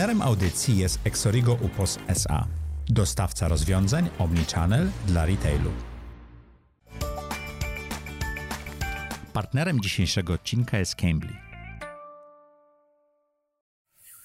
Partnerem 0.00 0.22
audycji 0.22 0.78
jest 0.78 0.98
Exorigo 1.04 1.54
Upos 1.54 1.98
SA, 2.08 2.46
dostawca 2.88 3.48
rozwiązań 3.48 4.08
Omnichannel 4.18 4.88
dla 5.06 5.26
retailu. 5.26 5.70
Partnerem 9.32 9.80
dzisiejszego 9.80 10.32
odcinka 10.32 10.78
jest 10.78 10.94
Cambly. 10.94 11.32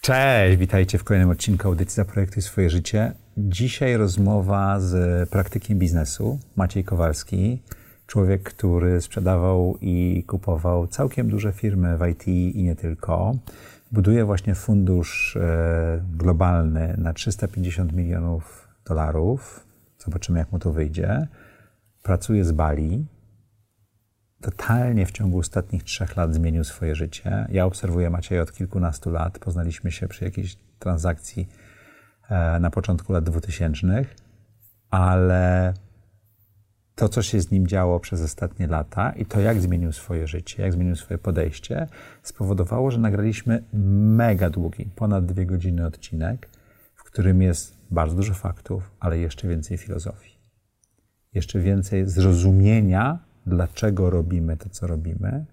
Cześć, 0.02 0.58
witajcie 0.58 0.98
w 0.98 1.04
kolejnym 1.04 1.30
odcinku 1.30 1.68
audycji 1.68 1.96
Zaprojektuj 1.96 2.44
swoje 2.44 2.70
życie. 2.70 3.14
Dzisiaj 3.38 3.98
rozmowa 3.98 4.80
z 4.80 5.30
praktykiem 5.30 5.80
biznesu, 5.80 6.40
Maciej 6.56 6.84
Kowalski. 6.84 7.62
Człowiek, 8.08 8.44
który 8.44 9.02
sprzedawał 9.02 9.78
i 9.82 10.24
kupował 10.28 10.88
całkiem 10.88 11.30
duże 11.30 11.54
firmy 11.54 11.98
w 11.98 12.08
IT 12.08 12.28
i 12.28 12.64
nie 12.64 12.76
tylko. 12.76 13.36
Buduje 13.92 14.26
właśnie 14.26 14.56
fundusz 14.56 15.36
e, 15.36 16.04
globalny 16.18 16.96
na 16.98 17.14
350 17.14 17.94
milionów 17.94 18.68
dolarów. 18.86 19.68
Zobaczymy, 19.98 20.40
jak 20.40 20.52
mu 20.52 20.60
to 20.60 20.72
wyjdzie. 20.72 21.28
Pracuje 22.04 22.46
z 22.46 22.52
Bali. 22.52 23.06
Totalnie 24.42 25.06
w 25.06 25.12
ciągu 25.12 25.40
ostatnich 25.40 25.84
trzech 25.84 26.16
lat 26.16 26.34
zmienił 26.34 26.64
swoje 26.64 26.96
życie. 26.96 27.48
Ja 27.52 27.66
obserwuję 27.66 28.10
Macieja 28.10 28.42
od 28.42 28.54
kilkunastu 28.54 29.12
lat. 29.12 29.40
Poznaliśmy 29.40 29.92
się 29.92 30.08
przy 30.08 30.26
jakiejś 30.26 30.58
transakcji 30.80 31.50
e, 32.30 32.60
na 32.60 32.70
początku 32.70 33.14
lat 33.14 33.24
2000, 33.24 34.06
ale 34.90 35.74
to, 36.96 37.10
co 37.10 37.22
się 37.22 37.42
z 37.42 37.52
nim 37.52 37.68
działo 37.68 38.00
przez 38.00 38.22
ostatnie 38.22 38.68
lata 38.68 39.12
i 39.12 39.26
to, 39.26 39.40
jak 39.40 39.62
zmienił 39.62 39.92
swoje 39.92 40.28
życie, 40.28 40.64
jak 40.64 40.74
zmienił 40.74 40.96
swoje 40.96 41.18
podejście, 41.18 41.88
spowodowało, 42.24 42.92
że 42.92 43.00
nagraliśmy 43.00 43.64
mega 43.74 44.50
długi, 44.50 44.90
ponad 44.96 45.26
dwie 45.26 45.46
godziny 45.46 45.86
odcinek, 45.86 46.50
w 46.96 47.04
którym 47.04 47.42
jest 47.42 47.78
bardzo 47.92 48.16
dużo 48.16 48.34
faktów, 48.34 48.92
ale 49.00 49.18
jeszcze 49.18 49.48
więcej 49.48 49.78
filozofii. 49.78 50.36
Jeszcze 51.34 51.60
więcej 51.60 52.10
zrozumienia, 52.10 53.20
dlaczego 53.46 54.10
robimy 54.10 54.58
to, 54.58 54.70
co 54.70 54.88
robimy, 54.88 55.46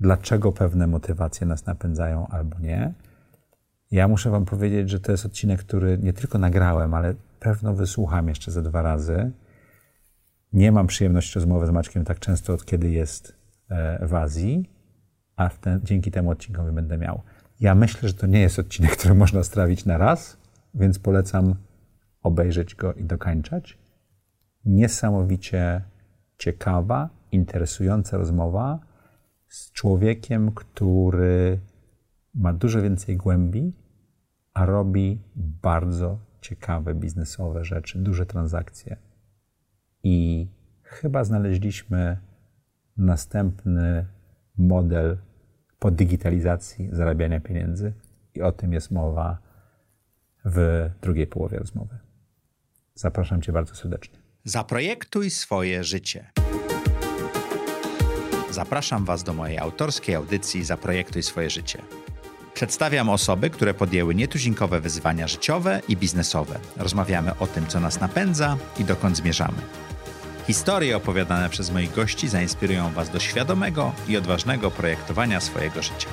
dlaczego 0.00 0.52
pewne 0.52 0.86
motywacje 0.86 1.46
nas 1.46 1.66
napędzają 1.66 2.26
albo 2.26 2.58
nie. 2.58 2.94
Ja 3.90 4.08
muszę 4.08 4.30
Wam 4.30 4.44
powiedzieć, 4.44 4.90
że 4.90 5.00
to 5.00 5.12
jest 5.12 5.26
odcinek, 5.26 5.60
który 5.60 5.98
nie 5.98 6.12
tylko 6.12 6.38
nagrałem, 6.38 6.94
ale 6.94 7.14
pewno 7.40 7.74
wysłucham 7.74 8.28
jeszcze 8.28 8.50
ze 8.50 8.62
dwa 8.62 8.82
razy 8.82 9.32
nie 10.54 10.72
mam 10.72 10.86
przyjemności 10.86 11.34
rozmowy 11.34 11.66
z 11.66 11.70
Maćkiem 11.70 12.04
tak 12.04 12.18
często, 12.18 12.52
od 12.52 12.64
kiedy 12.64 12.90
jest 12.90 13.36
e, 13.68 14.06
w 14.06 14.14
Azji, 14.14 14.70
a 15.36 15.48
ten, 15.48 15.80
dzięki 15.84 16.10
temu 16.10 16.30
odcinkowi 16.30 16.72
będę 16.72 16.98
miał. 16.98 17.22
Ja 17.60 17.74
myślę, 17.74 18.08
że 18.08 18.14
to 18.14 18.26
nie 18.26 18.40
jest 18.40 18.58
odcinek, 18.58 18.90
który 18.98 19.14
można 19.14 19.42
strawić 19.42 19.84
na 19.84 19.98
raz, 19.98 20.36
więc 20.74 20.98
polecam 20.98 21.54
obejrzeć 22.22 22.74
go 22.74 22.92
i 22.92 23.04
dokańczać. 23.04 23.78
Niesamowicie 24.64 25.82
ciekawa, 26.38 27.10
interesująca 27.32 28.16
rozmowa 28.16 28.78
z 29.48 29.72
człowiekiem, 29.72 30.52
który 30.52 31.60
ma 32.34 32.52
dużo 32.52 32.82
więcej 32.82 33.16
głębi, 33.16 33.72
a 34.54 34.66
robi 34.66 35.20
bardzo 35.36 36.18
ciekawe 36.40 36.94
biznesowe 36.94 37.64
rzeczy, 37.64 37.98
duże 37.98 38.26
transakcje 38.26 38.96
i 40.04 40.46
chyba 40.82 41.24
znaleźliśmy 41.24 42.16
następny 42.96 44.06
model 44.58 45.16
po 45.78 45.90
digitalizacji 45.90 46.88
zarabiania 46.92 47.40
pieniędzy 47.40 47.92
i 48.34 48.42
o 48.42 48.52
tym 48.52 48.72
jest 48.72 48.90
mowa 48.90 49.38
w 50.44 50.90
drugiej 51.02 51.26
połowie 51.26 51.58
rozmowy. 51.58 51.98
Zapraszam 52.94 53.42
Cię 53.42 53.52
bardzo 53.52 53.74
serdecznie. 53.74 54.18
Zaprojektuj 54.44 55.30
swoje 55.30 55.84
życie. 55.84 56.30
Zapraszam 58.50 59.04
Was 59.04 59.24
do 59.24 59.32
mojej 59.32 59.58
autorskiej 59.58 60.14
audycji 60.14 60.64
Zaprojektuj 60.64 61.22
swoje 61.22 61.50
życie. 61.50 61.82
Przedstawiam 62.54 63.08
osoby, 63.08 63.50
które 63.50 63.74
podjęły 63.74 64.14
nietuzinkowe 64.14 64.80
wyzwania 64.80 65.28
życiowe 65.28 65.80
i 65.88 65.96
biznesowe. 65.96 66.58
Rozmawiamy 66.76 67.38
o 67.38 67.46
tym, 67.46 67.66
co 67.66 67.80
nas 67.80 68.00
napędza 68.00 68.56
i 68.78 68.84
dokąd 68.84 69.16
zmierzamy. 69.16 69.58
Historie 70.46 70.96
opowiadane 70.96 71.50
przez 71.50 71.70
moich 71.70 71.94
gości 71.94 72.28
zainspirują 72.28 72.92
Was 72.92 73.10
do 73.10 73.20
świadomego 73.20 73.92
i 74.08 74.16
odważnego 74.16 74.70
projektowania 74.70 75.40
swojego 75.40 75.82
życia. 75.82 76.08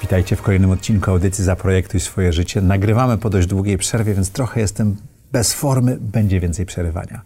Witajcie 0.00 0.36
w 0.36 0.42
kolejnym 0.42 0.70
odcinku 0.70 1.10
audycji 1.10 1.44
Zaprojektuj 1.44 2.00
swoje 2.00 2.32
życie. 2.32 2.60
Nagrywamy 2.60 3.18
po 3.18 3.30
dość 3.30 3.48
długiej 3.48 3.78
przerwie, 3.78 4.14
więc 4.14 4.30
trochę 4.30 4.60
jestem 4.60 4.96
bez 5.32 5.52
formy, 5.52 5.96
będzie 6.00 6.40
więcej 6.40 6.66
przerywania. 6.66 7.20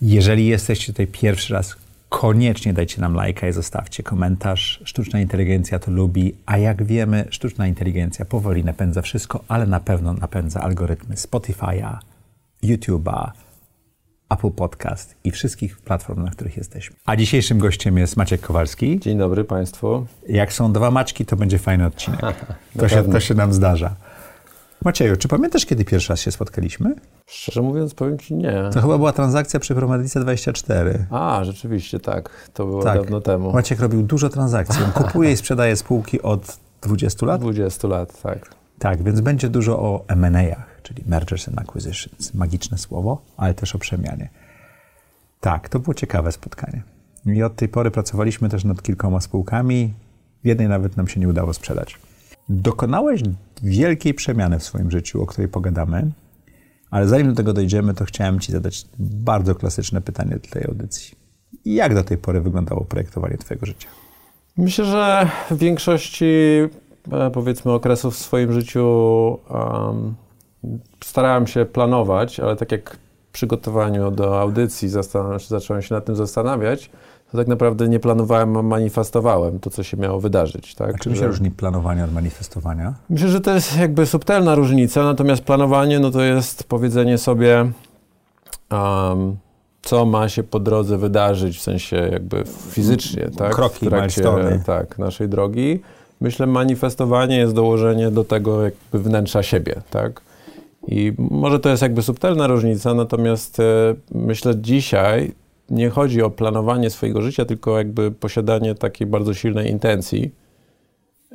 Jeżeli 0.00 0.46
jesteście 0.46 0.92
tutaj 0.92 1.06
pierwszy 1.06 1.54
raz, 1.54 1.76
koniecznie 2.16 2.72
dajcie 2.72 3.00
nam 3.00 3.14
lajka 3.14 3.48
i 3.48 3.52
zostawcie 3.52 4.02
komentarz. 4.02 4.80
Sztuczna 4.84 5.20
inteligencja 5.20 5.78
to 5.78 5.90
lubi, 5.90 6.34
a 6.46 6.58
jak 6.58 6.84
wiemy, 6.84 7.24
sztuczna 7.30 7.66
inteligencja 7.66 8.24
powoli 8.24 8.64
napędza 8.64 9.02
wszystko, 9.02 9.44
ale 9.48 9.66
na 9.66 9.80
pewno 9.80 10.12
napędza 10.12 10.60
algorytmy 10.60 11.14
Spotify'a, 11.14 11.98
YouTube'a, 12.62 13.30
Apple 14.30 14.50
Podcast 14.50 15.14
i 15.24 15.30
wszystkich 15.30 15.78
platform, 15.78 16.24
na 16.24 16.30
których 16.30 16.56
jesteśmy. 16.56 16.96
A 17.04 17.16
dzisiejszym 17.16 17.58
gościem 17.58 17.98
jest 17.98 18.16
Maciek 18.16 18.40
Kowalski. 18.40 19.00
Dzień 19.00 19.18
dobry 19.18 19.44
Państwu. 19.44 20.06
Jak 20.28 20.52
są 20.52 20.72
dwa 20.72 20.90
Maćki, 20.90 21.26
to 21.26 21.36
będzie 21.36 21.58
fajny 21.58 21.86
odcinek. 21.86 22.20
to, 22.78 22.88
się, 22.88 23.04
to 23.04 23.20
się 23.20 23.34
nam 23.34 23.52
zdarza. 23.52 23.96
Macieju, 24.84 25.16
czy 25.16 25.28
pamiętasz, 25.28 25.66
kiedy 25.66 25.84
pierwszy 25.84 26.12
raz 26.12 26.20
się 26.20 26.30
spotkaliśmy? 26.32 26.94
Szczerze 27.26 27.62
mówiąc, 27.62 27.94
powiem 27.94 28.18
Ci 28.18 28.34
nie. 28.34 28.70
To 28.72 28.80
chyba 28.80 28.98
była 28.98 29.12
transakcja 29.12 29.60
przy 29.60 29.74
Promedice 29.74 30.20
24. 30.20 31.06
A, 31.10 31.40
rzeczywiście, 31.44 32.00
tak. 32.00 32.50
To 32.54 32.66
było 32.66 32.82
tak. 32.82 32.98
dawno 32.98 33.20
temu. 33.20 33.52
Maciek 33.52 33.80
robił 33.80 34.02
dużo 34.02 34.28
transakcji. 34.28 34.84
On 34.84 34.92
kupuje 34.92 35.32
i 35.32 35.36
sprzedaje 35.36 35.76
spółki 35.76 36.22
od 36.22 36.58
20 36.82 37.26
lat? 37.26 37.40
20 37.40 37.88
lat, 37.88 38.22
tak. 38.22 38.50
Tak, 38.78 39.02
więc 39.02 39.20
będzie 39.20 39.48
dużo 39.48 39.78
o 39.78 40.04
M&A'ach, 40.08 40.82
czyli 40.82 41.04
Mergers 41.06 41.48
and 41.48 41.58
Acquisitions. 41.58 42.34
Magiczne 42.34 42.78
słowo, 42.78 43.22
ale 43.36 43.54
też 43.54 43.74
o 43.74 43.78
przemianie. 43.78 44.28
Tak, 45.40 45.68
to 45.68 45.78
było 45.78 45.94
ciekawe 45.94 46.32
spotkanie. 46.32 46.82
I 47.26 47.42
od 47.42 47.56
tej 47.56 47.68
pory 47.68 47.90
pracowaliśmy 47.90 48.48
też 48.48 48.64
nad 48.64 48.82
kilkoma 48.82 49.20
spółkami. 49.20 49.92
Jednej 50.44 50.68
nawet 50.68 50.96
nam 50.96 51.08
się 51.08 51.20
nie 51.20 51.28
udało 51.28 51.54
sprzedać. 51.54 51.98
Dokonałeś 52.48 53.22
wielkiej 53.62 54.14
przemiany 54.14 54.58
w 54.58 54.64
swoim 54.64 54.90
życiu, 54.90 55.22
o 55.22 55.26
której 55.26 55.48
pogadamy, 55.48 56.10
ale 56.90 57.08
zanim 57.08 57.28
do 57.28 57.34
tego 57.34 57.52
dojdziemy, 57.52 57.94
to 57.94 58.04
chciałem 58.04 58.40
Ci 58.40 58.52
zadać 58.52 58.86
bardzo 58.98 59.54
klasyczne 59.54 60.00
pytanie 60.00 60.38
do 60.42 60.48
tej 60.50 60.64
audycji. 60.64 61.14
Jak 61.64 61.94
do 61.94 62.04
tej 62.04 62.18
pory 62.18 62.40
wyglądało 62.40 62.84
projektowanie 62.84 63.38
Twojego 63.38 63.66
życia? 63.66 63.88
Myślę, 64.56 64.84
że 64.84 65.30
w 65.50 65.58
większości 65.58 66.24
e, 67.12 67.30
powiedzmy 67.30 67.72
okresów 67.72 68.14
w 68.14 68.18
swoim 68.18 68.52
życiu 68.52 68.88
um, 69.50 70.14
starałem 71.04 71.46
się 71.46 71.64
planować, 71.64 72.40
ale 72.40 72.56
tak 72.56 72.72
jak 72.72 72.96
w 73.28 73.32
przygotowaniu 73.32 74.10
do 74.10 74.40
audycji 74.40 74.88
zacząłem 75.48 75.82
się 75.82 75.94
nad 75.94 76.04
tym 76.04 76.16
zastanawiać, 76.16 76.90
to 77.36 77.40
tak 77.40 77.48
naprawdę 77.48 77.88
nie 77.88 78.00
planowałem, 78.00 78.56
a 78.56 78.62
manifestowałem 78.62 79.58
to, 79.60 79.70
co 79.70 79.82
się 79.82 79.96
miało 79.96 80.20
wydarzyć. 80.20 80.74
Tak? 80.74 80.94
A 80.94 80.98
czym 80.98 81.14
się 81.14 81.20
że... 81.20 81.26
różni 81.26 81.50
planowanie 81.50 82.04
od 82.04 82.12
manifestowania? 82.12 82.94
Myślę, 83.10 83.28
że 83.28 83.40
to 83.40 83.54
jest 83.54 83.78
jakby 83.78 84.06
subtelna 84.06 84.54
różnica, 84.54 85.04
natomiast 85.04 85.42
planowanie 85.42 85.98
no 85.98 86.10
to 86.10 86.22
jest 86.22 86.64
powiedzenie 86.64 87.18
sobie, 87.18 87.72
um, 88.70 89.36
co 89.82 90.06
ma 90.06 90.28
się 90.28 90.42
po 90.42 90.60
drodze 90.60 90.98
wydarzyć, 90.98 91.58
w 91.58 91.62
sensie 91.62 91.96
jakby 91.96 92.44
fizycznie, 92.70 93.30
tak? 93.38 93.54
Kroki, 93.54 93.86
w 93.86 93.88
trakcie 93.88 94.22
tak, 94.66 94.98
naszej 94.98 95.28
drogi. 95.28 95.80
Myślę, 96.20 96.46
manifestowanie 96.46 97.36
jest 97.36 97.54
dołożenie 97.54 98.10
do 98.10 98.24
tego 98.24 98.62
jakby 98.62 98.98
wnętrza 98.98 99.42
siebie, 99.42 99.74
tak? 99.90 100.20
I 100.88 101.12
może 101.18 101.60
to 101.60 101.68
jest 101.68 101.82
jakby 101.82 102.02
subtelna 102.02 102.46
różnica, 102.46 102.94
natomiast 102.94 103.60
e, 103.60 103.94
myślę 104.14 104.56
dzisiaj 104.56 105.32
nie 105.70 105.90
chodzi 105.90 106.22
o 106.22 106.30
planowanie 106.30 106.90
swojego 106.90 107.22
życia, 107.22 107.44
tylko 107.44 107.78
jakby 107.78 108.10
posiadanie 108.10 108.74
takiej 108.74 109.06
bardzo 109.06 109.34
silnej 109.34 109.70
intencji, 109.70 110.30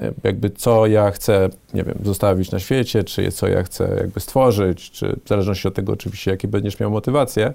e, 0.01 0.13
jakby 0.24 0.50
co 0.50 0.88
ja 0.88 1.12
chcę, 1.12 1.50
nie 1.74 1.83
wiem, 1.83 1.98
zostawić 2.04 2.51
na 2.51 2.60
świecie, 2.60 3.04
czy 3.04 3.31
co 3.31 3.48
ja 3.48 3.63
chcę 3.63 3.95
jakby 3.98 4.19
stworzyć, 4.19 4.92
czy 4.92 5.19
w 5.25 5.30
zależności 5.30 5.68
od 5.68 5.74
tego 5.74 5.94
oczywiście, 5.94 6.31
jakie 6.31 6.48
będziesz 6.48 6.80
miał 6.80 6.92
motywację, 6.92 7.54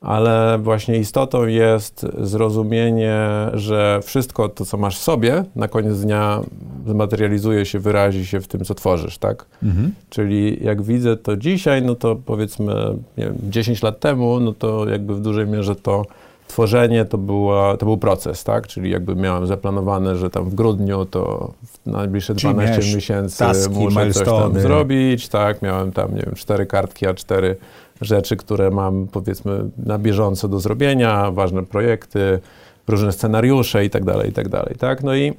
ale 0.00 0.58
właśnie 0.58 0.98
istotą 0.98 1.46
jest 1.46 2.06
zrozumienie, 2.18 3.26
że 3.54 4.00
wszystko 4.02 4.48
to, 4.48 4.64
co 4.64 4.76
masz 4.76 4.98
w 4.98 5.02
sobie, 5.02 5.44
na 5.56 5.68
koniec 5.68 6.00
dnia 6.00 6.40
zmaterializuje 6.86 7.66
się, 7.66 7.78
wyrazi 7.78 8.26
się 8.26 8.40
w 8.40 8.48
tym, 8.48 8.64
co 8.64 8.74
tworzysz, 8.74 9.18
tak? 9.18 9.46
Mhm. 9.62 9.92
Czyli 10.10 10.64
jak 10.64 10.82
widzę 10.82 11.16
to 11.16 11.36
dzisiaj, 11.36 11.82
no 11.82 11.94
to 11.94 12.16
powiedzmy, 12.26 12.74
nie 13.18 13.24
wiem, 13.24 13.36
10 13.42 13.82
lat 13.82 14.00
temu, 14.00 14.40
no 14.40 14.52
to 14.52 14.88
jakby 14.88 15.14
w 15.14 15.20
dużej 15.20 15.46
mierze 15.46 15.76
to 15.76 16.04
tworzenie 16.48 17.04
to, 17.04 17.18
była, 17.18 17.76
to 17.76 17.86
był 17.86 17.96
proces, 17.98 18.44
tak? 18.44 18.66
Czyli 18.66 18.90
jakby 18.90 19.16
miałem 19.16 19.46
zaplanowane, 19.46 20.16
że 20.16 20.30
tam 20.30 20.50
w 20.50 20.54
grudniu 20.54 21.04
to 21.04 21.52
w 21.64 21.90
najbliższe 21.90 22.34
Czyli 22.34 22.54
12 22.54 22.72
miałeś 22.72 22.94
miesięcy 22.94 23.38
taski, 23.38 23.74
muszę 23.74 24.12
coś 24.12 24.26
tam 24.26 24.60
zrobić, 24.60 25.28
tak? 25.28 25.62
Miałem 25.62 25.92
tam, 25.92 26.14
nie 26.14 26.22
wiem, 26.22 26.34
cztery 26.34 26.66
kartki 26.66 27.06
A4 27.06 27.54
rzeczy, 28.00 28.36
które 28.36 28.70
mam 28.70 29.06
powiedzmy 29.06 29.70
na 29.78 29.98
bieżąco 29.98 30.48
do 30.48 30.60
zrobienia, 30.60 31.30
ważne 31.30 31.62
projekty, 31.62 32.40
różne 32.88 33.12
scenariusze 33.12 33.84
i 33.84 33.90
tak 33.90 34.04
dalej, 34.04 34.30
i 34.30 34.32
tak 34.32 34.48
dalej, 34.48 34.76
tak? 34.78 35.02
No 35.02 35.16
i 35.16 35.32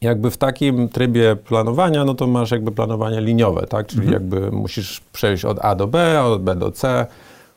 jakby 0.00 0.30
w 0.30 0.36
takim 0.36 0.88
trybie 0.88 1.36
planowania, 1.36 2.04
no 2.04 2.14
to 2.14 2.26
masz 2.26 2.50
jakby 2.50 2.72
planowanie 2.72 3.20
liniowe, 3.20 3.66
tak? 3.66 3.86
Czyli 3.86 4.12
jakby 4.12 4.50
musisz 4.50 5.00
przejść 5.12 5.44
od 5.44 5.58
A 5.64 5.74
do 5.74 5.86
B, 5.86 6.22
od 6.22 6.42
B 6.42 6.56
do 6.56 6.70
C, 6.70 7.06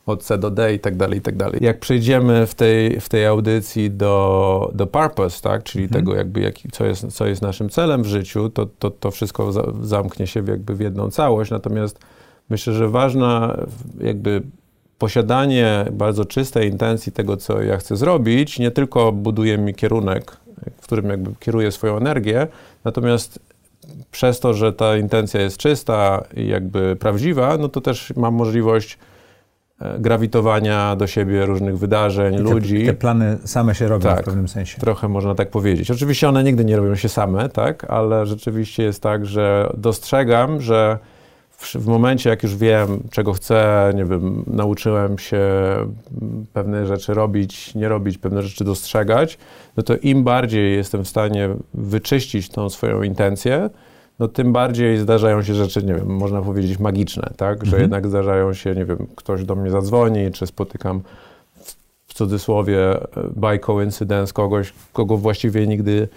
od 0.05 0.23
C 0.23 0.37
do 0.37 0.51
D 0.51 0.73
i 0.73 0.79
tak 0.79 0.95
dalej, 0.95 1.19
i 1.19 1.21
tak 1.21 1.35
dalej. 1.35 1.59
Jak 1.61 1.79
przejdziemy 1.79 2.47
w 2.47 2.55
tej, 2.55 2.99
w 2.99 3.09
tej 3.09 3.25
audycji 3.25 3.91
do, 3.91 4.71
do 4.73 4.87
purpose, 4.87 5.41
tak? 5.41 5.63
Czyli 5.63 5.89
tego 5.89 6.15
jakby, 6.15 6.39
jaki, 6.39 6.69
co, 6.71 6.85
jest, 6.85 7.07
co 7.07 7.27
jest 7.27 7.41
naszym 7.41 7.69
celem 7.69 8.03
w 8.03 8.07
życiu, 8.07 8.49
to, 8.49 8.67
to, 8.79 8.91
to 8.91 9.11
wszystko 9.11 9.51
za, 9.51 9.63
zamknie 9.81 10.27
się 10.27 10.43
jakby 10.47 10.75
w 10.75 10.79
jedną 10.79 11.11
całość. 11.11 11.51
Natomiast 11.51 11.99
myślę, 12.50 12.74
że 12.74 12.90
ważna 12.90 13.57
jakby 14.01 14.42
posiadanie 14.98 15.86
bardzo 15.92 16.25
czystej 16.25 16.69
intencji 16.69 17.12
tego, 17.12 17.38
co 17.38 17.62
ja 17.62 17.78
chcę 17.78 17.98
zrobić, 17.98 18.60
nie 18.60 18.72
tylko 18.72 19.12
buduje 19.12 19.57
mi 19.57 19.74
kierunek, 19.74 20.38
w 20.78 20.84
którym 20.84 21.10
jakby 21.10 21.31
kieruję 21.40 21.72
swoją 21.72 21.98
energię, 21.98 22.48
natomiast 22.86 23.40
przez 24.12 24.40
to, 24.40 24.54
że 24.54 24.74
ta 24.74 24.98
intencja 24.98 25.42
jest 25.42 25.57
czysta 25.57 26.24
i 26.38 26.48
jakby 26.48 26.96
prawdziwa, 26.96 27.57
no 27.57 27.69
to 27.69 27.81
też 27.81 28.13
mam 28.16 28.34
możliwość 28.34 28.98
e, 29.81 30.00
grawitowania 30.00 30.96
do 30.96 31.07
siebie 31.07 31.46
różnych 31.46 31.78
wydarzeń, 31.78 32.36
Te, 32.38 32.42
ludzi. 32.44 32.86
te 32.86 32.94
plany 32.94 33.38
same 33.46 33.75
się 33.75 33.88
robią 33.88 34.10
Tak. 34.10 34.22
w 34.22 34.25
pewnym 34.25 34.48
sensie. 34.48 34.81
Trochę 34.81 35.07
można 35.07 35.36
tak 35.36 35.50
powiedzieć. 35.50 35.92
Oczywiście 35.92 36.30
one 36.30 36.44
nigdy 36.44 36.66
nie 36.66 36.78
robią 36.78 36.96
się 36.96 37.10
same, 37.10 37.50
tak, 37.50 37.86
ale 37.92 38.25
rzeczywiście 38.25 38.84
jest 38.84 39.04
tak, 39.04 39.25
że 39.25 39.69
dostrzegam, 39.78 40.62
że 40.62 41.00
w, 41.59 41.75
w 41.75 41.88
momencie, 41.88 42.29
jak 42.29 42.44
już 42.44 42.56
wiem, 42.56 43.03
czego 43.11 43.33
chcę, 43.33 43.91
nie 43.95 44.06
wiem, 44.06 44.44
nauczyłem 44.47 45.17
się 45.17 45.41
pewne 46.53 46.88
rzeczy 46.88 47.13
robić, 47.13 47.75
nie 47.75 47.89
robić, 47.89 48.17
pewne 48.17 48.41
rzeczy 48.44 48.63
dostrzegać, 48.63 49.38
no 49.77 49.83
to 49.83 49.97
im 49.97 50.23
bardziej 50.23 50.75
jestem 50.75 51.03
w 51.03 51.07
stanie 51.07 51.50
wyczyścić 51.73 52.50
tą 52.50 52.69
swoją 52.69 53.03
intencję, 53.03 53.69
no 54.19 54.27
tym 54.27 54.53
bardziej 54.53 54.97
zdarzają 54.97 55.44
się 55.44 55.53
rzeczy, 55.53 55.83
nie 55.83 55.94
wiem, 55.94 56.07
można 56.07 56.41
powiedzieć 56.41 56.79
magiczne, 56.79 57.29
tak, 57.38 57.57
że 57.57 57.69
Mhm. 57.69 57.81
jednak 57.81 58.07
zdarzają 58.07 58.53
się, 58.53 58.75
nie 58.75 58.85
wiem, 58.85 59.07
ktoś 59.15 59.44
do 59.44 59.55
mnie 59.55 59.71
zadzwoni, 59.71 60.31
czy 60.31 60.47
spotykam 60.47 61.01
w 62.07 62.13
cudzysłowie 62.13 62.91
e, 62.91 63.07
by 63.35 63.59
coincidence 63.59 64.33
kogoś, 64.33 64.73
kogo 64.94 65.17
właściwie 65.17 65.67
nigdy 65.67 66.07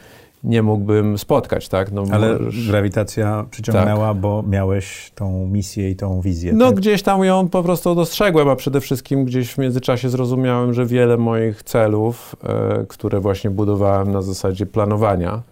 nie 0.44 0.62
mógłbym 0.62 1.18
spotkać, 1.18 1.68
tak? 1.68 1.92
No, 1.92 2.04
Ale 2.12 2.32
możesz- 2.32 2.68
grawitacja 2.68 3.44
przyciągnęła, 3.50 4.14
bo 4.14 4.44
miałeś 4.48 5.12
tą 5.14 5.46
misję 5.46 5.90
i 5.90 5.96
tą 5.96 6.20
wizję. 6.20 6.52
no 6.52 6.66
tak? 6.66 6.74
gdzieś 6.76 7.02
tam 7.02 7.24
ją 7.24 7.48
po 7.48 7.62
prostu 7.62 7.94
dostrzegłem, 7.94 8.48
a 8.48 8.56
przede 8.56 8.80
wszystkim 8.80 9.24
gdzieś 9.24 9.52
w 9.52 9.58
międzyczasie 9.58 10.08
zrozumiałem, 10.08 10.74
że 10.74 10.86
wiele 10.86 11.16
moich 11.16 11.62
celów, 11.62 12.36
e, 12.44 12.86
które 12.88 13.20
właśnie 13.20 13.50
budowałem 13.50 14.10
na 14.10 14.22
zasadzie 14.22 14.66
planowania 14.66 15.42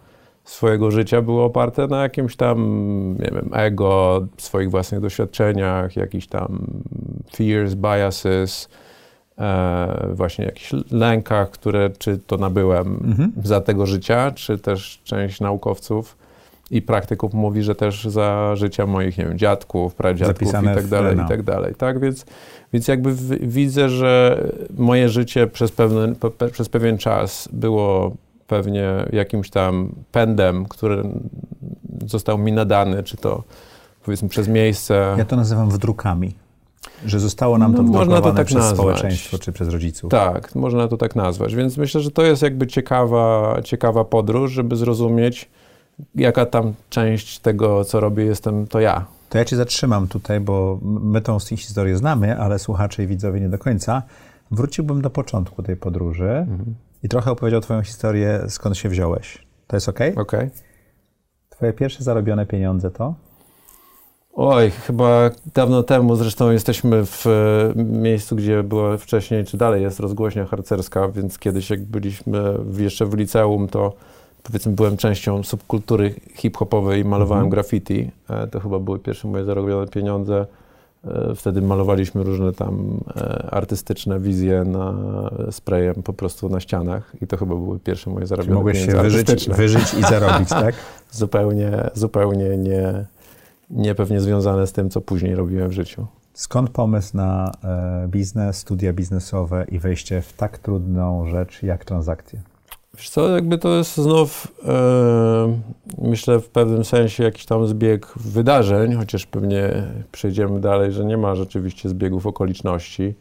swojego 0.43 0.91
życia, 0.91 1.21
były 1.21 1.41
oparte 1.41 1.87
na 1.87 2.01
jakimś 2.03 2.35
tam, 2.35 2.57
nie 3.19 3.31
wiem, 3.31 3.49
ego, 3.53 4.21
swoich 4.37 4.71
własnych 4.71 5.01
doświadczeniach, 5.01 5.95
jakichś 5.95 6.27
tam 6.27 6.67
fears, 7.35 7.75
biases, 7.75 8.69
e, 9.37 10.07
właśnie 10.13 10.45
jakichś 10.45 10.71
lękach, 10.91 11.51
które 11.51 11.89
czy 11.89 12.17
to 12.17 12.37
nabyłem 12.37 12.87
Mhm. 12.87 13.31
za 13.43 13.61
tego 13.61 13.85
życia, 13.85 14.31
czy 14.31 14.57
też 14.57 15.01
część 15.03 15.41
naukowców 15.41 16.17
i 16.71 16.81
praktyków 16.81 17.33
mówi, 17.33 17.63
że 17.63 17.75
też 17.75 18.05
za 18.05 18.55
życia 18.55 18.85
moich, 18.85 19.17
nie 19.17 19.25
wiem, 19.25 19.37
dziadków, 19.37 19.95
pradziadków 19.95 20.47
Zapisane 20.47 20.71
i 20.71 20.75
tak 20.75 20.87
dalej, 20.87 21.17
i 21.25 21.27
tak 21.27 21.43
dalej, 21.43 21.75
tak? 21.75 21.99
Więc, 21.99 22.25
więc 22.73 22.87
jakby 22.87 23.13
w, 23.13 23.51
widzę, 23.53 23.89
że 23.89 24.43
moje 24.77 25.09
życie 25.09 25.47
przez, 25.47 25.71
pewien 25.71 26.15
pe, 26.15 26.29
pe, 26.31 26.49
przez 26.49 26.69
pewien 26.69 26.97
czas 26.97 27.49
było 27.51 28.15
pewnie 28.47 28.89
jakimś 29.13 29.49
tam 29.49 29.91
pędem, 30.11 30.65
który 30.65 31.03
został 32.07 32.37
mi 32.37 32.51
nadany, 32.51 33.03
czy 33.03 33.17
to 33.17 33.43
powiedzmy 34.05 34.29
przez 34.29 34.47
miejsce. 34.47 35.15
Ja 35.17 35.25
to 35.25 35.35
nazywam 35.35 35.69
wdrukami. 35.69 36.33
Że 37.05 37.19
zostało 37.19 37.57
nam 37.57 37.73
to 37.73 37.83
No, 37.83 37.91
można 37.91 38.21
to 38.21 38.31
tak 38.31 38.45
przez 38.45 38.57
nazwać. 38.57 38.77
społeczeństwo 38.77 39.37
czy 39.37 39.51
przez 39.51 39.69
rodziców. 39.69 40.11
Tak, 40.11 40.55
można 40.55 40.87
to 40.87 40.97
tak 40.97 41.15
nazwać. 41.15 41.55
Więc 41.55 41.77
myślę, 41.77 42.01
że 42.01 42.11
to 42.11 42.23
jest 42.23 42.41
jakby 42.41 42.67
ciekawa, 42.67 43.55
ciekawa 43.63 44.05
podróż, 44.05 44.51
żeby 44.51 44.75
zrozumieć, 44.75 45.49
jaka 46.15 46.45
tam 46.45 46.73
część 46.89 47.39
tego, 47.39 47.85
co 47.85 47.99
robię, 47.99 48.23
jestem 48.25 48.67
to 48.67 48.79
ja. 48.79 49.05
To 49.29 49.37
ja 49.37 49.45
cię 49.45 49.55
zatrzymam 49.55 50.07
tutaj, 50.07 50.39
bo 50.39 50.79
my 50.83 51.21
tą 51.21 51.39
historię 51.39 51.97
znamy, 51.97 52.37
ale 52.39 52.59
słuchacze 52.59 53.03
i 53.03 53.07
widzowie 53.07 53.39
nie 53.39 53.49
do 53.49 53.57
końca. 53.57 54.03
Wróciłbym 54.51 55.01
do 55.01 55.09
początku 55.09 55.63
tej 55.63 55.75
podróży 55.77 56.29
Mhm. 56.29 56.75
i 57.03 57.09
trochę 57.09 57.31
opowiedział 57.31 57.61
twoją 57.61 57.83
historię, 57.83 58.41
skąd 58.47 58.77
się 58.77 58.89
wziąłeś. 58.89 59.37
To 59.67 59.75
jest 59.75 59.89
ok? 59.89 59.99
Okej. 60.15 60.49
Twoje 61.49 61.73
pierwsze 61.73 62.03
zarobione 62.03 62.45
pieniądze 62.45 62.91
to? 62.91 63.13
Oj, 64.33 64.71
chyba 64.71 65.29
dawno 65.53 65.83
temu, 65.83 66.15
zresztą 66.15 66.51
jesteśmy 66.51 67.05
w 67.05 67.27
e, 67.27 67.73
miejscu, 67.83 68.35
gdzie 68.35 68.63
była 68.63 68.97
wcześniej, 68.97 69.45
czy 69.45 69.57
dalej 69.57 69.81
jest 69.83 69.99
rozgłośnia 69.99 70.45
harcerska, 70.45 71.07
więc 71.07 71.39
kiedyś 71.39 71.69
jak 71.69 71.81
byliśmy 71.83 72.53
jeszcze 72.77 73.05
w 73.05 73.13
liceum, 73.13 73.67
to 73.67 73.93
powiedzmy 74.43 74.71
byłem 74.71 74.97
częścią 74.97 75.43
subkultury 75.43 76.13
hip-hopowej 76.35 77.01
i 77.01 77.05
malowałem 77.05 77.43
Mhm. 77.45 77.49
graffiti. 77.49 78.11
E, 78.29 78.47
To 78.47 78.59
chyba 78.59 78.79
były 78.79 78.99
pierwsze 78.99 79.27
moje 79.27 79.45
zarobione 79.45 79.87
pieniądze. 79.87 80.45
E, 81.05 81.35
Wtedy 81.35 81.61
malowaliśmy 81.61 82.23
różne 82.23 82.53
tam 82.53 82.99
artystyczne 83.51 84.19
wizje 84.19 84.63
na 84.63 84.93
sprayem 85.51 85.95
po 85.95 86.13
prostu 86.13 86.49
na 86.49 86.59
ścianach 86.59 87.11
i 87.21 87.27
to 87.27 87.37
chyba 87.37 87.55
były 87.55 87.79
pierwsze 87.79 88.09
moje 88.09 88.25
zarobione 88.27 88.55
mogłeś 88.55 88.79
się 88.79 88.87
pieniądze 88.87 89.09
wyżyć, 89.09 89.49
wyżyć 89.49 89.93
i 89.93 90.01
zarobić, 90.01 90.49
tak? 90.65 90.75
zupełnie, 91.11 91.71
zupełnie 91.93 92.57
nie, 92.57 93.05
nie 93.71 93.95
pewnie 93.95 94.21
związane 94.21 94.67
z 94.67 94.71
tym, 94.71 94.89
co 94.89 95.01
później 95.01 95.35
robiłem 95.35 95.69
w 95.69 95.73
życiu. 95.73 96.07
Skąd 96.33 96.69
pomysł 96.69 97.17
na 97.17 97.51
e, 97.63 98.07
biznes, 98.07 98.57
studia 98.57 98.93
biznesowe 98.93 99.65
i 99.71 99.79
wejście 99.79 100.21
w 100.21 100.33
tak 100.33 100.57
trudną 100.57 101.25
rzecz 101.25 101.63
jak 101.63 101.85
transakcje? 101.85 102.41
Wiesz 102.97 103.09
co, 103.09 103.29
jakby 103.29 103.57
to 103.57 103.69
jest 103.69 103.97
znów, 103.97 104.47
e, 104.67 105.59
myślę, 105.97 106.39
w 106.39 106.49
pewnym 106.49 106.83
sensie 106.83 107.23
jakiś 107.23 107.45
tam 107.45 107.67
zbieg 107.67 108.13
wydarzeń, 108.15 108.93
chociaż 108.93 109.25
pewnie 109.25 109.83
przejdziemy 110.11 110.59
dalej, 110.59 110.91
że 110.91 111.05
nie 111.05 111.17
ma 111.17 111.35
rzeczywiście 111.35 111.89
zbiegów 111.89 112.27
okoliczności. 112.27 113.13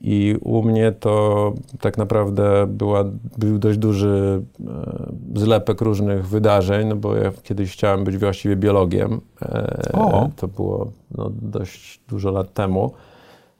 I 0.00 0.36
u 0.40 0.62
mnie 0.62 0.92
to 0.92 1.52
tak 1.80 1.98
naprawdę 1.98 2.66
była, 2.66 3.04
był 3.38 3.58
dość 3.58 3.78
duży 3.78 4.42
e, 4.60 5.40
zlepek 5.40 5.80
różnych 5.80 6.26
wydarzeń, 6.26 6.88
no 6.88 6.96
bo 6.96 7.14
ja 7.16 7.32
kiedyś 7.42 7.72
chciałem 7.72 8.04
być 8.04 8.18
właściwie 8.18 8.56
biologiem. 8.56 9.20
E, 9.42 9.92
O. 9.92 10.28
To 10.36 10.48
było 10.48 10.90
no, 11.16 11.30
dość 11.42 12.00
dużo 12.08 12.30
lat 12.30 12.52
temu. 12.54 12.92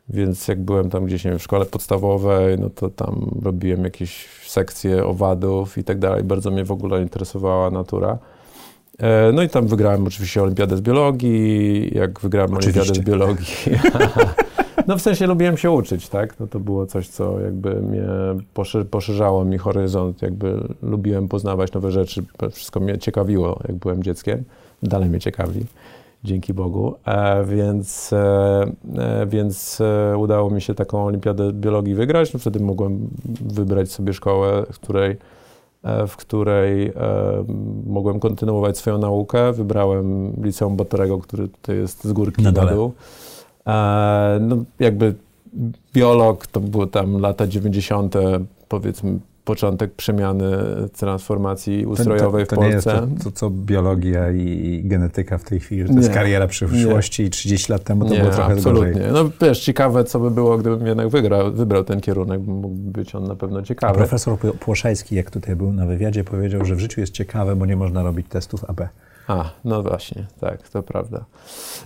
Więc 0.08 0.48
jak 0.48 0.60
byłem 0.62 0.90
tam 0.90 1.04
gdzieś 1.04 1.24
nie 1.24 1.30
wiem, 1.30 1.38
w 1.38 1.42
szkole 1.42 1.66
podstawowej, 1.66 2.58
no 2.58 2.70
to 2.70 2.90
tam 2.90 3.30
robiłem 3.42 3.84
jakieś 3.84 4.26
sekcje 4.46 5.06
owadów 5.06 5.78
i 5.78 5.84
tak 5.84 5.98
dalej. 5.98 6.24
Bardzo 6.24 6.50
mnie 6.50 6.64
w 6.64 6.72
ogóle 6.72 7.02
interesowała 7.02 7.70
natura. 7.70 8.18
E, 8.98 9.32
No 9.32 9.42
i 9.42 9.48
tam 9.48 9.66
wygrałem 9.66 10.06
oczywiście 10.06 10.42
olimpiadę 10.42 10.76
z 10.76 10.80
biologii. 10.80 11.90
Jak 11.98 12.20
wygrałem 12.20 12.54
Oczywiście. 12.54 12.80
olimpiadę 12.80 13.02
z 13.02 13.06
biologii. 13.10 13.46
No 14.86 14.96
w 14.98 15.02
sensie 15.02 15.26
lubiłem 15.26 15.56
się 15.56 15.70
uczyć, 15.70 16.08
tak? 16.08 16.40
No 16.40 16.46
to 16.46 16.60
było 16.60 16.86
coś, 16.86 17.08
co 17.08 17.40
jakby 17.40 17.74
mnie 17.82 18.04
poszy- 18.54 18.84
poszerzało 18.84 19.44
mi 19.44 19.58
horyzont, 19.58 20.22
jakby 20.22 20.60
lubiłem 20.82 21.28
poznawać 21.28 21.72
nowe 21.72 21.90
rzeczy. 21.90 22.24
Wszystko 22.52 22.80
mnie 22.80 22.98
ciekawiło, 22.98 23.60
jak 23.68 23.76
byłem 23.76 24.02
dzieckiem. 24.02 24.44
Dalej 24.82 25.08
mnie 25.10 25.20
ciekawi 25.20 25.66
dzięki 26.24 26.54
Bogu. 26.54 26.94
E, 27.06 27.44
więc 27.44 28.12
e, 28.12 28.16
e, 28.98 29.26
więc 29.26 29.80
e, 29.80 30.16
udało 30.18 30.50
mi 30.50 30.60
się 30.60 30.74
taką 30.74 31.04
olimpiadę 31.06 31.52
biologii 31.52 31.94
wygrać. 31.94 32.32
No, 32.32 32.38
wtedy 32.38 32.60
mogłem 32.60 33.08
wybrać 33.40 33.92
sobie 33.92 34.12
szkołę, 34.12 34.66
w 34.72 34.78
której, 34.78 35.16
e, 35.82 36.06
w 36.06 36.16
której 36.16 36.86
e, 36.86 36.92
mogłem 37.86 38.20
kontynuować 38.20 38.78
swoją 38.78 38.98
naukę. 38.98 39.52
Wybrałem 39.52 40.32
liceum 40.42 40.76
Batorego, 40.76 41.18
który 41.18 41.48
tutaj 41.48 41.76
jest 41.76 42.04
z 42.04 42.12
górki 42.12 42.42
Na 42.42 42.52
dół. 42.52 42.92
E, 43.68 44.38
no, 44.40 44.64
jakby 44.78 45.14
biolog 45.94 46.46
to 46.46 46.60
były 46.60 46.86
tam 46.86 47.20
lata 47.20 47.46
90., 47.46 48.14
powiedzmy 48.68 49.18
początek 49.48 49.94
przemiany, 49.94 50.50
transformacji 50.96 51.86
ustrojowej 51.86 52.46
to, 52.46 52.56
to, 52.56 52.62
to 52.62 52.68
w 52.68 52.72
Polsce. 52.72 53.02
Nie 53.06 53.12
jest 53.12 53.24
to, 53.24 53.30
co 53.30 53.50
biologia 53.50 54.30
i 54.30 54.82
genetyka 54.84 55.38
w 55.38 55.44
tej 55.44 55.60
chwili, 55.60 55.82
że 55.82 55.88
to 55.88 55.94
nie, 55.94 56.00
jest 56.00 56.12
kariera 56.12 56.46
przyszłości 56.46 57.22
i 57.22 57.30
30 57.30 57.72
lat 57.72 57.84
temu 57.84 58.04
to 58.04 58.10
nie, 58.10 58.20
było 58.20 58.30
trochę 58.30 58.52
absolutnie. 58.52 58.92
gorzej. 58.92 59.12
No 59.12 59.30
wiesz, 59.40 59.60
ciekawe 59.60 60.04
co 60.04 60.20
by 60.20 60.30
było, 60.30 60.58
gdybym 60.58 60.86
jednak 60.86 61.08
wygrał, 61.08 61.52
wybrał 61.52 61.84
ten 61.84 62.00
kierunek, 62.00 62.40
mógłby 62.46 62.92
być 62.92 63.14
on 63.14 63.24
na 63.24 63.36
pewno 63.36 63.62
ciekawy. 63.62 63.92
A 63.92 63.96
profesor 63.96 64.38
Płoszajski, 64.38 65.14
jak 65.14 65.30
tutaj 65.30 65.56
był 65.56 65.72
na 65.72 65.86
wywiadzie, 65.86 66.24
powiedział, 66.24 66.64
że 66.64 66.74
w 66.74 66.80
życiu 66.80 67.00
jest 67.00 67.12
ciekawe, 67.12 67.56
bo 67.56 67.66
nie 67.66 67.76
można 67.76 68.02
robić 68.02 68.26
testów 68.28 68.64
AB. 68.64 68.80
A, 69.28 69.50
no 69.64 69.82
właśnie, 69.82 70.26
tak, 70.40 70.68
to 70.68 70.82
prawda. 70.82 71.24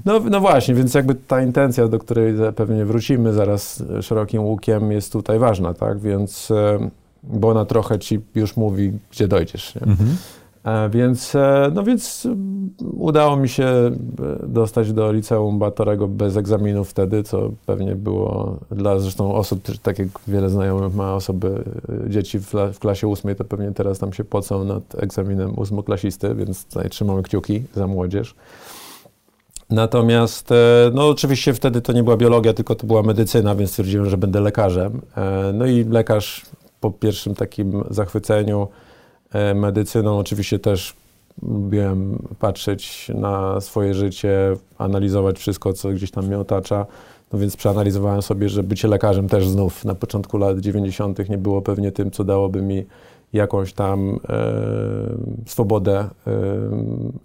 No, 0.04 0.20
no 0.30 0.40
właśnie, 0.40 0.74
więc 0.74 0.94
jakby 0.94 1.14
ta 1.14 1.42
intencja, 1.42 1.88
do 1.88 1.98
której 1.98 2.34
pewnie 2.56 2.84
wrócimy 2.84 3.32
zaraz 3.32 3.82
szerokim 4.00 4.42
łukiem, 4.42 4.92
jest 4.92 5.12
tutaj 5.12 5.38
ważna, 5.38 5.74
tak? 5.74 6.00
Więc, 6.00 6.50
e, 6.50 6.90
bo 7.22 7.48
ona 7.48 7.64
trochę 7.64 7.98
ci 7.98 8.20
już 8.34 8.56
mówi, 8.56 8.92
gdzie 9.10 9.28
dojdziesz. 9.28 9.74
Nie? 9.74 9.82
Mhm. 9.82 10.16
E, 10.64 10.88
więc, 10.88 11.34
e, 11.34 11.70
no 11.74 11.82
więc 11.82 12.28
udało 12.94 13.36
mi 13.36 13.48
się 13.48 13.90
dostać 14.46 14.92
do 14.92 15.12
liceum 15.12 15.58
Batorego 15.58 16.08
bez 16.08 16.36
egzaminów 16.36 16.90
wtedy, 16.90 17.22
co 17.22 17.50
pewnie 17.66 17.96
było 17.96 18.58
dla 18.70 18.98
zresztą 18.98 19.34
osób, 19.34 19.62
tak 19.82 19.98
jak 19.98 20.08
wiele 20.28 20.50
znajomych 20.50 20.94
ma 20.94 21.14
osoby, 21.14 21.64
dzieci 22.08 22.38
w, 22.38 22.78
klasie 22.80 23.08
ósmej, 23.08 23.36
to 23.36 23.44
pewnie 23.44 23.72
teraz 23.72 23.98
tam 23.98 24.12
się 24.12 24.24
pocą 24.24 24.64
nad 24.64 25.02
egzaminem 25.02 25.58
ósmoklasisty, 25.58 26.34
więc 26.34 26.64
tutaj 26.64 26.90
trzymamy 26.90 27.22
kciuki 27.22 27.62
za 27.74 27.86
młodzież. 27.86 28.34
Natomiast, 29.70 30.48
no 30.92 31.08
oczywiście 31.08 31.54
wtedy 31.54 31.80
to 31.80 31.92
nie 31.92 32.02
była 32.02 32.16
biologia, 32.16 32.52
tylko 32.52 32.74
to 32.74 32.86
była 32.86 33.02
medycyna, 33.02 33.54
więc 33.54 33.70
stwierdziłem, 33.70 34.10
że 34.10 34.16
będę 34.16 34.40
lekarzem. 34.40 35.00
No 35.54 35.66
i 35.66 35.84
lekarz 35.84 36.46
po 36.80 36.90
pierwszym 36.90 37.34
takim 37.34 37.84
zachwyceniu 37.90 38.68
E, 38.68 38.91
medycyną. 39.54 40.18
Oczywiście 40.18 40.58
też 40.58 40.94
lubiłem 41.42 42.18
patrzeć 42.38 43.10
na 43.14 43.60
swoje 43.60 43.94
życie, 43.94 44.56
analizować 44.78 45.38
wszystko, 45.38 45.72
co 45.72 45.90
gdzieś 45.90 46.10
tam 46.10 46.26
mnie 46.26 46.38
otacza. 46.38 46.86
No 47.32 47.38
więc 47.38 47.56
przeanalizowałem 47.56 48.22
sobie, 48.22 48.48
że 48.48 48.62
bycie 48.62 48.88
lekarzem 48.88 49.28
też 49.28 49.48
znów 49.48 49.84
na 49.84 49.94
początku 49.94 50.38
lat 50.38 50.58
90. 50.58 51.28
nie 51.28 51.38
było 51.38 51.62
pewnie 51.62 51.92
tym, 51.92 52.10
co 52.10 52.24
dałoby 52.24 52.62
mi 52.62 52.84
jakąś 53.32 53.72
tam 53.72 54.18
e, 54.28 54.52
swobodę 55.46 55.98
e, 56.00 56.08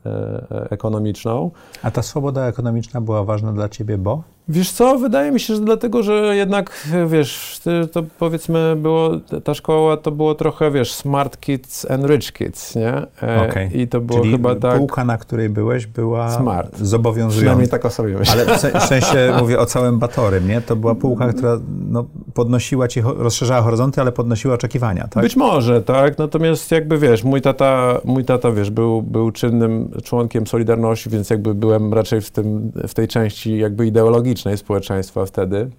e, 0.06 0.70
ekonomiczną. 0.70 1.52
A 1.84 1.92
ta 1.92 2.02
swoboda 2.02 2.46
ekonomiczna 2.46 3.02
była 3.02 3.24
ważna 3.24 3.54
dla 3.54 3.70
ciebie, 3.70 3.98
bo? 3.98 4.24
Wiesz 4.50 4.72
co, 4.72 4.98
wydaje 4.98 5.32
mi 5.32 5.40
się, 5.40 5.56
że 5.56 5.62
dlatego, 5.62 6.04
że 6.04 6.36
jednak, 6.36 6.88
wiesz, 7.08 7.62
to 7.92 8.04
powiedzmy 8.20 8.76
było, 8.76 9.12
ta 9.44 9.54
szkoła 9.54 9.98
to 9.98 10.12
było 10.12 10.36
trochę, 10.36 10.72
wiesz, 10.72 10.94
smart 10.94 11.40
kids 11.40 11.92
and 11.92 12.06
rich 12.06 12.32
kids, 12.32 12.76
nie? 12.76 12.94
E, 13.24 13.48
okay. 13.50 13.70
I 13.74 13.88
to 13.88 14.02
było 14.02 14.20
Czyli 14.20 14.32
chyba 14.32 14.56
tak... 14.56 14.78
półka, 14.78 15.06
na 15.06 15.18
której 15.18 15.50
byłeś, 15.50 15.88
była 15.88 16.32
smart. 16.38 16.78
zobowiązująca. 16.78 17.38
Przynajmniej 17.38 17.70
tak 17.70 17.86
o 17.86 17.90
sobie 17.90 18.18
myślę. 18.18 18.34
Ale 18.34 18.58
w 18.80 18.84
sensie, 18.84 19.34
mówię 19.42 19.60
o 19.60 19.66
całym 19.66 20.00
Batorym, 20.00 20.48
nie? 20.48 20.62
To 20.62 20.76
była 20.76 20.96
półka, 20.96 21.34
która 21.34 21.60
no, 21.90 22.06
podnosiła 22.34 22.88
ci, 22.88 23.02
rozszerzała 23.02 23.62
horyzonty, 23.62 24.02
ale 24.02 24.12
podnosiła 24.12 24.54
oczekiwania, 24.54 25.08
tak? 25.08 25.24
Być 25.24 25.36
może, 25.36 25.82
tak. 25.82 26.18
Natomiast 26.18 26.72
jakby, 26.72 26.98
wiesz, 26.98 27.24
mój 27.24 27.42
tata, 27.42 28.02
mój 28.06 28.26
tata, 28.26 28.52
wiesz, 28.52 28.70
był, 28.70 29.02
był 29.02 29.32
czynnym 29.32 29.92
członkiem 30.04 30.48
Solidarności, 30.48 31.10
więc 31.10 31.30
jakby 31.30 31.56
byłem 31.56 31.94
raczej 31.94 32.22
w, 32.22 32.32
tym, 32.32 32.72
w 32.88 32.94
tej 32.94 33.08
części 33.08 33.58
jakby 33.58 33.88
ideologicznej 33.88 34.37
społeczeństwa 34.58 35.26
wtedy. 35.26 35.70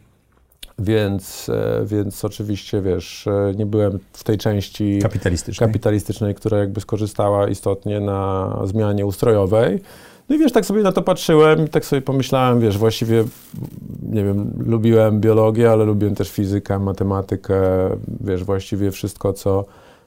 Więc, 0.78 1.48
e, 1.48 1.86
więc 1.86 2.24
oczywiście, 2.24 2.82
wiesz, 2.82 3.26
e, 3.26 3.52
nie 3.56 3.66
byłem 3.66 3.98
w 4.12 4.24
tej 4.24 4.38
części 4.38 4.98
kapitalistycznej. 5.02 5.68
kapitalistycznej, 5.68 6.34
która 6.34 6.58
jakby 6.58 6.80
skorzystała 6.80 7.48
istotnie 7.48 8.00
na 8.00 8.52
zmianie 8.64 9.06
ustrojowej. 9.06 9.80
No 10.28 10.36
i 10.36 10.38
wiesz, 10.38 10.52
tak 10.52 10.66
sobie 10.66 10.82
na 10.82 10.92
to 10.92 11.02
patrzyłem 11.02 11.64
i 11.66 11.68
tak 11.68 11.84
sobie 11.84 12.02
pomyślałem, 12.02 12.60
wiesz, 12.60 12.78
właściwie, 12.78 13.24
nie 14.02 14.24
wiem, 14.24 14.52
lubiłem 14.66 15.20
biologię, 15.20 15.70
ale 15.70 15.84
lubiłem 15.84 16.14
też 16.14 16.30
fizykę, 16.30 16.78
matematykę, 16.78 17.60
wiesz, 18.20 18.44
właściwie 18.44 18.90
wszystko, 18.90 19.32
co 19.32 19.64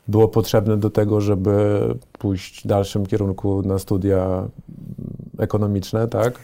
było 0.08 0.28
potrzebne 0.28 0.78
do 0.78 0.90
tego, 0.90 1.22
żeby 1.22 1.80
pójść 2.12 2.64
w 2.64 2.68
dalszym 2.68 3.06
kierunku 3.06 3.62
na 3.62 3.80
studia 3.80 4.48
ekonomiczne, 5.40 6.08
tak? 6.08 6.40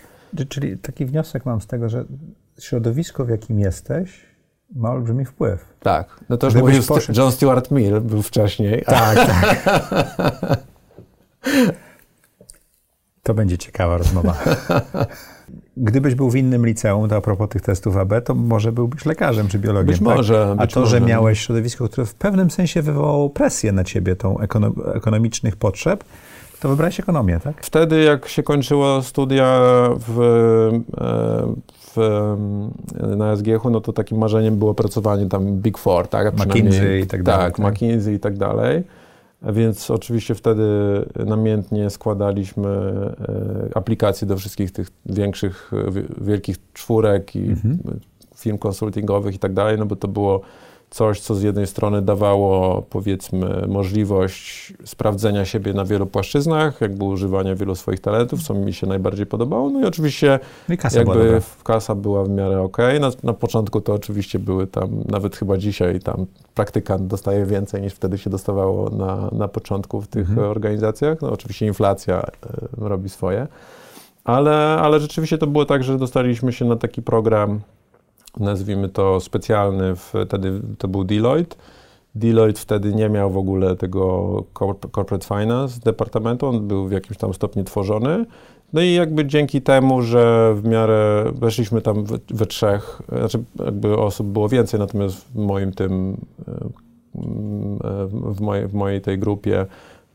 Czyli 0.50 0.78
taki 0.78 1.06
wniosek 1.06 1.46
mam 1.46 1.62
z 1.62 1.68
tego, 1.68 1.90
że 1.90 2.06
środowisko, 2.60 3.26
w 3.26 3.30
jakim 3.30 3.60
jesteś, 3.60 4.26
ma 4.76 4.92
olbrzymi 4.92 5.26
wpływ. 5.26 5.66
Tak. 5.80 6.20
No 6.30 6.38
to 6.38 6.48
już 6.48 6.56
mówił 6.56 6.84
poszedł... 6.84 7.20
John 7.20 7.32
Stuart 7.32 7.72
Mill, 7.72 8.02
był 8.02 8.22
wcześniej. 8.22 8.84
Tak, 8.86 9.16
tak. 9.16 10.58
To 13.24 13.34
będzie 13.34 13.58
ciekawa 13.58 13.98
rozmowa. 13.98 14.36
Gdybyś 15.78 16.16
był 16.16 16.30
w 16.30 16.36
innym 16.36 16.66
liceum, 16.66 17.10
to 17.10 17.16
a 17.16 17.22
propos 17.22 17.50
tych 17.50 17.62
testów 17.62 17.98
AB, 17.98 18.14
to 18.26 18.36
może 18.36 18.72
byłbyś 18.72 19.06
lekarzem 19.06 19.48
czy 19.48 19.60
biologiem. 19.60 19.88
Być 19.88 19.98
tak? 19.98 20.18
może. 20.18 20.56
A 20.58 20.68
to, 20.68 20.80
może. 20.80 20.92
że 20.92 21.06
miałeś 21.06 21.40
środowisko, 21.40 21.90
które 21.90 22.08
w 22.08 22.16
pewnym 22.16 22.52
sensie 22.52 22.82
wywołało 22.82 23.30
presję 23.30 23.72
na 23.72 23.84
ciebie, 23.84 24.16
tą 24.16 24.38
ekonomicznych 24.94 25.56
potrzeb, 25.56 26.04
to 26.62 26.70
wybrałeś 26.70 27.00
ekonomię, 27.00 27.40
tak? 27.44 27.66
Wtedy, 27.66 28.04
jak 28.04 28.28
się 28.28 28.44
kończyło 28.44 29.02
studia 29.02 29.60
w, 30.08 30.22
e, 30.98 31.54
w, 31.96 31.98
na 33.18 33.36
SGH, 33.36 33.64
no 33.72 33.82
to 33.82 33.94
takim 33.94 34.18
marzeniem 34.18 34.58
było 34.58 34.74
pracowanie 34.74 35.30
tam 35.30 35.46
Big 35.46 35.78
Four, 35.78 36.08
tak? 36.08 36.34
McKinsey 36.34 37.02
i 37.02 37.08
tak 37.08 37.24
dalej. 37.24 37.52
Tak, 37.52 37.58
tak, 37.58 37.72
McKinsey 37.72 38.14
i 38.14 38.20
tak 38.20 38.38
dalej. 38.38 38.84
Więc 39.42 39.92
oczywiście 39.92 40.36
wtedy 40.36 40.64
namiętnie 41.26 41.90
składaliśmy 41.90 42.70
e, 42.70 43.78
aplikacje 43.78 44.28
do 44.28 44.38
wszystkich 44.38 44.72
tych 44.72 44.88
większych, 45.06 45.72
wielkich 46.22 46.58
czwórek 46.74 47.36
i 47.36 47.50
mhm. 47.50 47.80
firm 48.36 48.58
konsultingowych 48.58 49.36
i 49.36 49.40
tak 49.40 49.54
dalej, 49.54 49.78
no 49.78 49.86
bo 49.86 49.96
to 49.96 50.08
było 50.08 50.42
coś, 50.90 51.20
co 51.20 51.36
z 51.36 51.42
jednej 51.42 51.68
strony 51.68 52.02
dawało, 52.02 52.82
powiedzmy, 52.82 53.68
możliwość 53.68 54.74
sprawdzenia 54.86 55.46
siebie 55.46 55.74
na 55.74 55.86
wielu 55.86 56.08
płaszczyznach, 56.08 56.82
jakby 56.82 57.04
używania 57.04 57.56
wielu 57.56 57.76
swoich 57.76 58.00
talentów, 58.00 58.44
co 58.44 58.54
mi 58.54 58.74
się 58.74 58.88
najbardziej 58.88 59.26
podobało. 59.26 59.70
No 59.70 59.82
i 59.82 59.86
oczywiście 59.86 60.40
no 60.70 60.76
i 60.76 60.78
kasa 60.78 61.00
jakby 61.00 61.14
była 61.14 61.40
kasa 61.64 61.96
była 61.96 62.24
w 62.24 62.30
miarę 62.30 62.62
ok. 62.62 62.78
Na, 63.00 63.12
na 63.24 63.34
początku 63.34 63.82
to 63.82 63.94
oczywiście 63.94 64.40
były 64.40 64.68
tam, 64.68 65.04
nawet 65.06 65.36
chyba 65.36 65.58
dzisiaj 65.58 66.00
tam 66.00 66.26
praktykant 66.56 67.08
dostaje 67.08 67.46
więcej 67.46 67.82
niż 67.82 67.94
wtedy 67.94 68.18
się 68.18 68.30
dostawało 68.30 68.90
na, 68.90 69.30
na 69.32 69.48
początku 69.48 70.02
w 70.02 70.08
tych 70.08 70.30
mhm. 70.30 70.50
organizacjach. 70.50 71.22
No 71.22 71.32
oczywiście 71.32 71.66
inflacja 71.66 72.22
y, 72.22 72.26
robi 72.78 73.10
swoje. 73.10 73.48
Ale, 74.24 74.56
ale 74.82 75.00
rzeczywiście 75.00 75.38
to 75.38 75.48
było 75.48 75.66
tak, 75.66 75.84
że 75.84 75.98
dostaliśmy 75.98 76.54
się 76.54 76.66
na 76.66 76.76
taki 76.76 77.02
program 77.02 77.60
nazwijmy 78.40 78.90
to 78.90 79.20
specjalny, 79.20 79.96
wtedy 79.96 80.62
to 80.78 80.88
był 80.88 81.04
Deloitte. 81.04 81.56
Deloitte 82.16 82.62
wtedy 82.62 82.94
nie 82.94 83.10
miał 83.10 83.32
w 83.32 83.38
ogóle 83.38 83.76
tego 83.76 84.44
corporate 84.96 85.28
finance 85.28 85.80
departamentu, 85.80 86.48
on 86.48 86.68
był 86.68 86.88
w 86.88 86.92
jakimś 86.92 87.18
tam 87.18 87.34
stopniu 87.34 87.64
tworzony. 87.64 88.26
No 88.74 88.82
i 88.82 88.94
jakby 88.94 89.26
dzięki 89.26 89.62
temu, 89.62 90.02
że 90.02 90.54
w 90.56 90.64
miarę 90.64 91.32
weszliśmy 91.36 91.82
tam 91.82 92.04
we, 92.04 92.18
we 92.30 92.46
trzech, 92.46 93.02
znaczy 93.20 93.44
jakby 93.66 93.98
osób 93.98 94.28
było 94.28 94.50
więcej, 94.50 94.80
natomiast 94.80 95.16
w 95.16 95.36
moim 95.36 95.72
tym, 95.72 96.18
e, 96.48 98.08
w 98.08 98.42
mojej, 98.42 98.68
w 98.68 98.74
mojej 98.74 99.02
tej 99.02 99.20
grupie 99.20 99.66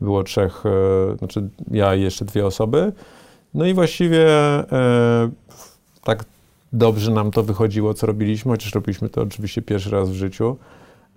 było 0.01 0.23
trzech, 0.23 0.63
e, 0.65 1.17
znaczy 1.17 1.49
ja 1.71 1.95
i 1.95 2.01
jeszcze 2.01 2.25
dwie 2.25 2.45
osoby. 2.45 2.91
No 3.53 3.65
i 3.65 3.73
właściwie 3.73 4.27
e, 4.27 5.29
tak 6.03 6.25
dobrze 6.73 7.11
nam 7.11 7.31
to 7.31 7.43
wychodziło, 7.43 7.93
co 7.93 8.07
robiliśmy, 8.07 8.51
chociaż 8.51 8.73
robiliśmy 8.75 9.09
to 9.09 9.21
oczywiście 9.21 9.61
pierwszy 9.61 9.89
raz 9.91 10.09
w 10.09 10.13
życiu, 10.13 10.57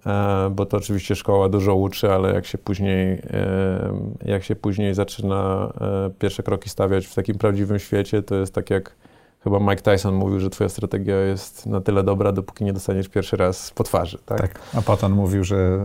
e, 0.07 0.51
bo 0.51 0.67
to 0.67 0.77
oczywiście 0.77 1.17
szkoła 1.17 1.49
dużo 1.49 1.75
uczy, 1.75 2.13
ale 2.13 2.35
jak 2.35 2.47
się 2.47 2.59
później, 2.59 3.23
e, 3.31 3.93
jak 4.25 4.45
się 4.45 4.57
później 4.57 4.95
zaczyna 4.95 5.73
e, 5.81 6.11
pierwsze 6.19 6.43
kroki 6.43 6.69
stawiać 6.69 7.07
w 7.07 7.15
takim 7.15 7.39
prawdziwym 7.39 7.79
świecie, 7.79 8.23
to 8.23 8.35
jest 8.35 8.55
tak 8.55 8.71
jak 8.71 8.97
chyba 9.45 9.61
Mike 9.61 9.83
Tyson 9.83 10.15
mówił, 10.15 10.41
że 10.41 10.51
twoja 10.51 10.69
strategia 10.69 11.17
jest 11.17 11.67
na 11.67 11.81
tyle 11.81 12.03
dobra, 12.03 12.33
dopóki 12.33 12.65
nie 12.65 12.73
dostaniesz 12.73 13.09
pierwszy 13.09 13.37
raz 13.37 13.71
po 13.71 13.85
twarzy, 13.85 14.19
tak? 14.27 14.41
tak. 14.41 14.61
A 14.75 14.83
Patton 14.83 15.13
mówił, 15.13 15.45
że 15.45 15.79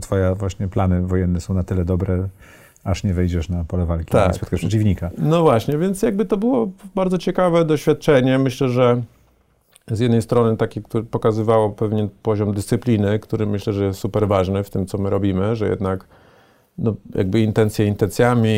twoje 0.00 0.34
właśnie 0.34 0.68
plany 0.68 1.02
wojenne 1.06 1.40
są 1.40 1.54
na 1.54 1.64
tyle 1.64 1.84
dobre, 1.84 2.28
aż 2.84 3.04
nie 3.04 3.14
wejdziesz 3.14 3.48
na 3.48 3.64
pole 3.64 3.86
walki, 3.86 4.12
tak. 4.12 4.28
nie 4.28 4.34
spotkasz 4.34 4.60
przeciwnika. 4.60 5.10
No 5.18 5.42
właśnie, 5.42 5.78
więc 5.78 6.02
jakby 6.02 6.24
to 6.24 6.36
było 6.36 6.70
bardzo 6.94 7.18
ciekawe 7.18 7.64
doświadczenie. 7.64 8.38
Myślę, 8.38 8.68
że 8.68 9.02
z 9.90 10.00
jednej 10.00 10.22
strony 10.22 10.56
takie, 10.56 10.82
które 10.82 11.04
pokazywało 11.04 11.70
pewien 11.70 12.08
poziom 12.22 12.54
dyscypliny, 12.54 13.18
który 13.18 13.46
myślę, 13.46 13.72
że 13.72 13.84
jest 13.84 14.00
super 14.00 14.28
ważny 14.28 14.64
w 14.64 14.70
tym, 14.70 14.86
co 14.86 14.98
my 14.98 15.10
robimy, 15.10 15.56
że 15.56 15.68
jednak 15.68 16.04
no, 16.78 16.94
jakby 17.14 17.40
intencje 17.40 17.86
intencjami, 17.86 18.50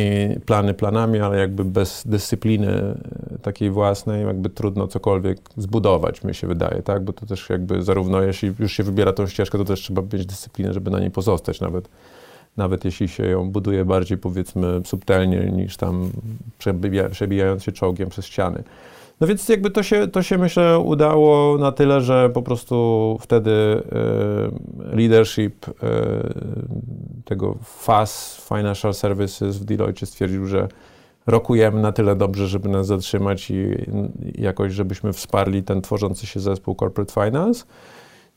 plany 0.47 0.75
planami, 0.75 1.21
ale 1.21 1.39
jakby 1.39 1.65
bez 1.65 2.03
dyscypliny 2.07 2.69
e, 2.69 3.39
takiej 3.39 3.71
własnej, 3.71 4.27
jakby 4.27 4.51
trudno 4.51 4.89
cokolwiek 4.89 5.39
zbudować, 5.57 6.25
mi 6.25 6.35
się 6.35 6.47
wydaje, 6.47 6.83
tak? 6.83 7.05
Bo 7.05 7.13
to 7.13 7.27
też 7.27 7.51
jakby 7.51 7.83
zarówno 7.83 8.23
jeśli 8.23 8.53
już 8.59 8.73
się 8.73 8.83
wybiera 8.83 9.13
tą 9.13 9.27
ścieżkę, 9.27 9.59
to 9.59 9.65
też 9.65 9.81
trzeba 9.81 10.03
mieć 10.13 10.27
dyscyplinę, 10.27 10.73
żeby 10.73 10.91
na 10.91 11.01
niej 11.01 11.11
pozostać, 11.11 11.61
nawet, 11.61 11.89
nawet 12.57 12.85
jeśli 12.85 13.09
się 13.09 13.27
ją 13.27 13.51
buduje 13.51 13.85
bardziej 13.85 14.19
powiedzmy 14.19 14.81
subtelnie 14.85 15.51
niż 15.51 15.77
tam 15.77 16.11
przebija, 16.59 17.09
przebijając 17.09 17.65
się 17.65 17.73
czołgiem 17.73 18.09
przez 18.09 18.27
ściany. 18.27 18.63
No 19.21 19.27
więc 19.27 19.49
jakby 19.49 19.71
to 19.71 19.83
się, 19.83 20.09
to 20.09 20.23
się 20.23 20.39
myślę 20.39 20.79
udało 20.79 21.59
na 21.59 21.73
tyle, 21.73 22.01
że 22.01 22.31
po 22.31 22.43
prostu 22.43 23.19
wtedy 23.21 23.51
y, 23.51 24.97
leadership 24.97 25.69
y, 25.69 25.73
tego 27.25 27.57
FAS, 27.63 28.43
Financial 28.49 28.95
Services 28.95 29.59
w 29.59 29.65
Deloitte 29.65 30.07
stwierdził, 30.07 30.47
że 30.47 30.69
rokujemy 31.27 31.81
na 31.81 31.93
tyle 31.93 32.17
dobrze, 32.17 32.49
żeby 32.49 32.69
nas 32.69 32.87
zatrzymać 32.87 33.51
i 33.51 33.77
jakoś, 34.35 34.73
żebyśmy 34.73 35.13
wsparli 35.13 35.63
ten 35.63 35.83
tworzący 35.83 36.27
się 36.27 36.41
zespół 36.41 36.75
Corporate 36.75 37.13
Finance. 37.13 37.65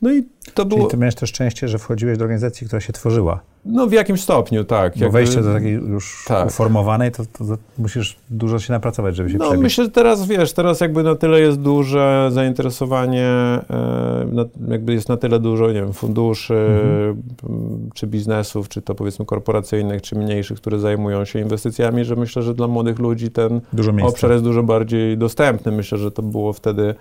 No 0.04 0.14
i 0.14 0.24
to 0.54 0.66
było... 0.66 0.80
Czyli 0.80 0.92
ty 0.92 0.98
miałeś 0.98 1.16
to 1.16 1.26
szczęście, 1.26 1.68
że 1.68 1.78
wchodziłeś 1.78 2.18
do 2.18 2.24
organizacji, 2.24 2.68
która 2.68 2.80
się 2.80 2.94
tworzyła. 2.94 3.40
No 3.66 3.88
w 3.88 3.92
jakimś 3.92 4.22
stopniu, 4.22 4.64
tak. 4.64 4.98
Bo 4.98 5.10
wejście 5.10 5.42
do 5.42 5.54
takiej 5.54 5.74
już 5.74 6.26
tak. 6.28 6.48
uformowanej, 6.48 7.12
to, 7.12 7.24
to, 7.26 7.46
to, 7.46 7.58
musisz 7.78 8.16
dużo 8.30 8.60
się 8.60 8.74
napracować, 8.74 9.16
żeby 9.16 9.30
się 9.30 9.38
No 9.38 9.46
przebić. 9.46 9.64
myślę, 9.64 9.84
że 9.84 9.92
teraz, 9.92 10.28
wiesz, 10.28 10.54
teraz 10.54 10.80
jakby 10.80 11.04
na 11.04 11.16
tyle 11.16 11.40
jest 11.40 11.60
duże 11.60 12.30
zainteresowanie, 12.32 13.28
e, 13.70 14.48
jakby 14.68 14.94
jest 14.94 15.10
na 15.10 15.18
tyle 15.18 15.40
dużo, 15.40 15.68
nie 15.68 15.74
wiem, 15.82 15.94
funduszy, 15.94 16.54
mhm. 16.54 17.90
czy 17.94 18.08
biznesów, 18.08 18.70
czy 18.70 18.82
to 18.82 18.96
powiedzmy 18.96 19.26
korporacyjnych, 19.26 20.02
czy 20.02 20.16
mniejszych, 20.16 20.58
które 20.58 20.80
zajmują 20.80 21.26
się 21.26 21.40
inwestycjami, 21.40 22.06
że 22.06 22.16
myślę, 22.16 22.42
że 22.42 22.54
dla 22.54 22.68
młodych 22.68 23.00
ludzi 23.00 23.32
ten 23.32 23.62
obszar 24.04 24.32
jest 24.32 24.44
dużo 24.44 24.64
bardziej 24.64 25.18
dostępny. 25.18 25.72
Myślę, 25.72 25.98
że 25.98 26.12
to 26.12 26.22
było 26.22 26.54
wtedy, 26.54 26.96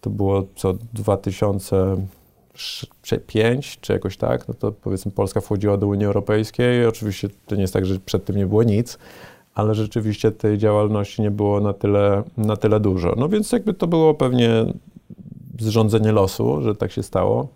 to 0.00 0.10
było 0.10 0.46
co 0.56 0.74
2000 0.94 1.96
5 3.26 3.78
czy 3.80 3.92
jakoś 3.92 4.16
tak, 4.16 4.48
no 4.48 4.54
to 4.54 4.72
powiedzmy 4.72 5.12
Polska 5.12 5.40
wchodziła 5.40 5.76
do 5.76 5.86
Unii 5.86 6.06
Europejskiej. 6.06 6.86
Oczywiście 6.86 7.28
to 7.46 7.54
nie 7.54 7.62
jest 7.62 7.74
tak, 7.74 7.86
że 7.86 7.98
przed 8.00 8.24
tym 8.24 8.36
nie 8.36 8.46
było 8.46 8.62
nic, 8.62 8.98
ale 9.54 9.74
rzeczywiście 9.74 10.30
tej 10.32 10.58
działalności 10.58 11.22
nie 11.22 11.30
było 11.30 11.60
na 11.60 11.72
tyle, 11.72 12.22
na 12.36 12.56
tyle 12.56 12.80
dużo. 12.80 13.14
No 13.16 13.28
więc 13.28 13.52
jakby 13.52 13.74
to 13.74 13.86
było 13.86 14.14
pewnie 14.14 14.66
zrządzenie 15.60 16.12
losu, 16.12 16.62
że 16.62 16.74
tak 16.74 16.92
się 16.92 17.02
stało. 17.02 17.48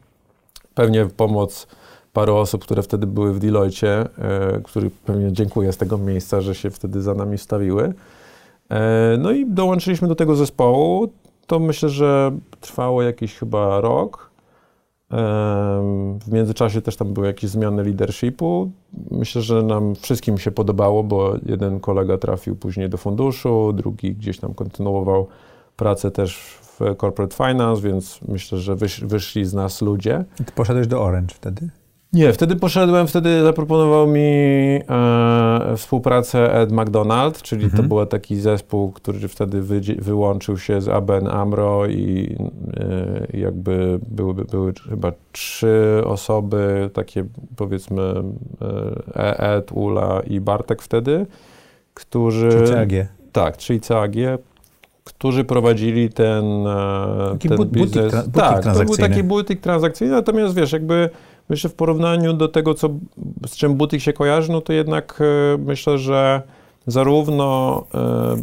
Pewnie 0.74 1.06
pomoc 1.06 1.66
paru 2.12 2.36
osób, 2.36 2.64
które 2.64 2.82
wtedy 2.82 3.06
były 3.06 3.34
w 3.34 3.38
Deloitte, 3.38 4.08
e, 4.18 4.60
których 4.64 4.92
pewnie 4.92 5.32
dziękuję 5.32 5.72
z 5.72 5.76
tego 5.76 5.98
miejsca, 5.98 6.40
że 6.40 6.54
się 6.54 6.70
wtedy 6.70 7.02
za 7.02 7.14
nami 7.14 7.38
stawiły. 7.38 7.94
E, 8.70 9.16
no 9.18 9.30
i 9.30 9.46
dołączyliśmy 9.46 10.08
do 10.08 10.14
tego 10.14 10.36
zespołu. 10.36 11.08
To 11.46 11.58
myślę, 11.58 11.88
że 11.88 12.30
trwało 12.60 13.02
jakiś 13.02 13.34
chyba 13.34 13.80
rok. 13.80 14.27
W 16.20 16.32
międzyczasie 16.32 16.82
też 16.82 16.96
tam 16.96 17.14
były 17.14 17.26
jakieś 17.26 17.50
zmiany 17.50 17.84
leadershipu. 17.84 18.70
Myślę, 19.10 19.42
że 19.42 19.62
nam 19.62 19.94
wszystkim 19.94 20.38
się 20.38 20.50
podobało, 20.50 21.04
bo 21.04 21.34
jeden 21.46 21.80
kolega 21.80 22.18
trafił 22.18 22.56
później 22.56 22.88
do 22.88 22.96
funduszu, 22.96 23.72
drugi 23.72 24.14
gdzieś 24.14 24.38
tam 24.38 24.54
kontynuował 24.54 25.26
pracę 25.76 26.10
też 26.10 26.38
w 26.62 26.78
corporate 27.00 27.36
finance, 27.36 27.82
więc 27.82 28.20
myślę, 28.28 28.58
że 28.58 28.76
wysz, 28.76 29.00
wyszli 29.00 29.44
z 29.44 29.54
nas 29.54 29.82
ludzie. 29.82 30.24
I 30.40 30.44
ty 30.44 30.52
poszedłeś 30.52 30.86
do 30.86 31.02
Orange 31.02 31.34
wtedy? 31.34 31.68
Nie, 32.12 32.32
wtedy 32.32 32.56
poszedłem, 32.56 33.06
wtedy 33.06 33.42
zaproponował 33.42 34.06
mi 34.06 34.20
e, 34.20 35.76
współpracę 35.76 36.54
Ed 36.54 36.72
McDonald, 36.72 37.42
czyli 37.42 37.64
mhm. 37.64 37.82
to 37.82 37.88
był 37.88 38.06
taki 38.06 38.36
zespół, 38.36 38.92
który 38.92 39.28
wtedy 39.28 39.62
wy, 39.62 39.80
wyłączył 39.80 40.58
się 40.58 40.80
z 40.80 40.88
ABN 40.88 41.26
AMRO 41.26 41.86
i 41.86 42.36
e, 42.76 43.38
jakby 43.38 44.00
były, 44.08 44.34
były 44.34 44.72
chyba 44.90 45.12
trzy 45.32 46.02
osoby, 46.04 46.90
takie 46.92 47.24
powiedzmy 47.56 48.02
e, 49.16 49.56
Ed, 49.56 49.72
Ula 49.72 50.20
i 50.26 50.40
Bartek 50.40 50.82
wtedy, 50.82 51.26
którzy... 51.94 52.50
Czyli 52.50 52.66
CAG. 52.66 53.08
Tak, 53.32 53.56
czyli 53.56 53.80
CAG, 53.80 54.12
którzy 55.04 55.44
prowadzili 55.44 56.10
ten, 56.10 56.66
e, 56.66 57.28
taki 57.32 57.48
ten 57.48 57.58
biznes. 57.58 57.90
Butik, 57.90 58.02
tra- 58.02 58.22
butik 58.22 58.42
tak, 58.42 58.64
to 58.64 58.84
był 58.84 58.96
taki 58.96 59.22
butik 59.22 59.60
transakcyjny, 59.60 60.14
natomiast 60.14 60.54
wiesz, 60.54 60.72
jakby 60.72 61.10
Myślę, 61.48 61.70
w 61.70 61.74
porównaniu 61.74 62.32
do 62.32 62.48
tego, 62.48 62.74
co, 62.74 62.88
z 63.46 63.56
czym 63.56 63.74
butik 63.74 64.00
się 64.00 64.12
kojarzy, 64.12 64.52
no 64.52 64.60
to 64.60 64.72
jednak 64.72 65.18
e, 65.20 65.58
myślę, 65.58 65.98
że 65.98 66.42
zarówno 66.86 67.84
e, 67.94 68.36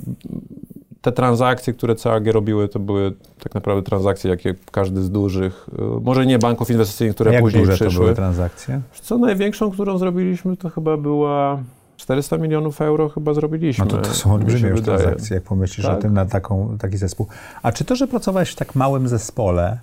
te 1.02 1.12
transakcje, 1.12 1.74
które 1.74 1.96
CAG 1.96 2.28
robiły, 2.28 2.68
to 2.68 2.80
były 2.80 3.13
tak 3.44 3.54
naprawdę 3.54 3.84
transakcje, 3.84 4.30
jakie 4.30 4.56
każdy 4.72 5.02
z 5.02 5.12
dużych, 5.12 5.70
e, 5.80 6.00
może 6.02 6.26
nie 6.26 6.39
banków 6.39 6.70
inwestycyjnych, 6.70 7.15
które 7.15 7.34
jak 7.34 7.41
później 7.41 7.63
duże 7.63 7.74
przyszły. 7.74 7.94
to 7.94 8.00
były 8.00 8.15
transakcje? 8.15 8.82
Co 9.02 9.18
największą, 9.18 9.72
którą 9.72 9.98
zrobiliśmy, 9.98 10.58
to 10.58 10.70
chyba 10.70 10.98
była 10.98 11.63
400 11.98 12.38
milionów 12.38 12.82
euro 12.82 13.10
chyba 13.10 13.34
zrobiliśmy. 13.34 13.86
No 13.86 13.91
to, 13.91 13.98
to 13.98 14.13
są 14.13 14.34
olbrzymie 14.34 14.70
już 14.70 14.82
transakcje, 14.82 15.36
jak 15.36 15.44
pomyślisz 15.44 15.86
tak? 15.86 15.98
o 15.98 16.02
tym 16.02 16.13
na 16.13 16.26
taką, 16.26 16.78
taki 16.78 16.98
zespół. 16.98 17.28
A 17.63 17.72
czy 17.72 17.86
to, 17.86 17.96
że 17.96 18.08
pracowałeś 18.08 18.52
w 18.52 18.56
tak 18.56 18.76
małym 18.76 19.08
zespole, 19.08 19.80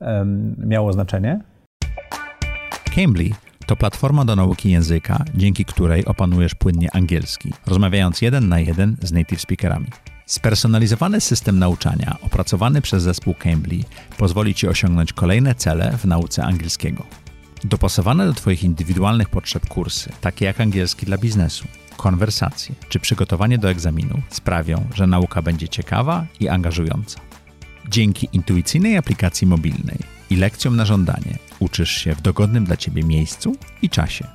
um, 0.00 0.56
miało 0.66 0.92
znaczenie? 0.92 1.40
Cambly 2.94 3.30
to 3.66 3.76
platforma 3.76 4.24
do 4.24 4.36
nauki 4.36 4.70
języka, 4.70 5.24
dzięki 5.34 5.64
której 5.64 6.04
opanujesz 6.04 6.54
płynnie 6.54 6.96
angielski, 6.96 7.52
rozmawiając 7.66 8.22
jeden 8.22 8.48
na 8.48 8.60
jeden 8.60 8.96
z 9.02 9.12
native 9.12 9.40
speakerami. 9.40 9.86
Spersonalizowany 10.26 11.20
system 11.20 11.58
nauczania 11.58 12.16
opracowany 12.22 12.80
przez 12.80 13.02
zespół 13.02 13.34
Cambly 13.34 13.84
pozwoli 14.18 14.54
Ci 14.54 14.68
osiągnąć 14.68 15.12
kolejne 15.12 15.54
cele 15.54 15.98
w 15.98 16.04
nauce 16.04 16.44
angielskiego. 16.44 17.06
Dopasowane 17.64 18.26
do 18.26 18.32
Twoich 18.32 18.64
indywidualnych 18.64 19.28
potrzeb 19.28 19.66
kursy, 19.68 20.12
takie 20.20 20.44
jak 20.44 20.60
angielski 20.60 21.06
dla 21.06 21.18
biznesu, 21.18 21.64
konwersacje 21.96 22.74
czy 22.88 23.00
przygotowanie 23.00 23.58
do 23.58 23.70
egzaminu, 23.70 24.22
sprawią, 24.28 24.86
że 24.94 25.06
nauka 25.06 25.42
będzie 25.42 25.68
ciekawa 25.68 26.26
i 26.40 26.48
angażująca. 26.48 27.20
Dzięki 27.88 28.28
intuicyjnej 28.32 28.96
aplikacji 28.96 29.46
mobilnej 29.46 29.98
i 30.30 30.36
lekcjom 30.36 30.76
na 30.76 30.84
żądanie 30.84 31.38
uczysz 31.58 31.90
się 31.90 32.14
w 32.14 32.22
dogodnym 32.22 32.64
dla 32.64 32.76
Ciebie 32.76 33.02
miejscu 33.02 33.56
i 33.82 33.90
czasie. 33.90 34.26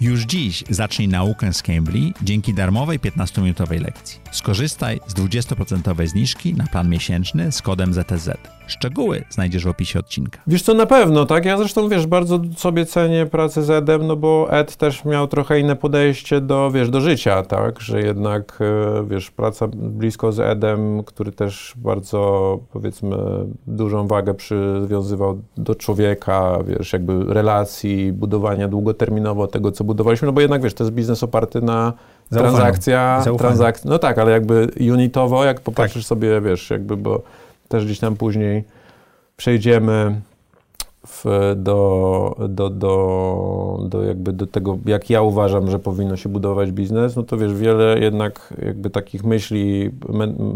Już 0.00 0.22
dziś 0.22 0.64
zacznij 0.70 1.08
naukę 1.08 1.52
z 1.52 1.62
Cambly 1.62 2.12
dzięki 2.22 2.54
darmowej 2.54 3.00
15-minutowej 3.00 3.80
lekcji. 3.80 4.20
Skorzystaj 4.30 5.00
z 5.06 5.14
20% 5.14 6.06
zniżki 6.06 6.54
na 6.54 6.66
plan 6.66 6.88
miesięczny 6.88 7.52
z 7.52 7.62
kodem 7.62 7.94
ZTZ. 7.94 8.30
Szczegóły 8.66 9.24
znajdziesz 9.30 9.64
w 9.64 9.68
opisie 9.68 9.98
odcinka. 9.98 10.40
Wiesz 10.46 10.62
co, 10.62 10.74
na 10.74 10.86
pewno, 10.86 11.26
tak? 11.26 11.44
Ja 11.44 11.58
zresztą, 11.58 11.88
wiesz, 11.88 12.06
bardzo 12.06 12.40
sobie 12.56 12.86
cenię 12.86 13.26
pracę 13.26 13.62
z 13.62 13.70
Edem, 13.70 14.06
no 14.06 14.16
bo 14.16 14.46
Ed 14.50 14.76
też 14.76 15.04
miał 15.04 15.26
trochę 15.26 15.60
inne 15.60 15.76
podejście 15.76 16.40
do, 16.40 16.70
wiesz, 16.70 16.90
do 16.90 17.00
życia, 17.00 17.42
tak? 17.42 17.80
Że 17.80 18.00
jednak, 18.00 18.58
e, 18.60 19.04
wiesz, 19.06 19.30
praca 19.30 19.68
blisko 19.74 20.32
z 20.32 20.40
Edem, 20.40 21.04
który 21.04 21.32
też 21.32 21.74
bardzo, 21.76 22.58
powiedzmy, 22.72 23.16
dużą 23.66 24.06
wagę 24.06 24.34
przywiązywał 24.34 25.42
do 25.56 25.74
człowieka, 25.74 26.58
wiesz, 26.66 26.92
jakby 26.92 27.34
relacji, 27.34 28.12
budowania 28.12 28.68
długoterminowo 28.68 29.46
tego, 29.46 29.72
co 29.72 29.84
budowaliśmy, 29.84 30.26
no 30.26 30.32
bo 30.32 30.40
jednak, 30.40 30.62
wiesz, 30.62 30.74
to 30.74 30.84
jest 30.84 30.94
biznes 30.94 31.22
oparty 31.22 31.62
na 31.62 31.92
transakcja, 32.30 33.24
transakcja, 33.38 33.90
no 33.90 33.98
tak, 33.98 34.18
ale 34.18 34.30
jakby 34.30 34.68
unitowo, 34.92 35.44
jak 35.44 35.60
popatrzysz 35.60 36.04
tak. 36.04 36.08
sobie, 36.08 36.40
wiesz, 36.40 36.70
jakby, 36.70 36.96
bo 36.96 37.22
też 37.68 37.84
gdzieś 37.84 37.98
tam 37.98 38.16
później 38.16 38.64
przejdziemy 39.36 40.20
w, 41.06 41.24
do, 41.56 42.36
do, 42.48 42.70
do, 42.70 43.78
do, 43.88 44.02
jakby 44.04 44.32
do 44.32 44.46
tego, 44.46 44.78
jak 44.86 45.10
ja 45.10 45.22
uważam, 45.22 45.70
że 45.70 45.78
powinno 45.78 46.16
się 46.16 46.28
budować 46.28 46.72
biznes, 46.72 47.16
no 47.16 47.22
to 47.22 47.36
wiesz, 47.36 47.54
wiele 47.54 47.98
jednak 47.98 48.54
jakby 48.64 48.90
takich 48.90 49.24
myśli 49.24 49.90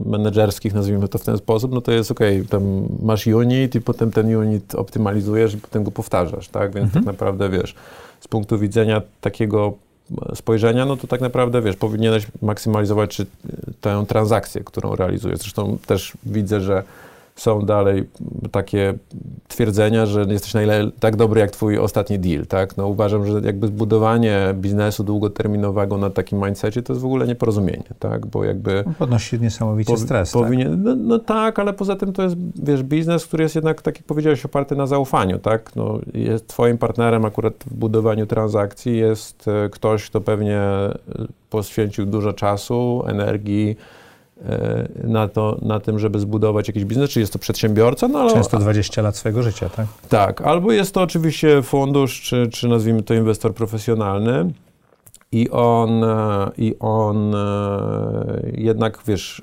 menedżerskich, 0.06 0.74
nazwijmy 0.74 1.08
to 1.08 1.18
w 1.18 1.24
ten 1.24 1.38
sposób, 1.38 1.72
no 1.72 1.80
to 1.80 1.92
jest 1.92 2.10
ok, 2.10 2.20
tam 2.50 2.62
masz 3.02 3.26
unit 3.26 3.74
i 3.74 3.80
potem 3.80 4.10
ten 4.10 4.36
unit 4.36 4.74
optymalizujesz 4.74 5.54
i 5.54 5.58
potem 5.58 5.84
go 5.84 5.90
powtarzasz, 5.90 6.48
tak? 6.48 6.74
Więc 6.74 6.86
mhm. 6.86 7.04
tak 7.04 7.14
naprawdę 7.14 7.48
wiesz, 7.48 7.74
z 8.20 8.28
punktu 8.28 8.58
widzenia 8.58 9.02
takiego 9.20 9.72
spojrzenia, 10.34 10.84
no 10.84 10.96
to 10.96 11.06
tak 11.06 11.20
naprawdę, 11.20 11.62
wiesz, 11.62 11.76
powinieneś 11.76 12.26
maksymalizować 12.42 13.16
czy, 13.16 13.26
tę 13.80 14.04
transakcję, 14.08 14.64
którą 14.64 14.96
realizujesz. 14.96 15.38
Zresztą 15.38 15.78
też 15.86 16.12
widzę, 16.26 16.60
że 16.60 16.82
są 17.36 17.62
dalej 17.62 18.08
takie 18.50 18.94
twierdzenia, 19.48 20.06
że 20.06 20.24
jesteś 20.28 20.52
tak 21.00 21.16
dobry 21.16 21.40
jak 21.40 21.50
twój 21.50 21.78
ostatni 21.78 22.18
deal, 22.18 22.46
tak? 22.46 22.76
No 22.76 22.88
uważam, 22.88 23.26
że 23.26 23.40
jakby 23.44 23.66
zbudowanie 23.66 24.54
biznesu 24.54 25.04
długoterminowego 25.04 25.98
na 25.98 26.10
takim 26.10 26.44
mindsetie 26.44 26.82
to 26.82 26.92
jest 26.92 27.02
w 27.02 27.04
ogóle 27.04 27.26
nieporozumienie, 27.26 27.90
tak? 27.98 28.26
Bo 28.26 28.44
jakby... 28.44 28.84
No, 28.86 28.92
podnosi 28.98 29.40
niesamowicie 29.40 29.96
stres, 29.96 30.32
powinien, 30.32 30.70
tak? 30.70 30.78
No, 30.84 30.94
no, 30.96 31.18
tak, 31.18 31.58
ale 31.58 31.72
poza 31.72 31.96
tym 31.96 32.12
to 32.12 32.22
jest, 32.22 32.36
wiesz, 32.62 32.82
biznes, 32.82 33.26
który 33.26 33.42
jest 33.42 33.54
jednak, 33.54 33.82
tak 33.82 33.96
jak 33.96 34.06
powiedziałeś, 34.06 34.44
oparty 34.44 34.76
na 34.76 34.86
zaufaniu, 34.86 35.38
tak? 35.38 35.76
No, 35.76 35.98
jest 36.14 36.46
twoim 36.46 36.78
partnerem 36.78 37.24
akurat 37.24 37.54
w 37.66 37.74
budowaniu 37.74 38.26
transakcji 38.26 38.98
jest 38.98 39.48
e, 39.48 39.68
ktoś, 39.68 40.06
kto 40.10 40.20
pewnie 40.20 40.58
e, 40.58 40.92
poświęcił 41.50 42.06
dużo 42.06 42.32
czasu, 42.32 43.02
energii, 43.06 43.76
na, 45.04 45.28
to, 45.28 45.58
na 45.62 45.80
tym, 45.80 45.98
żeby 45.98 46.18
zbudować 46.18 46.68
jakiś 46.68 46.84
biznes, 46.84 47.10
czy 47.10 47.20
jest 47.20 47.32
to 47.32 47.38
przedsiębiorca. 47.38 48.08
No, 48.08 48.30
Często 48.30 48.58
20 48.58 49.02
lat 49.02 49.16
swojego 49.16 49.42
życia, 49.42 49.68
tak? 49.68 49.86
Tak, 50.08 50.40
albo 50.40 50.72
jest 50.72 50.94
to 50.94 51.02
oczywiście 51.02 51.62
fundusz, 51.62 52.20
czy, 52.20 52.48
czy 52.52 52.68
nazwijmy 52.68 53.02
to 53.02 53.14
inwestor 53.14 53.54
profesjonalny. 53.54 54.52
I 55.32 55.50
on, 55.50 56.04
e, 56.04 56.50
I 56.58 56.74
on 56.80 57.34
e, 57.34 57.38
jednak, 58.54 58.98
wiesz, 59.06 59.42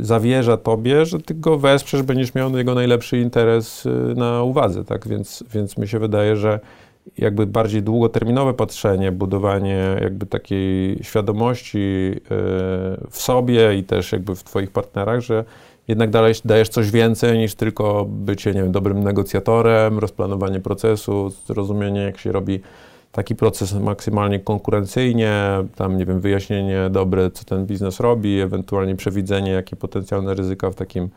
zawierza 0.00 0.56
tobie, 0.56 1.06
że 1.06 1.18
ty 1.18 1.34
go 1.34 1.58
wesprzesz, 1.58 2.02
będziesz 2.02 2.34
miał 2.34 2.56
jego 2.56 2.74
najlepszy 2.74 3.18
interes 3.18 3.88
na 4.16 4.42
uwadze, 4.42 4.84
tak? 4.84 5.08
Więc, 5.08 5.44
więc 5.54 5.78
mi 5.78 5.88
się 5.88 5.98
wydaje, 5.98 6.36
że 6.36 6.60
jakby 7.18 7.46
bardziej 7.46 7.82
długoterminowe 7.82 8.54
patrzenie, 8.54 9.12
budowanie 9.12 9.96
jakby 10.00 10.26
takiej 10.26 10.98
świadomości 11.02 11.78
e, 11.78 12.18
w 13.10 13.16
sobie 13.18 13.76
i 13.76 13.84
też 13.84 14.12
jakby 14.12 14.36
w 14.36 14.44
twoich 14.44 14.70
partnerach, 14.70 15.20
że 15.20 15.44
jednak 15.88 16.10
dajesz, 16.10 16.40
dajesz 16.44 16.68
coś 16.68 16.90
więcej 16.90 17.38
niż 17.38 17.54
tylko 17.54 18.06
bycie, 18.08 18.54
nie 18.54 18.62
wiem, 18.62 18.72
dobrym 18.72 19.04
negocjatorem, 19.04 19.98
rozplanowanie 19.98 20.60
procesu, 20.60 21.30
zrozumienie, 21.46 22.00
jak 22.00 22.18
się 22.18 22.32
robi 22.32 22.60
taki 23.12 23.34
proces 23.34 23.74
maksymalnie 23.74 24.40
konkurencyjnie, 24.40 25.42
tam, 25.76 25.96
nie 25.96 26.06
wiem, 26.06 26.20
wyjaśnienie 26.20 26.90
dobre, 26.90 27.30
co 27.30 27.44
ten 27.44 27.66
biznes 27.66 28.00
robi, 28.00 28.40
ewentualnie 28.40 28.96
przewidzenie, 28.96 29.50
jakie 29.50 29.76
potencjalne 29.76 30.34
ryzyka 30.34 30.70
w 30.70 30.74
takim 30.74 31.08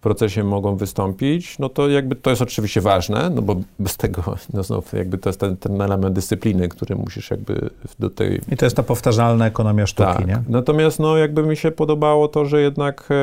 procesie 0.00 0.44
mogą 0.44 0.76
wystąpić, 0.76 1.58
no 1.58 1.68
to 1.68 1.88
jakby 1.88 2.16
to 2.16 2.30
jest 2.30 2.42
oczywiście 2.42 2.80
ważne, 2.80 3.30
no 3.30 3.42
bo 3.42 3.56
bez 3.78 3.96
tego, 3.96 4.22
no 4.54 4.62
znów, 4.62 4.92
jakby 4.92 5.18
to 5.18 5.28
jest 5.28 5.40
ten, 5.40 5.56
ten 5.56 5.82
element 5.82 6.14
dyscypliny, 6.14 6.68
który 6.68 6.96
musisz 6.96 7.30
jakby 7.30 7.70
do 7.98 8.10
tej... 8.10 8.40
I 8.52 8.56
to 8.56 8.66
jest 8.66 8.76
ta 8.76 8.82
powtarzalna 8.82 9.46
ekonomia 9.46 9.86
sztuki, 9.86 10.08
tak. 10.08 10.26
nie? 10.26 10.42
Natomiast 10.48 10.98
no 10.98 11.16
jakby 11.16 11.42
mi 11.42 11.56
się 11.56 11.70
podobało 11.70 12.28
to, 12.28 12.44
że 12.44 12.60
jednak 12.60 13.08
e, 13.10 13.14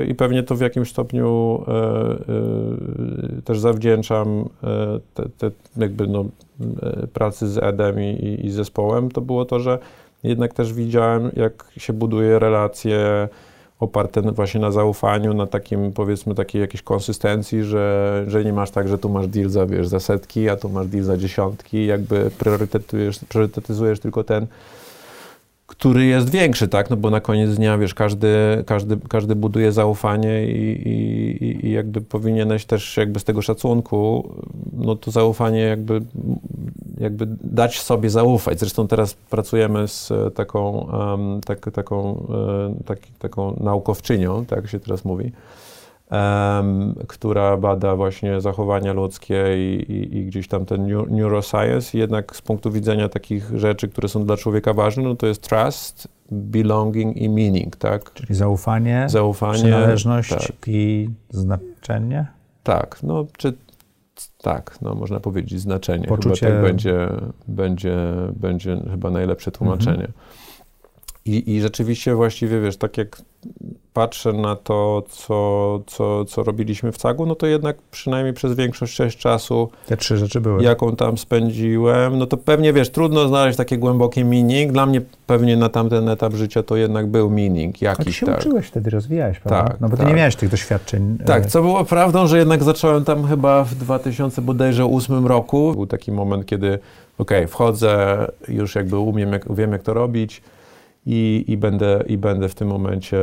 e, 0.00 0.04
i 0.04 0.14
pewnie 0.14 0.42
to 0.42 0.56
w 0.56 0.60
jakimś 0.60 0.90
stopniu 0.90 1.62
e, 3.38 3.42
też 3.42 3.58
zawdzięczam 3.60 4.48
te, 5.14 5.28
te, 5.38 5.50
jakby 5.76 6.06
no 6.06 6.24
pracy 7.12 7.48
z 7.48 7.58
Edem 7.58 8.00
i, 8.00 8.04
i, 8.04 8.46
i 8.46 8.50
zespołem, 8.50 9.10
to 9.10 9.20
było 9.20 9.44
to, 9.44 9.60
że 9.60 9.78
jednak 10.22 10.54
też 10.54 10.72
widziałem, 10.72 11.30
jak 11.36 11.64
się 11.76 11.92
buduje 11.92 12.38
relacje 12.38 13.28
oparte 13.80 14.22
właśnie 14.22 14.60
na 14.60 14.70
zaufaniu, 14.70 15.34
na 15.34 15.46
takim 15.46 15.92
powiedzmy 15.92 16.34
takiej 16.34 16.60
jakiejś 16.60 16.82
konsystencji, 16.82 17.64
że, 17.64 18.24
że 18.28 18.44
nie 18.44 18.52
masz 18.52 18.70
tak, 18.70 18.88
że 18.88 18.98
tu 18.98 19.08
masz 19.08 19.26
deal 19.26 19.48
za, 19.48 19.66
wiesz, 19.66 19.88
za 19.88 20.00
setki, 20.00 20.48
a 20.48 20.56
tu 20.56 20.68
masz 20.68 20.86
deal 20.86 21.04
za 21.04 21.16
dziesiątki, 21.16 21.86
jakby 21.86 22.30
priorytetyzujesz 23.28 24.00
tylko 24.00 24.24
ten, 24.24 24.46
który 25.66 26.06
jest 26.06 26.30
większy, 26.30 26.68
tak? 26.68 26.90
No 26.90 26.96
bo 26.96 27.10
na 27.10 27.20
koniec 27.20 27.56
dnia, 27.56 27.78
wiesz, 27.78 27.94
każdy, 27.94 28.28
każdy, 28.66 28.98
każdy 29.08 29.34
buduje 29.34 29.72
zaufanie 29.72 30.46
i, 30.46 30.88
i, 30.88 31.66
i 31.66 31.70
jakby 31.72 32.00
powinieneś 32.00 32.64
też 32.64 32.96
jakby 32.96 33.20
z 33.20 33.24
tego 33.24 33.42
szacunku, 33.42 34.28
no 34.72 34.96
to 34.96 35.10
zaufanie 35.10 35.60
jakby, 35.60 36.02
jakby 37.00 37.26
dać 37.44 37.80
sobie 37.80 38.10
zaufać. 38.10 38.60
Zresztą 38.60 38.88
teraz 38.88 39.14
pracujemy 39.14 39.88
z 39.88 40.12
taką, 40.34 40.70
um, 40.72 41.40
tak, 41.40 41.70
taką, 41.72 42.12
um, 42.12 42.74
tak, 42.84 42.98
taką 43.18 43.56
naukowczynią, 43.60 44.44
tak 44.44 44.68
się 44.68 44.80
teraz 44.80 45.04
mówi, 45.04 45.32
um, 46.10 46.94
która 47.08 47.56
bada 47.56 47.96
właśnie 47.96 48.40
zachowania 48.40 48.92
ludzkie 48.92 49.44
i, 49.56 49.92
i, 49.92 50.16
i, 50.16 50.26
gdzieś 50.26 50.48
tam 50.48 50.66
ten 50.66 50.86
neuroscience. 51.10 51.98
jednak 51.98 52.36
z 52.36 52.42
punktu 52.42 52.72
widzenia 52.72 53.08
takich 53.08 53.58
rzeczy, 53.58 53.88
które 53.88 54.08
są 54.08 54.24
dla 54.24 54.36
człowieka 54.36 54.72
ważne, 54.72 55.02
no 55.02 55.16
to 55.16 55.26
jest 55.26 55.42
trust, 55.48 56.08
belonging 56.30 57.16
i 57.16 57.28
meaning, 57.28 57.76
tak? 57.76 58.12
Czyli 58.12 58.34
zaufanie, 58.34 59.04
zaufanie 59.08 59.54
przynależność 59.54 60.28
tak. 60.28 60.56
i 60.66 61.10
znaczenie? 61.30 62.26
Tak, 62.62 62.98
no 63.02 63.26
czy 63.36 63.52
tak, 64.38 64.78
no 64.82 64.94
można 64.94 65.20
powiedzieć 65.20 65.60
znaczenie. 65.60 66.06
Poczucie... 66.06 66.46
Chyba 66.46 66.52
tak 66.52 66.62
będzie, 66.62 67.08
będzie, 67.48 67.96
będzie 68.36 68.82
chyba 68.90 69.10
najlepsze 69.10 69.50
tłumaczenie. 69.50 70.06
Mhm. 70.06 70.12
I, 71.24 71.54
I 71.54 71.60
rzeczywiście 71.60 72.14
właściwie, 72.14 72.60
wiesz, 72.60 72.76
tak 72.76 72.98
jak 72.98 73.22
patrzę 73.92 74.32
na 74.32 74.56
to, 74.56 75.02
co, 75.08 75.80
co, 75.86 76.24
co 76.24 76.42
robiliśmy 76.42 76.92
w 76.92 76.98
CAG-u, 76.98 77.26
no 77.26 77.34
to 77.34 77.46
jednak 77.46 77.76
przynajmniej 77.90 78.34
przez 78.34 78.54
większość 78.54 78.96
część 78.96 79.18
czasu, 79.18 79.70
te 79.86 79.96
trzy 79.96 80.16
rzeczy 80.16 80.40
były, 80.40 80.62
jaką 80.62 80.96
tam 80.96 81.18
spędziłem, 81.18 82.18
no 82.18 82.26
to 82.26 82.36
pewnie, 82.36 82.72
wiesz, 82.72 82.90
trudno 82.90 83.28
znaleźć 83.28 83.58
takie 83.58 83.78
głębokie 83.78 84.24
meaning. 84.24 84.72
Dla 84.72 84.86
mnie 84.86 85.00
pewnie 85.26 85.56
na 85.56 85.68
tamten 85.68 86.08
etap 86.08 86.34
życia 86.34 86.62
to 86.62 86.76
jednak 86.76 87.06
był 87.06 87.30
meaning 87.30 87.82
jakiś, 87.82 88.00
A 88.00 88.04
ty 88.04 88.12
się 88.12 88.26
tak. 88.26 88.40
uczyłeś 88.40 88.66
wtedy, 88.66 88.90
rozwijałeś, 88.90 89.38
prawda? 89.38 89.70
Tak, 89.70 89.80
no 89.80 89.88
bo 89.88 89.96
ty 89.96 90.02
tak. 90.02 90.08
nie 90.08 90.16
miałeś 90.16 90.36
tych 90.36 90.48
doświadczeń. 90.48 91.18
Tak, 91.26 91.46
co 91.46 91.62
było 91.62 91.84
prawdą, 91.84 92.26
że 92.26 92.38
jednak 92.38 92.62
zacząłem 92.62 93.04
tam 93.04 93.26
chyba 93.26 93.64
w 93.64 93.74
2008 93.74 95.26
roku. 95.26 95.72
Był 95.72 95.86
taki 95.86 96.12
moment, 96.12 96.46
kiedy 96.46 96.78
okej, 97.18 97.38
okay, 97.38 97.48
wchodzę, 97.48 98.26
już 98.48 98.74
jakby 98.74 98.98
umiem, 98.98 99.32
jak, 99.32 99.54
wiem 99.54 99.72
jak 99.72 99.82
to 99.82 99.94
robić, 99.94 100.42
i, 101.06 101.44
i, 101.48 101.56
będę, 101.56 102.04
i 102.06 102.18
będę 102.18 102.48
w 102.48 102.54
tym 102.54 102.68
momencie 102.68 103.18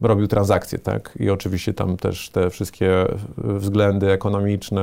robił 0.00 0.28
transakcje, 0.28 0.78
tak? 0.78 1.18
I 1.20 1.30
oczywiście 1.30 1.74
tam 1.74 1.96
też 1.96 2.30
te 2.30 2.50
wszystkie 2.50 3.06
względy 3.38 4.10
ekonomiczne 4.10 4.82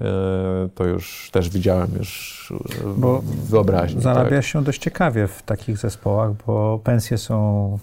e, 0.00 0.68
to 0.74 0.84
już 0.84 1.30
też 1.32 1.50
widziałem 1.50 1.88
już 1.98 2.52
bo 2.96 3.22
wyobraźni. 3.50 4.02
Zarabia 4.02 4.36
tak? 4.36 4.44
się 4.44 4.64
dość 4.64 4.80
ciekawie 4.80 5.26
w 5.26 5.42
takich 5.42 5.78
zespołach, 5.78 6.30
bo 6.46 6.80
pensje 6.84 7.18
są 7.18 7.78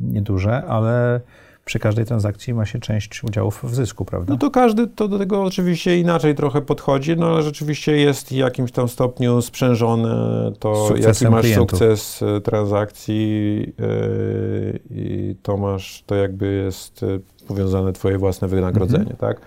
nieduże, 0.00 0.64
ale 0.64 1.20
przy 1.66 1.78
każdej 1.78 2.04
transakcji 2.04 2.54
ma 2.54 2.66
się 2.66 2.78
część 2.78 3.24
udziałów 3.24 3.60
w 3.64 3.74
zysku, 3.74 4.04
prawda? 4.04 4.32
No 4.32 4.38
to 4.38 4.50
każdy 4.50 4.86
to 4.86 5.08
do 5.08 5.18
tego 5.18 5.42
oczywiście 5.42 5.98
inaczej 5.98 6.34
trochę 6.34 6.62
podchodzi, 6.62 7.16
no 7.16 7.26
ale 7.26 7.42
rzeczywiście 7.42 7.96
jest 7.96 8.28
w 8.28 8.32
jakimś 8.32 8.72
tam 8.72 8.88
stopniu 8.88 9.42
sprzężone 9.42 10.52
to, 10.58 10.88
jaki 10.96 11.28
masz 11.28 11.40
klientów. 11.40 11.70
sukces 11.70 12.22
e, 12.22 12.40
transakcji 12.40 13.58
yy, 13.78 14.80
i 14.90 15.36
to 15.42 15.56
masz, 15.56 16.02
to 16.06 16.14
jakby 16.14 16.52
jest 16.52 17.02
e, 17.02 17.06
powiązane 17.46 17.92
twoje 17.92 18.18
własne 18.18 18.48
wynagrodzenie, 18.48 19.10
mhm. 19.10 19.16
tak? 19.16 19.40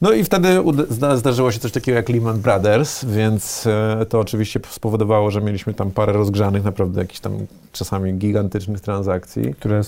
No 0.00 0.12
i 0.12 0.24
wtedy 0.24 0.48
zdarzyło 1.14 1.52
się 1.52 1.58
coś 1.58 1.72
takiego 1.72 1.96
jak 1.96 2.08
Lehman 2.08 2.40
Brothers, 2.40 3.04
więc 3.04 3.68
to 4.08 4.20
oczywiście 4.20 4.60
spowodowało, 4.70 5.30
że 5.30 5.40
mieliśmy 5.40 5.74
tam 5.74 5.90
parę 5.90 6.12
rozgrzanych, 6.12 6.64
naprawdę 6.64 7.00
jakichś 7.00 7.20
tam 7.20 7.32
czasami 7.72 8.14
gigantycznych 8.14 8.80
transakcji. 8.80 9.54
Które 9.54 9.82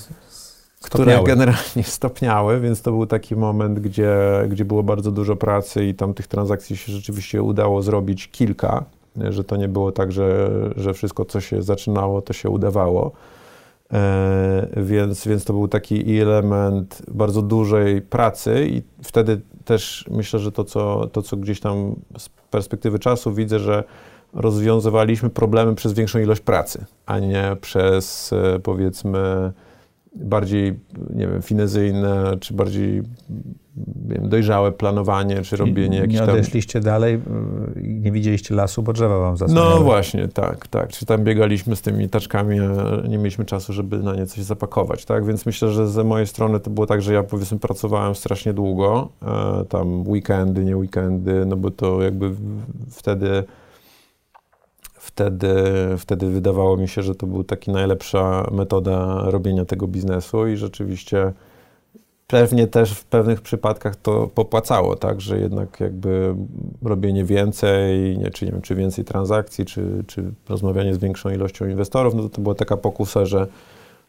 które 0.84 1.22
generalnie 1.24 1.84
stopniały, 1.98 2.60
więc 2.60 2.82
to 2.82 2.90
był 2.90 3.06
taki 3.06 3.36
moment, 3.36 3.80
gdzie, 3.80 4.16
gdzie 4.48 4.64
było 4.64 4.82
bardzo 4.82 5.10
dużo 5.10 5.36
pracy 5.36 5.84
i 5.84 5.94
tam 5.94 6.14
tych 6.14 6.26
transakcji 6.26 6.76
się 6.76 6.92
rzeczywiście 6.92 7.42
udało 7.42 7.82
zrobić 7.82 8.28
kilka, 8.30 8.84
że 9.30 9.44
to 9.44 9.56
nie 9.56 9.68
było 9.68 9.92
tak, 9.92 10.12
że, 10.12 10.50
że 10.76 10.94
wszystko, 10.94 11.24
co 11.24 11.40
się 11.40 11.62
zaczynało, 11.62 12.22
to 12.22 12.32
się 12.32 12.50
udawało. 12.50 13.12
E, 13.92 14.68
więc, 14.76 15.26
więc 15.26 15.44
to 15.44 15.52
był 15.52 15.68
taki 15.68 16.18
element 16.20 17.02
bardzo 17.08 17.42
dużej 17.42 18.02
pracy 18.02 18.68
i 18.70 18.82
wtedy 19.02 19.40
też 19.64 20.04
myślę, 20.10 20.40
że 20.40 20.52
to 20.52 20.64
co, 20.64 21.06
to, 21.12 21.22
co 21.22 21.36
gdzieś 21.36 21.60
tam 21.60 21.94
z 22.18 22.28
perspektywy 22.28 22.98
czasu 22.98 23.34
widzę, 23.34 23.58
że 23.58 23.84
rozwiązywaliśmy 24.32 25.30
problemy 25.30 25.74
przez 25.74 25.92
większą 25.92 26.18
ilość 26.18 26.40
pracy, 26.40 26.84
a 27.06 27.18
nie 27.18 27.56
przez 27.60 28.32
e, 28.32 28.58
powiedzmy 28.58 29.52
bardziej, 30.14 30.78
nie 31.14 31.26
wiem, 31.26 31.42
finezyjne, 31.42 32.36
czy 32.40 32.54
bardziej 32.54 33.02
wiem, 34.08 34.28
dojrzałe 34.28 34.72
planowanie, 34.72 35.42
czy 35.42 35.56
robienie 35.56 35.98
jakichś 35.98 36.18
tam... 36.18 36.26
Nie 36.26 36.32
odeszliście 36.32 36.80
dalej 36.80 37.20
i 37.82 37.94
nie 37.94 38.12
widzieliście 38.12 38.54
lasu, 38.54 38.82
bo 38.82 38.92
drzewa 38.92 39.18
wam 39.18 39.36
zasłaniały. 39.36 39.70
No 39.74 39.80
właśnie, 39.80 40.28
tak, 40.28 40.68
tak. 40.68 40.88
Czy 40.88 41.06
tam 41.06 41.24
biegaliśmy 41.24 41.76
z 41.76 41.82
tymi 41.82 42.08
taczkami, 42.08 42.60
a 42.60 43.08
nie 43.08 43.18
mieliśmy 43.18 43.44
czasu, 43.44 43.72
żeby 43.72 43.98
na 43.98 44.14
nie 44.14 44.26
coś 44.26 44.44
zapakować, 44.44 45.04
tak? 45.04 45.24
Więc 45.24 45.46
myślę, 45.46 45.70
że 45.70 45.88
ze 45.88 46.04
mojej 46.04 46.26
strony 46.26 46.60
to 46.60 46.70
było 46.70 46.86
tak, 46.86 47.02
że 47.02 47.14
ja 47.14 47.22
powiedzmy 47.22 47.58
pracowałem 47.58 48.14
strasznie 48.14 48.52
długo, 48.52 49.08
e, 49.22 49.64
tam 49.64 50.08
weekendy, 50.08 50.64
nie 50.64 50.76
weekendy, 50.76 51.46
no 51.46 51.56
bo 51.56 51.70
to 51.70 52.02
jakby 52.02 52.30
wtedy 52.90 53.44
wtedy, 55.10 55.54
wtedy 55.98 56.26
wydawało 56.26 56.76
mi 56.76 56.88
się, 56.88 57.02
że 57.02 57.14
to 57.14 57.26
była 57.26 57.44
taka 57.44 57.72
najlepsza 57.72 58.46
metoda 58.52 59.22
robienia 59.30 59.64
tego 59.64 59.86
biznesu 59.86 60.46
i 60.46 60.56
rzeczywiście 60.56 61.32
pewnie 62.26 62.66
też 62.66 62.92
w 62.92 63.04
pewnych 63.04 63.40
przypadkach 63.40 63.96
to 63.96 64.30
popłacało, 64.34 64.96
tak, 64.96 65.20
że 65.20 65.38
jednak 65.38 65.80
jakby 65.80 66.34
robienie 66.82 67.24
więcej, 67.24 68.18
nie, 68.18 68.30
czy 68.30 68.46
nie 68.46 68.52
wiem, 68.52 68.62
czy 68.62 68.74
więcej 68.74 69.04
transakcji, 69.04 69.64
czy, 69.64 70.04
czy 70.06 70.32
rozmawianie 70.48 70.94
z 70.94 70.98
większą 70.98 71.30
ilością 71.30 71.66
inwestorów, 71.66 72.14
no 72.14 72.22
to, 72.22 72.28
to 72.28 72.42
była 72.42 72.54
taka 72.54 72.76
pokusa, 72.76 73.26
że 73.26 73.46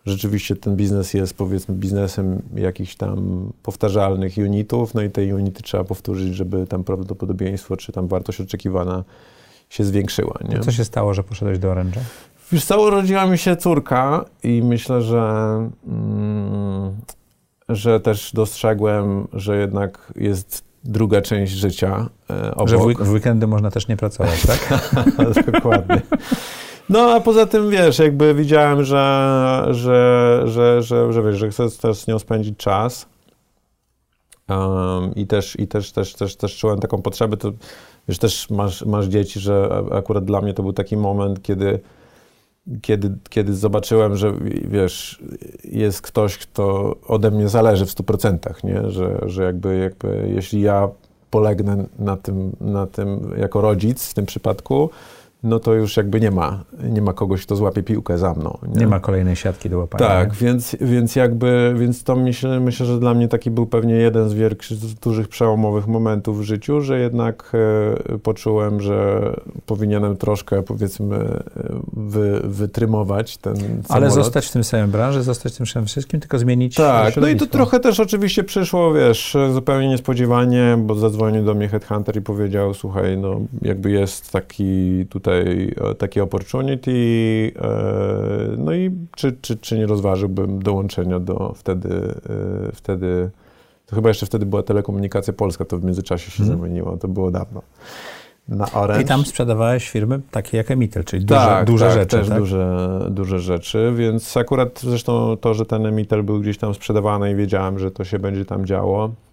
rzeczywiście 0.05 0.55
ten 0.55 0.75
biznes 0.75 1.13
jest 1.13 1.33
powiedzmy 1.33 1.75
biznesem 1.75 2.41
jakichś 2.55 2.95
tam 2.95 3.49
powtarzalnych 3.63 4.33
unitów, 4.37 4.93
no 4.93 5.01
i 5.01 5.09
te 5.09 5.35
unity 5.35 5.63
trzeba 5.63 5.83
powtórzyć, 5.83 6.35
żeby 6.35 6.67
tam 6.67 6.83
prawdopodobieństwo, 6.83 7.77
czy 7.77 7.91
tam 7.91 8.07
wartość 8.07 8.41
oczekiwana 8.41 9.03
się 9.71 9.83
zwiększyła. 9.83 10.39
Nie? 10.49 10.59
Co 10.59 10.71
się 10.71 10.85
stało, 10.85 11.13
że 11.13 11.23
poszedłeś 11.23 11.59
do 11.59 11.71
Orange'a? 11.71 11.99
Już 12.51 12.63
cało 12.63 12.87
urodziła 12.87 13.25
mi 13.25 13.37
się 13.37 13.55
córka 13.55 14.25
i 14.43 14.61
myślę, 14.63 15.01
że, 15.01 15.23
mm, 15.87 16.95
że 17.69 17.99
też 17.99 18.31
dostrzegłem, 18.33 19.27
że 19.33 19.57
jednak 19.57 20.13
jest 20.15 20.63
druga 20.83 21.21
część 21.21 21.53
życia 21.53 22.09
e, 22.29 22.55
obok. 22.55 22.69
Że 22.69 22.77
w, 22.77 22.81
w 22.81 23.11
weekendy 23.11 23.47
można 23.47 23.71
też 23.71 23.87
nie 23.87 23.97
pracować, 23.97 24.47
tak? 24.47 24.93
Dokładnie. 25.53 26.01
No 26.89 27.13
a 27.13 27.19
poza 27.19 27.45
tym, 27.45 27.69
wiesz, 27.69 27.99
jakby 27.99 28.33
widziałem, 28.33 28.83
że, 28.83 29.67
że, 29.71 30.41
że, 30.45 30.81
że, 30.81 31.13
że, 31.13 31.23
wiesz, 31.23 31.37
że 31.37 31.49
chcę 31.49 31.69
też 31.69 31.97
z 31.97 32.07
nią 32.07 32.19
spędzić 32.19 32.57
czas 32.57 33.05
um, 34.47 35.15
i, 35.15 35.27
też, 35.27 35.59
i 35.59 35.67
też, 35.67 35.91
też, 35.91 36.13
też, 36.13 36.35
też 36.35 36.57
czułem 36.57 36.79
taką 36.79 37.01
potrzebę, 37.01 37.37
to 37.37 37.51
wiesz, 38.11 38.19
też 38.19 38.49
masz, 38.49 38.85
masz 38.85 39.05
dzieci, 39.05 39.39
że 39.39 39.83
akurat 39.91 40.25
dla 40.25 40.41
mnie 40.41 40.53
to 40.53 40.63
był 40.63 40.73
taki 40.73 40.97
moment, 40.97 41.41
kiedy 41.41 41.79
kiedy, 42.81 43.17
kiedy 43.29 43.55
zobaczyłem, 43.55 44.15
że 44.15 44.33
wiesz, 44.67 45.23
jest 45.63 46.01
ktoś, 46.01 46.37
kto 46.37 46.95
ode 47.07 47.31
mnie 47.31 47.49
zależy 47.49 47.85
w 47.85 47.89
100%, 47.89 48.63
nie? 48.63 48.91
Że, 48.91 49.19
że 49.25 49.43
jakby, 49.43 49.77
jakby 49.77 50.31
jeśli 50.35 50.61
ja 50.61 50.89
polegnę 51.29 51.85
na 51.99 52.17
tym, 52.17 52.51
na 52.61 52.87
tym 52.87 53.33
jako 53.37 53.61
rodzic 53.61 54.07
w 54.07 54.13
tym 54.13 54.25
przypadku, 54.25 54.89
no 55.43 55.59
to 55.59 55.73
już 55.73 55.97
jakby 55.97 56.21
nie 56.21 56.31
ma, 56.31 56.63
nie 56.83 57.01
ma 57.01 57.13
kogoś, 57.13 57.45
kto 57.45 57.55
złapie 57.55 57.83
piłkę 57.83 58.17
za 58.17 58.33
mną. 58.33 58.57
Nie, 58.67 58.79
nie 58.79 58.87
ma 58.87 58.99
kolejnej 58.99 59.35
siatki 59.35 59.69
do 59.69 59.77
łapania. 59.77 60.07
Tak, 60.07 60.33
więc, 60.33 60.75
więc 60.81 61.15
jakby, 61.15 61.75
więc 61.77 62.03
to 62.03 62.15
myślę, 62.15 62.59
myślę, 62.59 62.85
że 62.85 62.99
dla 62.99 63.13
mnie 63.13 63.27
taki 63.27 63.51
był 63.51 63.65
pewnie 63.65 63.93
jeden 63.93 64.29
z 64.29 64.33
wielkich, 64.33 64.77
dużych 65.01 65.27
przełomowych 65.27 65.87
momentów 65.87 66.39
w 66.39 66.43
życiu, 66.43 66.81
że 66.81 66.99
jednak 66.99 67.51
e, 68.13 68.17
poczułem, 68.17 68.81
że 68.81 69.21
powinienem 69.65 70.17
troszkę, 70.17 70.63
powiedzmy, 70.63 71.15
e, 71.15 71.41
wy, 71.93 72.41
wytrymować 72.43 73.37
ten 73.37 73.55
samolot. 73.55 73.85
Ale 73.89 74.11
zostać 74.11 74.47
w 74.47 74.51
tym 74.51 74.63
samym 74.63 74.91
branży, 74.91 75.23
zostać 75.23 75.53
w 75.53 75.57
tym 75.57 75.65
samym 75.65 75.87
wszystkim, 75.87 76.19
tylko 76.19 76.39
zmienić 76.39 76.75
Tak, 76.75 77.17
no 77.17 77.27
i 77.27 77.35
to 77.35 77.45
trochę 77.45 77.79
też 77.79 77.99
oczywiście 77.99 78.43
przyszło, 78.43 78.93
wiesz, 78.93 79.37
zupełnie 79.53 79.87
niespodziewanie, 79.87 80.77
bo 80.79 80.95
zadzwonił 80.95 81.45
do 81.45 81.53
mnie 81.53 81.67
headhunter 81.67 82.17
i 82.17 82.21
powiedział, 82.21 82.73
słuchaj, 82.73 83.17
no 83.17 83.41
jakby 83.61 83.91
jest 83.91 84.31
taki 84.31 85.05
tutaj 85.09 85.30
tutaj 85.31 85.95
takie 85.97 86.23
opportunity, 86.23 86.91
e, 87.61 88.55
no 88.57 88.73
i 88.73 88.91
czy, 89.15 89.37
czy, 89.41 89.57
czy 89.57 89.77
nie 89.77 89.85
rozważyłbym 89.85 90.61
dołączenia 90.61 91.19
do 91.19 91.53
wtedy, 91.55 92.15
e, 92.69 92.71
wtedy, 92.73 93.29
to 93.85 93.95
chyba 93.95 94.09
jeszcze 94.09 94.25
wtedy 94.25 94.45
była 94.45 94.63
telekomunikacja 94.63 95.33
polska, 95.33 95.65
to 95.65 95.77
w 95.77 95.83
międzyczasie 95.83 96.31
się 96.31 96.43
mm. 96.43 96.57
zamieniło, 96.57 96.97
to 96.97 97.07
było 97.07 97.31
dawno. 97.31 97.61
Na 98.47 98.71
Orange. 98.71 99.03
I 99.03 99.05
tam 99.05 99.25
sprzedawałeś 99.25 99.89
firmy 99.89 100.21
takie 100.31 100.57
jak 100.57 100.71
Emitel, 100.71 101.03
czyli 101.03 101.25
duże, 101.25 101.39
tak, 101.39 101.67
duże 101.67 101.85
tak, 101.85 101.93
rzeczy. 101.93 102.17
Też 102.17 102.29
tak? 102.29 102.37
duże, 102.37 102.87
duże 103.09 103.39
rzeczy, 103.39 103.93
więc 103.95 104.37
akurat 104.37 104.79
zresztą 104.79 105.37
to, 105.37 105.53
że 105.53 105.65
ten 105.65 105.85
Emitel 105.85 106.23
był 106.23 106.39
gdzieś 106.39 106.57
tam 106.57 106.73
sprzedawany 106.73 107.31
i 107.31 107.35
wiedziałem, 107.35 107.79
że 107.79 107.91
to 107.91 108.03
się 108.03 108.19
będzie 108.19 108.45
tam 108.45 108.65
działo, 108.65 109.11
E, 109.11 109.30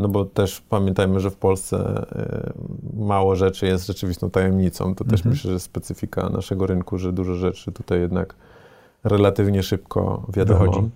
no 0.00 0.08
bo 0.08 0.24
też 0.24 0.60
pamiętajmy, 0.60 1.20
że 1.20 1.30
w 1.30 1.36
Polsce 1.36 2.06
e, 2.12 2.52
mało 2.96 3.36
rzeczy 3.36 3.66
jest 3.66 3.86
rzeczywistą 3.86 4.30
tajemnicą. 4.30 4.94
To 4.94 5.04
też 5.04 5.20
mhm. 5.20 5.30
myślę, 5.30 5.52
że 5.52 5.60
specyfika 5.60 6.28
naszego 6.28 6.66
rynku, 6.66 6.98
że 6.98 7.12
dużo 7.12 7.34
rzeczy 7.34 7.72
tutaj 7.72 8.00
jednak 8.00 8.34
relatywnie 9.04 9.62
szybko 9.62 10.26
wiadomo. 10.28 10.60
Wychodzi. 10.60 10.88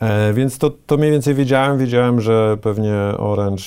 E, 0.00 0.32
więc 0.32 0.58
to, 0.58 0.70
to 0.86 0.96
mniej 0.96 1.10
więcej 1.10 1.34
wiedziałem. 1.34 1.78
Wiedziałem, 1.78 2.20
że 2.20 2.58
pewnie 2.62 2.94
Orange 3.18 3.62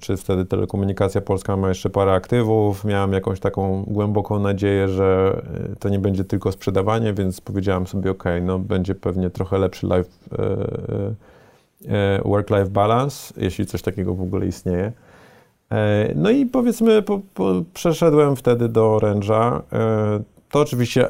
czy 0.00 0.16
wtedy 0.16 0.44
Telekomunikacja 0.44 1.20
Polska 1.20 1.56
ma 1.56 1.68
jeszcze 1.68 1.90
parę 1.90 2.12
aktywów. 2.12 2.84
Miałem 2.84 3.12
jakąś 3.12 3.40
taką 3.40 3.84
głęboką 3.86 4.38
nadzieję, 4.38 4.88
że 4.88 5.40
to 5.78 5.88
nie 5.88 5.98
będzie 5.98 6.24
tylko 6.24 6.52
sprzedawanie, 6.52 7.14
więc 7.14 7.40
powiedziałem 7.40 7.86
sobie, 7.86 8.10
ok, 8.10 8.24
no 8.42 8.58
będzie 8.58 8.94
pewnie 8.94 9.30
trochę 9.30 9.58
lepszy 9.58 9.86
live 9.86 10.08
E, 10.38 11.29
work-life 12.24 12.70
balance, 12.70 13.34
jeśli 13.36 13.66
coś 13.66 13.82
takiego 13.82 14.14
w 14.14 14.20
ogóle 14.20 14.46
istnieje. 14.46 14.92
E, 15.70 16.12
no 16.14 16.30
i 16.30 16.46
powiedzmy, 16.46 17.02
po, 17.02 17.20
po, 17.34 17.62
przeszedłem 17.74 18.36
wtedy 18.36 18.68
do 18.68 18.96
Orange'a. 18.96 19.60
E, 19.72 20.22
to 20.50 20.60
oczywiście 20.60 21.08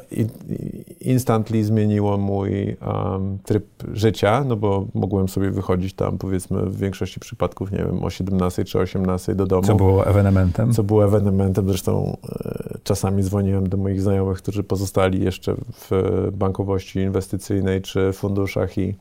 instantly 1.01 1.65
zmieniło 1.65 2.19
mój 2.19 2.77
um, 2.87 3.39
tryb 3.45 3.65
życia, 3.93 4.45
no 4.45 4.57
bo 4.57 4.87
mogłem 4.95 5.29
sobie 5.29 5.51
wychodzić 5.51 5.95
tam 5.95 6.19
powiedzmy 6.19 6.63
w 6.63 6.77
większości 6.79 7.21
przypadków, 7.21 7.73
nie 7.73 7.79
wiem, 7.79 8.05
o 8.05 8.11
17 8.11 8.65
czy 8.65 8.79
18 8.79 9.35
do 9.35 9.47
domu. 9.47 9.63
Co 9.63 9.75
było 9.75 10.07
ewenementem? 10.07 10.73
Co 10.73 10.83
było 10.83 11.05
ewenementem, 11.05 11.69
zresztą 11.69 12.17
e, 12.29 12.79
czasami 12.85 13.23
dzwoniłem 13.23 13.69
do 13.69 13.77
moich 13.77 14.03
znajomych, 14.03 14.39
którzy 14.39 14.63
pozostali 14.63 15.25
jeszcze 15.25 15.55
w 15.73 15.91
bankowości 16.33 16.99
inwestycyjnej 16.99 17.83
czy 17.83 18.13
funduszach 18.13 18.79
i 18.79 18.95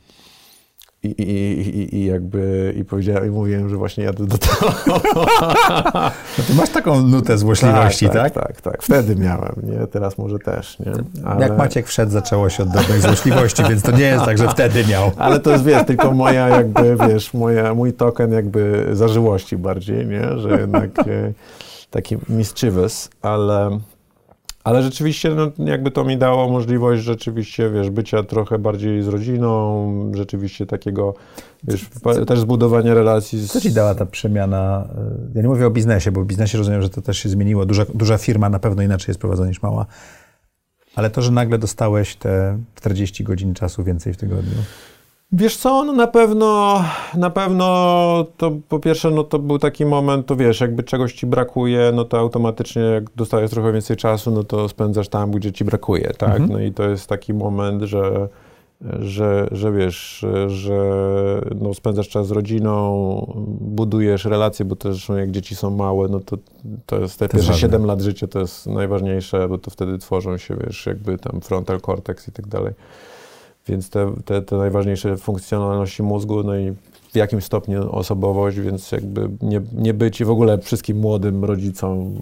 i, 1.04 1.08
i, 1.08 1.96
i, 1.96 2.06
jakby 2.06 2.74
i 2.78 2.86
powiedziałem 2.86 3.26
i 3.26 3.30
mówiłem, 3.30 3.70
że 3.70 3.76
właśnie 3.76 4.04
jadę 4.04 4.26
do 4.26 4.38
tego. 4.38 4.74
No 6.38 6.44
ty 6.48 6.54
masz 6.54 6.70
taką 6.70 7.02
nutę 7.02 7.38
złośliwości, 7.38 8.06
tak? 8.06 8.16
Tak, 8.16 8.34
tak, 8.34 8.44
tak. 8.44 8.62
tak. 8.62 8.84
Wtedy 8.84 9.16
miałem, 9.16 9.56
nie? 9.64 9.88
Teraz 9.88 10.18
może 10.18 10.40
też, 10.40 10.80
nie? 10.80 10.92
Ale... 11.26 11.42
Jak 11.42 11.58
Maciek 11.58 11.88
wszedł, 11.88 12.12
zaczęło 12.12 12.50
się 12.50 12.64
od 12.64 12.70
dobrej 12.70 13.02
złośliwości, 13.02 13.64
więc 13.70 13.82
to 13.82 13.92
nie 13.92 14.04
jest 14.04 14.26
tak, 14.26 14.38
że 14.38 14.48
wtedy 14.48 14.86
miał. 14.86 15.12
Ale 15.18 15.40
to 15.40 15.52
jest, 15.52 15.64
wiesz, 15.64 15.86
tylko 15.86 16.12
moja 16.12 16.50
jakby, 16.50 16.98
wiesz, 17.08 17.34
moja, 17.34 17.74
mój 17.74 17.94
token 17.94 18.32
jakby 18.32 18.90
zażyłości 18.94 19.58
bardziej, 19.58 20.08
nie? 20.08 20.38
Że 20.38 20.50
jednak 20.50 21.00
e, 21.00 21.34
taki 21.90 22.18
mischievous, 22.30 23.10
ale 23.22 23.80
ale 24.70 24.84
rzeczywiście 24.84 25.30
no, 25.30 25.52
jakby 25.58 25.92
to 25.92 26.04
mi 26.04 26.18
dało 26.18 26.50
możliwość 26.50 27.04
rzeczywiście, 27.04 27.70
wiesz, 27.70 27.90
bycia 27.90 28.24
trochę 28.24 28.60
bardziej 28.60 29.04
z 29.04 29.08
rodziną, 29.08 30.12
rzeczywiście 30.16 30.66
takiego, 30.66 31.14
wiesz, 31.64 31.90
co, 32.04 32.26
też 32.26 32.40
zbudowania 32.40 32.94
relacji. 32.94 33.40
Z... 33.40 33.52
Co 33.52 33.62
ci 33.62 33.72
dała 33.72 33.96
ta 33.96 34.06
przemiana? 34.06 34.88
Y, 35.32 35.36
ja 35.36 35.42
nie 35.42 35.48
mówię 35.48 35.68
o 35.68 35.70
biznesie, 35.70 36.12
bo 36.12 36.22
w 36.22 36.26
biznesie 36.26 36.58
rozumiem, 36.58 36.82
że 36.82 36.90
to 36.90 37.02
też 37.02 37.18
się 37.18 37.30
zmieniło. 37.30 37.66
Duża, 37.66 37.86
duża 37.94 38.18
firma 38.18 38.50
na 38.50 38.60
pewno 38.60 38.84
inaczej 38.84 39.06
jest 39.08 39.20
prowadzona 39.20 39.50
niż 39.50 39.62
mała. 39.62 39.86
Ale 40.96 41.10
to, 41.10 41.22
że 41.22 41.32
nagle 41.32 41.58
dostałeś 41.58 42.16
te 42.16 42.60
40 42.76 43.24
godzin 43.24 43.54
czasu 43.54 43.84
więcej 43.84 44.14
w 44.14 44.18
tygodniu. 44.18 44.58
Wiesz 45.32 45.58
co, 45.58 45.84
no 45.84 45.94
na 45.94 46.08
pewno, 46.08 46.82
na 47.18 47.30
pewno 47.30 47.66
to 48.38 48.52
po 48.70 48.80
pierwsze, 48.80 49.12
no 49.12 49.24
to 49.24 49.40
był 49.40 49.60
taki 49.60 49.86
moment, 49.86 50.26
to 50.26 50.36
wiesz, 50.36 50.62
jakby 50.62 50.84
czegoś 50.84 51.14
ci 51.14 51.28
brakuje, 51.28 51.92
no 51.96 52.06
to 52.06 52.20
automatycznie 52.20 52.82
jak 52.82 53.10
dostajesz 53.16 53.52
trochę 53.52 53.74
więcej 53.74 53.98
czasu, 53.98 54.32
no 54.32 54.44
to 54.44 54.70
spędzasz 54.70 55.10
tam, 55.10 55.32
gdzie 55.32 55.52
ci 55.52 55.66
brakuje, 55.66 56.14
tak? 56.18 56.30
Mhm. 56.30 56.50
No 56.50 56.60
i 56.60 56.72
to 56.72 56.90
jest 56.90 57.08
taki 57.08 57.34
moment, 57.34 57.84
że, 57.84 58.28
że, 59.00 59.48
że 59.52 59.72
wiesz, 59.72 60.26
że 60.48 60.82
no 61.56 61.74
spędzasz 61.74 62.10
czas 62.10 62.28
z 62.28 62.32
rodziną, 62.32 63.44
budujesz 63.62 64.26
relacje, 64.26 64.66
bo 64.66 64.76
też 64.76 64.92
zresztą 64.94 65.16
jak 65.16 65.32
dzieci 65.32 65.56
są 65.56 65.70
małe, 65.70 66.08
no 66.08 66.20
to, 66.20 66.38
to 66.86 67.00
jest 67.00 67.20
te 67.20 67.28
to 67.28 67.38
pierwsze 67.38 67.54
7 67.54 67.86
lat 67.86 68.02
życia 68.02 68.28
to 68.28 68.40
jest 68.40 68.68
najważniejsze, 68.68 69.50
bo 69.50 69.58
to 69.58 69.72
wtedy 69.72 69.98
tworzą 69.98 70.38
się, 70.38 70.56
wiesz, 70.66 70.86
jakby 70.86 71.18
tam 71.18 71.42
frontal 71.42 71.82
cortex 71.82 72.28
i 72.28 72.32
tak 72.32 72.48
dalej. 72.48 72.74
Więc 73.70 73.90
te, 73.90 74.14
te, 74.26 74.42
te 74.42 74.56
najważniejsze 74.58 75.18
funkcjonalności 75.18 76.04
mózgu, 76.04 76.44
no 76.44 76.58
i 76.58 76.74
w 77.12 77.16
jakimś 77.16 77.44
stopniu 77.44 77.92
osobowość, 77.92 78.60
więc 78.60 78.92
jakby 78.92 79.30
nie, 79.42 79.62
nie 79.74 79.94
być 79.94 80.22
i 80.22 80.26
w 80.26 80.30
ogóle 80.30 80.58
wszystkim 80.58 80.98
młodym 80.98 81.46
rodzicom, 81.46 82.16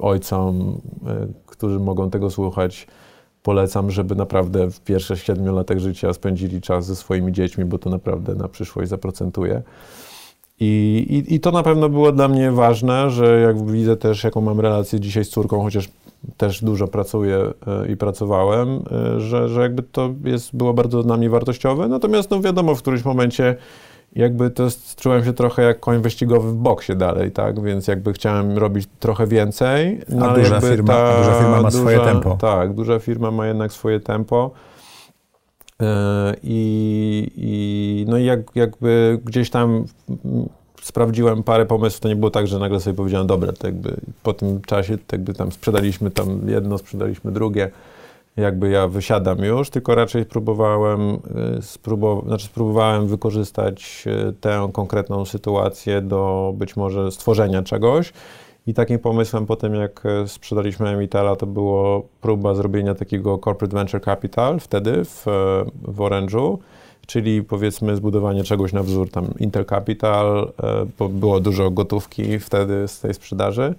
ojcom, 0.00 0.80
y, 1.02 1.32
którzy 1.46 1.78
mogą 1.78 2.10
tego 2.10 2.30
słuchać, 2.30 2.86
polecam, 3.42 3.90
żeby 3.90 4.14
naprawdę 4.14 4.70
w 4.70 4.80
pierwszych 4.80 5.22
siedmiu 5.22 5.54
latach 5.54 5.78
życia 5.78 6.12
spędzili 6.12 6.60
czas 6.60 6.86
ze 6.86 6.96
swoimi 6.96 7.32
dziećmi, 7.32 7.64
bo 7.64 7.78
to 7.78 7.90
naprawdę 7.90 8.34
na 8.34 8.48
przyszłość 8.48 8.88
zaprocentuje. 8.90 9.62
I, 10.60 11.06
i, 11.28 11.34
I 11.34 11.40
to 11.40 11.50
na 11.50 11.62
pewno 11.62 11.88
było 11.88 12.12
dla 12.12 12.28
mnie 12.28 12.52
ważne, 12.52 13.10
że 13.10 13.40
jak 13.40 13.70
widzę 13.70 13.96
też, 13.96 14.24
jaką 14.24 14.40
mam 14.40 14.60
relację 14.60 15.00
dzisiaj 15.00 15.24
z 15.24 15.28
córką, 15.28 15.62
chociaż 15.62 15.88
też 16.36 16.64
dużo 16.64 16.88
pracuję 16.88 17.38
e, 17.66 17.88
i 17.92 17.96
pracowałem, 17.96 18.68
e, 19.16 19.20
że, 19.20 19.48
że 19.48 19.60
jakby 19.60 19.82
to 19.82 20.14
jest, 20.24 20.56
było 20.56 20.74
bardzo 20.74 21.02
dla 21.02 21.16
mnie 21.16 21.30
wartościowe. 21.30 21.88
Natomiast 21.88 22.30
no 22.30 22.40
wiadomo, 22.40 22.74
w 22.74 22.82
którymś 22.82 23.04
momencie 23.04 23.56
jakby 24.12 24.50
to 24.50 24.68
czułem 24.96 25.24
się 25.24 25.32
trochę 25.32 25.62
jak 25.62 25.80
koń 25.80 26.02
wyścigowy 26.02 26.48
w 26.48 26.54
boksie 26.54 26.96
dalej, 26.96 27.30
tak? 27.32 27.62
Więc 27.62 27.88
jakby 27.88 28.12
chciałem 28.12 28.58
robić 28.58 28.88
trochę 29.00 29.26
więcej. 29.26 30.00
No, 30.08 30.26
a 30.26 30.34
duża 30.34 30.60
firma, 30.60 30.92
ta, 30.92 31.18
duża 31.18 31.38
firma 31.38 31.50
ma 31.50 31.62
duża, 31.62 31.78
swoje 31.78 32.00
tempo. 32.00 32.36
Tak, 32.40 32.74
duża 32.74 32.98
firma 32.98 33.30
ma 33.30 33.46
jednak 33.46 33.72
swoje 33.72 34.00
tempo. 34.00 34.50
I, 36.42 37.30
i 37.36 38.04
no 38.08 38.18
i 38.18 38.24
jak, 38.24 38.40
jakby 38.54 39.20
gdzieś 39.24 39.50
tam 39.50 39.84
sprawdziłem 40.86 41.42
parę 41.42 41.66
pomysłów, 41.66 42.00
to 42.00 42.08
nie 42.08 42.16
było 42.16 42.30
tak, 42.30 42.46
że 42.46 42.58
nagle 42.58 42.80
sobie 42.80 42.96
powiedziałem, 42.96 43.26
dobra, 43.26 43.52
to 43.52 43.66
jakby 43.66 43.96
po 44.22 44.32
tym 44.34 44.60
czasie 44.60 44.98
to 44.98 45.16
jakby 45.16 45.34
tam 45.34 45.52
sprzedaliśmy 45.52 46.10
tam 46.10 46.48
jedno, 46.48 46.78
sprzedaliśmy 46.78 47.32
drugie, 47.32 47.70
jakby 48.36 48.70
ja 48.70 48.88
wysiadam 48.88 49.38
już, 49.38 49.70
tylko 49.70 49.94
raczej 49.94 50.24
spróbowałem, 50.24 51.18
y, 51.58 51.62
spróbow 51.62 52.24
znaczy 52.24 52.46
spróbowałem 52.46 53.06
wykorzystać 53.06 54.04
y, 54.28 54.32
tę 54.32 54.68
konkretną 54.72 55.24
sytuację 55.24 56.02
do 56.02 56.52
być 56.56 56.76
może 56.76 57.12
stworzenia 57.12 57.62
czegoś. 57.62 58.12
I 58.66 58.74
takim 58.74 58.98
pomysłem 58.98 59.46
po 59.46 59.56
tym, 59.56 59.74
jak 59.74 60.02
y, 60.24 60.28
sprzedaliśmy 60.28 60.88
Emitala, 60.88 61.36
to 61.36 61.46
było 61.46 62.02
próba 62.20 62.54
zrobienia 62.54 62.94
takiego 62.94 63.38
corporate 63.38 63.76
venture 63.76 64.00
capital 64.00 64.60
wtedy 64.60 65.04
w, 65.04 65.24
w 65.82 65.98
Orange'u 65.98 66.58
czyli 67.06 67.42
powiedzmy 67.42 67.96
zbudowanie 67.96 68.44
czegoś 68.44 68.72
na 68.72 68.82
wzór 68.82 69.10
tam 69.10 69.26
Intel 69.38 69.64
Capital, 69.64 70.52
e, 70.62 70.86
bo 70.98 71.08
było 71.08 71.40
dużo 71.40 71.70
gotówki 71.70 72.38
wtedy 72.38 72.88
z 72.88 73.00
tej 73.00 73.14
sprzedaży. 73.14 73.74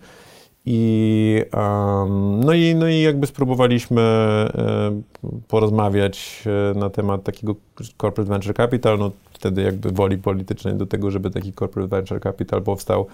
I, 0.70 1.42
um, 1.54 2.40
no, 2.40 2.54
i, 2.54 2.76
no 2.76 2.88
i 2.88 3.02
jakby 3.02 3.28
spróbowaliśmy 3.28 4.02
e, 4.02 5.02
porozmawiać 5.48 6.44
e, 6.76 6.80
na 6.80 6.90
temat 6.90 7.24
takiego 7.24 7.56
corporate 8.02 8.32
venture 8.32 8.56
capital. 8.56 9.00
No, 9.00 9.12
wtedy 9.32 9.62
jakby 9.62 9.92
woli 9.92 10.18
politycznej 10.18 10.74
do 10.74 10.86
tego, 10.86 11.12
żeby 11.12 11.30
taki 11.32 11.54
corporate 11.54 11.90
venture 11.90 12.22
capital 12.22 12.62
powstał, 12.62 13.08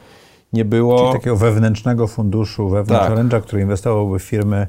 nie 0.53 0.65
było. 0.65 0.99
Czyli 0.99 1.13
takiego 1.13 1.35
wewnętrznego 1.35 2.07
funduszu, 2.07 2.69
wewnątrz 2.69 3.31
tak. 3.31 3.43
Który 3.43 3.61
inwestowałby 3.61 4.19
w 4.19 4.23
firmy 4.23 4.67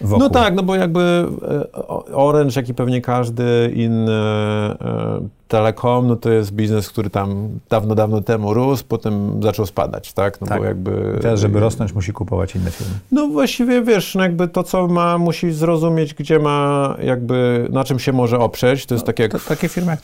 Wokół. 0.00 0.18
No 0.18 0.30
tak, 0.30 0.54
no 0.54 0.62
bo 0.62 0.74
jakby 0.74 1.26
e, 1.42 1.72
Orange, 2.14 2.60
jak 2.60 2.68
i 2.68 2.74
pewnie 2.74 3.00
każdy 3.00 3.72
inny 3.74 4.12
e, 4.12 5.28
telekom, 5.50 6.06
no 6.06 6.16
to 6.16 6.30
jest 6.30 6.52
biznes, 6.52 6.88
który 6.88 7.10
tam 7.10 7.48
dawno, 7.68 7.94
dawno 7.94 8.20
temu 8.20 8.54
rósł, 8.54 8.84
potem 8.88 9.42
zaczął 9.42 9.66
spadać, 9.66 10.12
tak? 10.12 10.40
No 10.40 10.46
tak. 10.46 10.58
bo 10.58 10.64
jakby... 10.64 11.18
teraz, 11.20 11.40
żeby 11.40 11.60
rosnąć, 11.60 11.92
musi 11.92 12.12
kupować 12.12 12.54
inne 12.56 12.70
firmy. 12.70 12.94
No 13.12 13.28
właściwie, 13.28 13.82
wiesz, 13.82 14.14
no 14.14 14.22
jakby 14.22 14.48
to, 14.48 14.62
co 14.62 14.88
ma, 14.88 15.18
musi 15.18 15.52
zrozumieć, 15.52 16.14
gdzie 16.14 16.38
ma 16.38 16.96
jakby, 17.02 17.68
na 17.72 17.84
czym 17.84 17.98
się 17.98 18.12
może 18.12 18.38
oprzeć, 18.38 18.86
to 18.86 18.94
jest 18.94 19.02
no, 19.02 19.06
tak 19.06 19.18
jak... 19.18 19.32
To, 19.32 19.38
takie 19.38 19.68
firmy 19.68 19.90
jak 19.90 20.00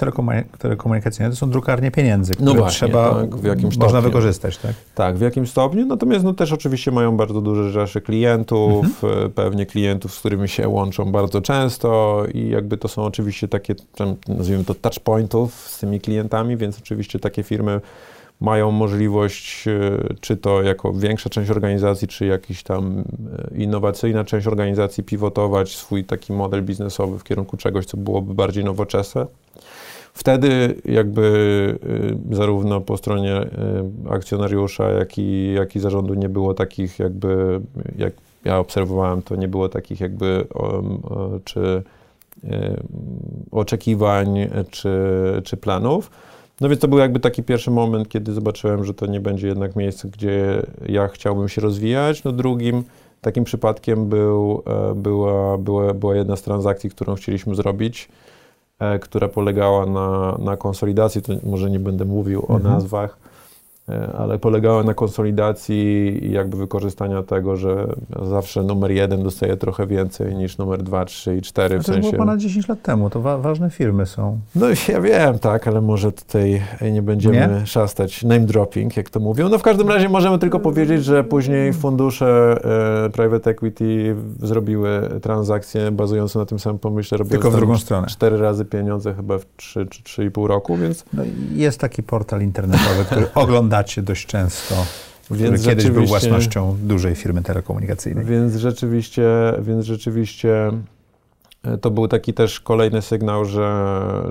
telekomunikacyjne 0.59 1.31
to 1.31 1.37
są 1.37 1.51
drukarnie 1.51 1.91
pieniędzy, 1.91 2.33
które 2.33 2.47
no 2.47 2.55
właśnie, 2.55 2.89
trzeba, 2.89 3.15
tak, 3.15 3.37
w 3.37 3.45
jakimś 3.45 3.77
można 3.77 3.89
stopniu. 3.89 4.03
wykorzystać, 4.03 4.59
tak? 4.59 4.73
Tak, 4.95 5.17
w 5.17 5.21
jakim 5.21 5.47
stopniu, 5.47 5.87
natomiast 5.87 6.25
no 6.25 6.35
też 6.35 6.53
oczywiście 6.53 6.91
mają 6.91 7.17
bardzo 7.17 7.41
duże 7.41 7.71
rzesze 7.71 8.01
klientów, 8.01 8.85
mhm. 8.85 9.31
pewnie 9.31 9.67
klientów, 9.67 10.15
z 10.15 10.19
którymi 10.19 10.49
się 10.49 10.69
łączą 10.69 11.13
bardzo 11.13 11.41
często 11.41 12.23
i 12.35 12.49
jakby 12.49 12.77
to 12.77 12.89
są 12.89 13.05
oczywiście 13.05 13.49
takie, 13.49 13.75
nazwijmy 14.29 14.65
to 14.65 14.75
z 15.47 15.79
tymi 15.79 16.01
klientami, 16.01 16.57
więc 16.57 16.79
oczywiście 16.79 17.19
takie 17.19 17.43
firmy 17.43 17.81
mają 18.41 18.71
możliwość, 18.71 19.69
e, 19.69 20.15
czy 20.21 20.37
to 20.37 20.63
jako 20.63 20.93
większa 20.93 21.31
część 21.31 21.51
organizacji, 21.51 22.09
czy 22.09 22.27
jakiś 22.27 22.63
tam 22.63 23.05
e, 23.53 23.59
innowacyjna 23.59 24.25
część 24.25 24.47
organizacji, 24.47 25.05
pivotować 25.05 25.77
swój 25.77 26.05
taki 26.05 26.33
model 26.33 26.65
biznesowy 26.65 27.19
w 27.19 27.25
kierunku 27.25 27.57
czegoś, 27.57 27.87
co 27.87 27.97
byłoby 27.97 28.35
bardziej 28.35 28.65
nowoczesne. 28.65 29.27
Wtedy 30.13 30.75
jakby 30.85 31.79
e, 32.33 32.37
zarówno 32.37 32.81
po 32.81 32.97
stronie 32.97 33.41
akcjonariusza, 34.11 34.91
jak 34.91 35.19
i, 35.19 35.53
jak 35.53 35.77
i 35.77 35.81
zarządu 35.81 36.15
nie 36.15 36.29
było 36.29 36.55
takich 36.55 36.99
jakby, 36.99 37.61
jak 37.99 38.13
ja 38.45 38.59
obserwowałem, 38.59 39.23
to 39.23 39.37
nie 39.37 39.49
było 39.49 39.69
takich 39.69 40.01
jakby, 40.01 40.47
czy 41.45 41.83
oczekiwań 43.51 44.49
czy, 44.71 44.91
czy 45.45 45.57
planów. 45.57 46.11
No 46.61 46.69
więc 46.69 46.81
to 46.81 46.89
był 46.89 46.99
jakby 46.99 47.21
taki 47.21 47.43
pierwszy 47.43 47.71
moment, 47.71 48.09
kiedy 48.09 48.33
zobaczyłem, 48.33 48.85
że 48.85 48.95
to 48.95 49.07
nie 49.07 49.21
będzie 49.21 49.49
jednak 49.49 49.77
miejsce, 49.77 50.09
gdzie 50.09 50.63
ja 50.89 51.09
chciałbym 51.09 51.49
się 51.49 51.61
rozwijać. 51.61 52.25
No 52.25 52.33
drugim 52.33 52.85
takim 53.21 53.45
przypadkiem 53.45 54.09
był, 54.09 54.63
e, 54.67 54.95
była, 54.95 55.59
była, 55.59 55.95
była 55.95 56.17
jedna 56.17 56.37
z 56.37 56.43
transakcji, 56.43 56.91
którą 56.91 57.15
chcieliśmy 57.15 57.55
zrobić, 57.55 58.09
e, 58.79 58.99
która 58.99 59.29
polegała 59.29 59.87
na, 59.87 60.39
na 60.39 60.57
konsolidacji, 60.57 61.23
to 61.23 61.33
może 61.43 61.71
nie 61.71 61.81
będę 61.81 62.05
mówił 62.05 62.41
mhm. 62.41 62.61
o 62.61 62.69
nazwach, 62.69 63.19
ale 64.19 64.39
polegały 64.39 64.85
na 64.85 64.95
konsolidacji 64.95 66.19
i 66.27 66.33
jakby 66.33 66.57
wykorzystania 66.57 67.23
tego, 67.23 67.57
że 67.57 67.87
zawsze 68.23 68.63
numer 68.63 68.91
jeden 68.91 69.23
dostaje 69.23 69.57
trochę 69.57 69.87
więcej 69.87 70.35
niż 70.35 70.59
numer 70.59 70.83
dwa, 70.83 71.05
trzy 71.05 71.37
i 71.37 71.43
cztery. 71.43 71.79
W 71.79 71.85
to 71.87 71.93
sensie... 71.93 72.01
było 72.11 72.13
ponad 72.13 72.41
10 72.41 72.69
lat 72.69 72.83
temu, 72.83 73.11
to 73.11 73.21
wa 73.21 73.39
ważne 73.39 73.71
firmy 73.71 74.07
są. 74.07 74.39
No 74.55 74.67
ja 74.89 75.01
wiem, 75.01 75.39
tak, 75.39 75.69
ale 75.69 75.81
może 75.81 76.13
tutaj 76.13 76.63
nie 76.93 77.03
będziemy 77.03 77.37
nie? 77.61 77.67
szastać 77.67 78.23
name 78.23 78.41
dropping, 78.41 78.97
jak 78.97 79.11
to 79.11 79.21
mówią. 79.21 79.49
No 79.49 79.59
w 79.59 79.63
każdym 79.63 79.89
razie 79.89 80.09
możemy 80.09 80.39
tylko 80.39 80.61
powiedzieć, 80.61 81.05
że 81.05 81.25
później 81.25 81.73
fundusze 81.73 82.57
e, 83.07 83.11
private 83.11 83.51
equity 83.51 84.17
zrobiły 84.43 85.01
transakcje 85.23 85.91
bazujące 85.91 86.39
na 86.39 86.47
tym 86.47 86.59
samym 86.59 86.79
pomyśle, 86.79 87.19
tylko 87.19 87.51
w 87.51 87.57
drugą 87.57 87.79
stronę. 87.79 88.07
cztery 88.07 88.37
razy 88.39 88.65
pieniądze 88.65 89.15
chyba 89.15 89.39
w 89.39 89.45
3 89.57 89.87
czy 89.87 90.03
3,5 90.03 90.47
roku, 90.47 90.77
więc... 90.77 91.05
No, 91.13 91.23
jest 91.55 91.81
taki 91.81 92.03
portal 92.03 92.43
internetowy, 92.43 93.05
który 93.05 93.27
ogląda 93.35 93.76
dacie 93.77 94.03
dość 94.03 94.27
często, 94.27 94.75
więc 95.31 95.61
który 95.61 95.77
kiedyś 95.77 95.91
był 95.91 96.07
własnością 96.07 96.77
dużej 96.83 97.15
firmy 97.15 97.43
telekomunikacyjnej. 97.43 98.25
Więc 98.25 98.57
rzeczywiście, 98.57 99.29
więc 99.61 99.85
rzeczywiście 99.85 100.71
e, 101.65 101.79
to 101.79 101.91
był 101.91 102.09
taki 102.09 102.35
też 102.35 102.61
kolejny 102.61 103.03
sygnał, 103.03 103.45
że, 103.45 103.69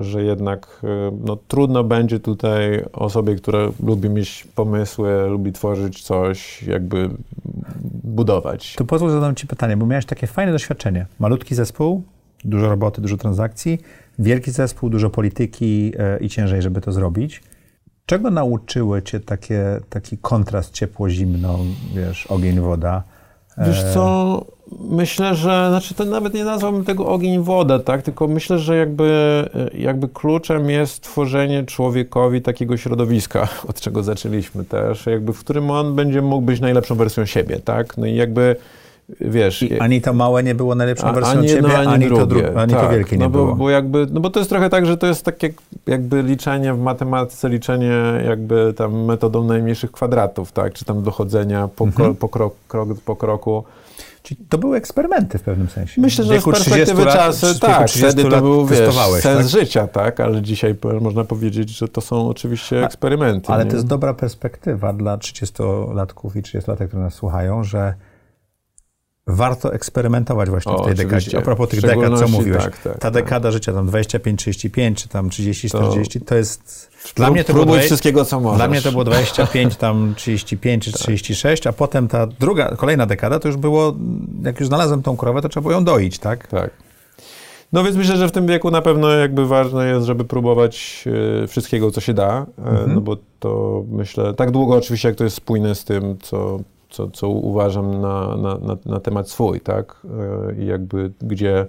że 0.00 0.22
jednak 0.22 0.80
e, 0.84 1.18
no, 1.24 1.36
trudno 1.48 1.84
będzie 1.84 2.20
tutaj 2.20 2.84
osobie, 2.92 3.34
która 3.34 3.58
lubi 3.82 4.10
mieć 4.10 4.46
pomysły, 4.54 5.28
lubi 5.28 5.52
tworzyć 5.52 6.02
coś, 6.02 6.62
jakby 6.62 7.10
budować. 8.04 8.74
To 8.76 8.84
pozwól 8.84 9.10
zadam 9.10 9.34
Ci 9.34 9.46
pytanie, 9.46 9.76
bo 9.76 9.86
miałeś 9.86 10.06
takie 10.06 10.26
fajne 10.26 10.52
doświadczenie. 10.52 11.06
Malutki 11.18 11.54
zespół, 11.54 12.02
dużo 12.44 12.68
roboty, 12.68 13.00
dużo 13.00 13.16
transakcji, 13.16 13.78
wielki 14.18 14.50
zespół, 14.50 14.90
dużo 14.90 15.10
polityki 15.10 15.92
e, 15.98 16.18
i 16.18 16.28
ciężej, 16.28 16.62
żeby 16.62 16.80
to 16.80 16.92
zrobić. 16.92 17.42
Czego 18.06 18.30
nauczyły 18.30 19.02
cię 19.02 19.20
takie, 19.20 19.80
taki 19.90 20.18
kontrast 20.18 20.72
ciepło-zimno, 20.72 21.58
wiesz, 21.94 22.26
ogień-woda? 22.26 23.02
Wiesz 23.58 23.84
co, 23.94 24.44
myślę, 24.80 25.34
że, 25.34 25.66
znaczy 25.68 25.94
to 25.94 26.04
nawet 26.04 26.34
nie 26.34 26.44
nazwałbym 26.44 26.84
tego 26.84 27.06
ogień-woda, 27.06 27.78
tak, 27.78 28.02
tylko 28.02 28.28
myślę, 28.28 28.58
że 28.58 28.76
jakby, 28.76 29.44
jakby 29.74 30.08
kluczem 30.08 30.70
jest 30.70 31.02
tworzenie 31.02 31.64
człowiekowi 31.64 32.42
takiego 32.42 32.76
środowiska, 32.76 33.48
od 33.68 33.80
czego 33.80 34.02
zaczęliśmy 34.02 34.64
też, 34.64 35.06
jakby 35.06 35.32
w 35.32 35.40
którym 35.40 35.70
on 35.70 35.94
będzie 35.94 36.22
mógł 36.22 36.46
być 36.46 36.60
najlepszą 36.60 36.94
wersją 36.94 37.24
siebie, 37.24 37.60
tak, 37.60 37.96
no 37.96 38.06
i 38.06 38.14
jakby 38.14 38.56
wiesz... 39.20 39.62
I 39.62 39.80
ani 39.80 40.00
to 40.00 40.12
małe 40.12 40.42
nie 40.42 40.54
było 40.54 40.74
najlepszą 40.74 41.12
wersją 41.12 41.38
ani 41.38 41.48
ciebie, 41.48 41.78
ani, 41.78 41.88
ani, 41.88 42.08
to, 42.08 42.26
dru- 42.26 42.58
ani 42.58 42.72
tak, 42.72 42.82
to 42.82 42.88
wielkie 42.88 43.16
nie 43.16 43.24
no 43.24 43.30
bo, 43.30 43.38
było. 43.38 43.56
Bo, 43.56 43.70
jakby, 43.70 44.06
no 44.10 44.20
bo 44.20 44.30
to 44.30 44.40
jest 44.40 44.50
trochę 44.50 44.70
tak, 44.70 44.86
że 44.86 44.96
to 44.96 45.06
jest 45.06 45.24
takie 45.24 45.50
jakby 45.86 46.22
liczenie 46.22 46.74
w 46.74 46.78
matematyce, 46.78 47.48
liczenie 47.48 48.22
jakby 48.26 48.74
tam 48.76 49.04
metodą 49.04 49.44
najmniejszych 49.44 49.92
kwadratów, 49.92 50.52
tak? 50.52 50.72
Czy 50.72 50.84
tam 50.84 51.02
dochodzenia 51.02 51.68
po, 51.76 51.84
mhm. 51.84 52.14
po, 52.14 52.28
krok, 52.28 52.54
krok 52.68 52.88
po 53.04 53.16
kroku. 53.16 53.64
Czyli 54.22 54.40
to 54.48 54.58
były 54.58 54.76
eksperymenty 54.76 55.38
w 55.38 55.42
pewnym 55.42 55.68
sensie. 55.68 56.00
Myślę, 56.00 56.24
że 56.24 56.40
z 56.40 56.44
perspektywy 56.44 57.04
lat, 57.04 57.14
czasu, 57.14 57.58
tak, 57.60 57.90
wtedy 57.90 58.24
to 58.24 58.40
był 58.40 58.66
wiesz, 58.66 58.94
sens 59.20 59.22
tak? 59.22 59.48
życia, 59.48 59.88
tak, 59.88 60.20
ale 60.20 60.42
dzisiaj 60.42 60.74
można 61.00 61.24
powiedzieć, 61.24 61.70
że 61.70 61.88
to 61.88 62.00
są 62.00 62.28
oczywiście 62.28 62.84
eksperymenty. 62.84 63.52
Ale 63.52 63.64
nie? 63.64 63.70
to 63.70 63.76
jest 63.76 63.86
dobra 63.86 64.14
perspektywa 64.14 64.92
dla 64.92 65.16
30-latków 65.16 66.36
i 66.36 66.42
30-latek, 66.42 66.86
które 66.86 67.02
nas 67.02 67.14
słuchają, 67.14 67.64
że 67.64 67.94
warto 69.26 69.74
eksperymentować 69.74 70.50
właśnie 70.50 70.72
o, 70.72 70.82
w 70.82 70.86
tej 70.86 70.94
dekadzie. 70.94 71.38
A 71.38 71.42
propos 71.42 71.68
tych 71.68 71.80
dekad, 71.80 72.18
co 72.18 72.28
mówiłeś. 72.28 72.64
Tak, 72.64 72.78
tak, 72.78 72.98
ta 72.98 73.10
dekada 73.10 73.48
tak. 73.48 73.52
życia, 73.52 73.72
tam 73.72 73.88
25-35, 73.88 74.94
czy 74.94 75.08
tam 75.08 75.28
30-40, 75.28 76.18
to, 76.18 76.24
to 76.26 76.34
jest... 76.36 76.90
Dla 77.16 77.30
mnie 77.30 77.44
to 77.44 77.52
było 77.52 77.64
20, 77.64 77.86
wszystkiego, 77.86 78.24
co 78.24 78.40
możesz. 78.40 78.58
Dla 78.58 78.68
mnie 78.68 78.82
to 78.82 78.90
było 78.92 79.04
25, 79.14 79.76
tam 79.76 80.14
35 80.16 80.84
czy 80.84 80.92
36, 80.92 81.62
tak. 81.62 81.70
a 81.70 81.76
potem 81.76 82.08
ta 82.08 82.26
druga, 82.26 82.76
kolejna 82.76 83.06
dekada 83.06 83.38
to 83.38 83.48
już 83.48 83.56
było, 83.56 83.94
jak 84.42 84.60
już 84.60 84.68
znalazłem 84.68 85.02
tą 85.02 85.16
krowę, 85.16 85.42
to 85.42 85.48
trzeba 85.48 85.62
było 85.62 85.72
ją 85.72 85.84
doić, 85.84 86.18
tak? 86.18 86.46
Tak. 86.46 86.70
No 87.72 87.84
więc 87.84 87.96
myślę, 87.96 88.16
że 88.16 88.28
w 88.28 88.32
tym 88.32 88.46
wieku 88.46 88.70
na 88.70 88.82
pewno 88.82 89.10
jakby 89.10 89.46
ważne 89.46 89.88
jest, 89.88 90.06
żeby 90.06 90.24
próbować 90.24 91.04
e, 91.42 91.46
wszystkiego, 91.46 91.90
co 91.90 92.00
się 92.00 92.14
da, 92.14 92.46
e, 92.58 92.68
mhm. 92.68 92.94
no 92.94 93.00
bo 93.00 93.16
to 93.40 93.84
myślę, 93.90 94.34
tak 94.34 94.50
długo 94.50 94.74
oczywiście, 94.74 95.08
jak 95.08 95.16
to 95.18 95.24
jest 95.24 95.36
spójne 95.36 95.74
z 95.74 95.84
tym, 95.84 96.18
co 96.22 96.60
co, 96.90 97.10
co 97.10 97.28
uważam 97.28 98.00
na, 98.00 98.36
na, 98.36 98.58
na, 98.58 98.76
na 98.86 99.00
temat 99.00 99.30
swój, 99.30 99.60
tak? 99.60 99.96
E, 100.50 100.62
I 100.62 100.66
jakby 100.66 101.12
gdzie 101.20 101.66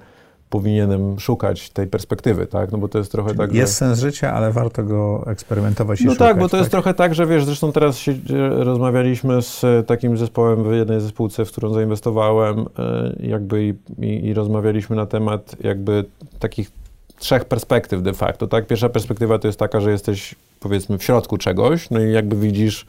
powinienem 0.49 1.19
szukać 1.19 1.69
tej 1.69 1.88
perspektywy, 1.88 2.47
tak? 2.47 2.71
No 2.71 2.77
bo 2.77 2.88
to 2.88 2.97
jest 2.97 3.12
trochę 3.12 3.30
Czyli 3.30 3.39
tak, 3.39 3.53
Jest 3.53 3.71
że... 3.71 3.77
sens 3.77 3.99
życia, 3.99 4.34
ale 4.34 4.51
warto 4.51 4.84
go 4.84 5.23
eksperymentować 5.27 6.01
i 6.01 6.06
No 6.06 6.12
szukać, 6.12 6.27
tak, 6.27 6.38
bo 6.39 6.45
to 6.45 6.51
tak? 6.51 6.60
jest 6.60 6.71
trochę 6.71 6.93
tak, 6.93 7.15
że 7.15 7.25
wiesz, 7.25 7.45
zresztą 7.45 7.71
teraz 7.71 7.97
się, 7.97 8.13
rozmawialiśmy 8.49 9.41
z 9.41 9.88
takim 9.88 10.17
zespołem 10.17 10.63
w 10.63 10.73
jednej 10.73 11.01
zespółce, 11.01 11.45
w 11.45 11.51
którą 11.51 11.73
zainwestowałem, 11.73 12.60
e, 12.60 13.15
jakby 13.19 13.63
i, 13.65 13.73
i, 14.06 14.25
i 14.25 14.34
rozmawialiśmy 14.34 14.95
na 14.95 15.05
temat 15.05 15.55
jakby 15.63 16.05
takich 16.39 16.72
trzech 17.20 17.45
perspektyw 17.45 18.01
de 18.01 18.13
facto, 18.13 18.47
tak? 18.47 18.68
Pierwsza 18.68 18.89
perspektywa 18.89 19.39
to 19.39 19.47
jest 19.47 19.59
taka, 19.59 19.80
że 19.80 19.91
jesteś 19.91 20.36
powiedzmy 20.59 20.97
w 20.97 21.03
środku 21.03 21.38
czegoś, 21.38 21.89
no 21.89 21.99
i 21.99 22.11
jakby 22.11 22.36
widzisz 22.36 22.86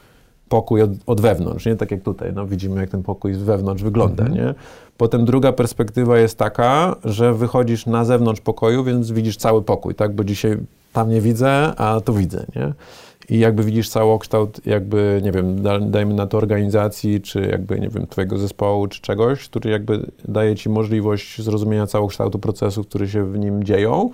pokój 0.49 0.83
od, 0.83 0.91
od 1.07 1.21
wewnątrz, 1.21 1.67
nie? 1.67 1.77
Tak 1.77 1.91
jak 1.91 2.03
tutaj, 2.03 2.33
no 2.35 2.47
widzimy 2.47 2.81
jak 2.81 2.91
ten 2.91 3.03
pokój 3.03 3.35
z 3.35 3.43
wewnątrz 3.43 3.83
wygląda, 3.83 4.25
mhm. 4.25 4.47
nie? 4.47 4.55
Potem 4.97 5.25
druga 5.25 5.53
perspektywa 5.53 6.19
jest 6.19 6.39
taka, 6.39 6.97
że 7.05 7.35
wychodzisz 7.35 7.87
na 7.87 8.05
zewnątrz 8.05 8.41
pokoju, 8.41 8.85
więc 8.85 9.11
widzisz 9.11 9.37
cały 9.37 9.63
pokój, 9.63 9.95
tak? 9.95 10.15
Bo 10.15 10.25
dzisiaj 10.25 10.57
tam 10.93 11.11
nie 11.11 11.21
widzę, 11.21 11.75
a 11.77 12.01
tu 12.01 12.15
widzę, 12.15 12.47
nie? 12.57 12.73
I 13.31 13.39
jakby 13.39 13.63
widzisz 13.63 13.89
całokształt, 13.89 14.67
jakby, 14.67 15.21
nie 15.25 15.33
wiem, 15.33 15.63
dajmy 15.91 16.15
na 16.15 16.27
to 16.27 16.39
organizacji, 16.39 17.21
czy 17.21 17.41
jakby, 17.41 17.81
nie 17.81 17.89
wiem, 17.89 18.07
twojego 18.07 18.39
zespołu, 18.39 18.87
czy 18.87 19.01
czegoś, 19.01 19.49
który 19.49 19.71
jakby 19.71 20.07
daje 20.29 20.57
ci 20.57 20.69
możliwość 20.69 21.43
zrozumienia 21.43 21.87
całokształtu 21.87 22.39
procesów, 22.39 22.87
które 22.87 23.09
się 23.09 23.33
w 23.33 23.39
nim 23.39 23.65
dzieją, 23.65 24.11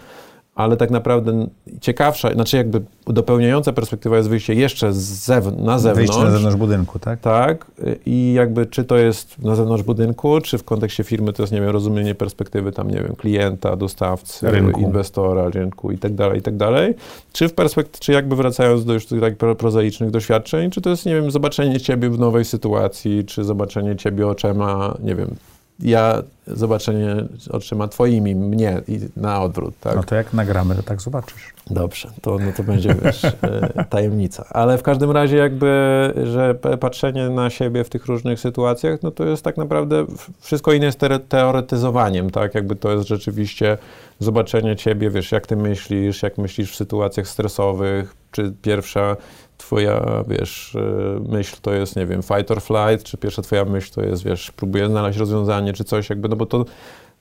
ale 0.54 0.76
tak 0.76 0.90
naprawdę 0.90 1.46
ciekawsza, 1.80 2.32
znaczy 2.32 2.56
jakby 2.56 2.80
dopełniająca 3.06 3.72
perspektywa 3.72 4.16
jest 4.16 4.28
wyjście 4.28 4.54
jeszcze 4.54 4.90
zewn- 4.90 5.62
na 5.62 5.78
zewnątrz. 5.78 5.96
Wyjście 5.96 6.24
na 6.24 6.30
zewnątrz 6.30 6.56
budynku, 6.56 6.98
tak? 6.98 7.20
Tak. 7.20 7.66
I 8.06 8.32
jakby 8.32 8.66
czy 8.66 8.84
to 8.84 8.96
jest 8.96 9.38
na 9.38 9.54
zewnątrz 9.54 9.82
budynku, 9.82 10.40
czy 10.40 10.58
w 10.58 10.64
kontekście 10.64 11.04
firmy 11.04 11.32
to 11.32 11.42
jest, 11.42 11.52
nie 11.52 11.60
wiem, 11.60 11.70
rozumienie 11.70 12.14
perspektywy 12.14 12.72
tam, 12.72 12.90
nie 12.90 13.00
wiem, 13.00 13.16
klienta, 13.16 13.76
dostawcy, 13.76 14.50
rynku. 14.50 14.80
inwestora, 14.80 15.48
rynku 15.48 15.92
i 15.92 15.98
tak 15.98 16.14
dalej, 16.14 16.38
i 16.38 16.42
tak 16.42 16.56
dalej. 16.56 16.94
Czy 17.32 17.48
w 17.48 17.54
perspektywie, 17.54 17.98
czy 18.00 18.12
jakby 18.12 18.36
wracając 18.36 18.84
do 18.84 18.92
już 18.92 19.06
tych 19.06 19.20
tak 19.20 19.36
prozaicznych 19.36 20.10
doświadczeń, 20.10 20.70
czy 20.70 20.80
to 20.80 20.90
jest, 20.90 21.06
nie 21.06 21.14
wiem, 21.14 21.30
zobaczenie 21.30 21.80
ciebie 21.80 22.10
w 22.10 22.18
nowej 22.18 22.44
sytuacji, 22.44 23.24
czy 23.24 23.44
zobaczenie 23.44 23.96
ciebie 23.96 24.26
oczema, 24.26 24.94
nie 25.02 25.14
wiem, 25.14 25.34
ja 25.80 26.22
zobaczenie 26.46 27.16
oczyma 27.50 27.88
twoimi, 27.88 28.34
mnie 28.34 28.82
i 28.88 29.00
na 29.16 29.42
odwrót, 29.42 29.74
tak? 29.80 29.96
No 29.96 30.02
to 30.02 30.14
jak 30.14 30.32
nagramy, 30.32 30.74
to 30.74 30.82
tak 30.82 31.02
zobaczysz. 31.02 31.54
Dobrze, 31.70 32.10
to, 32.22 32.38
no 32.38 32.52
to 32.56 32.62
będzie, 32.62 32.94
wiesz, 33.02 33.24
e, 33.24 33.84
tajemnica. 33.90 34.44
Ale 34.50 34.78
w 34.78 34.82
każdym 34.82 35.10
razie 35.10 35.36
jakby, 35.36 36.12
że 36.24 36.54
patrzenie 36.80 37.30
na 37.30 37.50
siebie 37.50 37.84
w 37.84 37.88
tych 37.88 38.06
różnych 38.06 38.40
sytuacjach, 38.40 39.02
no 39.02 39.10
to 39.10 39.24
jest 39.24 39.44
tak 39.44 39.56
naprawdę, 39.56 40.06
wszystko 40.40 40.72
inne 40.72 40.86
jest 40.86 41.00
teoretyzowaniem, 41.28 42.30
tak? 42.30 42.54
Jakby 42.54 42.76
to 42.76 42.92
jest 42.92 43.08
rzeczywiście 43.08 43.78
zobaczenie 44.18 44.76
ciebie, 44.76 45.10
wiesz, 45.10 45.32
jak 45.32 45.46
ty 45.46 45.56
myślisz, 45.56 46.22
jak 46.22 46.38
myślisz 46.38 46.72
w 46.72 46.76
sytuacjach 46.76 47.28
stresowych, 47.28 48.14
czy 48.30 48.52
pierwsza 48.62 49.16
twoja, 49.64 50.24
wiesz, 50.28 50.76
e, 50.76 51.32
myśl 51.32 51.56
to 51.62 51.74
jest, 51.74 51.96
nie 51.96 52.06
wiem, 52.06 52.22
fight 52.22 52.50
or 52.50 52.60
flight, 52.62 53.04
czy 53.04 53.16
pierwsza 53.16 53.42
twoja 53.42 53.64
myśl 53.64 53.92
to 53.94 54.02
jest, 54.02 54.24
wiesz, 54.24 54.52
próbuję 54.56 54.88
znaleźć 54.88 55.18
rozwiązanie, 55.18 55.72
czy 55.72 55.84
coś 55.84 56.10
jakby, 56.10 56.28
no 56.28 56.36
bo 56.36 56.46
to, 56.46 56.64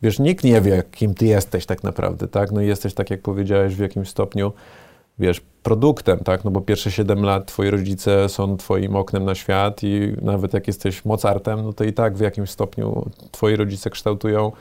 wiesz, 0.02 0.20
nikt 0.20 0.44
nie 0.44 0.62
wie, 0.62 0.84
kim 0.92 1.14
ty 1.14 1.26
jesteś 1.26 1.66
tak 1.66 1.84
naprawdę, 1.84 2.28
tak? 2.28 2.52
No 2.52 2.62
i 2.62 2.68
jesteś, 2.68 2.94
tak 2.94 3.10
jak 3.10 3.22
powiedziałeś, 3.22 3.76
w 3.76 3.80
jakimś 3.80 4.10
stopniu, 4.10 4.52
wiesz, 5.20 5.42
produktem, 5.64 6.20
tak? 6.20 6.44
No 6.44 6.52
bo 6.52 6.62
pierwsze 6.62 6.92
7 6.92 7.24
lat 7.24 7.46
twoi 7.46 7.70
rodzice 7.70 8.30
są 8.30 8.58
twoim 8.58 8.96
oknem 8.96 9.26
na 9.26 9.36
świat 9.36 9.84
i 9.84 10.14
nawet 10.22 10.54
jak 10.54 10.68
jesteś 10.68 11.06
Mozartem, 11.06 11.64
no 11.64 11.74
to 11.74 11.84
i 11.84 11.94
tak 11.94 12.18
w 12.18 12.22
jakimś 12.22 12.50
stopniu 12.50 13.10
twoi 13.32 13.56
rodzice 13.56 13.90
kształtują 13.90 14.52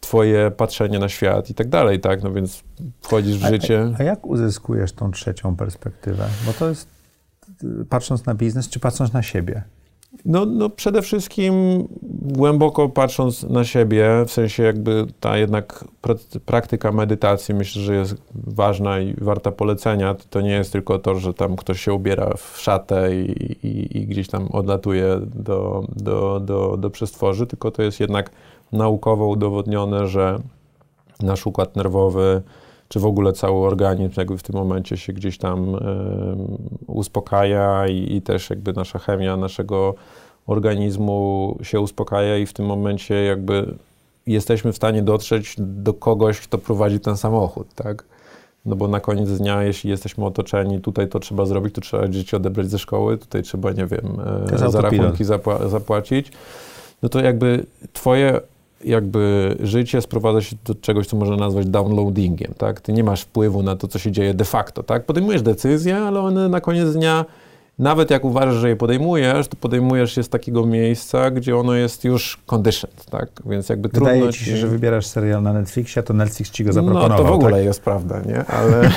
twoje 0.00 0.50
patrzenie 0.50 0.98
na 0.98 1.08
świat 1.08 1.50
i 1.50 1.54
tak 1.54 1.68
dalej, 1.68 2.00
tak? 2.00 2.22
No 2.22 2.32
więc 2.32 2.62
wchodzisz 3.00 3.36
w 3.36 3.46
życie. 3.46 3.92
A, 3.98 4.00
a, 4.00 4.04
jak 4.04 4.26
uzyskujesz 4.26 4.92
tą 4.92 5.10
trzecią 5.10 5.56
perspektywę? 5.56 6.26
Bo 6.46 6.52
to 6.52 6.68
jest 6.68 6.97
patrząc 7.88 8.26
na 8.26 8.34
biznes, 8.34 8.68
czy 8.68 8.80
patrząc 8.80 9.12
na 9.12 9.22
siebie? 9.22 9.62
No, 10.24 10.46
no 10.46 10.70
przede 10.70 11.02
wszystkim 11.02 11.84
głęboko 12.22 12.88
patrząc 12.88 13.42
na 13.42 13.64
siebie, 13.64 14.24
w 14.26 14.32
sensie 14.32 14.62
jakby 14.62 15.06
ta 15.20 15.36
jednak 15.36 15.84
praktyka 16.46 16.92
medytacji 16.92 17.54
myślę, 17.54 17.82
że 17.82 17.94
jest 17.94 18.14
ważna 18.34 19.00
i 19.00 19.14
warta 19.20 19.52
polecenia. 19.52 20.16
To 20.30 20.40
nie 20.40 20.50
jest 20.50 20.72
tylko 20.72 20.98
to, 20.98 21.14
że 21.14 21.34
tam 21.34 21.56
ktoś 21.56 21.80
się 21.80 21.92
ubiera 21.92 22.34
w 22.36 22.58
szatę 22.60 23.16
i, 23.16 23.42
i, 23.66 23.98
i 23.98 24.06
gdzieś 24.06 24.28
tam 24.28 24.48
odlatuje 24.52 25.20
do, 25.34 25.84
do, 25.96 26.40
do, 26.40 26.76
do 26.76 26.90
przestworzy, 26.90 27.46
tylko 27.46 27.70
to 27.70 27.82
jest 27.82 28.00
jednak 28.00 28.30
naukowo 28.72 29.26
udowodnione, 29.26 30.06
że 30.06 30.38
nasz 31.20 31.46
układ 31.46 31.76
nerwowy 31.76 32.42
czy 32.88 33.00
w 33.00 33.06
ogóle 33.06 33.32
cały 33.32 33.66
organizm 33.66 34.12
jakby 34.16 34.38
w 34.38 34.42
tym 34.42 34.56
momencie 34.56 34.96
się 34.96 35.12
gdzieś 35.12 35.38
tam 35.38 35.74
y, 35.74 35.78
uspokaja 36.86 37.88
i, 37.88 38.16
i, 38.16 38.22
też 38.22 38.50
jakby 38.50 38.72
nasza 38.72 38.98
chemia 38.98 39.36
naszego 39.36 39.94
organizmu 40.46 41.58
się 41.62 41.80
uspokaja 41.80 42.38
i 42.38 42.46
w 42.46 42.52
tym 42.52 42.66
momencie 42.66 43.14
jakby 43.24 43.74
jesteśmy 44.26 44.72
w 44.72 44.76
stanie 44.76 45.02
dotrzeć 45.02 45.54
do 45.58 45.94
kogoś, 45.94 46.40
kto 46.40 46.58
prowadzi 46.58 47.00
ten 47.00 47.16
samochód, 47.16 47.74
tak? 47.74 48.04
No 48.66 48.76
bo 48.76 48.88
na 48.88 49.00
koniec 49.00 49.30
dnia, 49.30 49.62
jeśli 49.62 49.90
jesteśmy 49.90 50.24
otoczeni, 50.24 50.80
tutaj 50.80 51.08
to 51.08 51.20
trzeba 51.20 51.46
zrobić, 51.46 51.74
tu 51.74 51.80
trzeba 51.80 52.08
dzieci 52.08 52.36
odebrać 52.36 52.70
ze 52.70 52.78
szkoły, 52.78 53.18
tutaj 53.18 53.42
trzeba, 53.42 53.72
nie 53.72 53.86
wiem, 53.86 54.16
e, 54.52 54.70
za 54.70 54.80
rachunki 54.80 55.24
zapła 55.24 55.68
zapłacić, 55.68 56.32
no 57.02 57.08
to 57.08 57.20
jakby 57.20 57.66
twoje 57.92 58.40
jakby 58.84 59.56
życie 59.60 60.00
sprowadza 60.02 60.40
się 60.40 60.56
do 60.64 60.74
czegoś, 60.74 61.06
co 61.06 61.16
można 61.16 61.36
nazwać 61.36 61.66
downloadingiem, 61.66 62.54
tak? 62.58 62.80
Ty 62.80 62.92
nie 62.92 63.04
masz 63.04 63.22
wpływu 63.22 63.62
na 63.62 63.76
to, 63.76 63.88
co 63.88 63.98
się 63.98 64.12
dzieje 64.12 64.34
de 64.34 64.44
facto, 64.44 64.82
tak? 64.82 65.04
Podejmujesz 65.04 65.42
decyzje, 65.42 65.96
ale 65.96 66.20
one 66.20 66.48
na 66.48 66.60
koniec 66.60 66.92
dnia 66.92 67.24
nawet 67.78 68.10
jak 68.10 68.24
uważasz, 68.24 68.54
że 68.54 68.68
je 68.68 68.76
podejmujesz, 68.76 69.48
to 69.48 69.56
podejmujesz 69.56 70.16
je 70.16 70.22
z 70.22 70.28
takiego 70.28 70.66
miejsca, 70.66 71.30
gdzie 71.30 71.56
ono 71.56 71.74
jest 71.74 72.04
już 72.04 72.38
conditioned, 72.46 73.04
tak? 73.10 73.28
Więc 73.46 73.68
jakby 73.68 73.88
Wydaje 73.88 74.18
trudno... 74.18 74.32
ci 74.32 74.44
się, 74.44 74.56
że 74.56 74.66
wybierasz 74.66 75.06
serial 75.06 75.42
na 75.42 75.52
Netflixie, 75.52 76.02
to 76.02 76.14
Netflix 76.14 76.50
ci 76.50 76.64
go 76.64 76.72
zaproponował, 76.72 77.08
No 77.08 77.16
to 77.16 77.24
w 77.24 77.32
ogóle 77.32 77.56
tak? 77.56 77.64
jest 77.64 77.82
prawda, 77.82 78.20
nie? 78.20 78.44
Ale, 78.44 78.90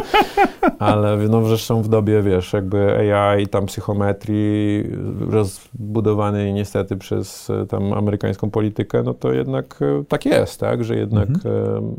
ale 0.78 1.16
no 1.16 1.44
zresztą 1.44 1.82
w 1.82 1.88
dobie, 1.88 2.22
wiesz, 2.22 2.52
jakby 2.52 3.12
AI, 3.14 3.46
tam 3.46 3.66
psychometrii 3.66 4.84
rozbudowanej 5.30 6.52
niestety 6.52 6.96
przez 6.96 7.50
e, 7.50 7.66
tam 7.66 7.92
amerykańską 7.92 8.50
politykę, 8.50 9.02
no 9.02 9.14
to 9.14 9.32
jednak 9.32 9.78
e, 9.82 10.04
tak 10.04 10.26
jest, 10.26 10.60
tak? 10.60 10.84
Że 10.84 10.96
jednak, 10.96 11.28
mhm. 11.28 11.94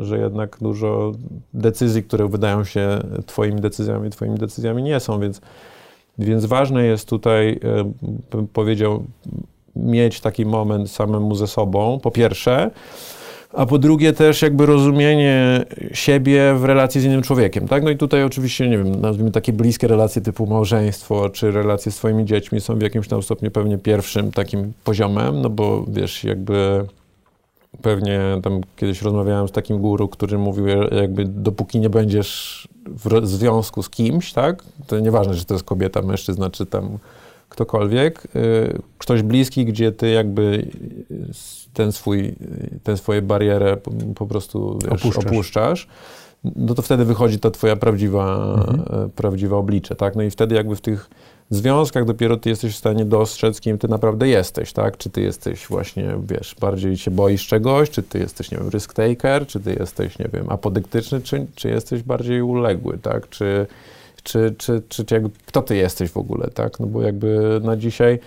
e, 0.00 0.04
że 0.04 0.18
jednak 0.18 0.56
dużo 0.60 1.12
decyzji, 1.54 2.02
które 2.02 2.28
wydają 2.28 2.64
się 2.64 2.98
twoimi 3.26 3.60
decyzjami, 3.60 4.10
twoimi 4.10 4.38
decyzjami 4.38 4.82
nie 4.82 5.00
są, 5.00 5.20
więc 5.20 5.40
więc 6.18 6.44
ważne 6.44 6.84
jest 6.84 7.08
tutaj, 7.08 7.60
e, 7.64 7.92
bym 8.30 8.48
powiedział, 8.48 9.04
mieć 9.76 10.20
taki 10.20 10.46
moment 10.46 10.90
samemu 10.90 11.34
ze 11.34 11.46
sobą, 11.46 12.00
po 12.02 12.10
pierwsze, 12.10 12.70
a 13.52 13.66
po 13.66 13.78
drugie 13.78 14.12
też 14.12 14.42
jakby 14.42 14.66
rozumienie 14.66 15.64
siebie 15.92 16.54
w 16.54 16.64
relacji 16.64 17.00
z 17.00 17.04
innym 17.04 17.22
człowiekiem, 17.22 17.68
tak? 17.68 17.82
No 17.82 17.90
i 17.90 17.96
tutaj 17.96 18.24
oczywiście, 18.24 18.68
nie 18.68 18.78
wiem, 18.78 19.00
nazwijmy 19.00 19.30
takie 19.30 19.52
bliskie 19.52 19.88
relacje 19.88 20.22
typu 20.22 20.46
małżeństwo, 20.46 21.30
czy 21.30 21.50
relacje 21.50 21.92
z 21.92 21.96
swoimi 21.96 22.24
dziećmi 22.24 22.60
są 22.60 22.78
w 22.78 22.82
jakimś 22.82 23.08
tam 23.08 23.22
stopniu 23.22 23.50
pewnie 23.50 23.78
pierwszym 23.78 24.32
takim 24.32 24.72
poziomem, 24.84 25.42
no 25.42 25.50
bo 25.50 25.84
wiesz, 25.88 26.24
jakby 26.24 26.84
pewnie 27.82 28.20
tam 28.42 28.60
kiedyś 28.76 29.02
rozmawiałem 29.02 29.48
z 29.48 29.52
takim 29.52 29.78
guru, 29.78 30.08
który 30.08 30.38
mówił, 30.38 30.66
jakby 30.92 31.24
dopóki 31.24 31.80
nie 31.80 31.90
będziesz 31.90 32.68
w 32.86 33.26
związku 33.26 33.82
z 33.82 33.90
kimś, 33.90 34.32
tak, 34.32 34.64
to 34.86 35.00
nieważne, 35.00 35.34
czy 35.34 35.44
to 35.44 35.54
jest 35.54 35.64
kobieta, 35.64 36.02
mężczyzna, 36.02 36.50
czy 36.50 36.66
tam 36.66 36.98
ktokolwiek, 37.48 38.24
y, 38.36 38.78
ktoś 38.98 39.22
bliski, 39.22 39.64
gdzie 39.64 39.92
ty 39.92 40.10
jakby 40.10 40.70
ten 41.72 41.92
swój, 41.92 42.34
ten 42.82 42.96
swoje 42.96 43.22
barierę 43.22 43.76
po, 43.76 43.90
po 44.14 44.26
prostu 44.26 44.78
wiesz, 44.82 44.92
opuszczasz. 44.92 45.26
opuszczasz. 45.26 45.88
no 46.44 46.74
to 46.74 46.82
wtedy 46.82 47.04
wychodzi 47.04 47.38
ta 47.38 47.50
twoja 47.50 47.76
prawdziwa, 47.76 48.54
mhm. 48.54 49.10
prawdziwa 49.10 49.56
oblicze, 49.56 49.96
tak, 49.96 50.16
no 50.16 50.22
i 50.22 50.30
wtedy 50.30 50.54
jakby 50.54 50.76
w 50.76 50.80
tych 50.80 51.10
związkach 51.50 52.04
dopiero 52.04 52.36
ty 52.36 52.48
jesteś 52.48 52.74
w 52.74 52.78
stanie 52.78 53.04
dostrzec, 53.04 53.60
kim 53.60 53.78
ty 53.78 53.88
naprawdę 53.88 54.28
jesteś, 54.28 54.72
tak? 54.72 54.96
Czy 54.96 55.10
ty 55.10 55.20
jesteś 55.20 55.66
właśnie, 55.66 56.14
wiesz, 56.28 56.54
bardziej 56.60 56.96
się 56.96 57.10
boisz 57.10 57.46
czegoś, 57.46 57.90
czy 57.90 58.02
ty 58.02 58.18
jesteś, 58.18 58.50
nie 58.50 58.58
wiem, 58.58 58.68
risk 58.70 58.94
taker, 58.94 59.46
czy 59.46 59.60
ty 59.60 59.76
jesteś, 59.78 60.18
nie 60.18 60.28
wiem, 60.32 60.46
apodyktyczny, 60.48 61.20
czy, 61.20 61.46
czy 61.54 61.68
jesteś 61.68 62.02
bardziej 62.02 62.42
uległy, 62.42 62.98
tak? 62.98 63.28
Czy, 63.28 63.66
czy, 64.22 64.54
czy, 64.58 64.82
czy, 64.88 65.04
czy 65.04 65.14
jakby, 65.14 65.30
kto 65.46 65.62
ty 65.62 65.76
jesteś 65.76 66.10
w 66.10 66.16
ogóle, 66.16 66.48
tak? 66.48 66.80
No 66.80 66.86
bo 66.86 67.02
jakby 67.02 67.60
na 67.64 67.76
dzisiaj 67.76 68.18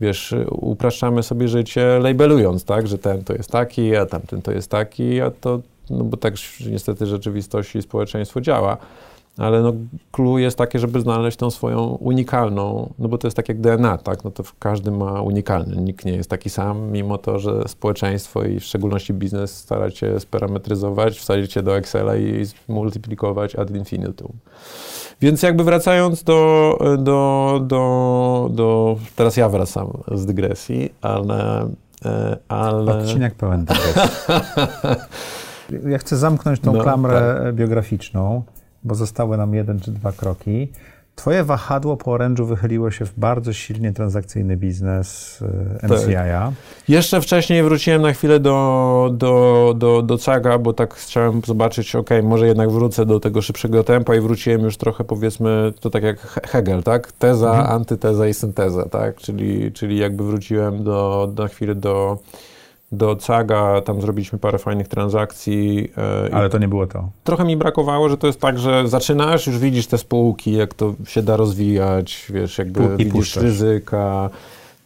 wiesz, 0.00 0.34
upraszczamy 0.50 1.22
sobie 1.22 1.48
życie 1.48 1.98
labelując, 1.98 2.64
tak, 2.64 2.86
że 2.86 2.98
ten 2.98 3.24
to 3.24 3.32
jest 3.32 3.50
taki, 3.50 3.96
a 3.96 4.06
tamten 4.06 4.42
to 4.42 4.52
jest 4.52 4.70
taki, 4.70 5.20
a 5.20 5.30
to, 5.30 5.60
no 5.90 6.04
bo 6.04 6.16
tak 6.16 6.34
niestety 6.70 7.06
rzeczywistość 7.06 7.76
i 7.76 7.82
społeczeństwo 7.82 8.40
działa 8.40 8.76
ale 9.38 9.62
no, 9.62 9.72
clue 10.12 10.38
jest 10.38 10.58
takie, 10.58 10.78
żeby 10.78 11.00
znaleźć 11.00 11.36
tą 11.36 11.50
swoją 11.50 11.84
unikalną, 11.84 12.92
no 12.98 13.08
bo 13.08 13.18
to 13.18 13.26
jest 13.26 13.36
tak 13.36 13.48
jak 13.48 13.60
DNA, 13.60 13.98
tak? 13.98 14.24
No 14.24 14.30
to 14.30 14.42
każdy 14.58 14.90
ma 14.90 15.22
unikalny, 15.22 15.76
nikt 15.76 16.04
nie 16.04 16.12
jest 16.12 16.30
taki 16.30 16.50
sam, 16.50 16.90
mimo 16.90 17.18
to, 17.18 17.38
że 17.38 17.68
społeczeństwo 17.68 18.44
i 18.44 18.60
w 18.60 18.64
szczególności 18.64 19.14
biznes 19.14 19.56
stara 19.56 19.90
się 19.90 20.20
sparametryzować, 20.20 21.18
wsadzić 21.18 21.52
się 21.52 21.62
do 21.62 21.76
Excela 21.76 22.16
i 22.16 22.46
multiplikować 22.68 23.56
ad 23.56 23.70
infinitum. 23.70 24.32
Więc 25.20 25.42
jakby 25.42 25.64
wracając 25.64 26.22
do, 26.22 26.78
do, 26.98 27.60
do, 27.66 28.48
do 28.52 28.96
teraz 29.16 29.36
ja 29.36 29.48
wracam 29.48 29.88
z 30.12 30.26
dygresji, 30.26 30.92
ale... 31.02 31.68
E, 32.04 32.36
ale... 32.48 32.98
Odcinek 32.98 33.34
pełen 33.34 33.64
dygresji. 33.64 34.02
Ja 35.88 35.98
chcę 35.98 36.16
zamknąć 36.16 36.60
tą 36.60 36.72
No, 36.72 36.82
klamrę 36.82 37.52
biograficzną, 37.52 38.42
bo 38.88 38.94
zostały 38.94 39.36
nam 39.36 39.54
jeden 39.54 39.80
czy 39.80 39.90
dwa 39.92 40.12
kroki. 40.12 40.68
Twoje 41.16 41.44
wahadło 41.44 41.96
po 41.96 42.12
orężu 42.12 42.46
wychyliło 42.46 42.90
się 42.90 43.04
w 43.04 43.18
bardzo 43.18 43.52
silnie 43.52 43.92
transakcyjny 43.92 44.56
biznes 44.56 45.38
e, 45.82 45.88
MCI-a. 45.88 46.52
Jeszcze 46.88 47.20
wcześniej 47.20 47.62
wróciłem 47.62 48.02
na 48.02 48.12
chwilę 48.12 48.40
do, 48.40 49.10
do, 49.12 49.74
do, 49.76 50.02
do 50.02 50.18
CAGA, 50.18 50.58
bo 50.58 50.72
tak 50.72 50.94
chciałem 50.94 51.40
zobaczyć, 51.46 51.96
ok, 51.96 52.10
może 52.22 52.46
jednak 52.46 52.70
wrócę 52.70 53.06
do 53.06 53.20
tego 53.20 53.42
szybszego 53.42 53.84
tempa 53.84 54.14
i 54.16 54.20
wróciłem 54.20 54.60
już 54.60 54.76
trochę 54.76 55.04
powiedzmy, 55.04 55.72
to 55.80 55.90
tak 55.90 56.02
jak 56.02 56.20
He- 56.20 56.40
Hegel, 56.48 56.82
tak? 56.82 57.12
Teza, 57.12 57.50
Mhm. 57.50 57.66
antyteza 57.76 58.28
i 58.28 58.34
synteza, 58.34 58.88
tak? 58.88 59.16
Czyli, 59.16 59.72
czyli 59.72 59.98
jakby 59.98 60.24
wróciłem 60.24 60.84
do, 60.84 61.28
na 61.38 61.48
chwilę 61.48 61.74
do, 61.74 62.18
do 62.92 63.16
CAGA, 63.16 63.80
tam 63.80 64.00
zrobiliśmy 64.00 64.38
parę 64.38 64.58
fajnych 64.58 64.88
transakcji. 64.88 65.90
e, 66.28 66.34
Ale 66.34 66.48
to 66.50 66.58
nie 66.58 66.68
było 66.68 66.86
to. 66.86 67.08
trochę 67.24 67.44
mi 67.44 67.56
brakowało, 67.56 68.08
że 68.08 68.16
to 68.16 68.26
jest 68.26 68.40
tak, 68.40 68.58
że 68.58 68.88
zaczynasz, 68.88 69.46
już 69.46 69.58
widzisz 69.58 69.86
te 69.86 69.98
spółki, 69.98 70.52
jak 70.52 70.74
to 70.74 70.94
się 71.06 71.22
da 71.22 71.36
rozwijać, 71.36 72.26
wiesz, 72.30 72.58
jakby 72.58 72.80
Pu- 72.80 72.94
i 72.94 72.96
widzisz 72.96 73.12
puszczasz. 73.12 73.42
ryzyka. 73.42 74.30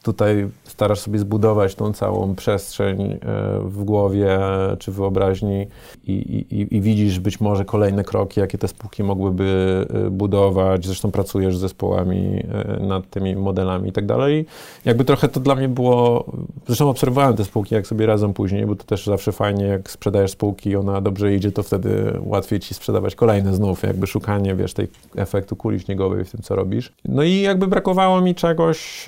Tutaj 0.03 0.49
starasz 0.83 1.01
sobie 1.01 1.19
zbudować 1.19 1.75
tą 1.75 1.93
całą 1.93 2.35
przestrzeń 2.35 3.03
e, 3.03 3.19
w 3.65 3.85
głowie 3.85 4.39
czy 4.79 4.93
wyobraźni 4.93 5.67
i, 6.07 6.13
i, 6.13 6.77
i 6.77 6.81
widzisz 6.81 7.21
być 7.21 7.41
może 7.41 7.65
kolejne 7.65 8.05
kroki, 8.05 8.41
jakie 8.41 8.59
te 8.59 8.69
spółki 8.69 9.03
mogłyby 9.03 9.87
e, 10.07 10.11
budować. 10.11 10.87
Zresztą 10.87 11.11
pracujesz 11.11 11.57
z 11.57 11.61
zespołami 11.61 12.43
e, 12.79 12.87
nad 12.87 13.11
tymi 13.11 13.37
modelami 13.37 13.89
i 13.89 13.93
tak 13.93 14.07
dalej. 14.07 14.47
Jakby 14.85 15.05
trochę 15.05 15.29
to 15.29 15.41
dla 15.41 15.55
mnie 15.55 15.69
było, 15.69 16.25
zresztą 16.67 16.91
obserwowałem 16.91 17.37
te 17.37 17.45
spółki, 17.45 17.75
jak 17.75 17.87
sobie 17.87 18.07
radzą 18.07 18.33
później, 18.33 18.67
bo 18.67 18.77
to 18.77 18.85
też 18.85 19.07
zawsze 19.07 19.33
fajnie, 19.33 19.65
jak 19.65 19.91
sprzedajesz 19.91 20.31
spółki 20.31 20.71
i 20.71 20.77
ona 20.77 21.01
dobrze 21.01 21.35
idzie, 21.35 21.53
to 21.53 21.63
wtedy 21.63 22.21
łatwiej 22.25 22.61
ci 22.61 22.75
sprzedawać 22.75 23.15
kolejne 23.15 23.55
znów, 23.55 23.83
jakby 23.83 24.07
szukanie, 24.07 24.55
wiesz, 24.55 24.75
tej 24.75 24.89
efektu 25.17 25.57
kuli 25.57 25.81
śniegowej 25.81 26.25
w 26.25 26.31
tym, 26.31 26.43
co 26.43 26.57
robisz. 26.57 26.93
No 27.05 27.23
i 27.23 27.41
jakby 27.41 27.67
brakowało 27.67 28.21
mi 28.21 28.35
czegoś 28.35 29.07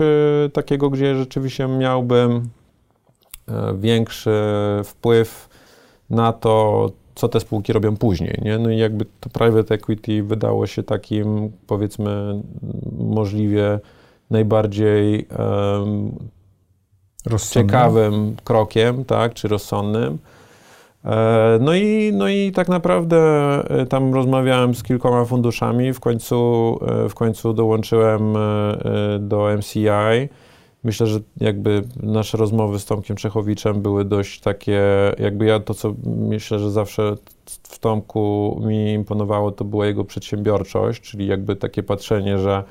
takiego, 0.52 0.90
gdzie 0.90 1.16
rzeczywiście 1.16 1.63
miałbym 1.68 2.48
e, 3.48 3.74
większy 3.78 4.40
wpływ 4.84 5.48
na 6.10 6.32
to, 6.32 6.90
co 7.14 7.28
te 7.28 7.40
spółki 7.40 7.72
robią 7.72 7.96
później, 7.96 8.38
nie? 8.42 8.58
No 8.58 8.70
i 8.70 8.78
jakby 8.78 9.06
to 9.20 9.30
private 9.30 9.74
equity 9.74 10.22
wydało 10.22 10.66
się 10.66 10.82
takim, 10.82 11.52
powiedzmy, 11.66 12.42
możliwie 12.98 13.80
najbardziej 14.30 15.26
Rozsądne. 17.26 17.72
ciekawym 17.72 18.36
krokiem, 18.44 19.04
tak, 19.04 19.34
czy 19.34 19.48
rozsądnym. 19.48 20.18
E, 21.04 21.58
No 21.60 21.74
i, 21.74 22.12
no 22.14 22.28
i 22.28 22.52
tak 22.52 22.68
naprawdę 22.68 23.18
e, 23.80 23.86
tam 23.86 24.14
rozmawiałem 24.14 24.74
z 24.74 24.82
kilkoma 24.82 25.24
funduszami, 25.24 25.92
w 25.92 26.00
końcu, 26.00 26.78
w 27.08 27.14
końcu 27.14 27.52
dołączyłem 27.52 28.34
do 29.20 29.48
MCI. 29.58 30.28
Myślę, 30.84 31.06
że 31.06 31.20
jakby 31.40 31.82
nasze 32.02 32.38
rozmowy 32.38 32.78
z 32.78 32.84
Tomkiem 32.84 33.16
Czechowiczem 33.16 33.82
były 33.82 34.04
dość 34.04 34.40
takie, 34.40 34.82
jakby 35.18 35.44
ja 35.44 35.60
to, 35.60 35.74
co 35.74 35.94
myślę, 36.04 36.58
że 36.58 36.70
zawsze 36.70 37.16
w 37.62 37.78
Tomku 37.78 38.56
mi 38.66 38.92
imponowało, 38.92 39.52
to 39.52 39.64
była 39.64 39.86
jego 39.86 40.04
przedsiębiorczość, 40.04 41.02
czyli 41.02 41.26
jakby 41.26 41.56
takie 41.56 41.82
patrzenie, 41.82 42.38
że 42.38 42.64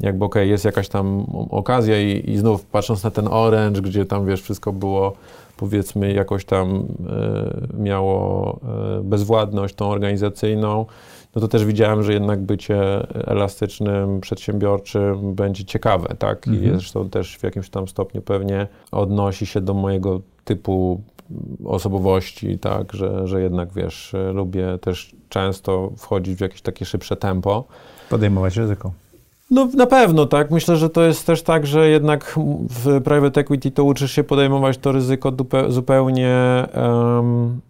jakby 0.00 0.24
okej, 0.24 0.50
jest 0.50 0.64
jakaś 0.64 0.88
tam 0.88 1.26
okazja 1.50 2.02
i, 2.02 2.30
i 2.30 2.38
znów 2.38 2.64
patrząc 2.64 3.04
na 3.04 3.10
ten 3.10 3.28
Orange, 3.28 3.80
gdzie 3.80 4.04
tam 4.04 4.26
wiesz, 4.26 4.42
wszystko 4.42 4.72
było 4.72 5.12
powiedzmy 5.56 6.12
jakoś 6.12 6.44
tam 6.44 6.86
e, 7.10 7.82
miało 7.82 8.60
e, 8.98 9.02
bezwładność 9.02 9.74
tą 9.74 9.90
organizacyjną, 9.90 10.86
no 11.34 11.40
to 11.40 11.48
też 11.48 11.64
widziałem, 11.64 12.02
że 12.02 12.12
jednak 12.12 12.40
bycie 12.40 12.78
elastycznym, 13.26 14.20
przedsiębiorczym 14.20 15.34
będzie 15.34 15.64
ciekawe, 15.64 16.14
tak? 16.18 16.46
I 16.46 16.50
Mhm. 16.50 16.72
zresztą 16.78 17.10
też 17.10 17.36
w 17.38 17.42
jakimś 17.42 17.70
tam 17.70 17.88
stopniu 17.88 18.22
pewnie 18.22 18.66
odnosi 18.92 19.46
się 19.46 19.60
do 19.60 19.74
mojego 19.74 20.20
typu 20.44 21.00
osobowości, 21.64 22.58
tak? 22.58 22.92
Że, 22.92 23.28
że 23.28 23.42
jednak 23.42 23.72
wiesz, 23.72 24.14
lubię 24.34 24.78
też 24.80 25.12
często 25.28 25.90
wchodzić 25.96 26.38
w 26.38 26.40
jakieś 26.40 26.62
takie 26.62 26.84
szybsze 26.84 27.16
tempo. 27.16 27.64
Podejmować 28.10 28.56
ryzyko. 28.56 28.92
No 29.50 29.68
na 29.74 29.86
pewno, 29.86 30.26
tak. 30.26 30.50
Myślę, 30.50 30.76
że 30.76 30.90
to 30.90 31.02
jest 31.02 31.26
też 31.26 31.42
tak, 31.42 31.66
że 31.66 31.88
jednak 31.88 32.38
w 32.70 33.00
private 33.02 33.40
equity 33.40 33.70
to 33.70 33.84
uczysz 33.84 34.12
się 34.12 34.24
podejmować 34.24 34.78
to 34.78 34.92
ryzyko 34.92 35.32
dupe- 35.32 35.70
zupełnie 35.70 36.30
mm, 36.72 37.60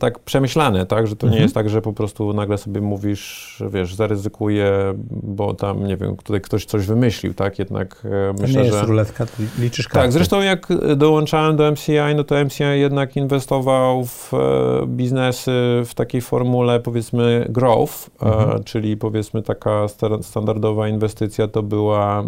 tak 0.00 0.18
przemyślane, 0.18 0.86
tak, 0.86 1.06
że 1.06 1.16
to 1.16 1.26
nie 1.26 1.30
Mhm. 1.30 1.42
jest 1.42 1.54
tak, 1.54 1.68
że 1.70 1.82
po 1.82 1.92
prostu 1.92 2.32
nagle 2.32 2.58
sobie 2.58 2.80
mówisz, 2.80 3.62
wiesz, 3.70 3.94
zaryzykuję, 3.94 4.72
bo 5.10 5.54
tam, 5.54 5.86
nie 5.86 5.96
wiem, 5.96 6.16
tutaj 6.16 6.40
ktoś 6.40 6.64
coś 6.64 6.86
wymyślił, 6.86 7.34
tak, 7.34 7.58
jednak 7.58 8.02
e, 8.04 8.34
To 8.36 8.42
myślę, 8.42 8.60
nie 8.60 8.66
jest 8.66 8.78
że... 8.80 8.86
ruletka, 8.86 9.26
liczysz 9.58 9.88
karty. 9.88 10.04
Tak, 10.04 10.12
zresztą 10.12 10.40
jak 10.40 10.68
dołączałem 10.96 11.56
do 11.56 11.72
MCI, 11.72 11.92
no 12.16 12.24
to 12.24 12.44
MCI 12.44 12.64
jednak 12.74 13.16
inwestował 13.16 14.04
w 14.04 14.34
e, 14.34 14.38
biznesy 14.86 15.52
w 15.86 15.94
takiej 15.94 16.20
formule 16.20 16.80
powiedzmy 16.80 17.46
growth, 17.48 18.10
e, 18.22 18.26
Mhm. 18.26 18.64
czyli 18.64 18.96
powiedzmy 18.96 19.42
taka 19.42 19.88
sta- 19.88 20.22
standardowa 20.22 20.88
inwestycja 20.88 21.48
to 21.48 21.62
była 21.62 22.24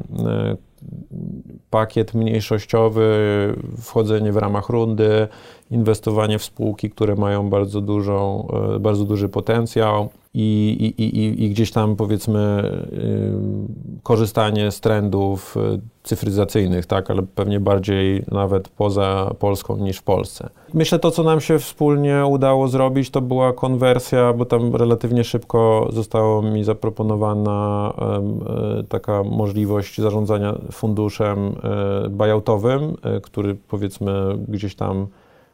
pakiet 1.71 2.15
mniejszościowy, 2.15 3.09
wchodzenie 3.83 4.33
w 4.33 4.37
ramach 4.37 4.69
rundy, 4.69 5.29
inwestowanie 5.71 6.39
w 6.39 6.45
spółki, 6.45 6.91
które 6.91 7.15
mają 7.15 7.51
bardzo 7.51 7.81
dużą, 7.81 8.49
e, 8.75 8.79
bardzo 8.79 9.05
duży 9.05 9.29
potencjał 9.29 10.09
i, 10.41 10.95
i, 10.99 11.03
i, 11.03 11.45
i 11.45 11.51
gdzieś 11.51 11.71
tam 11.71 11.97
powiedzmy 11.97 12.73
y, 12.93 14.03
korzystanie 14.03 14.71
z 14.71 14.81
trendów 14.81 15.57
y, 15.57 15.81
cyfryzacyjnych, 16.03 16.87
tak, 16.87 17.11
ale 17.11 17.23
pewnie 17.23 17.61
bardziej 17.61 18.25
nawet 18.31 18.69
poza 18.69 19.31
Polską 19.39 19.77
niż 19.77 19.99
w 19.99 20.03
Polsce. 20.03 20.49
Myślę, 20.75 20.99
to 20.99 21.11
co 21.11 21.23
nam 21.23 21.41
się 21.41 21.59
wspólnie 21.59 22.27
udało 22.27 22.69
zrobić, 22.69 23.11
to 23.11 23.21
była 23.21 23.53
konwersja, 23.53 24.33
bo 24.33 24.45
tam 24.45 24.77
relatywnie 24.77 25.25
szybko 25.25 25.89
zostało 25.93 26.43
mi 26.43 26.65
zaproponowana 26.65 27.93
e, 27.99 28.83
taka 28.89 29.23
możliwość 29.23 30.01
zarządzania 30.01 30.55
funduszem 30.73 31.39
e, 31.39 32.09
buyoutowym, 32.09 32.97
e, 33.03 33.21
który 33.21 33.55
powiedzmy 33.69 34.39
gdzieś 34.49 34.75
tam 34.75 35.07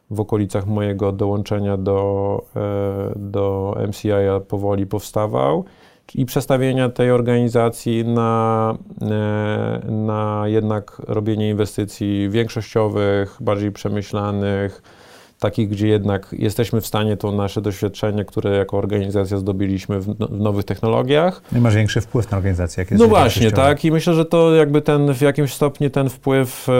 w 0.09 0.19
okolicach 0.19 0.67
mojego 0.67 1.11
dołączenia 1.11 1.77
do, 1.77 2.41
e, 2.55 3.13
do 3.15 3.75
MCI 3.87 4.09
powoli 4.47 4.85
powstawał 4.85 5.65
i 6.15 6.25
przestawienia 6.25 6.89
tej 6.89 7.11
organizacji 7.11 8.05
na, 8.05 8.77
e, 9.01 9.81
na 9.91 10.43
jednak 10.45 10.99
robienie 10.99 11.49
inwestycji 11.49 12.29
większościowych, 12.29 13.37
bardziej 13.41 13.71
przemyślanych, 13.71 14.81
takich, 15.45 15.69
gdzie 15.69 15.87
jednak 15.87 16.27
jesteśmy 16.31 16.81
w 16.81 16.87
stanie 16.87 17.17
to 17.17 17.31
nasze 17.31 17.61
doświadczenie, 17.61 18.25
które 18.25 18.57
jako 18.57 18.77
organizacja 18.77 19.37
zdobyliśmy 19.37 19.99
w, 19.99 20.19
no- 20.19 20.27
w 20.27 20.39
nowych 20.39 20.65
technologiach, 20.65 21.41
No 21.51 21.57
i 21.57 21.61
masz 21.61 21.75
większy 21.75 22.01
wpływ 22.01 22.31
na 22.31 22.37
organizację. 22.37 22.85
Jak 22.89 22.99
no 22.99 23.07
właśnie, 23.07 23.51
tak. 23.51 23.85
I 23.85 23.91
myślę, 23.91 24.13
że 24.13 24.25
to 24.25 24.55
jakby 24.55 24.81
ten 24.81 25.13
w 25.13 25.21
jakimś 25.21 25.53
stopniu 25.53 25.89
ten 25.89 26.09
wpływ 26.09 26.69
e, 26.69 26.73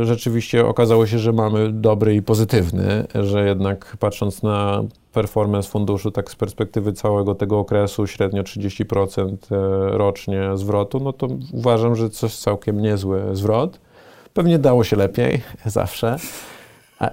e, 0.00 0.04
rzeczywiście 0.04 0.66
okazało 0.66 1.06
się, 1.06 1.18
że 1.18 1.32
mamy 1.32 1.72
dobry 1.72 2.14
i 2.14 2.22
pozytywny, 2.22 3.06
że 3.14 3.46
jednak 3.46 3.96
patrząc 4.00 4.42
na 4.42 4.84
performance 5.12 5.68
funduszu, 5.68 6.10
tak 6.10 6.30
z 6.30 6.36
perspektywy 6.36 6.92
całego 6.92 7.34
tego 7.34 7.58
okresu, 7.58 8.06
średnio 8.06 8.42
30% 8.42 9.36
e, 9.50 9.98
rocznie 9.98 10.50
zwrotu, 10.54 11.00
no 11.00 11.12
to 11.12 11.28
uważam, 11.52 11.96
że 11.96 12.10
coś 12.10 12.36
całkiem 12.36 12.80
niezły 12.80 13.22
zwrot. 13.32 13.80
Pewnie 14.34 14.58
dało 14.58 14.84
się 14.84 14.96
lepiej, 14.96 15.40
zawsze. 15.80 16.16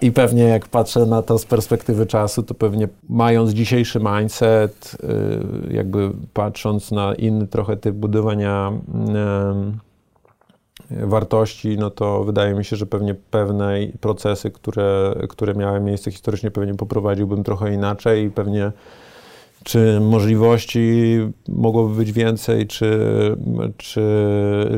I 0.02 0.12
pewnie 0.12 0.44
jak 0.44 0.68
patrzę 0.68 1.06
na 1.06 1.22
to 1.22 1.40
z 1.40 1.46
perspektywy 1.46 2.06
czasu, 2.06 2.44
to 2.44 2.54
pewnie 2.54 2.88
mając 3.10 3.52
dzisiejszy 3.52 4.00
mindset, 4.00 4.98
y, 5.70 5.74
jakby 5.74 6.12
patrząc 6.34 6.92
na 6.92 7.16
inny 7.16 7.48
trochę 7.48 7.78
typ 7.78 7.96
budowania 7.96 8.72
wartości, 10.90 11.78
no 11.78 11.90
to 11.90 12.24
wydaje 12.24 12.54
mi 12.54 12.66
się, 12.66 12.76
że 12.76 12.86
pewnie 12.86 13.16
pewne 13.16 13.74
procesy, 14.02 14.52
które, 14.52 15.16
które 15.30 15.54
miały 15.54 15.80
miejsce 15.80 16.12
historycznie, 16.12 16.52
pewnie 16.52 16.76
poprowadziłbym 16.76 17.44
trochę 17.44 17.74
inaczej 17.74 18.26
i 18.26 18.32
pewnie 18.32 18.72
czy 19.68 20.00
możliwości 20.00 21.18
mogłoby 21.48 21.96
być 21.96 22.12
więcej, 22.12 22.68
czy, 22.68 23.00
czy, 23.78 24.02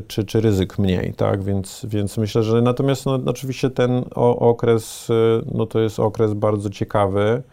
czy, 0.07 0.23
czy 0.23 0.41
ryzyk 0.41 0.79
mniej, 0.79 1.13
tak? 1.13 1.43
Więc, 1.43 1.85
więc 1.89 2.17
myślę, 2.17 2.43
że 2.43 2.61
natomiast 2.61 3.05
no, 3.05 3.19
oczywiście 3.25 3.69
ten 3.69 4.03
okres, 4.15 5.07
no 5.53 5.65
to 5.65 5.79
jest 5.79 5.99
okres 5.99 6.33
bardzo 6.33 6.69
ciekawy. 6.69 7.43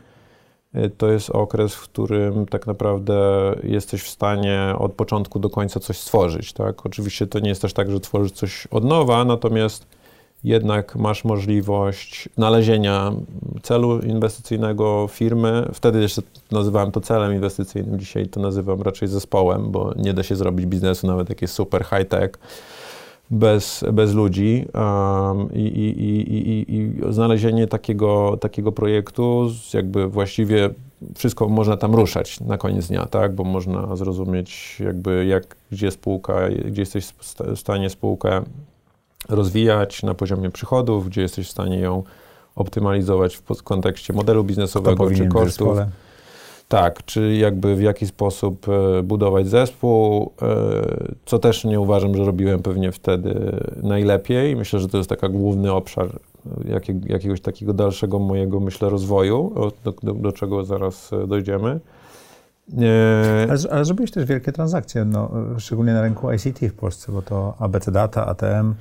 To 0.99 1.11
jest 1.11 1.31
okres, 1.31 1.75
w 1.75 1.83
którym 1.83 2.47
tak 2.47 2.67
naprawdę 2.67 3.19
jesteś 3.63 4.03
w 4.03 4.09
stanie 4.09 4.75
od 4.79 4.93
początku 4.93 5.39
do 5.39 5.51
końca 5.51 5.81
coś 5.81 5.99
stworzyć, 5.99 6.53
tak? 6.53 6.87
Oczywiście 6.87 7.27
to 7.27 7.39
nie 7.39 7.49
jest 7.49 7.63
też 7.63 7.73
tak, 7.73 7.91
że 7.91 8.01
tworzysz 8.01 8.33
coś 8.33 8.67
od 8.67 8.85
nowa, 8.85 9.25
natomiast 9.25 9.87
jednak 10.47 10.97
masz 10.97 11.25
możliwość 11.25 12.29
znalezienia 12.37 13.13
celu 13.63 13.99
inwestycyjnego 13.99 15.09
firmy. 15.11 15.69
Wtedy 15.73 16.01
jeszcze 16.01 16.23
nazywałem 16.53 16.93
to 16.93 17.01
celem 17.01 17.35
inwestycyjnym, 17.35 17.99
dzisiaj 17.99 18.27
to 18.27 18.41
nazywam 18.41 18.83
raczej 18.83 19.09
zespołem, 19.09 19.71
bo 19.71 19.93
nie 19.97 20.15
da 20.15 20.23
się 20.23 20.37
zrobić 20.37 20.67
biznesu 20.67 21.07
nawet 21.07 21.43
jest 21.43 21.55
super 21.55 21.85
high-tech 21.85 22.31
bez, 23.31 23.85
bez 23.93 24.15
ludzi 24.15 24.67
um, 24.75 25.53
i, 25.55 25.61
i, 25.61 26.35
i, 26.35 26.77
i, 26.77 27.13
znalezienie 27.13 27.67
takiego, 27.67 28.37
takiego 28.41 28.73
projektu, 28.73 29.51
jakby 29.75 30.09
właściwie 30.09 30.71
wszystko 31.15 31.49
można 31.49 31.77
tam 31.77 31.95
ruszać 31.95 32.41
na 32.41 32.59
koniec 32.59 32.89
dnia, 32.89 33.07
tak? 33.07 33.35
Bo 33.35 33.45
można 33.45 33.97
zrozumieć 33.97 34.81
jakby 34.85 35.27
jak, 35.27 35.57
gdzie 35.73 35.91
spółka, 35.91 36.35
gdzie 36.49 36.83
jesteś 36.83 37.05
w 37.05 37.59
stanie 37.59 37.91
spółkę 37.91 38.43
rozwijać 39.29 40.03
na 40.03 40.15
poziomie 40.15 40.51
przychodów, 40.51 41.07
gdzie 41.07 41.23
jesteś 41.23 41.49
w 41.49 41.51
stanie 41.51 41.79
ją 41.79 42.03
optymalizować 42.57 43.37
w 43.37 43.63
kontekście 43.63 44.13
modelu 44.13 44.45
biznesowego 44.45 45.11
czy 45.11 45.27
kosztów. 45.27 45.79
Tak, 46.69 47.05
czy 47.05 47.35
jakby 47.35 47.77
w 47.77 47.81
jaki 47.81 48.07
sposób 48.07 48.67
e, 48.69 49.03
budować 49.03 49.49
zespół, 49.49 50.33
e, 50.43 50.47
co 51.27 51.39
też 51.39 51.65
nie 51.65 51.81
uważam, 51.81 52.15
że 52.17 52.25
robiłem 52.25 52.63
pewnie 52.63 52.93
wtedy 52.93 53.61
najlepiej. 53.83 54.57
Myślę, 54.57 54.81
że 54.81 54.89
to 54.89 54.99
jest 54.99 55.11
taki 55.11 55.29
główny 55.29 55.73
obszar 55.73 56.09
jakiegoś 57.07 57.41
takiego 57.41 57.73
dalszego 57.73 58.19
mojego, 58.19 58.61
myślę, 58.61 58.91
rozwoju, 58.91 59.53
do, 59.85 59.93
do, 60.03 60.13
do 60.13 60.33
czego 60.33 60.65
zaraz 60.65 61.13
e, 61.13 61.27
dojdziemy. 61.27 61.81
Ale, 63.49 63.59
ale 63.71 63.85
zrobiłeś 63.85 64.11
też 64.11 64.25
wielkie 64.25 64.53
transakcje, 64.53 65.05
no, 65.05 65.31
szczególnie 65.59 65.93
na 65.93 66.03
rynku 66.03 66.33
ICT 66.33 66.61
w 66.61 66.75
Polsce, 66.75 67.13
bo 67.13 67.23
to 67.23 67.55
ABC 67.59 67.93
Data, 67.93 68.27
ATM, 68.27 68.75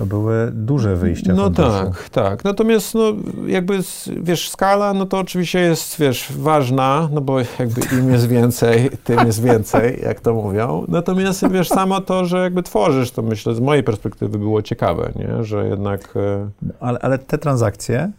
to 0.00 0.06
były 0.06 0.50
duże 0.52 0.96
wyjścia. 0.96 1.32
No 1.34 1.50
tak, 1.50 2.08
tak. 2.08 2.44
Natomiast 2.44 2.94
no, 2.94 3.12
jakby, 3.46 3.78
wiesz, 4.22 4.50
skala, 4.50 4.94
no 4.94 5.06
to 5.06 5.18
oczywiście 5.18 5.60
jest, 5.60 5.98
wiesz, 5.98 6.32
ważna, 6.32 7.08
no 7.12 7.20
bo 7.20 7.40
jakby 7.40 7.80
im 7.98 8.12
jest 8.12 8.28
więcej, 8.28 8.90
tym 9.04 9.26
jest 9.26 9.42
więcej, 9.42 10.00
jak 10.02 10.20
to 10.20 10.34
mówią. 10.34 10.84
Natomiast, 10.88 11.48
wiesz, 11.48 11.68
samo 11.68 12.00
to, 12.00 12.24
że 12.24 12.38
jakby 12.38 12.62
tworzysz, 12.62 13.10
to 13.10 13.22
myślę, 13.22 13.54
z 13.54 13.60
mojej 13.60 13.82
perspektywy 13.84 14.38
było 14.38 14.62
ciekawe, 14.62 15.12
nie? 15.16 15.44
Że 15.44 15.68
jednak... 15.68 16.14
E, 16.16 16.50
ale, 16.80 16.98
ale 16.98 17.18
te 17.18 17.38
transakcje 17.38 18.10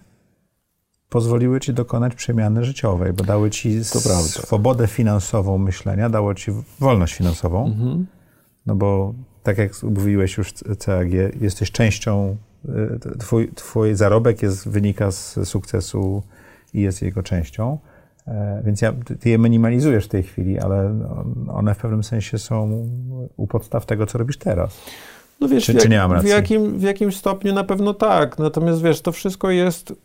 pozwoliły 1.10 1.60
ci 1.60 1.74
dokonać 1.74 2.16
przemiany 2.16 2.64
życiowej, 2.64 3.14
bo 3.14 3.24
dały 3.24 3.50
ci 3.50 3.84
swobodę 3.84 4.88
finansową 4.88 5.58
myślenia, 5.58 6.10
dało 6.10 6.36
ci 6.36 6.52
wolność 6.80 7.14
finansową, 7.14 7.66
mhm. 7.66 8.06
no 8.66 8.76
bo 8.76 9.14
tak 9.44 9.58
jak 9.58 9.84
mówiłeś 9.84 10.38
już 10.38 10.54
CAG, 10.80 11.12
jesteś 11.42 11.72
częścią, 11.72 12.38
y, 12.66 13.18
twój, 13.20 13.52
twój 13.56 13.96
zarobek 13.96 14.42
jest, 14.42 14.70
wynika 14.70 15.12
z 15.12 15.40
sukcesu 15.46 16.24
i 16.74 16.82
jest 16.82 17.02
jego 17.02 17.24
częścią. 17.24 17.78
E, 18.28 18.62
więc 18.66 18.82
ja, 18.82 18.94
ty 19.20 19.30
je 19.30 19.38
minimalizujesz 19.38 20.06
w 20.06 20.10
tej 20.10 20.24
chwili, 20.24 20.60
ale 20.60 21.06
one 21.48 21.76
w 21.76 21.78
pewnym 21.78 22.04
sensie 22.04 22.38
są 22.38 22.88
u 23.38 23.48
podstaw 23.48 23.86
tego, 23.86 24.06
co 24.06 24.18
robisz 24.18 24.38
teraz. 24.38 24.82
No 25.42 25.48
wiesz, 25.48 25.66
czy, 25.66 25.76
czy 25.76 25.90
nie 25.90 25.98
mam 25.98 26.12
racji? 26.12 26.30
W, 26.30 26.32
jakim, 26.32 26.80
w 26.80 26.82
jakimś 26.82 27.18
stopniu 27.18 27.54
na 27.54 27.64
pewno 27.64 27.94
tak. 27.94 28.40
Natomiast 28.40 28.82
wiesz, 28.82 29.02
to 29.02 29.12
wszystko 29.12 29.50
jest 29.50 29.92
y, 29.92 29.96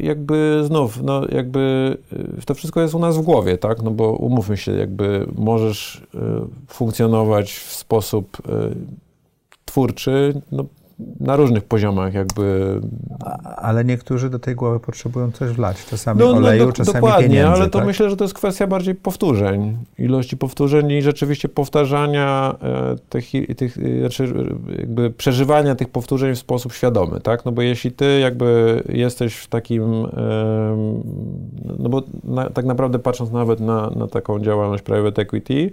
jakby 0.00 0.60
znów, 0.64 1.02
no 1.02 1.22
jakby 1.28 1.96
y, 2.38 2.46
to 2.46 2.54
wszystko 2.54 2.80
jest 2.80 2.94
u 2.94 2.98
nas 2.98 3.18
w 3.18 3.22
głowie, 3.22 3.58
tak? 3.58 3.82
No 3.82 3.90
bo 3.90 4.12
umówmy 4.12 4.56
się, 4.56 4.72
jakby 4.72 5.26
możesz 5.34 5.96
y, 6.14 6.18
funkcjonować 6.68 7.52
w 7.52 7.72
sposób 7.72 8.36
twórczy, 9.64 10.42
no 10.52 10.64
na 11.20 11.36
różnych 11.36 11.64
poziomach 11.64 12.14
jakby. 12.14 12.80
ale 13.56 13.84
niektórzy 13.84 14.30
do 14.30 14.38
tej 14.38 14.54
głowy 14.54 14.80
potrzebują 14.80 15.32
coś 15.32 15.50
wlać, 15.50 15.86
czasami 15.86 16.20
no, 16.20 16.26
no 16.26 16.36
oleju, 16.36 16.66
do, 16.66 16.72
czasami 16.72 16.94
dokładnie, 16.94 17.28
pieniędzy. 17.28 17.48
ale 17.48 17.70
to 17.70 17.78
tak? 17.78 17.86
myślę, 17.86 18.10
że 18.10 18.16
to 18.16 18.24
jest 18.24 18.34
kwestia 18.34 18.66
bardziej 18.66 18.94
powtórzeń, 18.94 19.78
ilości 19.98 20.36
powtórzeń 20.36 20.90
i 20.90 21.02
rzeczywiście 21.02 21.48
powtarzania 21.48 22.54
e, 22.62 22.96
tych, 23.08 23.56
tych 23.56 23.76
znaczy 24.00 24.34
jakby 24.78 25.10
przeżywania 25.10 25.74
tych 25.74 25.88
powtórzeń 25.88 26.34
w 26.34 26.38
sposób 26.38 26.72
świadomy, 26.72 27.20
tak? 27.20 27.44
No 27.44 27.52
bo 27.52 27.62
jeśli 27.62 27.92
ty 27.92 28.20
jakby 28.20 28.82
jesteś 28.88 29.34
w 29.34 29.48
takim, 29.48 30.06
no 31.78 31.88
bo 31.88 32.02
na, 32.24 32.50
tak 32.50 32.64
naprawdę 32.64 32.98
patrząc 32.98 33.32
nawet 33.32 33.60
na, 33.60 33.90
na 33.90 34.06
taką 34.06 34.40
działalność 34.40 34.82
private 34.82 35.22
equity, 35.22 35.70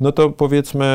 no 0.00 0.12
to 0.12 0.30
powiedzmy 0.30 0.88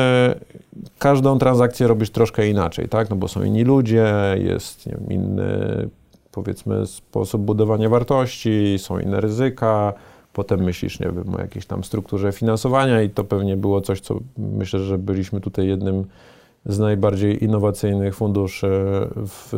każdą 0.98 1.38
transakcję 1.38 1.86
robisz 1.86 2.10
troszkę 2.10 2.48
inaczej, 2.48 2.88
tak? 2.88 3.10
No 3.10 3.16
bo 3.16 3.28
są 3.28 3.42
inni 3.42 3.64
ludzie, 3.64 4.06
jest 4.38 4.88
wiem, 4.88 5.06
inny 5.10 5.88
powiedzmy 6.32 6.86
sposób 6.86 7.42
budowania 7.42 7.88
wartości, 7.88 8.76
są 8.78 8.98
inne 8.98 9.20
ryzyka, 9.20 9.92
potem 10.32 10.60
myślisz, 10.60 11.00
nie 11.00 11.06
wiem, 11.06 11.34
o 11.34 11.40
jakiejś 11.40 11.66
tam 11.66 11.84
strukturze 11.84 12.32
finansowania 12.32 13.02
i 13.02 13.10
to 13.10 13.24
pewnie 13.24 13.56
było 13.56 13.80
coś, 13.80 14.00
co 14.00 14.18
myślę, 14.38 14.80
że 14.80 14.98
byliśmy 14.98 15.40
tutaj 15.40 15.66
jednym 15.66 16.04
z 16.66 16.78
najbardziej 16.78 17.44
innowacyjnych 17.44 18.14
funduszy 18.14 18.68
w 19.16 19.52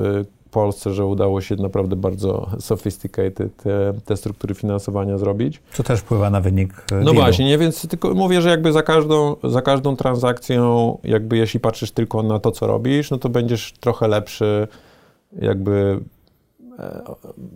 Polsce, 0.49 0.95
że 0.95 1.07
udało 1.07 1.41
się 1.41 1.57
naprawdę 1.57 1.97
bardzo 1.97 2.51
sophisticated 2.61 3.57
te, 3.57 3.93
te 4.05 4.17
struktury 4.17 4.55
finansowania 4.55 5.19
zrobić. 5.19 5.63
Co 5.73 5.83
też 5.83 6.01
wpływa 6.01 6.31
na 6.31 6.41
wynik 6.41 6.85
e, 6.93 6.95
No 6.95 7.15
właśnie, 7.15 7.45
nie, 7.45 7.59
więc 7.59 7.89
tylko 7.89 8.15
mówię, 8.15 8.43
że 8.43 8.49
jakby 8.49 8.73
za 8.73 8.83
każdą, 8.83 9.37
za 9.45 9.63
każdą 9.63 9.97
transakcją, 9.97 10.99
jakby 11.05 11.37
jeśli 11.37 11.61
patrzysz 11.61 11.91
tylko 11.91 12.23
na 12.23 12.39
to, 12.39 12.53
co 12.53 12.67
robisz, 12.67 13.11
no 13.11 13.19
to 13.19 13.29
będziesz 13.29 13.73
trochę 13.81 14.09
lepszy, 14.09 14.69
jakby 15.41 16.01
e, 16.79 17.03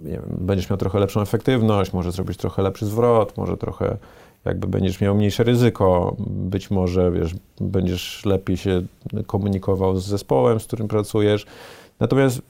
nie 0.05 0.13
wiem, 0.13 0.37
będziesz 0.39 0.71
miał 0.71 0.77
trochę 0.77 0.99
lepszą 0.99 1.21
efektywność, 1.21 1.93
może 1.93 2.13
zrobić 2.13 2.37
trochę 2.37 2.63
lepszy 2.63 2.87
zwrot, 2.87 3.37
może 3.37 3.57
trochę 3.57 3.97
jakby 4.45 4.67
będziesz 4.67 5.01
miał 5.01 5.15
mniejsze 5.15 5.45
ryzyko, 5.45 6.17
być 6.19 6.71
może, 6.71 7.11
wiesz, 7.11 7.35
będziesz 7.61 8.25
lepiej 8.25 8.57
się 8.57 8.83
komunikował 9.27 9.97
z 9.97 10.07
zespołem, 10.07 10.61
z 10.61 10.67
którym 10.67 10.89
pracujesz. 10.89 11.47
Natomiast 12.03 12.43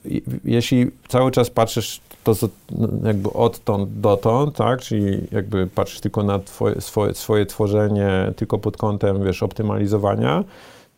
jeśli 0.45 0.91
cały 1.09 1.31
czas 1.31 1.51
patrzysz 1.51 2.01
to 2.25 2.35
no, 2.71 2.89
jakby 3.05 3.33
odtąd 3.33 4.01
dotąd, 4.01 4.57
tak, 4.57 4.81
czyli 4.81 5.21
jakby 5.33 5.67
patrzysz 5.67 6.01
tylko 6.01 6.23
na 6.23 6.39
twoje, 6.39 6.81
swoje, 6.81 7.15
swoje 7.15 7.47
tworzenie 7.47 8.33
tylko 8.37 8.59
pod 8.59 8.77
kątem, 8.77 9.25
wiesz, 9.25 9.43
optymalizowania, 9.43 10.45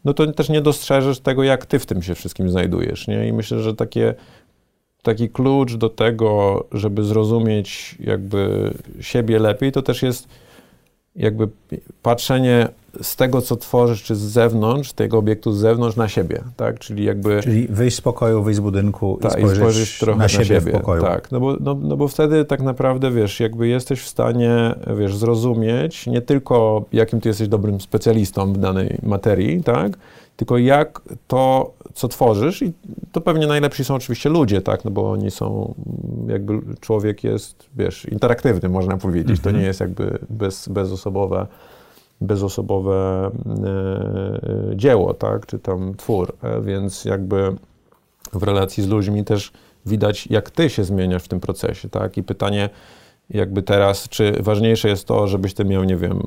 no 0.05 0.15
to 0.15 0.33
też 0.33 0.49
nie 0.49 0.61
dostrzeżesz 0.61 1.21
tego, 1.21 1.43
jak 1.43 1.67
ty 1.67 1.79
w 1.79 1.87
tym 1.87 2.03
się 2.03 2.15
wszystkim 2.15 2.51
znajdujesz, 2.51 3.09
nie? 3.09 3.29
I 3.29 3.33
myślę, 3.33 3.61
że 3.61 3.75
takie, 3.75 4.15
taki 5.03 5.29
klucz 5.29 5.75
do 5.75 5.89
tego, 5.89 6.65
żeby 6.73 7.05
zrozumieć 7.05 7.97
jakby 8.01 8.71
siebie 9.01 9.39
lepiej, 9.39 9.73
to 9.73 9.83
też 9.83 10.03
jest 10.03 10.29
jakby 11.17 11.49
patrzenie 12.03 12.69
z 13.03 13.17
tego, 13.17 13.43
co 13.43 13.57
tworzysz, 13.57 14.03
czy 14.03 14.17
z 14.17 14.21
zewnątrz, 14.21 14.93
tego 14.93 15.19
obiektu 15.19 15.53
z 15.53 15.59
zewnątrz 15.59 15.97
na 15.97 16.09
siebie, 16.09 16.43
tak? 16.57 16.79
Czyli 16.79 17.05
jakby... 17.05 17.41
Czyli 17.43 17.69
wyjść 17.69 17.97
z 17.97 18.01
pokoju, 18.01 18.43
wyjść 18.43 18.57
z 18.57 18.61
budynku 18.61 19.19
ta, 19.23 19.29
i, 19.29 19.31
spojrzeć 19.31 19.53
i 19.53 19.61
spojrzeć 19.61 19.99
trochę 19.99 20.19
na, 20.19 20.29
siebie, 20.29 20.55
na 20.55 20.61
siebie 20.61 20.73
w 20.73 20.73
pokoju. 20.73 21.03
Tak, 21.03 21.33
no 21.33 21.41
bo, 21.41 21.57
no, 21.61 21.75
no 21.75 21.97
bo 21.97 22.09
wtedy 22.09 22.45
tak 22.45 22.61
naprawdę, 22.61 23.11
wiesz, 23.11 23.41
jakby 23.41 23.69
jesteś 23.69 24.01
w 24.01 24.09
stanie, 24.09 24.75
wiesz, 24.99 25.17
zrozumieć 25.17 26.07
nie 26.07 26.21
tylko, 26.21 26.85
jakim 26.93 27.21
ty 27.21 27.29
jesteś 27.29 27.49
dobrym 27.49 27.81
specjalistą 27.81 28.53
w 28.53 28.59
danej 28.59 28.99
materii, 29.03 29.63
tak? 29.63 29.99
Tylko 30.37 30.59
jak 30.59 31.03
to, 31.27 31.73
co 31.95 32.09
tworzysz 32.09 32.63
i 32.63 32.73
to 33.13 33.21
pewnie 33.21 33.47
najlepsi 33.47 33.85
są 33.85 33.95
oczywiście 33.95 34.29
ludzie, 34.29 34.61
tak? 34.61 34.85
No 34.85 34.91
bo 34.91 35.11
oni 35.11 35.31
są, 35.31 35.75
jakby 36.27 36.61
człowiek 36.81 37.25
jest, 37.25 37.67
wiesz, 37.77 38.05
interaktywny, 38.05 38.69
można 38.69 38.97
powiedzieć. 38.97 39.41
To 39.41 39.49
mhm. 39.49 39.57
nie 39.57 39.67
jest 39.67 39.81
jakby 39.81 40.19
bez, 40.31 40.69
bezosobowe 40.69 41.47
bezosobowe 42.21 43.31
e, 43.37 44.77
dzieło, 44.77 45.15
tak, 45.15 45.47
czy 45.47 45.59
tam 45.59 45.95
twór, 45.95 46.33
e, 46.43 46.61
więc 46.61 47.05
jakby 47.05 47.57
w 48.33 48.43
relacji 48.43 48.83
z 48.83 48.89
ludźmi 48.89 49.25
też 49.25 49.53
widać, 49.87 50.27
jak 50.27 50.51
ty 50.51 50.71
się 50.71 50.85
zmieniasz 50.85 51.23
w 51.23 51.29
tym 51.29 51.41
procesie, 51.41 51.89
tak, 51.89 52.17
i 52.17 52.23
pytanie 52.23 52.71
jakby 53.31 53.63
teraz, 53.63 54.09
czy 54.09 54.33
ważniejsze 54.41 54.89
jest 54.89 55.07
to, 55.07 55.27
żebyś 55.27 55.55
ty 55.55 55.65
miał, 55.65 55.85
nie 55.85 55.97
wiem, 55.97 56.13
e, 56.13 56.23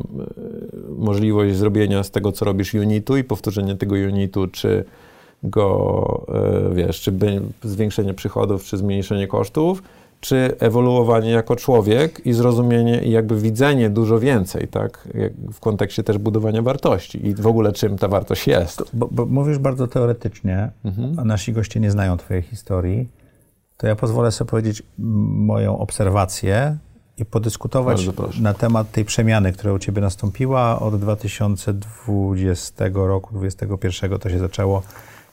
możliwość 0.98 1.56
zrobienia 1.56 2.04
z 2.04 2.12
tego, 2.12 2.32
co 2.32 2.46
robisz 2.46 2.74
unitu 2.74 3.18
i 3.18 3.24
powtórzenie 3.24 3.76
tego 3.76 3.96
unitu, 3.96 4.48
czy 4.48 4.86
go, 5.44 6.26
wiesz, 6.76 7.02
czy 7.02 7.14
zwiększenie 7.64 8.14
przychodów, 8.14 8.64
czy 8.64 8.78
zmniejszenie 8.78 9.28
kosztów, 9.28 9.84
czy 10.20 10.56
ewoluowanie 10.60 11.32
jako 11.32 11.56
człowiek 11.56 12.26
i 12.26 12.34
zrozumienie 12.34 13.04
i 13.04 13.12
jakby 13.12 13.42
widzenie 13.42 13.90
dużo 13.90 14.20
więcej, 14.20 14.68
tak? 14.68 15.08
w 15.54 15.60
kontekście 15.60 16.04
też 16.04 16.18
budowania 16.18 16.62
wartości 16.62 17.28
i 17.28 17.36
w 17.36 17.48
ogóle 17.48 17.72
czym 17.72 17.98
ta 17.98 18.08
wartość 18.08 18.48
jest. 18.48 18.84
Bo, 18.94 19.08
bo 19.12 19.26
mówisz 19.26 19.58
bardzo 19.58 19.88
teoretycznie, 19.88 20.70
mhm. 20.86 21.20
a 21.20 21.24
nasi 21.24 21.54
goście 21.54 21.80
nie 21.80 21.92
znają 21.92 22.18
twojej 22.18 22.44
historii, 22.44 23.08
to 23.78 23.88
ja 23.88 23.96
pozwolę 23.96 24.32
sobie 24.32 24.50
powiedzieć 24.50 24.84
moją 24.98 25.80
obserwację 25.80 26.78
i 27.18 27.26
podyskutować 27.26 28.10
na 28.40 28.54
temat 28.54 28.92
tej 28.92 29.06
przemiany, 29.06 29.54
która 29.54 29.74
u 29.74 29.80
ciebie 29.80 30.02
nastąpiła 30.02 30.80
od 30.80 31.00
2020 31.00 32.86
roku, 32.94 33.34
2021 33.34 34.20
to 34.20 34.30
się 34.30 34.40
zaczęło 34.40 34.84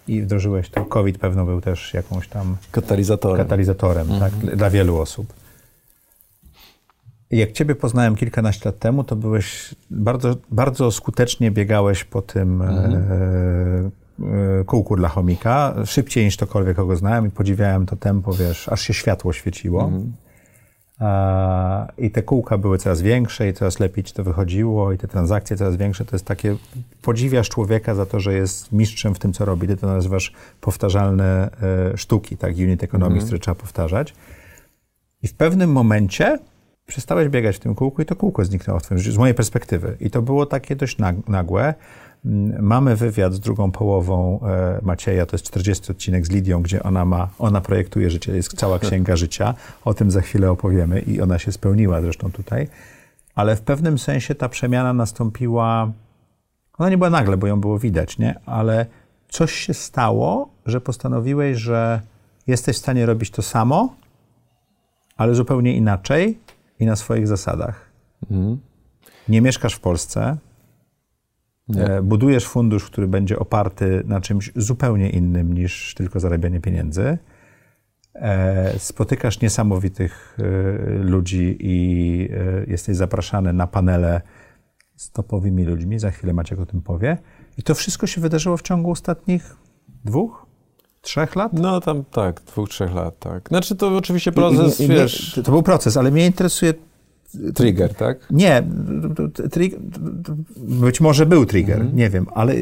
i 0.08 0.22
wdrożyłeś 0.22 0.70
to. 0.70 0.84
COVID 0.84 1.18
pewno 1.18 1.44
był 1.44 1.60
też 1.60 1.94
jakąś 1.94 2.28
tam 2.28 2.56
Katalizatorem. 2.70 3.38
katalizatorem 3.38 4.08
tak, 4.20 4.32
dla 4.56 4.70
wielu 4.70 4.98
osób. 4.98 5.32
Jak 7.30 7.52
Ciebie 7.52 7.74
poznałem 7.74 8.16
kilkanaście 8.16 8.68
lat 8.68 8.78
temu, 8.78 9.04
to 9.04 9.16
byłeś 9.16 9.74
bardzo, 9.90 10.36
bardzo 10.50 10.90
skutecznie 10.90 11.50
biegałeś 11.50 12.04
po 12.04 12.22
tym 12.22 12.62
e, 12.62 12.66
e, 14.20 14.64
kółku 14.64 14.96
dla 14.96 15.08
chomika, 15.08 15.74
szybciej 15.84 16.24
niż 16.24 16.36
ktokolwiek, 16.36 16.76
kogo 16.76 16.96
znałem 16.96 17.26
i 17.26 17.30
podziwiałem 17.30 17.86
to 17.86 17.96
tempo, 17.96 18.32
wiesz, 18.32 18.68
aż 18.68 18.80
się 18.80 18.94
światło 18.94 19.32
świeciło. 19.32 19.82
A, 19.82 20.23
I 21.98 22.10
te 22.10 22.22
kółka 22.22 22.58
były 22.58 22.78
coraz 22.78 23.02
większe 23.02 23.48
i 23.48 23.52
coraz 23.52 23.80
lepiej 23.80 24.04
ci 24.04 24.14
to 24.14 24.24
wychodziło 24.24 24.92
i 24.92 24.98
te 24.98 25.08
transakcje 25.08 25.56
coraz 25.56 25.76
większe. 25.76 26.04
To 26.04 26.16
jest 26.16 26.24
takie, 26.24 26.56
podziwiasz 27.02 27.48
człowieka 27.48 27.94
za 27.94 28.06
to, 28.06 28.20
że 28.20 28.34
jest 28.34 28.72
mistrzem 28.72 29.14
w 29.14 29.18
tym, 29.18 29.32
co 29.32 29.44
robi. 29.44 29.68
Ty 29.68 29.76
to 29.76 29.86
nazywasz 29.86 30.32
powtarzalne 30.60 31.50
e, 31.92 31.96
sztuki, 31.96 32.36
tak, 32.36 32.56
unit 32.56 32.82
economics, 32.84 33.24
które 33.26 33.38
trzeba 33.38 33.54
powtarzać. 33.54 34.14
I 35.22 35.28
w 35.28 35.34
pewnym 35.34 35.72
momencie 35.72 36.38
przestałeś 36.86 37.28
biegać 37.28 37.56
w 37.56 37.60
tym 37.60 37.74
kółku 37.74 38.02
i 38.02 38.04
to 38.04 38.16
kółko 38.16 38.44
zniknęło 38.44 38.80
w 38.80 38.82
twoim 38.82 38.98
życiu, 38.98 39.12
z 39.12 39.18
mojej 39.18 39.34
perspektywy. 39.34 39.96
I 40.00 40.10
to 40.10 40.22
było 40.22 40.46
takie 40.46 40.76
dość 40.76 40.98
nag- 40.98 41.28
nagłe. 41.28 41.74
Mm, 42.24 42.62
Mamy 42.62 42.96
wywiad 42.96 43.34
z 43.34 43.40
drugą 43.40 43.70
połową 43.70 44.40
e, 44.42 44.78
Macieja, 44.82 45.26
to 45.26 45.34
jest 45.34 45.46
40 45.46 45.92
odcinek 45.92 46.26
z 46.26 46.30
Lidią, 46.30 46.62
gdzie 46.62 46.82
ona 46.82 47.04
ma, 47.04 47.28
ona 47.38 47.60
projektuje 47.60 48.10
życie, 48.10 48.36
jest 48.36 48.56
cała 48.56 48.78
księga 48.78 49.16
życia, 49.16 49.54
o 49.84 49.94
tym 49.94 50.10
za 50.10 50.20
chwilę 50.20 50.50
opowiemy 50.50 51.00
i 51.00 51.20
ona 51.20 51.38
się 51.38 51.52
spełniła 51.52 52.00
zresztą 52.00 52.32
tutaj. 52.32 52.68
Ale 53.34 53.56
w 53.56 53.60
pewnym 53.60 53.98
sensie 53.98 54.34
ta 54.34 54.48
przemiana 54.48 54.92
nastąpiła, 54.92 55.92
ona 56.78 56.90
nie 56.90 56.98
była 56.98 57.10
nagle, 57.10 57.36
bo 57.36 57.46
ją 57.46 57.60
było 57.60 57.78
widać, 57.78 58.18
nie? 58.18 58.40
Ale 58.46 58.86
coś 59.28 59.52
się 59.52 59.74
stało, 59.74 60.48
że 60.66 60.80
postanowiłeś, 60.80 61.58
że 61.58 62.00
jesteś 62.46 62.76
w 62.76 62.78
stanie 62.78 63.06
robić 63.06 63.30
to 63.30 63.42
samo, 63.42 63.94
ale 65.16 65.34
zupełnie 65.34 65.76
inaczej 65.76 66.38
i 66.80 66.86
na 66.86 66.96
swoich 66.96 67.28
zasadach. 67.28 67.90
Nie 69.28 69.40
mieszkasz 69.40 69.74
w 69.74 69.80
Polsce, 69.80 70.36
e, 71.76 72.02
budujesz 72.02 72.46
fundusz, 72.46 72.84
który 72.84 73.08
będzie 73.08 73.38
oparty 73.38 74.02
na 74.06 74.20
czymś 74.20 74.52
zupełnie 74.56 75.10
innym 75.10 75.52
niż 75.54 75.94
tylko 75.94 76.20
zarabianie 76.20 76.60
pieniędzy. 76.60 77.18
E, 78.14 78.78
Spotykasz 78.78 79.40
niesamowitych 79.40 80.38
e, 80.38 80.42
ludzi 80.98 81.56
i 81.60 82.28
jesteś 82.66 82.96
zapraszany 82.96 83.52
na 83.52 83.66
panele 83.66 84.20
z 84.96 85.10
topowymi 85.10 85.64
ludźmi. 85.64 85.98
Za 85.98 86.10
chwilę 86.10 86.32
Maciek 86.32 86.60
o 86.60 86.66
tym 86.66 86.82
powie. 86.82 87.18
I 87.58 87.62
to 87.62 87.74
wszystko 87.74 88.06
się 88.06 88.20
wydarzyło 88.20 88.56
w 88.56 88.62
ciągu 88.62 88.90
ostatnich 88.90 89.56
dwóch, 90.04 90.46
trzech 91.00 91.36
lat? 91.36 91.52
No 91.52 91.80
tam 91.80 92.04
tak, 92.04 92.40
dwóch, 92.40 92.68
trzech 92.68 92.94
lat, 92.94 93.18
tak. 93.18 93.48
Znaczy 93.48 93.76
to 93.76 93.96
oczywiście 93.96 94.32
proces, 94.32 94.80
I- 94.80 94.82
i- 94.82 94.86
i- 94.86 94.88
wiesz, 94.88 95.36
nie- 95.36 95.42
To 95.42 95.52
był 95.52 95.62
proces, 95.62 95.96
ale 95.96 96.10
mnie 96.10 96.26
interesuje 96.26 96.74
trigger, 97.54 97.94
tak? 97.94 98.18
Nie, 98.30 98.62
tri- 99.52 99.76
być 100.56 101.00
może 101.00 101.26
był 101.26 101.46
trigger, 101.46 101.76
Mhm. 101.76 101.96
nie 101.96 102.10
wiem, 102.10 102.26
ale 102.34 102.54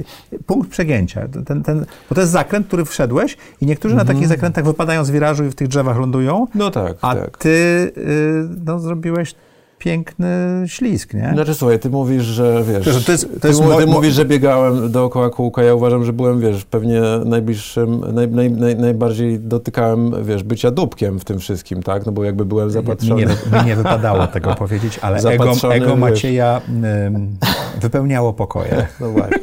punkt 0.47 0.71
przegięcia, 0.71 1.29
ten, 1.47 1.63
ten, 1.63 1.87
bo 2.09 2.15
to 2.15 2.21
jest 2.21 2.33
zakręt, 2.33 2.67
który 2.67 2.85
wszedłeś 2.85 3.37
i 3.61 3.67
niektórzy 3.67 3.95
na 3.95 4.05
takich 4.05 4.29
zakrętach 4.29 4.65
wypadają 4.65 5.05
z 5.05 5.11
wirażu 5.11 5.45
i 5.45 5.51
w 5.51 5.55
tych 5.55 5.69
drzewach 5.69 5.99
lądują, 5.99 6.47
No 6.55 6.71
tak, 6.71 6.97
a 7.03 7.11
Mhm. 7.13 7.25
tak. 7.31 7.39
ty 7.39 7.49
y, 7.97 8.49
no, 8.65 8.81
zrobiłeś 8.81 9.35
piękny 9.83 10.29
ślizg, 10.67 11.15
nie? 11.15 11.31
Znaczy 11.35 11.55
słuchaj, 11.55 11.79
ty 11.79 11.91
mówisz, 11.91 12.23
że 12.25 12.63
wiesz, 12.69 12.85
To- 12.85 13.01
to 13.07 13.13
jest- 13.13 13.35
to 13.35 13.41
ty, 13.41 13.49
jest 13.49 13.61
mo- 13.65 13.77
ty 13.77 13.87
mo- 13.87 13.93
mówisz, 13.93 14.15
że 14.15 14.25
biegałem 14.25 14.93
dookoła 14.93 15.31
kółka, 15.31 15.63
ja 15.63 15.75
uważam, 15.75 16.05
że 16.05 16.13
byłem, 16.13 16.41
wiesz, 16.41 16.65
pewnie 16.65 17.01
najbliższym, 17.25 18.15
naj, 18.15 18.29
naj, 18.29 18.51
naj, 18.51 18.77
najbardziej 18.77 19.41
dotykałem, 19.41 20.25
wiesz, 20.25 20.43
bycia 20.43 20.71
dupkiem 20.71 21.19
w 21.21 21.25
tym 21.25 21.39
wszystkim, 21.39 21.83
tak, 21.83 22.07
no 22.07 22.13
bo 22.13 22.25
jakby 22.25 22.45
byłem 22.45 22.67
Mi 22.67 22.73
zapatrzony. 22.73 23.21
nie, 23.53 23.59
mi 23.61 23.67
nie 23.67 23.77
wypadało 23.77 24.27
tego 24.27 24.55
powiedzieć, 24.65 24.99
ale 25.03 25.19
ego, 25.19 25.53
ego. 25.73 25.97
Macieja 25.97 26.61
ym, 27.07 27.37
wypełniało 27.81 28.33
pokoje. 28.33 28.87
No 29.01 29.11
właśnie. 29.11 29.39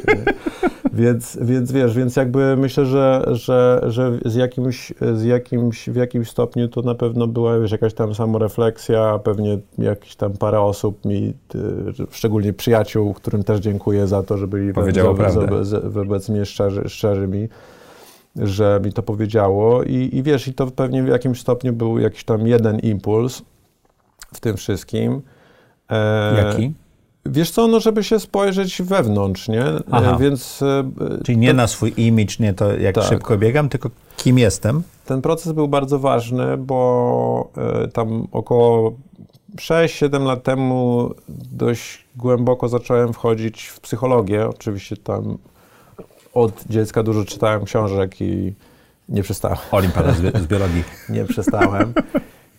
Więc, 0.92 1.38
więc 1.42 1.72
wiesz, 1.72 1.94
więc 1.94 2.16
jakby 2.16 2.56
myślę, 2.56 2.86
że, 2.86 3.24
że, 3.30 3.80
że 3.86 4.18
z 4.24 4.34
jakimś, 4.34 4.92
z 5.14 5.24
jakimś, 5.24 5.88
w 5.88 5.96
jakimś 5.96 6.30
stopniu 6.30 6.68
to 6.68 6.82
na 6.82 6.94
pewno 6.94 7.26
była 7.26 7.58
wiesz, 7.58 7.72
jakaś 7.72 7.94
tam 7.94 8.14
samorefleksja, 8.14 9.18
pewnie 9.24 9.58
jakieś 9.78 10.16
tam 10.16 10.32
parę 10.32 10.60
osób 10.60 11.04
mi, 11.04 11.34
y, 11.54 11.60
szczególnie 12.10 12.52
przyjaciół, 12.52 13.14
którym 13.14 13.44
też 13.44 13.60
dziękuję 13.60 14.06
za 14.06 14.22
to, 14.22 14.38
że 14.38 14.46
byli 14.46 14.72
Powiedziało 14.72 15.14
wobec, 15.14 15.34
prawdę. 15.34 15.50
wobec, 15.50 15.92
wobec 15.94 16.28
mnie 16.28 16.44
szczerzy, 16.44 16.82
szczerzy 16.88 17.28
mi 17.28 17.48
że 18.36 18.80
mi 18.84 18.92
to 18.92 19.02
powiedziało 19.02 19.82
I, 19.82 20.10
i 20.12 20.22
wiesz, 20.22 20.48
i 20.48 20.54
to 20.54 20.66
pewnie 20.66 21.02
w 21.02 21.08
jakimś 21.08 21.40
stopniu 21.40 21.72
był 21.72 21.98
jakiś 21.98 22.24
tam 22.24 22.46
jeden 22.46 22.78
impuls 22.78 23.42
w 24.34 24.40
tym 24.40 24.56
wszystkim. 24.56 25.22
E, 25.90 26.44
Jaki? 26.44 26.72
Wiesz 27.26 27.50
co, 27.50 27.66
no 27.66 27.80
żeby 27.80 28.04
się 28.04 28.20
spojrzeć 28.20 28.82
wewnątrz, 28.82 29.48
nie? 29.48 29.62
E, 29.64 29.80
Aha. 29.90 30.16
Więc 30.20 30.62
e, 30.62 30.84
Czyli 31.24 31.38
nie 31.38 31.54
na 31.54 31.66
swój 31.66 31.92
image, 31.96 32.34
nie 32.40 32.54
to 32.54 32.76
jak 32.76 32.94
Tak. 32.94 33.04
szybko 33.04 33.38
biegam, 33.38 33.68
tylko 33.68 33.90
kim 34.16 34.38
jestem. 34.38 34.82
ten 35.06 35.22
proces 35.22 35.52
był 35.52 35.68
bardzo 35.68 35.98
ważny, 35.98 36.56
bo 36.56 37.50
e, 37.84 37.88
tam 37.88 38.26
około 38.32 38.92
6-7 39.56 40.24
lat 40.26 40.42
temu 40.42 41.10
dość 41.52 42.04
głęboko 42.16 42.68
zacząłem 42.68 43.12
wchodzić 43.12 43.62
w 43.66 43.80
psychologię. 43.80 44.48
Oczywiście 44.48 44.96
tam 44.96 45.38
od 46.34 46.64
dziecka 46.70 47.02
dużo 47.02 47.24
czytałem 47.24 47.64
książek 47.64 48.20
i 48.20 48.52
nie 49.08 49.22
przestałem. 49.22 49.58
Olimpiada 49.70 50.12
z, 50.12 50.20
bi- 50.20 50.38
z 50.40 50.46
biologii. 50.46 50.84
nie 51.08 51.24
przestałem. 51.24 51.92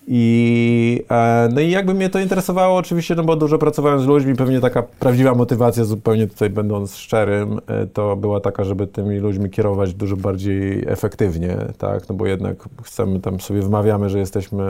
I, 0.08 1.04
e, 1.12 1.50
no 1.54 1.62
i 1.62 1.72
jakby 1.72 1.94
mnie 1.94 2.10
to 2.10 2.20
interesowało 2.20 2.78
oczywiście, 2.78 3.16
no 3.16 3.24
bo 3.24 3.36
dużo 3.36 3.58
pracowałem 3.58 4.00
z 4.00 4.06
ludźmi, 4.06 4.36
pewnie 4.36 4.62
taka 4.62 4.84
prawdziwa 4.84 5.36
motywacja, 5.36 5.84
zupełnie 5.84 6.28
tutaj 6.28 6.50
będąc 6.50 6.96
szczerym, 6.96 7.60
e, 7.68 7.88
to 7.88 8.16
była 8.16 8.40
taka, 8.40 8.64
żeby 8.64 8.88
tymi 8.88 9.18
ludźmi 9.18 9.50
kierować 9.50 9.94
dużo 9.94 10.16
bardziej 10.18 10.84
efektywnie, 10.88 11.58
tak, 11.78 12.10
no 12.10 12.16
bo 12.16 12.26
jednak 12.26 12.70
chcemy 12.84 13.20
tam 13.20 13.40
sobie 13.40 13.62
wmawiamy, 13.62 14.10
że 14.10 14.20
jesteśmy 14.20 14.64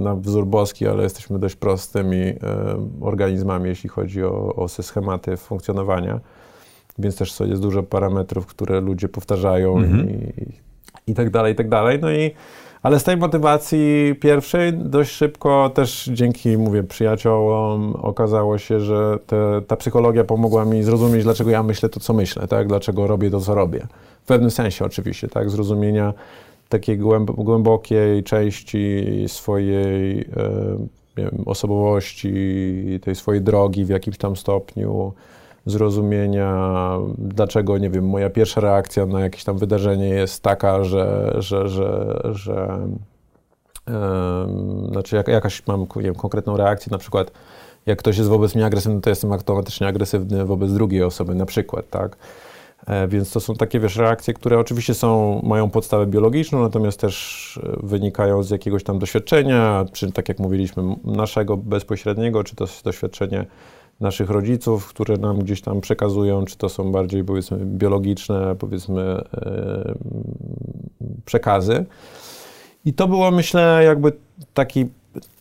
na 0.00 0.14
wzór 0.14 0.46
boski, 0.46 0.88
ale 0.88 1.02
jesteśmy 1.02 1.38
dość 1.38 1.56
prostymi 1.56 2.20
e, 2.20 2.36
organizmami, 3.00 3.68
jeśli 3.68 3.88
chodzi 3.88 4.24
o, 4.24 4.54
o 4.54 4.68
schematy 4.68 5.36
funkcjonowania, 5.36 6.20
więc 6.98 7.16
też 7.16 7.40
jest 7.40 7.62
dużo 7.62 7.82
parametrów, 7.82 8.46
które 8.46 8.80
ludzie 8.80 9.08
powtarzają 9.08 9.82
i, 9.82 10.32
i 11.06 11.14
tak 11.14 11.30
dalej, 11.30 11.52
i 11.52 11.56
tak 11.56 11.68
dalej, 11.68 11.98
no 12.02 12.12
i 12.12 12.30
ale 12.82 13.00
z 13.00 13.04
tej 13.04 13.16
motywacji 13.16 14.14
pierwszej 14.20 14.72
dość 14.72 15.10
szybko 15.10 15.70
też 15.74 16.10
dzięki, 16.12 16.58
mówię, 16.58 16.82
przyjaciołom 16.82 17.96
okazało 17.96 18.58
się, 18.58 18.80
że 18.80 19.18
te, 19.26 19.62
ta 19.66 19.76
psychologia 19.76 20.24
pomogła 20.24 20.64
mi 20.64 20.82
zrozumieć, 20.82 21.24
dlaczego 21.24 21.50
ja 21.50 21.62
myślę 21.62 21.88
to, 21.88 22.00
co 22.00 22.14
myślę, 22.14 22.48
tak? 22.48 22.68
Dlaczego 22.68 23.06
robię 23.06 23.30
to, 23.30 23.40
co 23.40 23.54
robię. 23.54 23.86
W 24.22 24.26
pewnym 24.26 24.50
sensie 24.50 24.84
oczywiście, 24.84 25.28
tak? 25.28 25.50
Zrozumienia 25.50 26.14
takiej 26.68 26.98
głęb 26.98 27.30
głębokiej 27.30 28.22
części 28.22 29.04
swojej 29.26 30.20
e, 30.20 30.24
wiem, 31.16 31.42
osobowości, 31.46 32.34
tej 33.02 33.14
swojej 33.14 33.42
drogi 33.42 33.84
w 33.84 33.88
jakimś 33.88 34.18
tam 34.18 34.36
stopniu, 34.36 35.12
zrozumienia, 35.66 36.98
dlaczego, 37.18 37.78
nie 37.78 37.90
wiem, 37.90 38.08
moja 38.08 38.30
pierwsza 38.30 38.60
reakcja 38.60 39.06
na 39.06 39.20
jakieś 39.20 39.44
tam 39.44 39.58
wydarzenie 39.58 40.08
jest 40.08 40.42
taka, 40.42 40.84
że, 40.84 41.34
że, 41.38 41.68
że, 41.68 42.20
że 42.24 42.78
znaczy 44.88 45.16
jak, 45.16 45.28
jakaś 45.28 45.66
mam 45.66 45.86
wiem, 45.96 46.14
konkretną 46.14 46.56
reakcję, 46.56 46.90
na 46.90 46.98
przykład 46.98 47.30
jak 47.86 47.98
ktoś 47.98 48.18
jest 48.18 48.30
wobec 48.30 48.54
mnie 48.54 48.66
agresywny, 48.66 49.00
to 49.00 49.10
jestem 49.10 49.32
automatycznie 49.32 49.86
agresywny 49.86 50.44
wobec 50.44 50.72
drugiej 50.72 51.02
osoby, 51.02 51.34
na 51.34 51.46
przykład, 51.46 51.90
tak? 51.90 52.16
E, 52.86 53.08
Więc 53.08 53.32
to 53.32 53.40
są 53.40 53.54
takie, 53.54 53.80
wiesz, 53.80 53.96
reakcje, 53.96 54.34
które 54.34 54.58
oczywiście 54.58 54.94
są, 54.94 55.40
mają 55.44 55.70
podstawę 55.70 56.06
biologiczną, 56.06 56.62
natomiast 56.62 57.00
też 57.00 57.60
e, 57.62 57.86
wynikają 57.86 58.42
z 58.42 58.50
jakiegoś 58.50 58.84
tam 58.84 58.98
doświadczenia, 58.98 59.84
czy 59.92 60.12
tak 60.12 60.28
jak 60.28 60.38
mówiliśmy, 60.38 60.82
naszego 61.04 61.56
bezpośredniego, 61.56 62.44
czy 62.44 62.56
to 62.56 62.66
doświadczenie 62.84 63.46
naszych 64.00 64.30
rodziców, 64.30 64.88
które 64.88 65.16
nam 65.16 65.38
gdzieś 65.38 65.60
tam 65.60 65.80
przekazują, 65.80 66.44
czy 66.44 66.56
to 66.56 66.68
są 66.68 66.92
bardziej, 66.92 67.24
powiedzmy, 67.24 67.58
biologiczne, 67.64 68.56
powiedzmy, 68.58 69.02
e, 69.02 69.94
przekazy. 71.24 71.84
I 72.84 72.92
to 72.92 73.08
było, 73.08 73.30
myślę, 73.30 73.82
jakby 73.84 74.12
taki, 74.54 74.86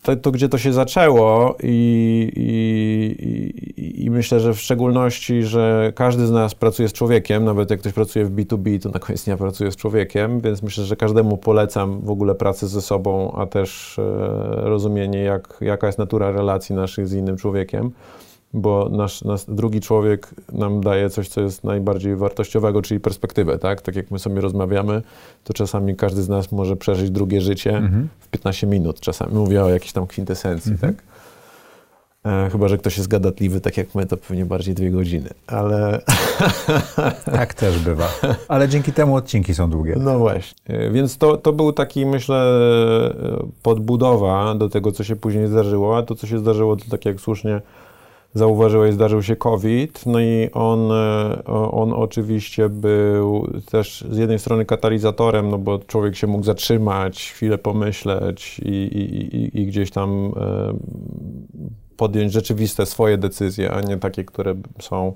to, 0.04 0.16
to 0.16 0.32
gdzie 0.32 0.50
to 0.50 0.58
się 0.58 0.74
zaczęło 0.74 1.56
i, 1.64 2.32
i, 2.36 4.06
i, 4.06 4.12
myślę, 4.12 4.40
że 4.40 4.54
w 4.54 4.60
szczególności, 4.60 5.44
że 5.44 5.94
każdy 5.96 6.28
z 6.28 6.32
nas 6.32 6.56
pracuje 6.56 6.90
z 6.90 6.94
człowiekiem, 6.94 7.46
nawet 7.46 7.72
jak 7.72 7.80
ktoś 7.80 7.94
pracuje 7.94 8.26
w 8.26 8.36
B2B, 8.36 8.82
to 8.82 8.90
na 8.90 9.00
koniec 9.00 9.24
dnia 9.26 9.38
pracuje 9.38 9.72
z 9.72 9.76
człowiekiem, 9.76 10.42
więc 10.42 10.64
myślę, 10.64 10.84
że 10.84 10.96
każdemu 10.96 11.38
polecam 11.38 12.02
w 12.02 12.10
ogóle 12.10 12.36
pracę 12.36 12.68
ze 12.68 12.82
sobą, 12.82 13.32
a 13.38 13.46
też 13.46 14.00
e, 14.00 14.04
rozumienie, 14.62 15.20
jak, 15.20 15.58
jaka 15.62 15.88
jest 15.88 16.00
natura 16.00 16.32
relacji 16.32 16.76
naszych 16.76 17.08
z 17.08 17.14
innym 17.14 17.38
człowiekiem. 17.38 17.92
Bo 18.54 18.90
nasz, 18.90 19.22
nasz 19.22 19.42
drugi 19.48 19.82
człowiek 19.82 20.30
nam 20.52 20.82
daje 20.82 21.10
coś, 21.10 21.28
co 21.28 21.42
jest 21.42 21.64
najbardziej 21.64 22.16
wartościowego, 22.16 22.82
czyli 22.82 23.00
perspektywę, 23.00 23.58
tak? 23.58 23.82
Tak 23.82 23.96
jak 23.96 24.12
my 24.12 24.20
sobie 24.20 24.42
rozmawiamy, 24.42 25.02
to 25.44 25.54
czasami 25.54 25.96
każdy 25.96 26.22
z 26.22 26.30
nas 26.30 26.52
może 26.52 26.76
przeżyć 26.76 27.12
drugie 27.12 27.42
życie 27.42 27.78
mhm. 27.78 28.08
w 28.20 28.28
15 28.28 28.68
minut 28.68 29.00
czasami. 29.00 29.34
Mówię 29.34 29.64
o 29.64 29.70
jakiejś 29.70 29.92
tam 29.92 30.08
kwintesencji, 30.08 30.72
mhm. 30.72 30.96
tak? 30.96 31.04
E, 32.26 32.50
chyba, 32.50 32.68
że 32.68 32.78
ktoś 32.78 32.98
jest 32.98 33.10
gadatliwy, 33.10 33.62
tak 33.62 33.78
jak 33.78 33.96
my, 33.96 34.06
to 34.06 34.18
pewnie 34.18 34.46
bardziej 34.46 34.76
dwie 34.76 34.92
godziny, 34.92 35.30
ale... 35.48 36.02
tak 37.26 37.54
też 37.54 37.80
bywa. 37.80 38.08
Ale 38.48 38.70
dzięki 38.70 38.94
temu 38.94 39.16
odcinki 39.16 39.54
są 39.54 39.70
długie. 39.70 39.96
No 40.00 40.20
właśnie. 40.20 40.58
E, 40.68 40.92
więc 40.92 41.18
to, 41.18 41.38
to 41.38 41.54
był 41.54 41.74
taki, 41.74 42.06
myślę, 42.06 42.62
podbudowa 43.64 44.56
do 44.56 44.70
tego, 44.70 44.92
co 44.92 45.04
się 45.04 45.16
później 45.16 45.48
zdarzyło, 45.48 45.98
a 45.98 46.04
to, 46.04 46.16
co 46.16 46.28
się 46.28 46.40
zdarzyło, 46.40 46.76
to 46.76 46.86
tak 46.90 47.06
jak 47.06 47.20
słusznie 47.22 47.62
zauważyłeś, 48.34 48.94
zdarzył 48.94 49.24
się 49.24 49.36
COVID, 49.36 50.06
no 50.06 50.20
i 50.20 50.50
on, 50.54 50.92
e, 50.92 51.44
on 51.72 51.94
oczywiście 51.94 52.70
był 52.70 53.48
też 53.72 54.06
z 54.10 54.18
jednej 54.18 54.40
strony 54.40 54.66
katalizatorem, 54.66 55.50
no 55.50 55.58
bo 55.58 55.80
człowiek 55.80 56.16
się 56.16 56.28
mógł 56.28 56.44
zatrzymać, 56.44 57.32
chwilę 57.32 57.58
pomyśleć 57.58 58.60
i, 58.60 58.70
i, 58.70 59.36
i, 59.36 59.62
i 59.62 59.66
gdzieś 59.66 59.92
tam 59.92 60.32
podjąć 61.98 62.32
rzeczywiste 62.32 62.86
swoje 62.86 63.18
decyzje, 63.18 63.72
a 63.72 63.82
nie 63.82 63.98
takie, 63.98 64.24
które 64.24 64.56
są 64.80 65.14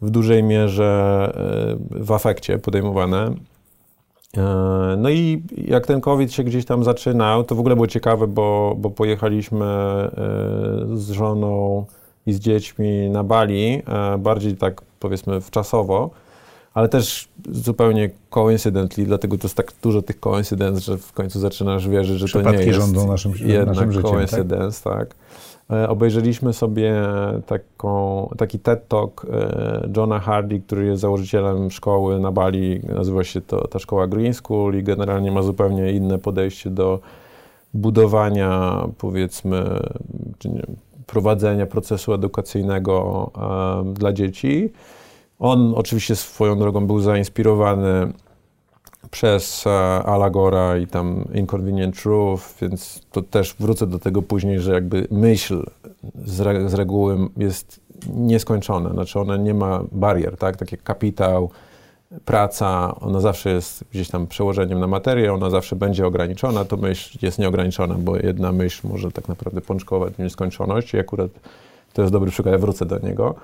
w 0.00 0.10
dużej 0.10 0.42
mierze 0.42 1.32
e, 1.90 2.04
w 2.04 2.12
afekcie 2.12 2.58
podejmowane. 2.58 3.34
E, 4.36 4.94
no 4.98 5.10
i 5.10 5.42
jak 5.56 5.86
ten 5.86 6.00
COVID 6.00 6.32
się 6.32 6.44
gdzieś 6.44 6.64
tam 6.64 6.84
zaczynał, 6.84 7.44
to 7.44 7.54
w 7.54 7.60
ogóle 7.60 7.74
było 7.74 7.86
ciekawe, 7.86 8.26
bo, 8.26 8.74
bo 8.78 8.90
pojechaliśmy 8.90 9.64
e, 9.64 10.10
z 10.94 11.10
żoną 11.10 11.84
i 12.26 12.32
z 12.32 12.38
dziećmi 12.38 13.10
na 13.10 13.24
Bali, 13.24 13.82
bardziej 14.18 14.56
tak 14.56 14.82
powiedzmy 15.00 15.40
wczasowo, 15.40 16.10
ale 16.74 16.88
też 16.88 17.28
zupełnie 17.50 18.10
coincidentally, 18.30 19.06
dlatego 19.06 19.38
to 19.38 19.46
jest 19.46 19.54
tak 19.54 19.72
dużo 19.82 20.02
tych 20.02 20.20
coincidence, 20.20 20.80
że 20.80 20.98
w 20.98 21.12
końcu 21.12 21.40
zaczynasz 21.40 21.88
wierzyć, 21.88 22.18
że 22.18 22.26
Przypadki 22.26 22.52
to 22.52 22.60
nie 22.60 22.66
jest 22.66 22.80
rządzą 22.80 23.08
naszym, 23.08 23.32
jednak 23.44 23.66
naszym 23.66 23.92
życiem, 23.92 24.10
coincidence, 24.10 24.84
tak? 24.84 25.08
tak. 25.08 25.16
E, 25.70 25.88
obejrzeliśmy 25.88 26.52
sobie 26.52 26.94
taką, 27.46 28.28
taki 28.38 28.58
TED 28.58 28.88
Talk 28.88 29.26
e, 29.30 29.88
Johna 29.96 30.20
Hardy, 30.20 30.60
który 30.60 30.86
jest 30.86 31.00
założycielem 31.00 31.70
szkoły 31.70 32.20
na 32.20 32.32
Bali. 32.32 32.80
Nazywa 32.88 33.24
się 33.24 33.40
to 33.40 33.68
ta 33.68 33.78
szkoła 33.78 34.06
Green 34.06 34.34
School 34.34 34.78
i 34.78 34.82
generalnie 34.82 35.32
ma 35.32 35.42
zupełnie 35.42 35.92
inne 35.92 36.18
podejście 36.18 36.70
do 36.70 37.00
budowania, 37.74 38.82
powiedzmy, 38.98 39.80
czy 40.38 40.48
nie, 40.48 40.62
prowadzenia 41.06 41.66
procesu 41.66 42.12
edukacyjnego 42.12 43.30
dla 43.92 44.12
dzieci. 44.12 44.72
On 45.38 45.74
oczywiście 45.76 46.16
swoją 46.16 46.58
drogą 46.58 46.86
był 46.86 47.00
zainspirowany 47.00 48.12
przez 49.10 49.66
e, 49.66 49.70
Alagora 50.02 50.76
i 50.76 50.86
tam 50.86 51.24
Inconvenient 51.34 52.02
Truth, 52.02 52.42
więc 52.60 53.00
to 53.12 53.22
też 53.22 53.54
wrócę 53.60 53.86
do 53.86 53.98
tego 53.98 54.22
później, 54.22 54.60
że 54.60 54.72
jakby 54.72 55.08
myśl 55.10 55.62
z, 56.24 56.40
re, 56.40 56.68
z 56.68 56.74
reguły 56.74 57.18
jest 57.36 57.80
nieskończona, 58.08 58.90
znaczy 58.90 59.20
ona 59.20 59.36
nie 59.36 59.54
ma 59.54 59.82
barier, 59.92 60.36
tak, 60.36 60.56
tak 60.56 60.72
jak 60.72 60.82
kapitał, 60.82 61.50
praca, 62.24 62.94
ona 63.00 63.20
zawsze 63.20 63.50
jest 63.50 63.84
gdzieś 63.92 64.08
tam 64.08 64.26
przełożeniem 64.26 64.80
na 64.80 64.86
materię, 64.86 65.32
ona 65.32 65.50
zawsze 65.50 65.76
będzie 65.76 66.06
ograniczona, 66.06 66.64
to 66.64 66.76
myśl 66.76 67.18
jest 67.22 67.38
nieograniczona, 67.38 67.94
bo 67.94 68.16
jedna 68.16 68.52
myśl 68.52 68.88
może 68.88 69.12
tak 69.12 69.28
naprawdę 69.28 69.60
pączkować 69.60 70.18
nieskończoność 70.18 70.94
i 70.94 70.98
akurat 70.98 71.30
to 71.92 72.02
jest 72.02 72.12
dobry 72.12 72.30
przykład, 72.30 72.52
ja 72.52 72.58
wrócę 72.58 72.86
do 72.86 72.98
niego. 72.98 73.34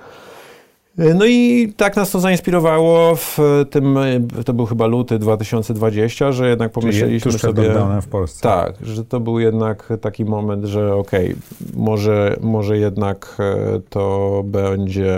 No 0.98 1.26
i 1.26 1.72
tak 1.76 1.96
nas 1.96 2.10
to 2.10 2.20
zainspirowało 2.20 3.16
w 3.16 3.38
tym, 3.70 3.98
to 4.44 4.52
był 4.52 4.66
chyba 4.66 4.86
luty 4.86 5.18
2020, 5.18 6.32
że 6.32 6.48
jednak 6.48 6.72
pomyśleliśmy 6.72 7.32
tuż 7.32 7.40
sobie... 7.40 7.74
w 8.02 8.06
Polsce. 8.06 8.42
Tak, 8.42 8.74
że 8.82 9.04
to 9.04 9.20
był 9.20 9.38
jednak 9.38 9.92
taki 10.00 10.24
moment, 10.24 10.64
że 10.64 10.94
okej, 10.94 11.26
okay, 11.26 11.36
może, 11.74 12.36
może 12.40 12.78
jednak 12.78 13.36
e, 13.38 13.80
to 13.90 14.42
będzie, 14.46 15.16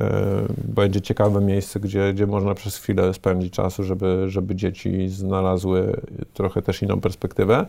e, 0.00 0.42
będzie 0.64 1.00
ciekawe 1.00 1.40
miejsce, 1.40 1.80
gdzie, 1.80 2.12
gdzie 2.14 2.26
można 2.26 2.54
przez 2.54 2.76
chwilę 2.76 3.14
spędzić 3.14 3.52
czasu, 3.52 3.84
żeby, 3.84 4.24
żeby 4.28 4.54
dzieci 4.54 5.08
znalazły 5.08 6.00
trochę 6.34 6.62
też 6.62 6.82
inną 6.82 7.00
perspektywę. 7.00 7.66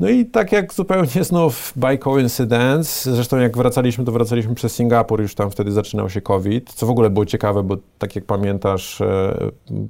No 0.00 0.08
i 0.08 0.26
tak 0.26 0.52
jak 0.52 0.74
zupełnie 0.74 1.24
znów 1.24 1.72
by 1.76 1.98
coincidence, 1.98 3.14
zresztą 3.14 3.38
jak 3.38 3.56
wracaliśmy, 3.56 4.04
to 4.04 4.12
wracaliśmy 4.12 4.54
przez 4.54 4.74
Singapur, 4.74 5.20
już 5.20 5.34
tam 5.34 5.50
wtedy 5.50 5.72
zaczynał 5.72 6.10
się 6.10 6.20
COVID, 6.20 6.72
co 6.72 6.86
w 6.86 6.90
ogóle 6.90 7.10
było 7.10 7.26
ciekawe, 7.26 7.62
bo 7.62 7.76
tak 7.98 8.16
jak 8.16 8.24
pamiętasz, 8.24 9.00
e, 9.00 9.34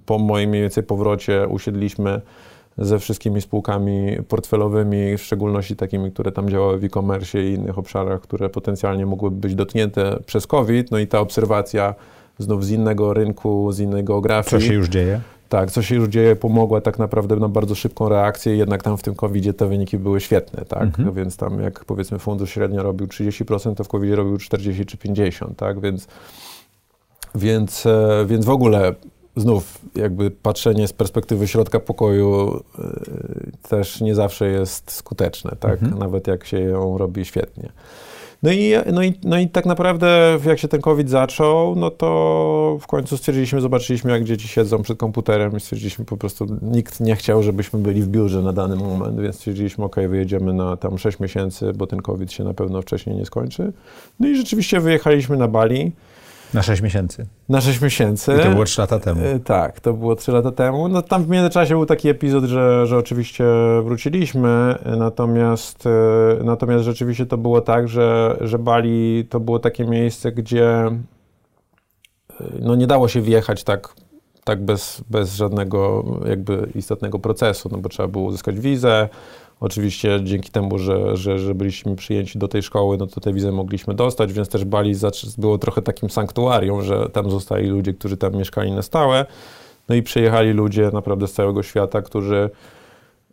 po 0.06 0.18
moim 0.18 0.50
mniej 0.50 0.62
więcej 0.62 0.82
powrocie 0.82 1.48
usiedliśmy 1.48 2.20
ze 2.78 2.98
wszystkimi 2.98 3.40
spółkami 3.40 4.16
portfelowymi, 4.28 5.16
w 5.16 5.22
szczególności 5.22 5.76
takimi, 5.76 6.12
które 6.12 6.32
tam 6.32 6.48
działały 6.48 6.78
w 6.78 6.84
e-commerce 6.84 7.42
i 7.42 7.52
innych 7.52 7.78
obszarach, 7.78 8.20
które 8.20 8.48
potencjalnie 8.48 9.06
mogłyby 9.06 9.36
być 9.36 9.54
dotknięte 9.54 10.18
przez 10.26 10.46
COVID. 10.46 10.90
No 10.90 10.98
i 10.98 11.06
ta 11.06 11.20
obserwacja 11.20 11.94
znów 12.38 12.64
z 12.64 12.70
innego 12.70 13.14
rynku, 13.14 13.72
z 13.72 13.80
innej 13.80 14.04
geografii. 14.04 14.62
Co 14.62 14.68
się 14.68 14.74
już 14.74 14.88
dzieje? 14.88 15.20
Tak, 15.48 15.70
co 15.70 15.82
się 15.82 15.94
już 15.94 16.08
dzieje, 16.08 16.36
pomogła 16.36 16.80
tak 16.80 16.98
naprawdę 16.98 17.36
na 17.36 17.48
bardzo 17.48 17.74
szybką 17.74 18.08
reakcję, 18.08 18.56
jednak 18.56 18.82
tam 18.82 18.96
w 18.96 19.02
tym 19.02 19.14
covid 19.14 19.56
te 19.56 19.66
wyniki 19.66 19.98
były 19.98 20.20
świetne, 20.20 20.64
tak? 20.64 20.82
Mhm. 20.82 21.12
Więc 21.14 21.36
tam 21.36 21.60
jak 21.60 21.84
powiedzmy 21.84 22.18
fundusz 22.18 22.50
średnio 22.50 22.82
robił 22.82 23.06
30%, 23.06 23.74
to 23.74 23.84
w 23.84 23.88
covid 23.88 24.14
robił 24.14 24.38
40 24.38 24.86
czy 24.86 24.96
50, 24.96 25.56
tak? 25.56 25.80
Więc, 25.80 26.06
więc, 27.34 27.86
e, 27.86 28.24
więc 28.26 28.44
w 28.44 28.50
ogóle 28.50 28.94
znów 29.36 29.78
jakby 29.94 30.30
patrzenie 30.30 30.88
z 30.88 30.92
perspektywy 30.92 31.48
środka 31.48 31.80
pokoju 31.80 32.60
e, 32.78 33.68
też 33.68 34.00
nie 34.00 34.14
zawsze 34.14 34.48
jest 34.48 34.90
skuteczne, 34.92 35.56
tak? 35.60 35.82
Mhm. 35.82 35.98
Nawet 35.98 36.26
jak 36.26 36.44
się 36.44 36.60
ją 36.60 36.98
robi 36.98 37.24
świetnie. 37.24 37.72
No 38.44 38.52
i, 38.52 38.74
no, 38.92 39.02
i, 39.02 39.14
no 39.22 39.38
i 39.38 39.48
tak 39.48 39.66
naprawdę, 39.66 40.38
jak 40.46 40.58
się 40.58 40.68
ten 40.68 40.80
COVID 40.80 41.10
zaczął, 41.10 41.76
no 41.76 41.90
to 41.90 42.78
w 42.80 42.86
końcu 42.86 43.16
stwierdziliśmy, 43.16 43.60
zobaczyliśmy, 43.60 44.10
jak 44.10 44.24
dzieci 44.24 44.48
siedzą 44.48 44.82
przed 44.82 44.98
komputerem 44.98 45.56
i 45.56 45.60
stwierdziliśmy 45.60 46.04
po 46.04 46.16
prostu, 46.16 46.46
nikt 46.62 47.00
nie 47.00 47.16
chciał, 47.16 47.42
żebyśmy 47.42 47.78
byli 47.78 48.02
w 48.02 48.08
biurze 48.08 48.42
na 48.42 48.52
dany 48.52 48.76
moment, 48.76 49.20
więc 49.20 49.36
stwierdziliśmy, 49.36 49.84
ok, 49.84 49.96
wyjedziemy 50.08 50.52
na 50.52 50.76
tam 50.76 50.98
6 50.98 51.20
miesięcy, 51.20 51.72
bo 51.72 51.86
ten 51.86 52.02
COVID 52.02 52.32
się 52.32 52.44
na 52.44 52.54
pewno 52.54 52.82
wcześniej 52.82 53.16
nie 53.16 53.26
skończy. 53.26 53.72
No 54.20 54.28
i 54.28 54.36
rzeczywiście 54.36 54.80
wyjechaliśmy 54.80 55.36
na 55.36 55.48
Bali. 55.48 55.92
Na 56.54 56.62
6 56.62 56.82
miesięcy. 56.82 57.26
Na 57.48 57.60
6 57.60 57.80
miesięcy. 57.80 58.36
I 58.40 58.42
to 58.42 58.50
było 58.50 58.64
3 58.64 58.80
lata 58.80 58.98
temu. 58.98 59.20
E, 59.24 59.38
tak, 59.38 59.80
to 59.80 59.92
było 59.92 60.16
3 60.16 60.32
lata 60.32 60.52
temu. 60.52 60.88
No 60.88 61.02
tam 61.02 61.24
w 61.24 61.28
międzyczasie 61.28 61.74
był 61.74 61.86
taki 61.86 62.08
epizod, 62.08 62.44
że, 62.44 62.86
że 62.86 62.98
oczywiście 62.98 63.44
wróciliśmy, 63.84 64.78
natomiast, 64.96 65.86
e, 65.86 65.90
natomiast 66.44 66.84
rzeczywiście 66.84 67.26
to 67.26 67.38
było 67.38 67.60
tak, 67.60 67.88
że, 67.88 68.36
że 68.40 68.58
Bali 68.58 69.26
to 69.30 69.40
było 69.40 69.58
takie 69.58 69.84
miejsce, 69.84 70.32
gdzie 70.32 70.66
e, 70.70 71.00
no 72.60 72.74
nie 72.74 72.86
dało 72.86 73.08
się 73.08 73.20
wjechać 73.20 73.64
tak, 73.64 73.94
tak 74.44 74.64
bez, 74.64 75.04
bez 75.10 75.34
żadnego 75.34 76.04
jakby 76.28 76.68
istotnego 76.74 77.18
procesu, 77.18 77.68
no 77.72 77.78
bo 77.78 77.88
trzeba 77.88 78.08
było 78.08 78.24
uzyskać 78.24 78.60
wizę, 78.60 79.08
Oczywiście 79.60 80.20
dzięki 80.24 80.50
temu, 80.50 80.78
że, 80.78 81.16
że, 81.16 81.38
że 81.38 81.54
byliśmy 81.54 81.96
przyjęci 81.96 82.38
do 82.38 82.48
tej 82.48 82.62
szkoły, 82.62 82.96
no 82.96 83.06
to 83.06 83.20
tę 83.20 83.32
wizę 83.32 83.52
mogliśmy 83.52 83.94
dostać, 83.94 84.32
więc 84.32 84.48
też 84.48 84.64
Bali 84.64 84.94
było 85.38 85.58
trochę 85.58 85.82
takim 85.82 86.10
sanktuarium, 86.10 86.82
że 86.82 87.08
tam 87.08 87.30
zostali 87.30 87.68
ludzie, 87.68 87.94
którzy 87.94 88.16
tam 88.16 88.36
mieszkali 88.36 88.72
na 88.72 88.82
stałe. 88.82 89.26
No 89.88 89.94
i 89.94 90.02
przyjechali 90.02 90.52
ludzie 90.52 90.90
naprawdę 90.92 91.28
z 91.28 91.32
całego 91.32 91.62
świata, 91.62 92.02
którzy 92.02 92.50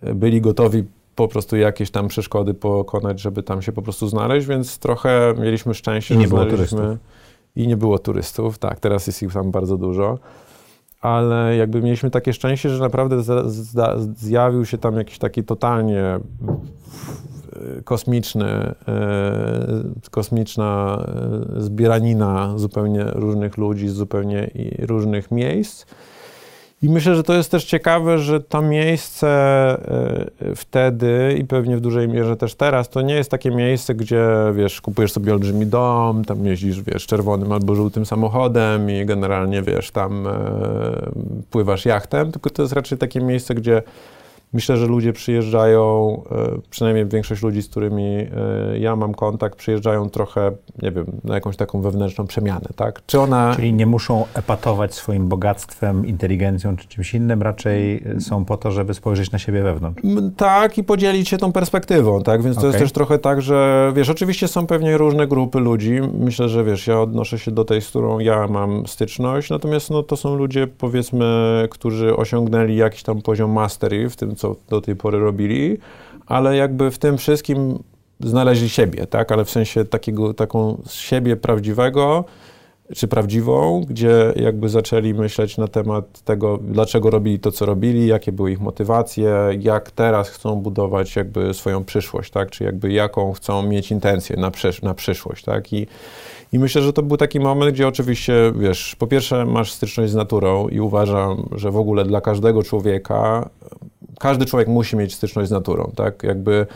byli 0.01 0.41
gotowi 0.41 0.83
po 1.15 1.27
prostu 1.27 1.57
jakieś 1.57 1.91
tam 1.91 2.07
przeszkody 2.07 2.53
pokonać, 2.53 3.19
żeby 3.19 3.43
tam 3.43 3.61
się 3.61 3.71
po 3.71 3.81
prostu 3.81 4.07
znaleźć, 4.07 4.47
więc 4.47 4.77
trochę 4.77 5.33
mieliśmy 5.39 5.73
szczęście, 5.73 6.15
I 6.15 6.17
nie 6.17 6.23
że 6.23 6.29
było 6.29 6.45
turystów. 6.45 6.79
I 7.55 7.67
nie 7.67 7.77
było 7.77 7.99
turystów, 7.99 8.57
tak, 8.57 8.79
teraz 8.79 9.07
jest 9.07 9.23
ich 9.23 9.33
tam 9.33 9.51
bardzo 9.51 9.77
dużo 9.77 10.17
ale 11.01 11.55
jakby 11.55 11.81
mieliśmy 11.81 12.11
takie 12.11 12.33
szczęście, 12.33 12.69
że 12.69 12.79
naprawdę 12.79 13.17
zjawił 14.15 14.65
się 14.65 14.77
tam 14.77 14.95
jakiś 14.95 15.17
taki 15.17 15.43
totalnie 15.43 16.19
kosmiczny, 17.83 18.45
e, 18.45 18.73
kosmiczna 20.11 21.03
e, 21.57 21.61
zbieranina 21.61 22.53
zupełnie 22.57 23.03
różnych 23.03 23.57
ludzi 23.57 23.89
z 23.89 23.93
zupełnie 23.93 24.51
różnych 24.79 25.31
miejsc. 25.31 25.85
I 26.81 26.89
myślę, 26.89 27.15
że 27.15 27.23
to 27.23 27.33
jest 27.33 27.51
też 27.51 27.65
ciekawe, 27.65 28.19
że 28.19 28.39
to 28.39 28.61
miejsce 28.61 29.27
e, 30.41 30.55
wtedy 30.55 31.35
i 31.39 31.45
pewnie 31.45 31.77
w 31.77 31.81
dużej 31.81 32.07
mierze 32.07 32.37
też 32.37 32.55
teraz, 32.55 32.89
to 32.89 33.01
nie 33.01 33.13
jest 33.13 33.31
takie 33.31 33.51
miejsce, 33.51 33.95
gdzie, 33.95 34.25
wiesz, 34.53 34.81
kupujesz 34.81 35.11
sobie 35.11 35.33
olbrzymi 35.33 35.65
dom, 35.65 36.25
tam 36.25 36.45
jeździsz, 36.45 36.81
wiesz, 36.81 37.07
czerwonym 37.07 37.51
albo 37.51 37.75
żółtym 37.75 38.05
samochodem 38.05 38.89
i 38.89 39.05
generalnie, 39.05 39.61
wiesz, 39.61 39.91
tam 39.91 40.27
e, 40.27 40.31
pływasz 41.51 41.85
jachtem, 41.85 42.31
tylko 42.31 42.49
to 42.49 42.61
jest 42.61 42.73
raczej 42.73 42.97
takie 42.97 43.21
miejsce, 43.21 43.55
gdzie 43.55 43.83
Myślę, 44.53 44.77
że 44.77 44.85
ludzie 44.87 45.13
przyjeżdżają, 45.13 46.21
e, 46.31 46.61
przynajmniej 46.69 47.05
większość 47.05 47.43
ludzi, 47.43 47.61
z 47.61 47.69
którymi 47.69 48.03
e, 48.03 48.29
ja 48.79 48.95
mam 48.95 49.13
kontakt, 49.13 49.57
przyjeżdżają 49.57 50.09
trochę, 50.09 50.51
nie 50.81 50.91
wiem, 50.91 51.05
na 51.23 51.35
jakąś 51.35 51.57
taką 51.57 51.81
wewnętrzną 51.81 52.27
przemianę, 52.27 52.67
tak? 52.75 53.01
Czy 53.05 53.19
ona... 53.19 53.55
Czyli 53.55 53.73
nie 53.73 53.85
muszą 53.85 54.25
epatować 54.33 54.93
swoim 54.93 55.27
bogactwem, 55.27 56.07
inteligencją 56.07 56.77
czy 56.77 56.87
czymś 56.87 57.13
innym, 57.13 57.41
raczej 57.41 58.03
są 58.19 58.45
po 58.45 58.57
to, 58.57 58.71
żeby 58.71 58.93
spojrzeć 58.93 59.31
na 59.31 59.39
siebie 59.39 59.63
wewnątrz. 59.63 60.01
Tak 60.37 60.77
i 60.77 60.83
podzielić 60.83 61.29
się 61.29 61.37
tą 61.37 61.51
perspektywą, 61.51 62.23
tak? 62.23 62.43
Więc 62.43 62.55
to 62.55 62.59
okay. 62.59 62.69
jest 62.69 62.79
też 62.79 62.91
trochę 62.91 63.19
tak, 63.19 63.41
że 63.41 63.91
wiesz, 63.95 64.09
oczywiście 64.09 64.47
są 64.47 64.67
pewnie 64.67 64.97
różne 64.97 65.27
grupy 65.27 65.59
ludzi. 65.59 65.99
Myślę, 66.19 66.49
że 66.49 66.63
wiesz, 66.63 66.87
ja 66.87 67.01
odnoszę 67.01 67.39
się 67.39 67.51
do 67.51 67.65
tej, 67.65 67.81
z 67.81 67.89
którą 67.89 68.19
ja 68.19 68.47
mam 68.47 68.87
styczność, 68.87 69.49
natomiast 69.49 69.89
no, 69.89 70.03
to 70.03 70.15
są 70.15 70.35
ludzie, 70.35 70.67
powiedzmy, 70.67 71.25
którzy 71.69 72.15
osiągnęli 72.15 72.75
jakiś 72.75 73.03
tam 73.03 73.21
poziom 73.21 73.51
mastery 73.51 74.09
w 74.09 74.15
tym, 74.15 74.35
co 74.41 74.55
do 74.69 74.81
tej 74.81 74.95
pory 74.95 75.19
robili, 75.19 75.77
ale 76.25 76.55
jakby 76.55 76.91
w 76.91 76.97
tym 76.97 77.17
wszystkim 77.17 77.79
znaleźli 78.19 78.69
siebie, 78.69 79.07
tak? 79.07 79.31
Ale 79.31 79.45
w 79.45 79.49
sensie 79.49 79.85
takiego, 79.85 80.33
taką 80.33 80.81
siebie 80.89 81.35
prawdziwego, 81.35 82.25
czy 82.95 83.07
prawdziwą, 83.07 83.85
gdzie 83.89 84.33
jakby 84.35 84.69
zaczęli 84.69 85.13
myśleć 85.13 85.57
na 85.57 85.67
temat 85.67 86.21
tego, 86.21 86.57
dlaczego 86.57 87.09
robili 87.09 87.39
to, 87.39 87.51
co 87.51 87.65
robili, 87.65 88.07
jakie 88.07 88.31
były 88.31 88.51
ich 88.51 88.59
motywacje, 88.59 89.33
jak 89.59 89.91
teraz 89.91 90.29
chcą 90.29 90.55
budować 90.55 91.15
jakby 91.15 91.53
swoją 91.53 91.83
przyszłość, 91.83 92.31
tak? 92.31 92.49
Czy 92.49 92.63
jakby 92.63 92.91
jaką 92.91 93.33
chcą 93.33 93.63
mieć 93.63 93.91
intencję 93.91 94.35
na, 94.37 94.51
przysz 94.51 94.81
na 94.81 94.93
przyszłość, 94.93 95.43
tak? 95.43 95.73
I, 95.73 95.87
I 96.51 96.59
myślę, 96.59 96.81
że 96.81 96.93
to 96.93 97.03
był 97.03 97.17
taki 97.17 97.39
moment, 97.39 97.73
gdzie 97.73 97.87
oczywiście, 97.87 98.33
wiesz, 98.55 98.95
po 98.95 99.07
pierwsze 99.07 99.45
masz 99.45 99.71
styczność 99.71 100.11
z 100.11 100.15
naturą 100.15 100.67
i 100.67 100.79
uważam, 100.79 101.49
że 101.55 101.71
w 101.71 101.77
ogóle 101.77 102.05
dla 102.05 102.21
każdego 102.21 102.63
człowieka 102.63 103.49
każdy 104.21 104.45
człowiek 104.45 104.67
musi 104.67 104.95
mieć 104.95 105.15
styczność 105.15 105.49
z 105.49 105.51
naturą, 105.51 105.91
tak? 105.95 106.23
Jakby 106.23 106.67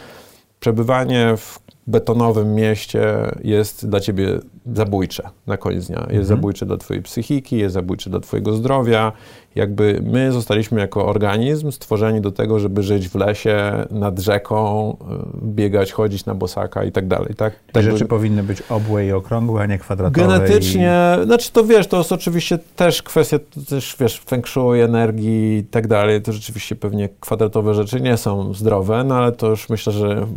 przebywanie 0.59 1.33
w 1.37 1.59
betonowym 1.87 2.55
mieście 2.55 3.15
jest 3.43 3.89
dla 3.89 3.99
ciebie 3.99 4.39
zabójcze 4.73 5.29
na 5.47 5.57
koniec 5.57 5.87
dnia. 5.87 5.99
Jest 5.99 6.09
mhm. 6.09 6.25
zabójcze 6.25 6.65
dla 6.65 6.77
twojej 6.77 7.03
psychiki, 7.03 7.57
jest 7.57 7.73
zabójcze 7.73 8.09
dla 8.09 8.19
twojego 8.19 8.53
zdrowia. 8.53 9.11
Jakby 9.55 10.01
my 10.03 10.31
zostaliśmy 10.31 10.79
jako 10.79 11.05
organizm 11.05 11.71
stworzeni 11.71 12.21
do 12.21 12.31
tego, 12.31 12.59
żeby 12.59 12.83
żyć 12.83 13.09
w 13.09 13.15
lesie, 13.15 13.85
nad 13.91 14.19
rzeką, 14.19 14.91
y, 14.91 14.95
biegać, 15.43 15.91
chodzić 15.91 16.25
na 16.25 16.35
bosaka 16.35 16.83
i 16.83 16.91
tak 16.91 17.07
dalej. 17.07 17.35
Tak? 17.37 17.53
Te 17.71 17.81
rzeczy 17.81 18.05
powinny 18.05 18.43
być 18.43 18.61
obłe 18.69 19.05
i 19.05 19.11
okrągłe, 19.11 19.61
a 19.61 19.65
nie 19.65 19.77
kwadratowe. 19.77 20.27
Genetycznie, 20.27 21.17
i... 21.21 21.25
znaczy 21.25 21.51
to 21.51 21.63
wiesz, 21.63 21.87
to 21.87 21.97
jest 21.97 22.11
oczywiście 22.11 22.59
też 22.75 23.03
kwestia, 23.03 23.39
też 23.69 23.95
wiesz, 23.99 24.19
feng 24.19 24.47
shui, 24.47 24.81
energii 24.81 25.57
i 25.57 25.63
tak 25.63 25.87
dalej. 25.87 26.21
To 26.21 26.33
rzeczywiście 26.33 26.75
pewnie 26.75 27.09
kwadratowe 27.19 27.73
rzeczy 27.73 28.01
nie 28.01 28.17
są 28.17 28.53
zdrowe, 28.53 29.03
no 29.03 29.15
ale 29.15 29.31
to 29.31 29.49
już 29.49 29.69
myślę, 29.69 29.93
że 29.93 30.27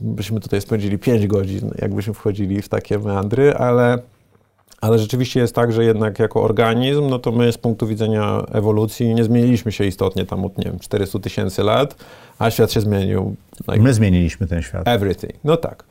byśmy 0.00 0.40
tutaj 0.40 0.60
spędzili 0.60 0.98
5 0.98 1.26
godzin, 1.26 1.70
jakbyśmy 1.78 2.14
wchodzili 2.14 2.62
w 2.62 2.68
takie 2.68 2.98
meandry, 2.98 3.54
ale, 3.54 3.98
ale 4.80 4.98
rzeczywiście 4.98 5.40
jest 5.40 5.54
tak, 5.54 5.72
że 5.72 5.84
jednak 5.84 6.18
jako 6.18 6.42
organizm, 6.42 7.08
no 7.08 7.18
to 7.18 7.32
my 7.32 7.52
z 7.52 7.58
punktu 7.58 7.86
widzenia 7.86 8.42
ewolucji 8.52 9.14
nie 9.14 9.24
zmieniliśmy 9.24 9.72
się 9.72 9.84
istotnie 9.84 10.26
tam 10.26 10.44
od, 10.44 10.58
nie 10.58 10.64
wiem, 10.64 10.78
400 10.78 11.18
tysięcy 11.18 11.62
lat, 11.62 11.96
a 12.38 12.50
świat 12.50 12.72
się 12.72 12.80
zmienił. 12.80 13.36
Like, 13.68 13.82
my 13.82 13.94
zmieniliśmy 13.94 14.46
ten 14.46 14.62
świat. 14.62 14.88
Everything. 14.88 15.34
No 15.44 15.56
tak. 15.56 15.84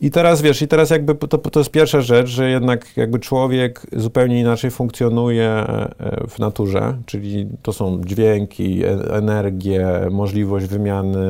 I 0.00 0.10
teraz 0.10 0.42
wiesz, 0.42 0.62
i 0.62 0.68
teraz 0.68 0.90
jakby 0.90 1.14
to, 1.14 1.38
to 1.38 1.60
jest 1.60 1.70
pierwsza 1.70 2.00
rzecz, 2.00 2.28
że 2.28 2.50
jednak 2.50 2.96
jakby 2.96 3.18
człowiek 3.18 3.86
zupełnie 3.92 4.40
inaczej 4.40 4.70
funkcjonuje 4.70 5.50
e, 5.50 5.88
w 6.28 6.38
naturze, 6.38 6.98
czyli 7.06 7.48
to 7.62 7.72
są 7.72 8.00
dźwięki, 8.04 8.84
e, 8.84 8.88
energie, 9.14 9.88
możliwość 10.10 10.66
wymiany, 10.66 11.26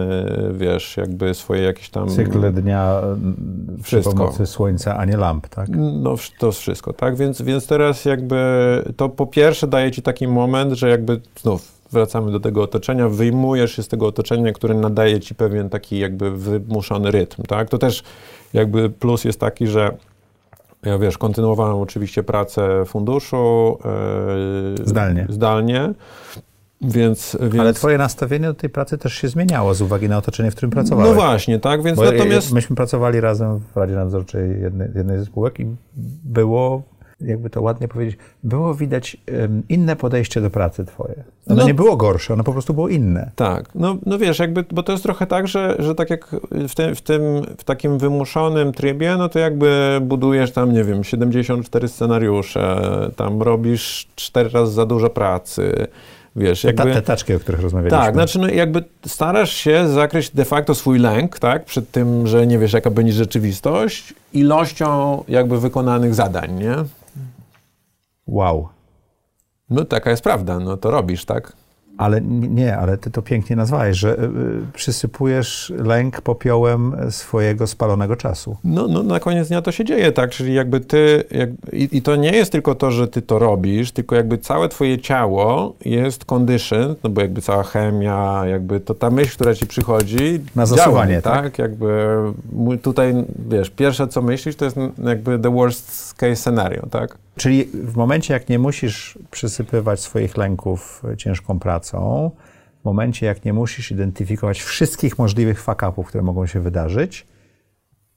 wiesz, 0.53 0.97
jakby 0.97 1.35
swoje 1.35 1.63
jakieś 1.63 1.91
tam... 1.91 2.09
Cykle 2.09 2.53
dnia 2.53 3.03
wszystko. 3.83 4.11
przy 4.11 4.19
pomocy 4.19 4.47
słońca, 4.47 4.97
a 4.97 5.05
nie 5.05 5.17
lamp, 5.17 5.49
tak? 5.49 5.69
No 5.77 6.17
to 6.39 6.47
jest 6.47 6.59
wszystko, 6.59 6.93
tak? 6.93 7.17
Więc, 7.17 7.43
więc 7.43 7.67
teraz 7.67 8.05
jakby 8.05 8.37
to 8.97 9.09
po 9.09 9.27
pierwsze 9.27 9.67
daje 9.67 9.91
ci 9.91 10.03
taki 10.03 10.29
moment, 10.29 10.73
że 10.73 10.89
jakby 10.89 11.21
znów 11.41 11.77
wracamy 11.93 12.33
do 12.33 12.41
tego 12.41 12.63
otoczenia, 12.63 13.09
wyjmujesz 13.09 13.77
się 13.77 13.83
z 13.83 13.89
tego 13.89 14.07
otoczenia, 14.07 14.53
które 14.53 14.75
nadaje 14.75 15.21
ci 15.21 15.35
pewien 15.35 15.69
taki 15.69 15.99
jakby 15.99 16.37
wymuszony 16.37 17.11
rytm, 17.11 17.43
tak? 17.43 17.69
To 17.69 17.79
też 17.79 18.03
jakby 18.53 18.91
plus 18.91 19.25
jest 19.25 19.41
taki, 19.41 19.67
że 19.67 19.97
ja 20.83 20.99
wiesz, 20.99 21.19
kontynuowałem 21.19 21.77
oczywiście 21.77 22.23
pracę 22.23 22.85
funduszu. 22.87 23.79
Yy, 24.79 24.87
zdalnie. 24.87 25.27
Zdalnie. 25.29 25.95
Więc, 26.81 27.37
więc, 27.41 27.61
Ale 27.61 27.73
twoje 27.73 27.99
nastawienie 27.99 28.47
do 28.47 28.55
tej 28.55 28.71
pracy 28.71 28.99
też 28.99 29.15
się 29.15 29.29
zmieniało 29.29 29.75
z 29.75 29.83
uwagi 29.83 30.09
na 30.09 30.19
otoczenie, 30.19 30.51
w 30.51 30.55
którym 30.55 30.71
pracowałeś. 30.71 31.09
No 31.09 31.15
właśnie, 31.15 31.59
tak, 31.61 31.83
więc 31.83 31.99
Bo 31.99 32.05
natomiast... 32.05 32.53
Myśmy 32.53 32.77
pracowali 32.77 33.21
razem 33.21 33.61
w 33.75 33.77
Radzie 33.77 33.95
Nadzorczej 33.95 34.61
jednej, 34.61 34.89
jednej 34.95 35.19
ze 35.19 35.25
spółek 35.25 35.61
i 35.61 35.67
było 36.25 36.83
jakby 37.21 37.51
to 37.51 37.63
ładnie 37.63 37.89
powiedzieć, 37.89 38.19
było 38.45 38.75
widać 38.75 39.17
inne 39.69 39.97
podejście 39.97 40.41
do 40.41 40.51
pracy 40.51 40.85
twoje. 40.85 41.25
Ono 41.47 41.61
no, 41.61 41.67
nie 41.67 41.75
było 41.75 41.97
gorsze, 41.97 42.35
ono 42.35 42.45
po 42.45 42.53
prostu 42.53 42.75
było 42.75 42.89
inne. 42.89 43.31
Tak, 43.37 43.75
no, 43.75 43.97
no 44.07 44.19
wiesz, 44.19 44.39
jakby, 44.39 44.65
bo 44.73 44.83
to 44.83 44.93
jest 44.93 45.05
trochę 45.05 45.27
tak, 45.27 45.49
że, 45.49 45.77
że 45.79 45.95
tak 45.95 46.11
jak 46.11 46.37
w 46.69 46.75
tym, 46.75 46.95
w 46.95 47.01
tym, 47.01 47.23
w 47.59 47.65
takim 47.65 47.99
wymuszonym 47.99 48.73
trybie, 48.73 49.17
no 49.19 49.29
to 49.29 49.39
jakby 49.39 49.99
budujesz 50.03 50.53
tam, 50.53 50.73
nie 50.73 50.85
wiem, 50.85 51.05
74 51.05 51.89
scenariusze, 51.89 52.81
tam 53.17 53.43
robisz 53.43 54.09
cztery 54.15 54.49
razy 54.49 54.73
za 54.73 54.87
dużo 54.87 55.11
pracy, 55.11 55.87
wiesz, 56.37 56.65
jakby... 56.65 56.83
Te, 56.83 56.95
te 56.95 57.03
taczki, 57.03 57.35
o 57.35 57.41
których 57.41 57.61
rozmawialiśmy. 57.61 57.99
Tak, 57.99 58.15
znaczy 58.15 58.39
no, 58.39 58.49
jakby 58.49 58.85
starasz 59.07 59.53
się 59.53 59.89
zakryć 59.89 60.31
de 60.31 60.45
facto 60.45 60.75
swój 60.75 60.99
lęk, 60.99 61.39
tak, 61.39 61.65
przed 61.65 61.91
tym, 61.91 62.27
że 62.27 62.47
nie 62.47 62.59
wiesz, 62.59 62.73
jaka 62.73 62.91
będzie 62.91 63.13
rzeczywistość, 63.13 64.15
ilością 64.33 65.25
jakby 65.29 65.61
wykonanych 65.61 66.15
zadań, 66.15 66.55
nie? 66.55 66.75
Wow. 68.27 68.69
No 69.71 69.85
taka 69.85 70.11
jest 70.11 70.23
prawda, 70.23 70.59
no 70.59 70.77
to 70.77 70.91
robisz, 70.91 71.25
tak? 71.25 71.53
Ale 71.99 72.21
nie, 72.21 72.77
ale 72.77 72.99
ty 72.99 73.11
to 73.11 73.23
pięknie 73.23 73.57
nazwałeś, 73.57 73.97
że 73.97 74.19
y, 74.19 74.23
y, 74.23 74.29
przysypujesz 74.73 75.73
lęk 75.77 76.21
popiołem 76.21 76.97
swojego 77.11 77.67
spalonego 77.67 78.17
czasu. 78.17 78.57
No, 78.65 78.89
no 78.89 79.03
na 79.03 79.21
koniec 79.21 79.49
dnia 79.49 79.63
to 79.63 79.73
się 79.73 79.85
dzieje, 79.85 80.13
tak? 80.13 80.31
Czyli 80.31 80.55
jakby 80.55 80.81
ty, 80.81 81.25
jak, 81.31 81.51
i, 81.73 81.89
i, 81.93 82.03
to 82.03 82.17
nie 82.17 82.31
jest 82.31 82.53
tylko 82.53 82.75
to, 82.75 82.91
że 82.91 83.09
ty 83.09 83.23
to 83.23 83.39
robisz, 83.39 83.93
tylko 83.93 84.17
jakby 84.17 84.39
całe 84.39 84.69
twoje 84.69 84.99
ciało 84.99 85.75
jest 85.85 86.25
condition, 86.25 86.95
no 87.05 87.11
bo 87.11 87.21
jakby 87.21 87.43
cała 87.43 87.63
chemia, 87.63 88.43
jakby 88.47 88.81
to 88.81 88.95
ta 88.95 89.11
myśl, 89.11 89.35
która 89.35 89.55
ci 89.55 89.67
przychodzi, 89.67 90.41
na 90.57 90.67
zasuwanie, 90.67 91.23
tak? 91.23 91.43
tak? 91.43 91.59
Jakby 91.59 91.89
tutaj, 92.83 93.15
wiesz, 93.49 93.71
pierwsze 93.71 94.09
co 94.09 94.23
myślisz, 94.23 94.57
to 94.57 94.65
jest 94.65 94.77
jakby 95.05 95.39
the 95.39 95.55
worst 95.55 96.15
case 96.15 96.37
scenario, 96.37 96.87
tak? 96.91 97.19
Czyli 97.37 97.65
w 97.65 97.97
momencie, 97.97 98.35
jak 98.35 98.49
nie 98.49 98.59
musisz 98.59 99.19
przysypywać 99.31 100.01
swoich 100.01 100.37
lęków 100.37 101.03
ciężką 101.17 101.59
pracą, 101.59 102.31
w 102.83 102.85
momencie, 102.85 103.27
jak 103.27 103.45
nie 103.45 103.53
musisz 103.53 103.91
identyfikować 103.91 104.63
wszystkich 104.63 105.19
możliwych 105.19 105.63
fakapów, 105.63 106.07
które 106.07 106.25
mogą 106.25 106.47
się 106.47 106.61
wydarzyć, 106.61 107.27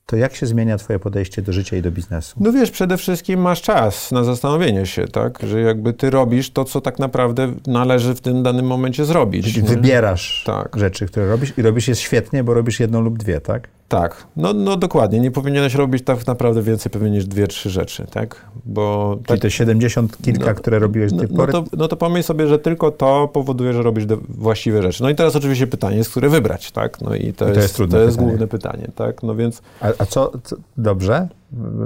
to 0.06 0.16
jak 0.16 0.36
się 0.36 0.46
zmienia 0.46 0.78
twoje 0.78 1.00
podejście 1.00 1.42
do 1.42 1.54
życia 1.54 1.78
i 1.78 1.82
do 1.82 1.92
biznesu? 1.92 2.38
No 2.40 2.52
wiesz, 2.52 2.72
przede 2.72 2.98
wszystkim 2.98 3.42
masz 3.42 3.62
czas 3.62 4.12
na 4.12 4.24
zastanowienie 4.24 4.86
się, 4.86 5.08
tak? 5.08 5.40
Że 5.44 5.62
jakby 5.62 5.94
ty 5.94 6.10
robisz 6.10 6.52
to, 6.52 6.66
co 6.66 6.82
tak 6.82 7.00
naprawdę 7.00 7.54
należy 7.68 8.16
w 8.16 8.22
tym 8.22 8.44
danym 8.44 8.66
momencie 8.66 9.06
zrobić. 9.06 9.54
Czyli 9.54 9.68
wybierasz 9.68 10.44
tak. 10.46 10.78
rzeczy, 10.78 11.06
które 11.06 11.28
robisz 11.28 11.54
i 11.58 11.62
robisz 11.62 11.88
je 11.88 11.96
świetnie, 11.96 12.44
bo 12.44 12.54
robisz 12.54 12.80
jedną 12.80 13.02
lub 13.02 13.18
dwie, 13.18 13.42
tak? 13.42 13.70
Tak, 13.90 14.28
no, 14.36 14.54
no 14.54 14.78
dokładnie. 14.78 15.20
Nie 15.20 15.32
powinieneś 15.32 15.76
robić 15.76 16.04
tak 16.04 16.28
naprawdę 16.28 16.62
więcej 16.62 16.92
pewnie 16.92 17.10
niż 17.10 17.26
dwie, 17.26 17.48
trzy 17.48 17.70
rzeczy, 17.70 18.08
tak? 18.12 18.46
Bo 18.66 19.16
Czyli 19.16 19.26
tak, 19.26 19.40
te 19.40 19.52
70 19.52 20.18
kilka, 20.22 20.46
no, 20.46 20.56
które 20.56 20.80
robiłeś 20.80 21.12
do 21.12 21.20
tej 21.20 21.28
no, 21.32 21.38
pory? 21.38 21.54
No 21.54 21.62
to, 21.62 21.78
no 21.78 21.88
to 21.88 21.96
pomyśl 21.96 22.28
sobie, 22.28 22.48
że 22.48 22.60
tylko 22.60 22.92
to 22.92 23.28
powoduje, 23.28 23.74
że 23.74 23.84
robisz 23.84 24.06
właściwe 24.30 24.82
rzeczy. 24.82 25.04
No 25.04 25.10
i 25.10 25.16
teraz 25.16 25.36
oczywiście 25.36 25.68
pytanie 25.68 25.98
jest, 25.98 26.12
które 26.12 26.30
wybrać, 26.30 26.72
tak? 26.72 27.02
No 27.02 27.16
i 27.16 27.34
to, 27.34 27.50
I 27.50 27.54
to 27.54 27.60
jest, 27.60 27.80
jest, 27.80 27.92
to 27.92 28.00
jest 28.00 28.18
główne 28.18 28.48
pytanie, 28.48 28.88
tak? 28.96 29.24
No 29.24 29.36
więc... 29.36 29.62
A, 29.82 29.88
a 29.98 30.06
co, 30.06 30.32
co, 30.44 30.56
dobrze, 30.78 31.28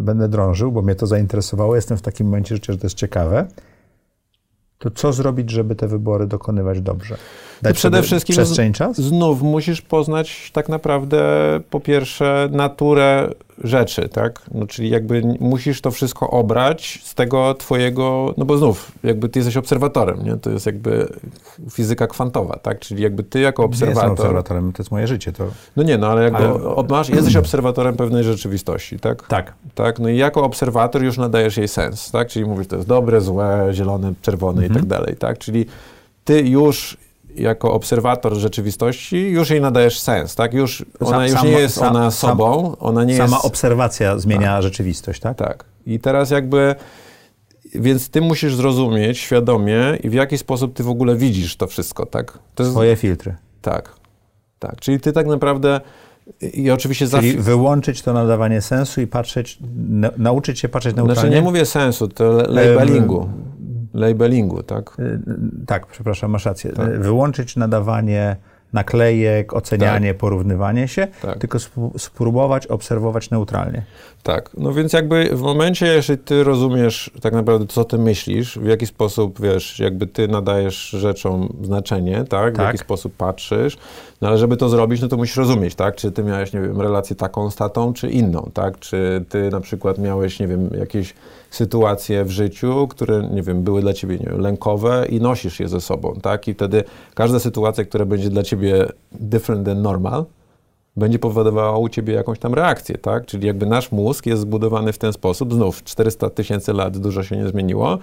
będę 0.02 0.30
drążył, 0.30 0.72
bo 0.72 0.82
mnie 0.82 0.96
to 0.96 1.08
zainteresowało. 1.08 1.76
Jestem 1.76 1.98
w 1.98 2.02
takim 2.02 2.28
momencie 2.28 2.56
życia, 2.56 2.74
że 2.74 2.80
to 2.80 2.86
jest 2.86 2.98
ciekawe 2.98 3.48
to 4.84 4.92
co 4.92 5.14
zrobić, 5.14 5.50
żeby 5.50 5.76
te 5.76 5.88
wybory 5.88 6.28
dokonywać 6.28 6.82
dobrze? 6.82 7.18
Dać 7.62 7.76
przede 7.76 8.02
wszystkim 8.02 8.34
przestrzeń 8.34 8.74
czas? 8.74 8.98
Znów 8.98 9.42
musisz 9.42 9.82
poznać 9.82 10.52
tak 10.54 10.70
naprawdę 10.70 11.24
po 11.70 11.80
pierwsze 11.80 12.50
naturę 12.52 13.30
rzeczy, 13.64 14.10
tak? 14.10 14.42
No, 14.54 14.68
czyli 14.68 14.90
jakby 14.90 15.22
musisz 15.40 15.82
to 15.82 15.92
wszystko 15.92 16.30
obrać 16.30 17.02
z 17.04 17.16
tego 17.16 17.54
twojego, 17.54 18.34
no 18.38 18.46
bo 18.46 18.58
znów, 18.58 18.92
jakby 19.04 19.30
ty 19.30 19.40
jesteś 19.40 19.58
obserwatorem, 19.58 20.24
nie? 20.24 20.38
To 20.38 20.50
jest 20.50 20.66
jakby 20.66 21.14
fizyka 21.72 22.08
kwantowa, 22.08 22.60
tak? 22.60 22.80
Czyli 22.80 23.04
jakby 23.04 23.24
ty 23.24 23.40
jako 23.40 23.64
obserwator... 23.64 24.04
Nie 24.04 24.10
jestem 24.10 24.26
obserwatorem, 24.26 24.74
to 24.74 24.84
jest 24.84 24.92
moje 24.92 25.08
życie, 25.08 25.32
to... 25.32 25.48
No 25.76 25.84
nie, 25.84 25.98
no 25.98 26.08
ale 26.08 26.24
jakby 26.24 26.44
ale... 26.44 26.88
masz, 26.90 27.10
jesteś 27.10 27.36
obserwatorem 27.36 27.96
pewnej 27.96 28.24
rzeczywistości, 28.24 29.00
tak? 29.00 29.28
Tak. 29.28 29.54
Tak, 29.76 30.00
no 30.00 30.10
i 30.10 30.18
jako 30.18 30.44
obserwator 30.44 31.04
już 31.04 31.18
nadajesz 31.18 31.58
jej 31.58 31.68
sens, 31.68 32.12
tak? 32.12 32.28
Czyli 32.28 32.46
mówisz, 32.46 32.68
to 32.68 32.76
jest 32.76 32.88
dobre, 32.88 33.22
złe, 33.22 33.70
zielone, 33.72 34.14
czerwone 34.22 34.62
mhm. 34.62 34.72
i 34.72 34.76
tak 34.76 34.86
dalej, 34.86 35.16
tak? 35.16 35.38
Czyli 35.38 35.66
ty 36.24 36.42
już 36.42 36.98
jako 37.36 37.74
obserwator 37.74 38.36
rzeczywistości 38.36 39.18
już 39.18 39.50
jej 39.50 39.62
nadajesz 39.62 40.00
sens, 40.00 40.36
tak? 40.36 40.54
Już, 40.54 40.86
Sam- 41.00 41.08
ona 41.08 41.28
już 41.28 41.36
sama- 41.36 41.46
nie 41.46 41.52
jest 41.52 41.76
sam- 41.76 41.96
ona 41.96 42.12
sam- 42.12 42.30
sobą, 42.30 42.76
ona 42.80 43.04
nie 43.04 43.18
Sama 43.18 43.36
jest... 43.36 43.46
obserwacja 43.46 44.20
zmienia 44.20 44.62
rzeczywistość, 44.62 45.20
tak? 45.22 45.38
Tak. 45.38 45.66
I 45.86 46.00
teraz 46.00 46.30
jakby... 46.30 46.76
Więc 47.76 48.10
ty 48.10 48.22
musisz 48.22 48.56
zrozumieć 48.56 49.18
świadomie 49.18 49.98
i 50.04 50.10
w 50.10 50.14
jaki 50.14 50.38
sposób 50.38 50.74
ty 50.74 50.84
w 50.84 50.90
ogóle 50.90 51.16
widzisz 51.16 51.56
to 51.56 51.68
wszystko, 51.68 52.06
tak? 52.06 52.40
To 52.56 52.64
jest, 52.64 52.74
Swoje 52.74 52.96
filtry. 52.96 53.36
Tak. 53.62 53.96
Tak. 54.60 54.76
Czyli 54.80 55.00
ty 55.00 55.12
tak 55.14 55.28
naprawdę... 55.28 55.82
I 56.54 56.72
oczywiście 56.72 57.08
zawsze... 57.08 57.30
Czyli 57.30 57.42
wyłączyć 57.44 58.02
to 58.02 58.14
nadawanie 58.14 58.62
sensu 58.62 59.02
i 59.02 59.08
patrzeć, 59.08 59.58
na, 59.90 60.10
nauczyć 60.18 60.60
się 60.60 60.70
patrzeć 60.70 60.96
neutralnie. 60.96 61.22
Znaczy 61.22 61.36
nie 61.36 61.42
mówię 61.42 61.66
sensu, 61.66 62.08
to 62.08 62.32
labelingu. 62.48 63.30
Labelingu, 63.94 64.64
tak? 64.64 64.96
Y, 65.00 65.20
Tak, 65.66 65.88
przepraszam, 65.88 66.32
masz 66.32 66.46
rację. 66.46 66.72
Tak. 66.72 66.88
Y, 66.90 67.00
Wyłączyć 67.00 67.56
nadawanie 67.56 68.36
naklejek, 68.74 69.54
ocenianie, 69.54 70.14
porównywanie 70.14 70.88
się, 70.88 71.08
Tak. 71.22 71.38
tylko 71.40 71.58
spró- 71.58 71.98
spróbować 72.00 72.68
obserwować 72.68 73.30
neutralnie. 73.30 73.84
Tak, 74.24 74.50
no 74.58 74.74
więc 74.74 74.94
jakby 74.94 75.30
w 75.34 75.42
momencie, 75.42 75.86
jeśli 75.86 76.18
ty 76.18 76.44
rozumiesz 76.44 77.12
tak 77.22 77.34
naprawdę, 77.34 77.68
co 77.68 77.84
ty 77.86 77.98
myślisz, 77.98 78.60
w 78.60 78.66
jaki 78.66 78.86
sposób, 78.86 79.42
wiesz, 79.42 79.80
jakby 79.80 80.08
ty 80.08 80.28
nadajesz 80.28 80.90
rzeczom 80.90 81.54
znaczenie, 81.64 82.24
tak, 82.30 82.54
w 82.54 82.58
Tak. 82.58 82.66
jaki 82.66 82.78
sposób 82.78 83.14
patrzysz, 83.18 83.78
no 84.22 84.28
ale 84.28 84.38
żeby 84.38 84.58
to 84.58 84.70
zrobić, 84.70 85.02
no 85.02 85.08
to 85.08 85.18
musisz 85.18 85.38
rozumieć, 85.38 85.76
tak, 85.76 85.96
czy 85.96 86.12
ty 86.12 86.24
miałeś, 86.24 86.54
nie 86.54 86.62
wiem, 86.62 86.82
relację 86.82 87.16
taką 87.16 87.50
z 87.52 87.56
tatą, 87.56 87.94
czy 87.94 88.10
inną, 88.10 88.50
tak, 88.54 88.80
czy 88.80 89.26
ty 89.30 89.50
na 89.50 89.60
przykład 89.62 89.98
miałeś, 89.98 90.40
nie 90.40 90.48
wiem, 90.48 90.70
jakieś 90.80 91.14
sytuacje 91.50 92.26
w 92.26 92.30
życiu, 92.32 92.88
które, 92.88 93.30
nie 93.32 93.42
wiem, 93.42 93.64
były 93.64 93.82
dla 93.82 93.94
ciebie 93.94 94.18
nie 94.18 94.26
wiem, 94.26 94.40
lękowe 94.42 95.06
i 95.10 95.22
nosisz 95.22 95.60
je 95.60 95.68
ze 95.68 95.82
sobą, 95.82 96.14
tak, 96.22 96.48
i 96.48 96.54
wtedy 96.54 96.84
każda 97.16 97.40
sytuacja, 97.40 97.86
która 97.86 98.06
będzie 98.06 98.30
dla 98.30 98.44
ciebie 98.44 98.63
different 99.12 99.66
than 99.66 99.82
normal, 99.82 100.26
będzie 100.96 101.20
powodowała 101.20 101.78
u 101.78 101.90
ciebie 101.90 102.14
jakąś 102.14 102.40
tam 102.40 102.54
reakcję, 102.54 102.98
tak? 102.98 103.26
Czyli 103.26 103.48
jakby 103.48 103.66
nasz 103.66 103.92
mózg 103.92 104.26
jest 104.26 104.42
zbudowany 104.42 104.94
w 104.94 104.98
ten 104.98 105.14
sposób, 105.14 105.54
znów 105.54 105.84
400 105.84 106.30
tysięcy 106.30 106.74
lat 106.74 106.98
dużo 106.98 107.24
się 107.24 107.38
nie 107.38 107.48
zmieniło. 107.48 107.98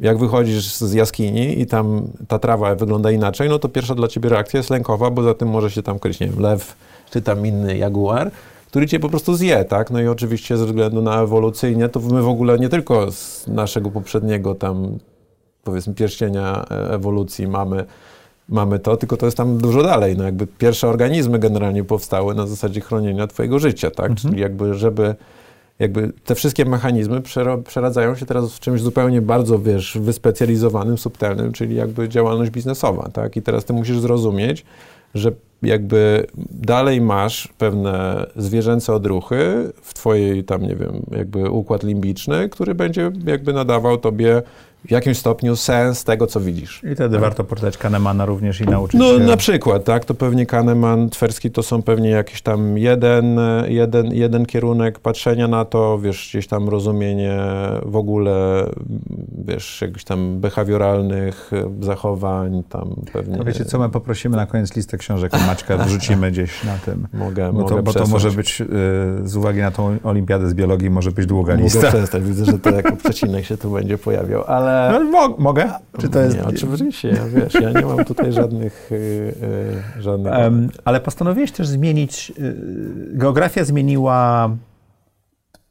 Jak 0.00 0.18
wychodzisz 0.18 0.74
z 0.74 0.92
jaskini 0.92 1.60
i 1.60 1.66
tam 1.66 2.02
ta 2.28 2.38
trawa 2.38 2.74
wygląda 2.74 3.10
inaczej, 3.10 3.48
no 3.48 3.58
to 3.58 3.68
pierwsza 3.68 3.94
dla 3.94 4.08
ciebie 4.08 4.28
reakcja 4.28 4.58
jest 4.58 4.70
lękowa, 4.70 5.10
bo 5.10 5.22
za 5.22 5.34
tym 5.34 5.48
może 5.48 5.70
się 5.70 5.82
tam 5.82 5.98
kryć, 5.98 6.20
nie 6.20 6.26
wiem, 6.26 6.40
lew 6.40 6.76
czy 7.10 7.22
tam 7.22 7.46
inny 7.46 7.76
jaguar, 7.76 8.30
który 8.66 8.86
cię 8.86 9.00
po 9.00 9.08
prostu 9.08 9.34
zje, 9.34 9.64
tak? 9.64 9.90
No 9.90 10.00
i 10.00 10.08
oczywiście 10.08 10.56
ze 10.56 10.66
względu 10.66 11.02
na 11.02 11.22
ewolucyjnie, 11.22 11.88
to 11.88 12.00
my 12.00 12.22
w 12.22 12.28
ogóle 12.28 12.58
nie 12.58 12.68
tylko 12.68 13.12
z 13.12 13.46
naszego 13.46 13.90
poprzedniego 13.90 14.54
tam 14.54 14.98
powiedzmy 15.64 15.94
pierścienia 15.94 16.64
e, 16.70 16.90
ewolucji 16.90 17.48
mamy 17.48 17.84
mamy 18.48 18.78
to, 18.78 18.96
tylko 18.96 19.16
to 19.16 19.26
jest 19.26 19.36
tam 19.36 19.58
dużo 19.58 19.82
dalej. 19.82 20.16
No 20.16 20.24
jakby 20.24 20.46
pierwsze 20.46 20.88
organizmy 20.88 21.38
generalnie 21.38 21.84
powstały 21.84 22.34
na 22.34 22.46
zasadzie 22.46 22.80
chronienia 22.80 23.26
twojego 23.26 23.58
życia, 23.58 23.90
tak? 23.90 24.14
Czyli 24.14 24.40
jakby, 24.40 24.74
żeby 24.74 25.14
jakby 25.78 26.12
te 26.24 26.34
wszystkie 26.34 26.64
mechanizmy 26.64 27.22
przeradzają 27.64 28.14
się 28.14 28.26
teraz 28.26 28.52
w 28.52 28.60
czymś 28.60 28.80
zupełnie 28.80 29.22
bardzo, 29.22 29.58
wiesz, 29.58 29.98
wyspecjalizowanym, 30.00 30.98
subtelnym, 30.98 31.52
czyli 31.52 31.74
jakby 31.74 32.08
działalność 32.08 32.50
biznesowa, 32.50 33.08
tak? 33.12 33.36
I 33.36 33.42
teraz 33.42 33.64
ty 33.64 33.72
musisz 33.72 33.98
zrozumieć, 33.98 34.64
że 35.14 35.32
jakby 35.62 36.26
dalej 36.50 37.00
masz 37.00 37.48
pewne 37.58 38.26
zwierzęce 38.36 38.94
odruchy 38.94 39.72
w 39.82 39.94
twojej 39.94 40.44
tam, 40.44 40.62
nie 40.62 40.76
wiem, 40.76 41.02
jakby 41.10 41.50
układ 41.50 41.82
limbiczny, 41.82 42.48
który 42.48 42.74
będzie 42.74 43.12
jakby 43.26 43.52
nadawał 43.52 43.98
tobie 43.98 44.42
w 44.86 44.90
jakimś 44.90 45.18
stopniu 45.18 45.56
sens 45.56 46.04
tego, 46.04 46.26
co 46.26 46.40
widzisz. 46.40 46.84
I 46.92 46.94
wtedy 46.94 47.18
warto 47.18 47.44
poczytać 47.44 47.78
Kahnemana 47.78 48.26
również 48.26 48.60
i 48.60 48.64
nauczyć 48.64 49.00
No 49.00 49.12
się... 49.18 49.18
na 49.18 49.36
przykład, 49.36 49.84
tak, 49.84 50.04
to 50.04 50.14
pewnie 50.14 50.46
Kahneman, 50.46 51.10
Twerski 51.10 51.50
to 51.50 51.62
są 51.62 51.82
pewnie 51.82 52.10
jakiś 52.10 52.42
tam 52.42 52.78
jeden, 52.78 53.40
jeden, 53.68 54.14
jeden 54.14 54.46
kierunek 54.46 54.98
patrzenia 54.98 55.48
na 55.48 55.64
to, 55.64 55.98
wiesz, 55.98 56.28
gdzieś 56.30 56.46
tam 56.46 56.68
rozumienie 56.68 57.38
w 57.86 57.96
ogóle, 57.96 58.66
wiesz, 59.44 59.80
jakichś 59.82 60.04
tam 60.04 60.40
behawioralnych 60.40 61.50
zachowań, 61.80 62.62
tam 62.68 62.96
pewnie... 63.12 63.38
To 63.38 63.44
wiecie 63.44 63.64
co, 63.64 63.78
my 63.78 63.88
poprosimy 63.88 64.36
na 64.36 64.46
koniec 64.46 64.76
listę 64.76 64.98
książek 64.98 65.32
Maćka, 65.46 65.76
wrzucimy 65.86 66.30
gdzieś 66.30 66.64
na 66.64 66.78
tym. 66.78 67.06
Mogę, 67.12 67.52
Bo 67.52 67.60
mogę 67.60 67.68
to, 67.76 67.82
bo 67.82 67.92
to 67.92 67.98
przesłać. 67.98 68.10
może 68.10 68.30
być, 68.30 68.60
y, 68.60 68.66
z 69.28 69.36
uwagi 69.36 69.60
na 69.60 69.70
tą 69.70 69.96
olimpiadę 70.04 70.48
z 70.48 70.54
biologii, 70.54 70.90
może 70.90 71.10
być 71.10 71.26
długa 71.26 71.52
Mogę 71.52 71.64
lista. 71.64 71.88
przestać, 71.88 72.22
widzę, 72.22 72.44
że 72.44 72.58
to 72.58 72.70
jako 72.80 72.96
przecinek 72.96 73.44
się 73.44 73.56
tu 73.56 73.70
będzie 73.70 73.98
pojawiał, 73.98 74.44
ale... 74.46 74.75
No, 74.92 75.00
mo- 75.04 75.36
mogę? 75.38 75.70
Czy 76.00 76.08
to 76.08 76.20
jest... 76.20 76.36
Nie, 76.36 76.44
oczywiście, 76.44 77.08
ja 77.08 77.24
wiesz, 77.26 77.54
ja 77.54 77.70
nie 77.70 77.86
mam 77.86 78.04
tutaj 78.04 78.32
żadnych, 78.32 78.88
y, 78.92 78.94
y, 79.98 80.02
żadnych... 80.02 80.32
Em, 80.34 80.68
ale 80.84 81.00
postanowiłeś 81.00 81.52
też 81.52 81.66
zmienić, 81.68 82.32
y, 82.38 82.54
geografia 83.12 83.64
zmieniła 83.64 84.50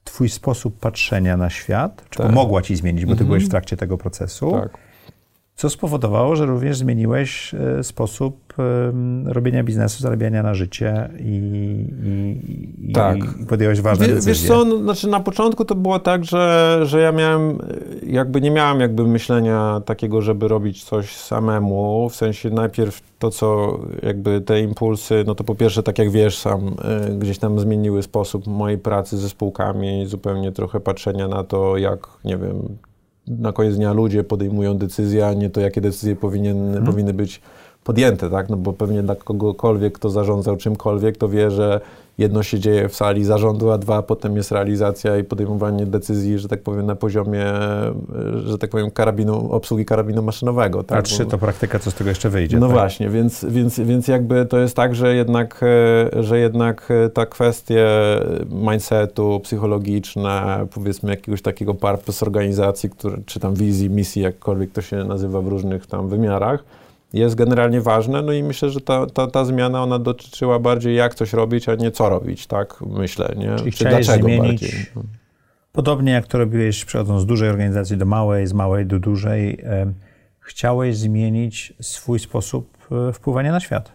twój 0.03 0.30
sposób 0.30 0.80
patrzenia 0.80 1.38
na 1.38 1.49
świat, 1.49 2.03
czy 2.10 2.18
Tak. 2.18 2.28
pomogła 2.28 2.62
ci 2.62 2.76
zmienić, 2.76 3.06
bo 3.06 3.10
ty 3.12 3.14
Mhm. 3.14 3.28
byłeś 3.28 3.45
w 3.45 3.49
trakcie 3.49 3.78
tego 3.78 3.97
procesu, 3.97 4.51
tak. 4.51 4.78
co 5.56 5.70
spowodowało, 5.70 6.36
że 6.36 6.45
również 6.45 6.78
zmieniłeś 6.78 7.53
e, 7.53 7.84
sposób 7.84 8.45
robienia 9.26 9.64
biznesu, 9.64 10.01
zarabiania 10.01 10.43
na 10.43 10.53
życie 10.53 11.10
i, 11.20 11.86
i, 12.89 12.91
Tak. 12.93 13.18
i 13.41 13.45
podjąłeś 13.45 13.82
ważne 13.82 14.08
Wie, 14.08 14.14
decyzje. 14.14 14.34
wiesz 14.34 14.47
co, 14.47 14.66
no, 14.66 14.78
znaczy 14.78 15.08
na 15.08 15.20
początku 15.20 15.66
to 15.66 15.76
było 15.76 15.99
tak, 15.99 16.26
że, 16.26 16.80
że 16.84 17.01
ja 17.01 17.12
miałem, 17.12 17.58
jakby 18.08 18.41
nie 18.41 18.51
miałem 18.51 18.80
jakby 18.80 19.08
myślenia 19.08 19.82
takiego, 19.86 20.22
żeby 20.22 20.47
robić 20.47 20.84
coś 20.84 21.16
samemu, 21.16 22.10
w 22.10 22.16
sensie 22.16 22.49
najpierw 22.49 23.01
to, 23.20 23.32
co 23.32 23.80
jakby 24.03 24.41
te 24.41 24.62
impulsy, 24.62 25.24
no 25.28 25.36
to 25.36 25.43
po 25.43 25.56
pierwsze, 25.56 25.84
tak 25.84 25.99
jak 25.99 26.10
wiesz 26.10 26.38
sam, 26.38 26.68
y, 27.12 27.16
gdzieś 27.20 27.38
tam 27.39 27.60
zmieniły 27.60 28.03
sposób 28.03 28.47
mojej 28.47 28.78
pracy 28.78 29.18
ze 29.18 29.30
spółkami, 29.30 30.06
zupełnie 30.06 30.51
trochę 30.51 30.80
patrzenia 30.80 31.28
na 31.28 31.43
to, 31.43 31.78
jak, 31.78 32.08
nie 32.26 32.38
wiem, 32.38 32.78
na 33.28 33.51
koniec 33.51 33.76
dnia 33.76 33.93
ludzie 33.93 34.24
podejmują 34.24 34.78
decyzje, 34.78 35.28
a 35.28 35.34
nie 35.34 35.49
to, 35.49 35.62
jakie 35.62 35.82
decyzje 35.82 36.16
powinien, 36.16 36.58
Mhm. 36.68 36.86
powinny 36.86 37.14
być 37.14 37.41
podjęte, 37.86 38.29
tak? 38.29 38.49
No 38.49 38.57
bo 38.57 38.73
pewnie 38.73 39.03
dla 39.03 39.15
kogokolwiek, 39.15 39.93
kto 39.93 40.09
zarządzał 40.09 40.57
czymkolwiek, 40.57 41.17
to 41.17 41.29
wie, 41.29 41.51
że 41.51 41.81
jedno 42.17 42.43
się 42.43 42.59
dzieje 42.59 42.89
w 42.89 42.95
sali 42.95 43.25
zarządu, 43.25 43.71
a 43.71 43.77
dwa 43.77 44.01
potem 44.01 44.36
jest 44.36 44.51
realizacja 44.51 45.17
i 45.17 45.23
podejmowanie 45.23 45.86
decyzji, 45.86 46.39
że 46.39 46.47
tak 46.47 46.61
powiem, 46.61 46.86
na 46.86 46.95
poziomie, 46.95 47.45
że 48.45 48.57
tak 48.57 48.69
powiem, 48.69 48.91
karabinu, 48.91 49.51
obsługi 49.51 49.86
karabinu 49.86 50.21
maszynowego. 50.21 50.83
Tak? 50.83 50.99
A 50.99 51.01
trzy 51.01 51.25
to 51.25 51.38
praktyka, 51.38 51.79
co 51.79 51.91
z 51.91 51.93
tego 51.93 52.09
jeszcze 52.09 52.29
wyjdzie. 52.29 52.59
no 52.59 52.67
tak? 52.67 52.75
właśnie, 52.75 53.09
więc, 53.09 53.45
więc, 53.49 53.79
więc 53.79 54.07
jakby 54.07 54.45
to 54.45 54.57
jest 54.57 54.75
tak, 54.75 54.95
że 54.95 55.15
jednak, 55.15 55.61
że 56.19 56.39
jednak 56.39 56.89
ta 57.13 57.25
kwestie 57.25 57.88
mindsetu, 58.51 59.39
psychologiczne, 59.43 60.67
powiedzmy 60.73 61.09
jakiegoś 61.09 61.41
takiego 61.41 61.73
purpose 61.73 62.25
organizacji, 62.25 62.89
który, 62.89 63.21
czy 63.25 63.39
tam 63.39 63.53
wizji, 63.53 63.89
misji, 63.89 64.21
jakkolwiek 64.21 64.71
to 64.71 64.81
się 64.81 65.03
nazywa 65.03 65.41
w 65.41 65.47
różnych 65.47 65.88
tam 65.88 66.09
wymiarach, 66.09 66.63
jest 67.20 67.36
generalnie 67.36 67.82
ważne, 67.82 68.22
no 68.22 68.32
i 68.34 68.43
myślę, 68.43 68.70
że 68.70 68.82
ta, 68.82 69.05
ta, 69.05 69.28
ta 69.28 69.45
zmiana, 69.45 69.84
ona 69.84 69.99
dotyczyła 69.99 70.59
bardziej 70.59 70.95
jak 70.95 71.16
coś 71.16 71.34
robić, 71.34 71.70
a 71.70 71.76
nie 71.76 71.91
co 71.91 72.09
robić, 72.09 72.47
tak 72.47 72.82
myślę, 72.82 73.34
nie? 73.38 73.55
Czyli 73.55 73.72
Czy 73.72 73.86
dlaczego 73.86 74.28
zmienić 74.28 74.61
bardziej. 74.61 74.86
Podobnie 75.72 76.11
jak 76.11 76.28
to 76.28 76.38
robiłeś 76.38 76.86
przechodząc 76.86 77.22
z 77.22 77.26
dużej 77.26 77.49
organizacji 77.49 77.97
do 77.97 78.05
małej, 78.05 78.47
z 78.47 78.53
małej 78.53 78.86
do 78.86 78.99
dużej, 78.99 79.63
chciałeś 80.39 80.97
zmienić 80.97 81.74
swój 81.82 82.20
sposób 82.20 82.78
e, 83.09 83.13
wpływania 83.13 83.51
na 83.51 83.59
świat. 83.59 83.95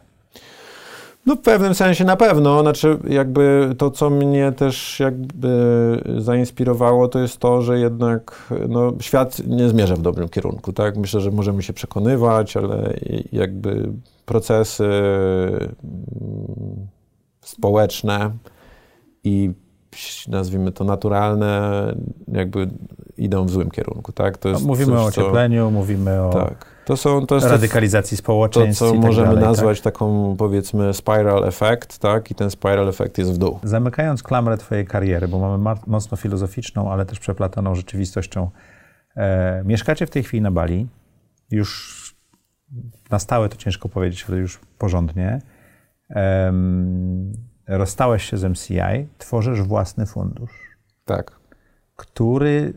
No 1.27 1.37
w 1.37 1.41
pewnym 1.41 1.75
sensie 1.75 2.05
na 2.05 2.16
pewno, 2.16 2.61
znaczy 2.61 2.99
jakby 3.09 3.75
to, 3.79 3.91
co 3.91 4.11
mnie 4.11 4.53
też 4.53 5.01
jakby 5.01 5.49
zainspirowało, 6.18 7.09
to 7.09 7.18
jest 7.18 7.39
to, 7.39 7.62
że 7.62 7.79
jednak 7.79 8.53
no, 8.68 8.93
świat 9.01 9.39
nie 9.47 9.68
zmierza 9.68 9.97
w 9.97 10.03
dobrym 10.03 10.29
kierunku, 10.29 10.73
tak? 10.73 10.97
Myślę, 10.97 11.21
że 11.21 11.31
możemy 11.31 11.62
się 11.62 11.73
przekonywać, 11.73 12.57
ale 12.57 12.95
jakby 13.33 13.93
procesy 14.27 14.85
mm, 14.85 15.66
społeczne 17.41 18.31
i 19.25 19.51
nazwijmy 20.29 20.73
to 20.73 20.85
naturalne, 20.85 21.95
jakby 22.33 22.68
idą 23.16 23.45
w 23.47 23.51
złym 23.51 23.71
kierunku, 23.71 24.12
tak? 24.12 24.39
To 24.39 24.49
jest 24.49 24.64
Mówimy 24.64 24.93
coś, 24.93 25.01
o 25.01 25.05
ociepleniu, 25.05 25.71
mówimy 25.71 26.23
o 26.23 26.33
Co, 26.33 26.39
tak. 26.39 26.66
To, 26.91 26.97
są, 26.97 27.26
to 27.26 27.34
jest 27.34 27.47
to, 27.47 27.53
radykalizacji 27.53 28.17
to, 28.17 28.22
społeczeństw 28.22 28.79
co 28.79 28.91
tak 28.91 29.00
możemy 29.00 29.26
dalej, 29.26 29.45
nazwać 29.45 29.80
taką, 29.80 30.37
powiedzmy, 30.38 30.95
spiral 30.95 31.45
effect, 31.45 31.99
tak? 31.99 32.30
I 32.30 32.34
ten 32.34 32.50
spiral 32.50 32.88
effect 32.88 33.18
jest 33.18 33.33
w 33.33 33.38
dół. 33.38 33.58
Tak? 33.58 33.68
Zamykając 33.68 34.22
klamrę 34.22 34.57
twojej 34.57 34.87
kariery, 34.87 35.29
bo 35.29 35.38
mamy 35.38 35.58
ma- 35.58 35.79
mocno 35.87 36.17
filozoficzną, 36.17 36.92
ale 36.92 37.07
też 37.07 37.18
przeplataną 37.18 37.75
rzeczywistością. 37.75 38.50
E, 39.17 39.62
mieszkacie 39.64 40.07
w 40.07 40.11
tej 40.11 40.22
chwili 40.22 40.42
na 40.42 40.50
Bali. 40.50 40.88
Już 41.50 42.00
na 43.11 43.18
stałe 43.18 43.49
to 43.49 43.57
ciężko 43.57 43.88
powiedzieć, 43.88 44.26
ale 44.29 44.38
już 44.38 44.61
porządnie. 44.79 45.41
Em, 46.08 47.33
rozstałeś 47.68 48.30
się 48.30 48.37
z 48.38 48.45
MCI, 48.45 49.08
tworzysz 49.18 49.62
własny 49.62 50.07
fundusz. 50.07 50.50
Tak. 51.04 51.41
który 51.96 52.72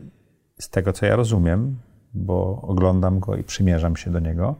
z 0.58 0.70
tego 0.70 0.92
co 0.92 1.06
ja 1.06 1.16
rozumiem, 1.16 1.76
bo 2.14 2.62
oglądam 2.62 3.20
go 3.20 3.36
i 3.36 3.42
przymierzam 3.42 3.96
się 3.96 4.10
do 4.10 4.20
niego, 4.20 4.54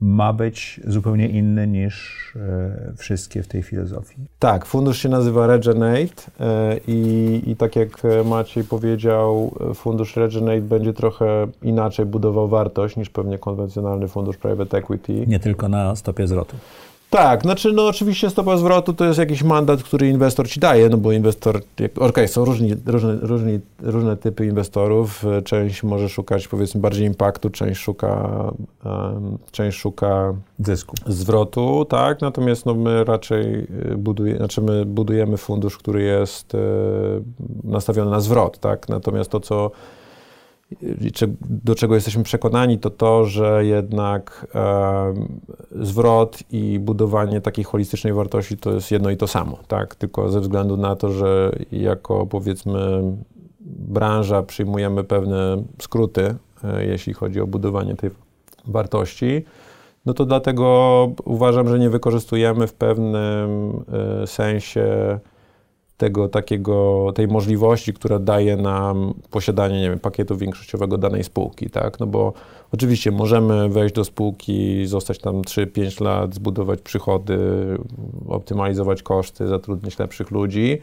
ma 0.00 0.32
być 0.32 0.80
zupełnie 0.86 1.28
inny 1.28 1.66
niż 1.66 2.18
e, 2.36 2.92
wszystkie 2.96 3.42
w 3.42 3.48
tej 3.48 3.62
filozofii. 3.62 4.18
Tak, 4.38 4.66
fundusz 4.66 4.98
się 4.98 5.08
nazywa 5.08 5.46
Regenerate 5.46 6.22
e, 6.40 6.80
i, 6.88 7.42
i 7.46 7.56
tak 7.56 7.76
jak 7.76 8.02
Maciej 8.24 8.64
powiedział, 8.64 9.54
fundusz 9.74 10.16
Regenerate 10.16 10.62
będzie 10.62 10.92
trochę 10.92 11.46
inaczej 11.62 12.06
budował 12.06 12.48
wartość 12.48 12.96
niż 12.96 13.10
pewnie 13.10 13.38
konwencjonalny 13.38 14.08
fundusz 14.08 14.36
private 14.36 14.78
equity. 14.78 15.26
Nie 15.26 15.40
tylko 15.40 15.68
na 15.68 15.96
stopie 15.96 16.26
zwrotu. 16.26 16.56
Tak, 17.10 17.42
znaczy 17.42 17.72
no 17.72 17.86
oczywiście 17.86 18.30
stopa 18.30 18.56
zwrotu 18.56 18.92
to 18.92 19.04
jest 19.04 19.18
jakiś 19.18 19.42
mandat, 19.42 19.82
który 19.82 20.08
inwestor 20.08 20.48
ci 20.48 20.60
daje, 20.60 20.88
no 20.88 20.96
bo 20.96 21.12
inwestor, 21.12 21.56
okej, 21.56 21.90
okay, 21.96 22.28
są 22.28 22.44
różni, 22.44 22.74
różne, 22.86 23.16
różni, 23.16 23.60
różne 23.82 24.16
typy 24.16 24.46
inwestorów, 24.46 25.24
część 25.44 25.82
może 25.82 26.08
szukać 26.08 26.48
powiedzmy 26.48 26.80
bardziej 26.80 27.06
impaktu, 27.06 27.50
część 27.50 27.80
szuka, 27.80 28.42
um, 28.84 29.38
część 29.50 29.78
szuka 29.78 30.34
zysku, 30.58 30.94
zwrotu, 31.06 31.86
tak, 31.88 32.20
natomiast 32.20 32.66
no 32.66 32.74
my 32.74 33.04
raczej 33.04 33.66
y, 33.92 33.96
buduje, 33.96 34.36
znaczy 34.36 34.62
my 34.62 34.84
budujemy 34.84 35.36
fundusz, 35.36 35.78
który 35.78 36.02
jest 36.02 36.54
e, 36.54 36.58
nastawiony 37.64 38.10
na 38.10 38.20
zwrot, 38.20 38.58
tak, 38.58 38.88
natomiast 38.88 39.30
to, 39.30 39.40
co 39.40 39.70
do 41.40 41.74
czego 41.74 41.94
jesteśmy 41.94 42.22
przekonani, 42.22 42.78
to 42.78 42.90
to, 42.90 43.24
że 43.24 43.64
jednak 43.64 44.46
e, 44.54 45.14
zwrot 45.80 46.38
i 46.50 46.78
budowanie 46.78 47.40
takiej 47.40 47.64
holistycznej 47.64 48.12
wartości 48.12 48.56
to 48.56 48.72
jest 48.72 48.90
jedno 48.90 49.10
i 49.10 49.16
to 49.16 49.26
samo, 49.26 49.58
tak? 49.68 49.94
Tylko 49.94 50.30
ze 50.30 50.40
względu 50.40 50.76
na 50.76 50.96
to, 50.96 51.12
że 51.12 51.52
jako 51.72 52.26
powiedzmy 52.26 53.02
branża 53.60 54.42
przyjmujemy 54.42 55.04
pewne 55.04 55.62
skróty, 55.78 56.34
e, 56.64 56.86
jeśli 56.86 57.12
chodzi 57.12 57.40
o 57.40 57.46
budowanie 57.46 57.96
tej 57.96 58.10
wartości, 58.66 59.44
no 60.06 60.14
to 60.14 60.24
dlatego 60.24 61.08
uważam, 61.24 61.68
że 61.68 61.78
nie 61.78 61.90
wykorzystujemy 61.90 62.66
w 62.66 62.74
pewnym 62.74 63.70
e, 64.22 64.26
sensie 64.26 65.18
tego 65.98 66.28
takiego, 66.28 67.06
tej 67.14 67.28
możliwości, 67.28 67.92
która 67.92 68.18
daje 68.18 68.56
nam 68.56 69.14
posiadanie, 69.30 69.80
nie 69.80 69.90
wiem, 69.90 69.98
pakietu 69.98 70.36
większościowego 70.36 70.98
danej 70.98 71.24
spółki, 71.24 71.70
tak? 71.70 72.00
No 72.00 72.06
bo 72.06 72.32
oczywiście 72.72 73.10
możemy 73.10 73.68
wejść 73.68 73.94
do 73.94 74.04
spółki, 74.04 74.86
zostać 74.86 75.18
tam 75.18 75.42
3-5 75.42 76.04
lat, 76.04 76.34
zbudować 76.34 76.80
przychody, 76.80 77.38
optymalizować 78.28 79.02
koszty, 79.02 79.46
zatrudnić 79.46 79.98
lepszych 79.98 80.30
ludzi, 80.30 80.78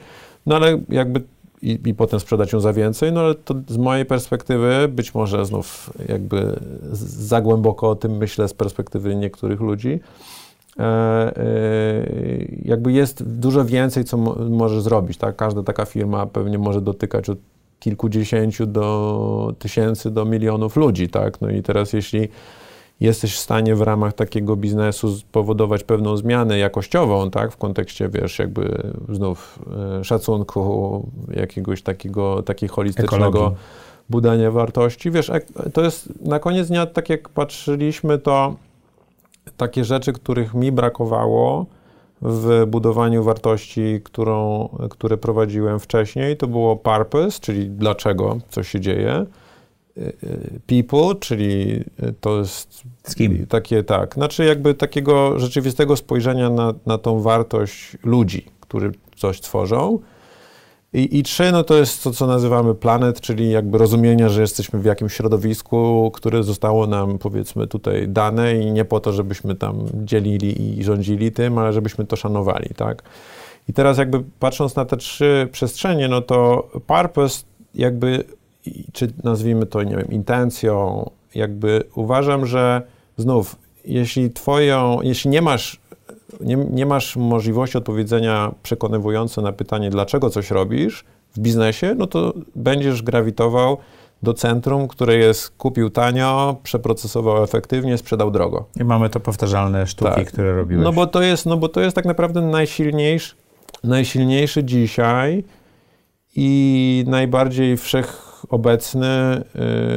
no 0.45 0.55
ale 0.55 0.81
jakby 0.89 1.21
i, 1.61 1.79
i, 1.85 1.93
potem 1.93 2.19
sprzedać 2.19 2.53
ją 2.53 2.59
za 2.59 2.73
więcej, 2.73 3.11
no 3.11 3.21
ale 3.21 3.35
to 3.35 3.55
z 3.67 3.77
mojej 3.77 4.05
perspektywy, 4.05 4.87
być 4.89 5.13
może 5.13 5.45
znów 5.45 5.89
jakby 6.09 6.59
za 6.91 7.41
głęboko 7.41 7.89
o 7.89 7.95
tym 7.95 8.17
myślę 8.17 8.47
z 8.47 8.53
perspektywy 8.53 9.15
niektórych 9.15 9.61
ludzi, 9.61 9.99
jakby 12.63 12.91
jest 12.91 13.39
dużo 13.39 13.65
więcej, 13.65 14.03
co 14.03 14.17
może 14.49 14.81
zrobić. 14.81 15.17
Tak? 15.17 15.35
Każda 15.35 15.63
taka 15.63 15.85
firma 15.85 16.25
pewnie 16.25 16.57
może 16.57 16.81
dotykać 16.81 17.29
od 17.29 17.37
kilkudziesięciu 17.79 18.65
do 18.65 19.53
tysięcy, 19.59 20.11
do 20.11 20.25
milionów 20.25 20.75
ludzi. 20.75 21.09
Tak? 21.09 21.41
No 21.41 21.49
i 21.49 21.63
teraz 21.63 21.93
jeśli 21.93 22.29
jesteś 22.99 23.35
w 23.35 23.39
stanie 23.39 23.75
w 23.75 23.81
ramach 23.81 24.13
takiego 24.13 24.55
biznesu 24.55 25.15
spowodować 25.15 25.83
pewną 25.83 26.17
zmianę 26.17 26.57
jakościową, 26.57 27.31
tak, 27.31 27.51
w 27.51 27.57
kontekście, 27.57 28.09
wiesz, 28.09 28.39
jakby 28.39 28.93
znów 29.09 29.59
e, 29.99 30.03
szacunku, 30.03 31.09
jakiegoś 31.35 31.81
takiego, 31.81 32.43
takiego 32.43 32.73
holistycznego 32.73 33.27
Ekologii. 33.27 33.57
budania 34.09 34.51
wartości, 34.51 35.11
wiesz, 35.11 35.31
to 35.73 35.81
jest 35.81 36.25
na 36.25 36.39
koniec 36.39 36.67
dnia, 36.67 36.85
tak 36.85 37.09
jak 37.09 37.29
patrzyliśmy, 37.29 38.17
to 38.17 38.55
takie 39.57 39.83
rzeczy, 39.83 40.13
których 40.13 40.53
mi 40.53 40.71
brakowało 40.71 41.65
w 42.21 42.65
budowaniu 42.67 43.23
wartości, 43.23 44.01
którą, 44.03 44.69
które 44.89 45.17
prowadziłem 45.17 45.79
wcześniej, 45.79 46.37
to 46.37 46.47
było 46.47 46.75
purpose, 46.75 47.39
czyli 47.39 47.69
dlaczego 47.69 48.37
coś 48.49 48.69
się 48.69 48.79
dzieje. 48.79 49.25
People, 50.67 51.15
czyli 51.19 51.83
to 52.21 52.37
jest 52.37 52.83
Z 53.03 53.15
kim? 53.15 53.47
takie, 53.47 53.83
tak, 53.83 54.13
znaczy 54.13 54.45
jakby 54.45 54.73
takiego 54.73 55.39
rzeczywistego 55.39 55.95
spojrzenia 55.95 56.49
na, 56.49 56.73
na 56.85 56.97
tą 56.97 57.21
wartość 57.21 57.97
ludzi, 58.03 58.45
którzy 58.59 58.91
coś 59.15 59.41
tworzą 59.41 59.99
i, 60.95 61.17
I 61.17 61.23
trzy, 61.23 61.51
no 61.51 61.63
to 61.63 61.75
jest 61.75 62.03
to, 62.03 62.11
co 62.11 62.27
nazywamy 62.27 62.75
planet, 62.75 63.21
czyli 63.21 63.49
jakby 63.49 63.77
rozumienia, 63.77 64.29
że 64.29 64.41
jesteśmy 64.41 64.79
w 64.79 64.85
jakimś 64.85 65.13
środowisku, 65.13 66.11
które 66.13 66.43
zostało 66.43 66.87
nam, 66.87 67.17
powiedzmy, 67.17 67.67
tutaj 67.67 68.07
dane 68.07 68.55
i 68.55 68.71
nie 68.71 68.85
po 68.85 68.99
to, 68.99 69.13
żebyśmy 69.13 69.55
tam 69.55 69.87
dzielili 69.93 70.79
i 70.79 70.83
rządzili 70.83 71.31
tym, 71.31 71.57
ale 71.57 71.73
żebyśmy 71.73 72.05
to 72.05 72.15
szanowali, 72.15 72.69
tak? 72.75 73.03
I 73.69 73.73
teraz 73.73 73.97
jakby 73.97 74.23
patrząc 74.39 74.75
na 74.75 74.85
te 74.85 74.97
trzy 74.97 75.49
przestrzenie, 75.51 76.07
no 76.07 76.21
to 76.21 76.67
purpose 76.87 77.43
jakby, 77.75 78.23
czy 78.93 79.13
nazwijmy 79.23 79.65
to, 79.65 79.83
nie 79.83 79.95
wiem, 79.95 80.11
intencją, 80.11 81.09
jakby 81.35 81.83
uważam, 81.95 82.45
że 82.45 82.81
znów, 83.17 83.55
jeśli 83.85 84.31
twoją, 84.31 85.01
jeśli 85.01 85.29
nie 85.29 85.41
masz 85.41 85.79
nie, 86.41 86.55
nie 86.55 86.85
masz 86.85 87.15
możliwości 87.15 87.77
odpowiedzenia 87.77 88.51
przekonywująco 88.63 89.41
na 89.41 89.51
pytanie, 89.51 89.89
dlaczego 89.89 90.29
coś 90.29 90.51
robisz 90.51 91.05
w 91.35 91.39
biznesie, 91.39 91.95
no 91.97 92.07
to 92.07 92.33
będziesz 92.55 93.01
grawitował 93.01 93.77
do 94.23 94.33
centrum, 94.33 94.87
które 94.87 95.15
jest 95.15 95.49
kupił 95.49 95.89
tanio, 95.89 96.55
przeprocesował 96.63 97.43
efektywnie, 97.43 97.97
sprzedał 97.97 98.31
drogo. 98.31 98.65
I 98.79 98.83
mamy 98.83 99.09
to 99.09 99.19
powtarzalne 99.19 99.87
sztuki, 99.87 100.15
tak. 100.15 100.27
które 100.27 100.55
robiłeś. 100.55 100.83
No 100.83 100.93
bo 100.93 101.07
to 101.07 101.21
jest, 101.21 101.45
no 101.45 101.57
bo 101.57 101.69
to 101.69 101.81
jest 101.81 101.95
tak 101.95 102.05
naprawdę 102.05 102.41
najsilniejszy, 102.41 103.35
najsilniejszy 103.83 104.63
dzisiaj 104.63 105.43
i 106.35 107.03
najbardziej 107.07 107.77
wszech 107.77 108.34
obecny 108.49 109.43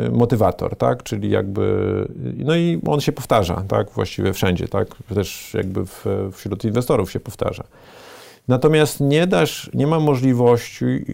y, 0.07 0.11
motywator, 0.11 0.77
tak? 0.77 1.03
Czyli 1.03 1.31
jakby, 1.31 2.07
no 2.37 2.57
i 2.57 2.81
on 2.87 3.01
się 3.01 3.13
powtarza, 3.13 3.63
tak? 3.69 3.91
Właściwie 3.91 4.33
wszędzie, 4.33 4.69
tak? 4.69 4.89
Też 5.15 5.55
jakby 5.55 5.87
w, 5.87 6.05
wśród 6.33 6.65
inwestorów 6.65 7.11
się 7.11 7.21
powtarza. 7.21 7.65
Natomiast 8.49 9.01
nie 9.01 9.27
dasz, 9.27 9.71
nie 9.75 9.87
ma 9.87 10.01
możliwości 10.01 11.05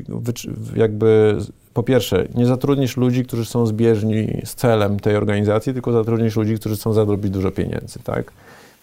jakby 0.76 1.38
po 1.74 1.82
pierwsze, 1.82 2.28
nie 2.34 2.46
zatrudnisz 2.46 2.96
ludzi, 2.96 3.24
którzy 3.24 3.44
są 3.44 3.66
zbieżni 3.66 4.40
z 4.44 4.54
celem 4.54 5.00
tej 5.00 5.16
organizacji, 5.16 5.72
tylko 5.72 5.92
zatrudnisz 5.92 6.36
ludzi, 6.36 6.54
którzy 6.54 6.76
chcą 6.76 6.92
zarobić 6.92 7.30
dużo 7.30 7.50
pieniędzy, 7.50 7.98
tak? 8.04 8.32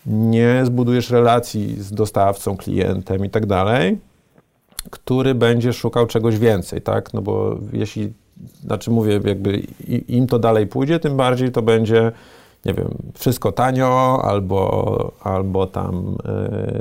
Nie 0.06 0.61
zbudujesz 0.65 1.10
relacji 1.10 1.84
z 1.84 1.94
dostawcą, 1.94 2.57
klientem 2.57 3.26
i 3.26 3.30
tak 3.30 3.45
dalej, 3.45 3.98
który 4.90 5.36
będzie 5.36 5.73
szukał 5.73 6.07
czegoś 6.07 6.38
więcej, 6.38 6.82
tak? 6.82 7.14
No 7.14 7.22
bo 7.22 7.60
jeśli 7.73 8.14
znaczy 8.66 8.92
mówię, 8.92 9.20
jakby 9.26 9.62
im 10.08 10.28
to 10.28 10.40
dalej 10.40 10.68
pójdzie, 10.68 11.00
tym 11.00 11.18
bardziej 11.18 11.52
to 11.52 11.62
będzie, 11.62 12.12
nie 12.66 12.74
wiem, 12.74 12.88
wszystko 13.14 13.52
tanio, 13.52 14.22
albo, 14.24 15.12
albo 15.22 15.68
tam 15.68 16.18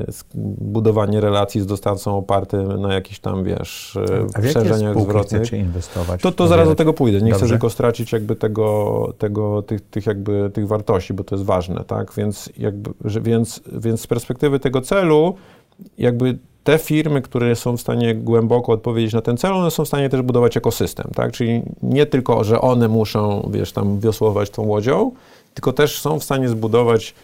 y, 0.04 0.12
budowanie 0.60 1.20
relacji 1.20 1.60
z 1.60 1.66
dostawcą 1.66 2.18
oparte 2.18 2.56
na 2.62 2.94
jakichś 2.94 3.18
tam, 3.18 3.44
wiesz, 3.44 3.96
e, 3.96 4.26
A 4.34 4.40
przeżeniach 4.40 5.00
zwrotnych. 5.00 5.52
inwestować? 5.52 6.22
To, 6.22 6.32
to 6.32 6.46
zaraz 6.48 6.68
do 6.68 6.74
tego 6.74 6.92
pójdę. 6.92 7.18
Nie 7.18 7.30
Dobrze. 7.30 7.38
chcę 7.46 7.48
tylko 7.48 7.70
stracić 7.70 8.12
jakby 8.12 8.36
tego, 8.36 9.12
tego 9.18 9.62
tych, 9.62 9.80
tych 9.80 10.06
jakby 10.06 10.50
tych 10.54 10.68
wartości, 10.68 11.14
bo 11.14 11.24
to 11.24 11.34
jest 11.34 11.44
ważne, 11.44 11.84
tak? 11.84 12.12
Więc 12.16 12.50
jakby, 12.58 12.90
że, 13.04 13.20
więc, 13.20 13.60
więc 13.72 14.00
z 14.00 14.06
perspektywy 14.06 14.60
tego 14.60 14.80
celu 14.80 15.34
jakby 15.98 16.38
te 16.64 16.78
firmy, 16.78 17.22
które 17.22 17.56
są 17.56 17.76
w 17.76 17.80
stanie 17.80 18.14
głęboko 18.14 18.72
odpowiedzieć 18.72 19.12
na 19.12 19.20
ten 19.20 19.36
cel, 19.36 19.52
one 19.52 19.70
są 19.70 19.84
w 19.84 19.88
stanie 19.88 20.08
też 20.08 20.22
budować 20.22 20.56
ekosystem, 20.56 21.10
tak? 21.14 21.32
Czyli 21.32 21.62
nie 21.82 22.06
tylko, 22.06 22.44
że 22.44 22.60
one 22.60 22.88
muszą, 22.88 23.50
wiesz, 23.52 23.72
tam 23.72 24.00
wiosłować 24.00 24.50
tą 24.50 24.62
łodzią, 24.62 25.12
tylko 25.54 25.72
też 25.72 26.00
są 26.00 26.18
w 26.18 26.24
stanie 26.24 26.48
zbudować 26.48 27.14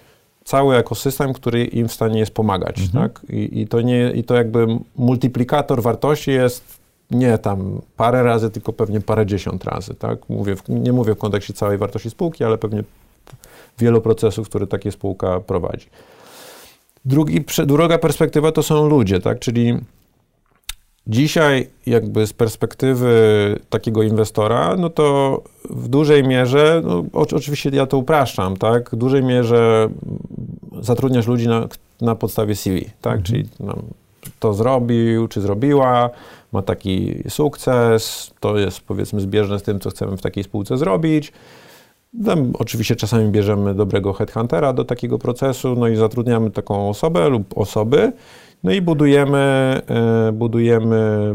cały 0.45 0.77
ekosystem, 0.77 1.33
który 1.33 1.65
im 1.65 1.89
w 1.89 1.93
stanie 1.93 2.19
jest 2.19 2.35
pomagać, 2.35 2.81
mhm. 2.81 3.09
tak? 3.09 3.23
I, 3.31 3.61
I, 3.61 3.69
to 3.69 3.81
nie, 3.81 4.13
I 4.15 4.25
to 4.25 4.35
jakby 4.35 4.67
multiplikator 4.97 5.83
wartości 5.83 6.31
jest 6.31 6.65
nie 7.11 7.39
tam 7.39 7.81
parę 7.97 8.23
razy, 8.23 8.51
tylko 8.51 8.73
pewnie 8.73 9.01
parę 9.01 9.27
dziesiąt 9.27 9.65
razy, 9.65 9.95
tak? 9.95 10.29
Mówię 10.29 10.57
w, 10.57 10.69
nie 10.69 10.93
mówię 10.93 11.15
w 11.15 11.19
kontekście 11.19 11.55
całej 11.55 11.79
wartości 11.79 12.11
spółki, 12.11 12.45
ale 12.45 12.59
pewnie 12.59 12.85
wielu 13.79 14.01
procesów, 14.01 14.49
które 14.49 14.67
takie 14.67 14.93
spółka 14.93 15.41
prowadzi. 15.41 15.87
Drugi, 17.07 17.45
druga 17.67 17.99
perspektywa 17.99 18.53
to 18.53 18.63
są 18.63 18.89
ludzie, 18.89 19.21
tak? 19.21 19.39
Czyli 19.39 19.79
dzisiaj 21.07 21.69
jakby 21.87 22.27
z 22.27 22.33
perspektywy 22.33 23.11
takiego 23.71 24.03
inwestora, 24.03 24.77
no 24.79 24.91
to 24.91 25.43
w 25.71 25.89
dużej 25.89 26.25
mierze, 26.25 26.83
no 26.85 27.05
oczywiście 27.13 27.71
ja 27.73 27.87
to 27.87 27.99
upraszczam, 27.99 28.57
tak? 28.57 28.91
W 28.91 28.97
dużej 28.97 29.23
mierze 29.25 29.89
zatrudniasz 30.81 31.27
ludzi 31.27 31.49
na, 31.49 31.69
na 32.01 32.15
podstawie 32.15 32.57
CV, 32.57 32.85
tak? 33.01 33.17
Mhm. 33.17 33.23
Czyli 33.25 33.49
no, 33.61 33.77
to 34.41 34.55
zrobił, 34.55 35.29
czy 35.29 35.41
zrobiła, 35.41 36.11
ma 36.53 36.63
taki 36.63 37.23
sukces, 37.29 38.31
to 38.41 38.59
jest 38.59 38.81
powiedzmy 38.81 39.21
zbieżne 39.21 39.59
z 39.59 39.63
tym, 39.63 39.81
co 39.81 39.91
chcemy 39.91 40.17
w 40.17 40.23
takiej 40.23 40.45
spółce 40.45 40.79
zrobić 40.79 41.33
Tam 42.25 42.53
oczywiście 42.59 42.97
czasami 42.97 43.31
bierzemy 43.31 43.75
dobrego 43.75 44.13
headhuntera 44.13 44.73
do 44.73 44.85
takiego 44.85 45.19
procesu, 45.19 45.75
no 45.75 45.89
i 45.89 45.97
zatrudniamy 45.97 46.51
taką 46.51 46.89
osobę 46.89 47.29
lub 47.29 47.59
osoby, 47.59 48.13
no 48.65 48.73
i 48.73 48.83
budujemy, 48.83 49.39
e, 49.39 50.33
budujemy 50.33 51.35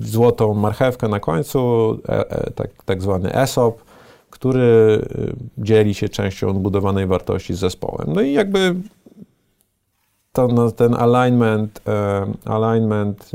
złotą 0.00 0.54
marchewkę 0.54 1.08
na 1.08 1.20
końcu, 1.20 1.90
e, 2.08 2.30
e, 2.30 2.50
tak, 2.50 2.70
tak 2.84 3.02
zwany 3.02 3.34
ESOP, 3.34 3.82
który 4.30 5.02
dzieli 5.58 5.94
się 5.94 6.08
częścią 6.08 6.48
odbudowanej 6.48 7.06
wartości 7.06 7.54
z 7.54 7.58
zespołem. 7.58 8.12
No 8.12 8.20
i 8.20 8.32
jakby 8.32 8.74
to, 10.32 10.72
ten 10.72 10.94
alignment, 10.94 11.82
alignment 12.44 13.30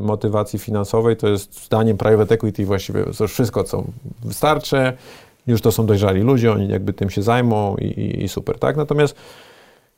motywacji 0.00 0.58
finansowej 0.58 1.16
to 1.16 1.28
jest 1.28 1.64
zdaniem 1.64 1.96
private 1.96 2.34
equity 2.34 2.66
właściwie 2.66 3.04
to 3.18 3.28
wszystko, 3.28 3.64
co 3.64 3.84
wystarczy. 4.24 4.92
Już 5.46 5.60
to 5.60 5.72
są 5.72 5.86
dojrzali 5.86 6.20
ludzie, 6.20 6.52
oni 6.52 6.68
jakby 6.68 6.92
tym 6.92 7.10
się 7.10 7.22
zajmą 7.22 7.76
i, 7.76 7.84
i, 7.84 8.24
i 8.24 8.28
super, 8.28 8.58
tak? 8.58 8.76
Natomiast 8.76 9.16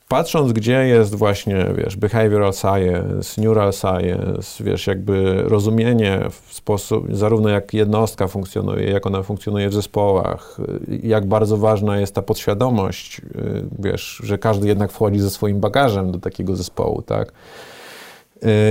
patrząc, 0.09 0.53
gdzie 0.53 0.87
jest 0.87 1.15
właśnie, 1.15 1.67
wiesz, 1.77 1.97
behavioral 1.97 2.53
science, 2.53 3.41
neural 3.41 3.73
science, 3.73 4.65
wiesz, 4.65 4.87
jakby 4.87 5.43
rozumienie 5.43 6.21
w 6.31 6.55
sposób, 6.55 7.07
zarówno 7.11 7.49
jak 7.49 7.75
jednostka 7.75 8.29
funkcjonuje, 8.29 8.91
jak 8.91 9.07
ona 9.07 9.23
funkcjonuje 9.23 9.69
w 9.69 9.75
zespołach, 9.75 10.59
jak 11.03 11.27
bardzo 11.27 11.57
ważna 11.57 11.99
jest 11.99 12.15
ta 12.15 12.23
podświadomość, 12.23 13.19
y, 13.19 13.23
wiesz, 13.79 14.21
że 14.25 14.39
każdy 14.39 14.69
jednak 14.69 14.93
wchodzi 14.93 15.19
ze 15.19 15.31
swoim 15.31 15.61
bagażem 15.61 16.13
do 16.13 16.19
takiego 16.19 16.57
zespołu, 16.57 17.03
tak, 17.03 17.33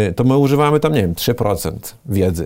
y, 0.09 0.13
to 0.13 0.23
my 0.23 0.37
używamy 0.37 0.79
tam, 0.79 0.93
nie 0.93 1.01
wiem, 1.01 1.15
3% 1.15 1.95
wiedzy 2.05 2.45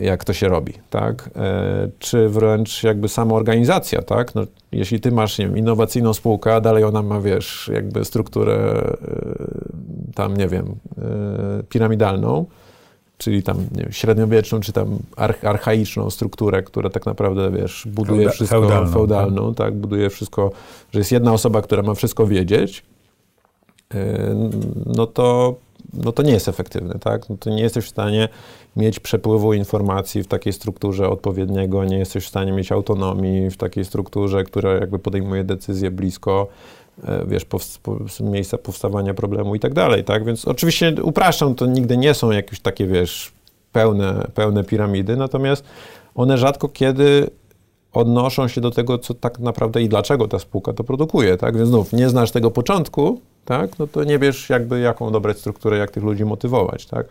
jak 0.00 0.24
to 0.24 0.32
się 0.32 0.48
robi, 0.48 0.72
tak? 0.90 1.30
E, 1.36 1.88
czy 1.98 2.28
wręcz 2.28 2.82
jakby 2.82 3.08
sama 3.08 3.34
organizacja, 3.34 4.02
tak? 4.02 4.34
No, 4.34 4.42
jeśli 4.72 5.00
ty 5.00 5.12
masz, 5.12 5.38
nie 5.38 5.46
wiem, 5.46 5.56
innowacyjną 5.56 6.14
spółkę, 6.14 6.54
a 6.54 6.60
dalej 6.60 6.84
ona 6.84 7.02
ma, 7.02 7.20
wiesz, 7.20 7.70
jakby 7.74 8.04
strukturę 8.04 8.54
e, 8.54 10.14
tam, 10.14 10.36
nie 10.36 10.48
wiem, 10.48 10.74
e, 10.98 11.62
piramidalną, 11.68 12.46
czyli 13.18 13.42
tam 13.42 13.56
wiem, 13.72 13.92
średniowieczną, 13.92 14.60
czy 14.60 14.72
tam 14.72 14.98
archaiczną 15.42 16.10
strukturę, 16.10 16.62
która 16.62 16.90
tak 16.90 17.06
naprawdę, 17.06 17.50
wiesz, 17.50 17.88
buduje 17.90 18.20
Feuda 18.20 18.32
wszystko 18.32 18.60
feudalną, 18.60 18.92
feudalną 18.92 19.54
tak? 19.54 19.66
tak? 19.66 19.74
Buduje 19.74 20.10
wszystko, 20.10 20.50
że 20.92 20.98
jest 20.98 21.12
jedna 21.12 21.32
osoba, 21.32 21.62
która 21.62 21.82
ma 21.82 21.94
wszystko 21.94 22.26
wiedzieć, 22.26 22.84
no 24.86 25.06
to, 25.06 25.54
no 25.92 26.12
to 26.12 26.22
nie 26.22 26.32
jest 26.32 26.48
efektywne, 26.48 26.98
tak? 26.98 27.28
No 27.28 27.36
to 27.36 27.50
nie 27.50 27.62
jesteś 27.62 27.84
w 27.84 27.88
stanie 27.88 28.28
mieć 28.76 29.00
przepływu 29.00 29.54
informacji 29.54 30.22
w 30.22 30.26
takiej 30.26 30.52
strukturze 30.52 31.08
odpowiedniego, 31.08 31.84
nie 31.84 31.98
jesteś 31.98 32.24
w 32.24 32.28
stanie 32.28 32.52
mieć 32.52 32.72
autonomii 32.72 33.50
w 33.50 33.56
takiej 33.56 33.84
strukturze, 33.84 34.44
która 34.44 34.72
jakby 34.72 34.98
podejmuje 34.98 35.44
decyzje 35.44 35.90
blisko 35.90 36.46
e, 37.04 37.24
wiesz, 37.26 37.46
miejsca 38.20 38.58
powstawania 38.58 39.14
problemu 39.14 39.54
i 39.54 39.60
tak 39.60 39.74
dalej, 39.74 40.04
tak? 40.04 40.24
Więc 40.24 40.48
oczywiście 40.48 40.94
upraszczam, 41.02 41.54
to 41.54 41.66
nigdy 41.66 41.96
nie 41.96 42.14
są 42.14 42.30
jakieś 42.30 42.60
takie, 42.60 42.86
wiesz, 42.86 43.32
pełne, 43.72 44.26
pełne 44.34 44.64
piramidy, 44.64 45.16
natomiast 45.16 45.64
one 46.14 46.38
rzadko 46.38 46.68
kiedy 46.68 47.30
odnoszą 47.92 48.48
się 48.48 48.60
do 48.60 48.70
tego, 48.70 48.98
co 48.98 49.14
tak 49.14 49.38
naprawdę 49.38 49.82
i 49.82 49.88
dlaczego 49.88 50.28
ta 50.28 50.38
spółka 50.38 50.72
to 50.72 50.84
produkuje, 50.84 51.36
tak? 51.36 51.56
Więc 51.56 51.68
znów, 51.68 51.92
nie 51.92 52.08
znasz 52.08 52.30
tego 52.30 52.50
początku, 52.50 53.20
tak? 53.44 53.78
No 53.78 53.86
to 53.86 54.04
nie 54.04 54.18
wiesz 54.18 54.50
jakby 54.50 54.80
jaką 54.80 55.12
dobrać 55.12 55.38
strukturę, 55.38 55.78
jak 55.78 55.90
tych 55.90 56.02
ludzi 56.02 56.24
motywować, 56.24 56.86
tak? 56.86 57.06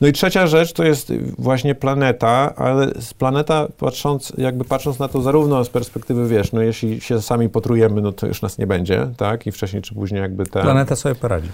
No 0.00 0.08
i 0.08 0.12
trzecia 0.12 0.46
rzecz 0.46 0.72
to 0.72 0.84
jest 0.84 1.12
właśnie 1.38 1.74
planeta, 1.74 2.54
ale 2.56 2.92
planeta 3.18 3.66
patrząc, 3.78 4.32
jakby 4.38 4.64
patrząc 4.64 4.98
na 4.98 5.08
to 5.08 5.22
zarówno 5.22 5.64
z 5.64 5.68
perspektywy, 5.68 6.28
wiesz, 6.28 6.52
no 6.52 6.62
jeśli 6.62 7.00
się 7.00 7.22
sami 7.22 7.48
potrujemy, 7.48 8.00
no 8.00 8.12
to 8.12 8.26
już 8.26 8.42
nas 8.42 8.58
nie 8.58 8.66
będzie, 8.66 9.08
tak? 9.16 9.46
I 9.46 9.52
wcześniej 9.52 9.82
czy 9.82 9.94
później 9.94 10.20
jakby 10.20 10.46
te... 10.46 10.62
Planeta 10.62 10.96
sobie 10.96 11.14
poradzi. 11.14 11.48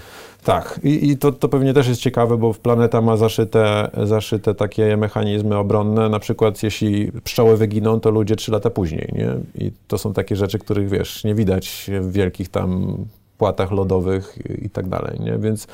Tak. 0.45 0.81
I, 0.83 1.11
i 1.11 1.17
to, 1.17 1.33
to 1.33 1.49
pewnie 1.49 1.75
też 1.75 1.89
jest 1.89 2.01
ciekawe, 2.01 2.37
bo 2.37 2.55
planeta 2.55 3.01
ma 3.01 3.17
zaszyte, 3.17 3.91
zaszyte 4.03 4.55
takie 4.55 4.97
mechanizmy 4.97 5.57
obronne, 5.57 6.09
na 6.09 6.19
przykład 6.19 6.63
jeśli 6.63 7.13
pszczoły 7.25 7.57
wyginą, 7.57 8.01
to 8.01 8.11
ludzie 8.11 8.37
trzy 8.37 8.53
lata 8.53 8.71
później, 8.71 9.09
nie? 9.13 9.35
I 9.67 9.73
to 9.89 9.99
są 9.99 10.13
takie 10.13 10.37
rzeczy, 10.37 10.59
których, 10.59 10.89
wiesz, 10.89 11.25
nie 11.25 11.35
widać 11.35 11.91
w 12.01 12.13
wielkich 12.13 12.49
tam 12.49 12.97
płatach 13.39 13.71
lodowych 13.71 14.39
i 14.63 14.71
tak 14.71 14.89
dalej, 14.89 15.21
nie? 15.21 15.39
Więc 15.39 15.67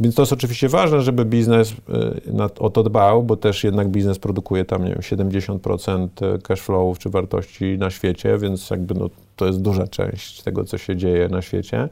więc 0.00 0.14
to 0.14 0.22
jest 0.22 0.32
oczywiście 0.32 0.68
ważne, 0.68 1.02
żeby 1.02 1.24
biznes 1.24 1.72
y, 1.72 1.74
o 2.58 2.70
to 2.70 2.82
dbał, 2.82 3.22
bo 3.22 3.36
też 3.36 3.64
jednak 3.64 3.88
biznes 3.88 4.18
produkuje 4.18 4.64
tam, 4.64 4.84
nie 4.84 4.90
wiem, 4.90 4.98
70% 4.98 6.08
cash 6.42 6.60
flowów 6.60 6.98
czy 6.98 7.10
wartości 7.10 7.78
na 7.78 7.90
świecie, 7.90 8.38
więc 8.38 8.70
jakby 8.70 8.94
no, 8.94 9.10
to 9.36 9.46
jest 9.46 9.62
duża 9.62 9.86
część 9.86 10.42
tego, 10.42 10.64
co 10.64 10.78
się 10.78 10.96
dzieje 10.96 11.28
na 11.28 11.42
świecie. 11.42 11.88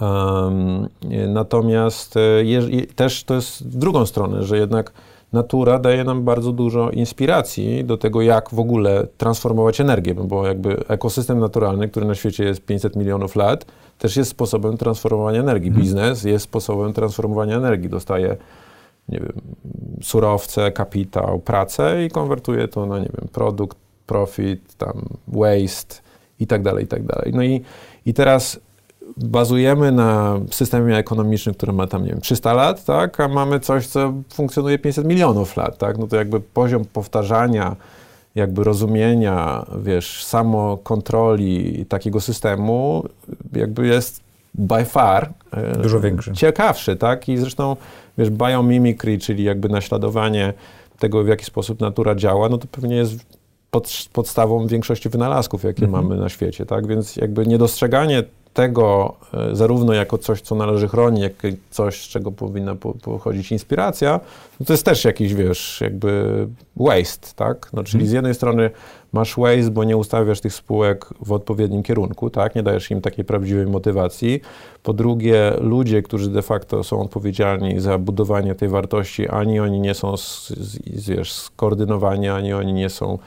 Um, 0.00 0.88
natomiast 1.28 2.16
y, 2.16 2.44
je, 2.44 2.86
też 2.86 3.24
to 3.24 3.34
jest 3.34 3.68
w 3.68 3.76
drugą 3.76 4.06
stronę, 4.06 4.44
że 4.44 4.58
jednak 4.58 4.92
natura 5.32 5.78
daje 5.78 6.04
nam 6.04 6.24
bardzo 6.24 6.52
dużo 6.52 6.90
inspiracji 6.90 7.84
do 7.84 7.96
tego, 7.96 8.22
jak 8.22 8.50
w 8.50 8.58
ogóle 8.58 9.06
transformować 9.16 9.80
energię, 9.80 10.14
bo 10.14 10.46
jakby 10.46 10.86
ekosystem 10.88 11.38
naturalny, 11.38 11.88
który 11.88 12.06
na 12.06 12.14
świecie 12.14 12.44
jest 12.44 12.64
500 12.64 12.96
milionów 12.96 13.36
lat, 13.36 13.66
też 13.98 14.16
jest 14.16 14.30
sposobem 14.30 14.76
transformowania 14.76 15.40
energii. 15.40 15.68
Mhm. 15.68 15.84
Biznes 15.84 16.24
jest 16.24 16.44
sposobem 16.44 16.92
transformowania 16.92 17.56
energii. 17.56 17.88
Dostaje, 17.88 18.36
nie 19.08 19.20
wiem, 19.20 19.32
surowce, 20.02 20.72
kapitał, 20.72 21.38
pracę 21.38 22.04
i 22.04 22.10
konwertuje 22.10 22.68
to 22.68 22.86
na, 22.86 22.98
nie 22.98 23.10
wiem, 23.18 23.28
produkt, 23.32 23.78
profit, 24.06 24.74
tam 24.76 25.02
waste 25.28 25.94
i 26.40 26.46
tak 26.46 26.62
dalej, 26.62 26.84
i 26.84 26.88
tak 26.88 27.02
dalej. 27.02 27.32
No 27.34 27.42
i, 27.42 27.60
i 28.06 28.14
teraz 28.14 28.60
bazujemy 29.16 29.92
na 29.92 30.40
systemie 30.50 30.96
ekonomicznym, 30.96 31.54
który 31.54 31.72
ma 31.72 31.86
tam, 31.86 32.04
nie 32.04 32.10
wiem, 32.10 32.20
300 32.20 32.52
lat, 32.52 32.84
tak, 32.84 33.20
a 33.20 33.28
mamy 33.28 33.60
coś, 33.60 33.86
co 33.86 34.12
funkcjonuje 34.34 34.78
500 34.78 35.06
milionów 35.06 35.56
lat, 35.56 35.78
tak, 35.78 35.98
no 35.98 36.06
to 36.06 36.16
jakby 36.16 36.40
poziom 36.40 36.84
powtarzania, 36.84 37.76
jakby 38.34 38.64
rozumienia, 38.64 39.66
wiesz, 39.82 40.24
samokontroli 40.24 41.86
takiego 41.86 42.20
systemu 42.20 43.04
jakby 43.52 43.86
jest 43.86 44.20
by 44.54 44.84
far 44.84 45.32
e, 45.50 45.82
dużo 45.82 46.00
większy. 46.00 46.32
Ciekawszy, 46.32 46.96
tak? 46.96 47.28
I 47.28 47.36
zresztą, 47.36 47.76
wiesz, 48.18 48.30
biomimicry, 48.30 49.18
czyli 49.18 49.44
jakby 49.44 49.68
naśladowanie 49.68 50.52
tego, 50.98 51.24
w 51.24 51.28
jaki 51.28 51.44
sposób 51.44 51.80
natura 51.80 52.14
działa, 52.14 52.48
no 52.48 52.58
to 52.58 52.66
pewnie 52.70 52.96
jest 52.96 53.26
pod, 53.70 54.08
podstawą 54.12 54.66
większości 54.66 55.08
wynalazków, 55.08 55.64
jakie 55.64 55.84
mhm. 55.84 56.04
mamy 56.04 56.20
na 56.20 56.28
świecie, 56.28 56.66
tak? 56.66 56.86
Więc 56.86 57.16
jakby 57.16 57.46
niedostrzeganie 57.46 58.22
tego 58.58 59.14
e, 59.34 59.56
zarówno 59.56 59.92
jako 59.92 60.18
coś, 60.18 60.40
co 60.40 60.54
należy 60.54 60.88
chronić, 60.88 61.22
jak 61.22 61.44
i 61.44 61.56
coś, 61.70 62.02
z 62.02 62.08
czego 62.08 62.32
powinna 62.32 62.74
pochodzić 63.02 63.52
inspiracja, 63.52 64.20
no 64.60 64.66
to 64.66 64.72
jest 64.72 64.84
też 64.84 65.04
jakiś, 65.04 65.34
wiesz, 65.34 65.80
jakby 65.80 66.46
waste, 66.76 67.28
tak? 67.36 67.70
No, 67.72 67.84
czyli 67.84 68.06
z 68.08 68.12
jednej 68.12 68.34
strony 68.34 68.70
masz 69.12 69.36
waste, 69.36 69.70
bo 69.70 69.84
nie 69.84 69.96
ustawiasz 69.96 70.40
tych 70.40 70.54
spółek 70.54 71.06
w 71.26 71.32
odpowiednim 71.32 71.82
kierunku, 71.82 72.30
tak? 72.30 72.54
Nie 72.54 72.62
dajesz 72.62 72.90
im 72.90 73.00
takiej 73.00 73.24
prawdziwej 73.24 73.66
motywacji. 73.66 74.40
Po 74.82 74.92
drugie, 74.92 75.52
ludzie, 75.60 76.02
którzy 76.02 76.30
de 76.30 76.42
facto 76.42 76.84
są 76.84 77.00
odpowiedzialni 77.00 77.80
za 77.80 77.98
budowanie 77.98 78.54
tej 78.54 78.68
wartości, 78.68 79.28
ani 79.28 79.60
oni 79.60 79.80
nie 79.80 79.94
są, 79.94 80.16
z, 80.16 80.48
z, 80.48 81.08
wiesz, 81.08 81.32
skoordynowani, 81.32 82.28
ani 82.28 82.52
oni 82.52 82.72
nie 82.72 82.90
są 82.90 83.18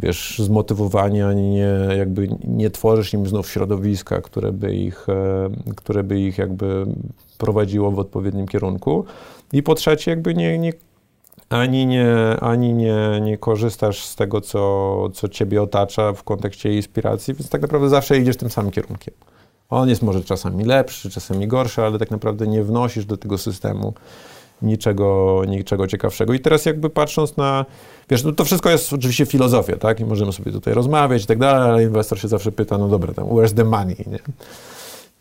wiesz, 0.00 0.38
zmotywowani, 0.38 1.22
ani 1.22 1.50
nie, 1.50 1.96
jakby 1.96 2.28
nie 2.44 2.70
tworzysz 2.70 3.14
im 3.14 3.26
znów 3.26 3.50
środowiska, 3.50 4.20
które 4.20 4.52
by 4.52 4.74
ich, 4.74 5.08
e, 5.08 5.50
które 5.76 6.04
by 6.04 6.20
ich 6.20 6.38
jakby 6.38 6.86
prowadziło 7.38 7.90
w 7.90 7.98
odpowiednim 7.98 8.48
kierunku. 8.48 9.04
I 9.52 9.62
po 9.62 9.74
trzecie, 9.74 10.10
jakby 10.10 10.34
nie, 10.34 10.58
nie 10.58 10.72
ani, 11.48 11.86
nie, 11.86 12.36
ani 12.40 12.74
nie, 12.74 13.20
nie 13.22 13.38
korzystasz 13.38 14.04
z 14.04 14.16
tego, 14.16 14.40
co, 14.40 15.08
co 15.14 15.28
ciebie 15.28 15.62
otacza 15.62 16.12
w 16.12 16.22
kontekście 16.22 16.76
inspiracji, 16.76 17.34
więc 17.34 17.48
tak 17.48 17.62
naprawdę 17.62 17.88
zawsze 17.88 18.18
idziesz 18.18 18.36
tym 18.36 18.50
samym 18.50 18.70
kierunkiem. 18.70 19.14
On 19.70 19.88
jest 19.88 20.02
może 20.02 20.24
czasami 20.24 20.64
lepszy, 20.64 21.10
czasami 21.10 21.48
gorszy, 21.48 21.82
ale 21.82 21.98
tak 21.98 22.10
naprawdę 22.10 22.46
nie 22.46 22.64
wnosisz 22.64 23.04
do 23.04 23.16
tego 23.16 23.38
systemu 23.38 23.94
niczego, 24.62 25.42
niczego 25.48 25.86
ciekawszego. 25.86 26.34
I 26.34 26.40
teraz 26.40 26.66
jakby 26.66 26.90
patrząc 26.90 27.36
na, 27.36 27.66
wiesz, 28.10 28.24
no 28.24 28.32
to 28.32 28.44
wszystko 28.44 28.70
jest 28.70 28.92
oczywiście 28.92 29.26
filozofia, 29.26 29.76
tak? 29.76 30.00
I 30.00 30.04
możemy 30.04 30.32
sobie 30.32 30.52
tutaj 30.52 30.74
rozmawiać 30.74 31.24
i 31.24 31.26
tak 31.26 31.38
dalej, 31.38 31.70
ale 31.70 31.82
inwestor 31.82 32.20
się 32.20 32.28
zawsze 32.28 32.52
pyta, 32.52 32.78
no 32.78 32.88
dobra, 32.88 33.14
tam 33.14 33.26
where's 33.26 33.54
the 33.54 33.64
money, 33.64 33.96
nie? 34.06 34.18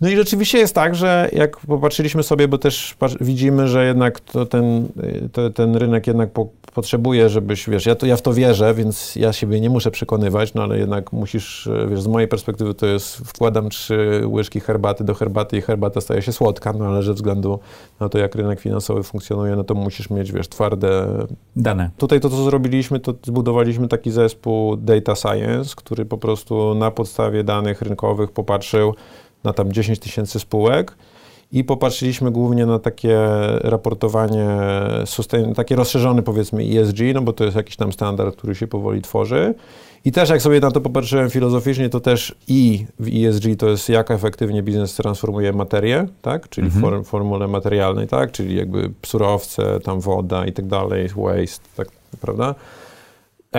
No 0.02 0.10
i 0.10 0.16
rzeczywiście 0.16 0.58
jest 0.58 0.76
tak, 0.76 0.96
że 0.96 1.30
jak 1.34 1.58
popatrzyliśmy 1.58 2.24
sobie, 2.24 2.48
bo 2.48 2.58
też 2.58 2.96
widzimy, 3.22 3.68
że 3.68 3.86
jednak 3.86 4.20
to 4.20 4.46
ten, 4.46 4.88
to, 5.32 5.50
ten 5.50 5.76
rynek 5.76 6.08
jednak 6.08 6.32
po, 6.32 6.50
potrzebuje, 6.74 7.30
żebyś, 7.30 7.70
wiesz, 7.70 7.86
ja, 7.86 7.96
to, 7.96 8.06
ja 8.06 8.18
w 8.18 8.22
to 8.22 8.34
wierzę, 8.34 8.74
więc 8.74 9.16
ja 9.16 9.34
siebie 9.34 9.62
nie 9.62 9.70
muszę 9.70 9.92
przekonywać, 9.92 10.54
no 10.54 10.64
ale 10.64 10.78
jednak 10.78 11.14
musisz, 11.14 11.70
wiesz, 11.90 12.02
z 12.02 12.08
mojej 12.08 12.28
perspektywy 12.28 12.74
to 12.74 12.86
jest, 12.86 13.18
wkładam 13.18 13.70
trzy 13.70 14.22
łyżki 14.26 14.60
herbaty 14.60 15.04
do 15.04 15.14
herbaty 15.14 15.58
i 15.58 15.62
herbata 15.62 16.02
staje 16.02 16.22
się 16.22 16.32
słodka, 16.32 16.74
no 16.74 16.86
ale 16.86 17.04
ze 17.04 17.14
względu 17.14 17.60
na 18.00 18.10
to, 18.10 18.18
jak 18.18 18.36
rynek 18.36 18.60
finansowy 18.60 19.04
funkcjonuje, 19.04 19.56
no 19.56 19.64
to 19.64 19.74
musisz 19.74 20.10
mieć, 20.10 20.32
wiesz, 20.32 20.48
twarde 20.48 21.08
dane. 21.56 21.90
Tutaj 21.98 22.20
to, 22.20 22.30
co 22.30 22.44
zrobiliśmy, 22.44 23.00
to 23.00 23.14
zbudowaliśmy 23.24 23.88
taki 23.88 24.12
zespół 24.12 24.76
Data 24.76 25.16
Science, 25.16 25.74
który 25.76 26.06
po 26.06 26.18
prostu 26.18 26.76
na 26.76 26.92
podstawie 26.92 27.44
danych 27.44 27.82
rynkowych 27.82 28.32
popatrzył, 28.32 28.94
na 29.48 29.54
tam 29.54 29.72
10 29.72 30.00
tysięcy 30.00 30.40
spółek 30.40 30.96
i 31.52 31.64
popatrzyliśmy 31.64 32.32
głównie 32.32 32.66
na 32.66 32.80
takie 32.80 33.18
raportowanie, 33.62 34.50
sustain, 35.06 35.54
takie 35.54 35.76
rozszerzone 35.76 36.24
powiedzmy 36.24 36.64
ESG, 36.64 37.00
no 37.14 37.22
bo 37.22 37.34
to 37.34 37.44
jest 37.44 37.58
jakiś 37.58 37.76
tam 37.76 37.94
standard, 37.94 38.36
który 38.36 38.56
się 38.56 38.68
powoli 38.68 39.02
tworzy. 39.02 39.54
I 40.06 40.12
też 40.12 40.30
jak 40.30 40.42
sobie 40.42 40.60
na 40.60 40.72
to 40.72 40.82
popatrzyłem 40.82 41.30
filozoficznie, 41.30 41.90
to 41.90 42.00
też 42.00 42.36
i 42.48 42.86
w 43.00 43.08
ESG 43.08 43.44
to 43.60 43.70
jest 43.70 43.90
jak 43.90 44.12
efektywnie 44.12 44.64
biznes 44.64 44.96
transformuje 44.96 45.54
materię, 45.54 46.08
tak, 46.22 46.50
czyli 46.50 46.68
mhm. 46.68 46.82
form, 46.86 47.04
formule 47.04 47.48
materialnej, 47.48 48.08
tak, 48.08 48.32
czyli 48.32 48.56
jakby 48.56 48.92
surowce, 49.06 49.80
tam 49.80 50.00
woda 50.00 50.46
i 50.46 50.54
tak 50.54 50.68
dalej, 50.68 51.08
waste, 51.16 51.68
tak, 51.78 51.88
prawda? 52.22 52.56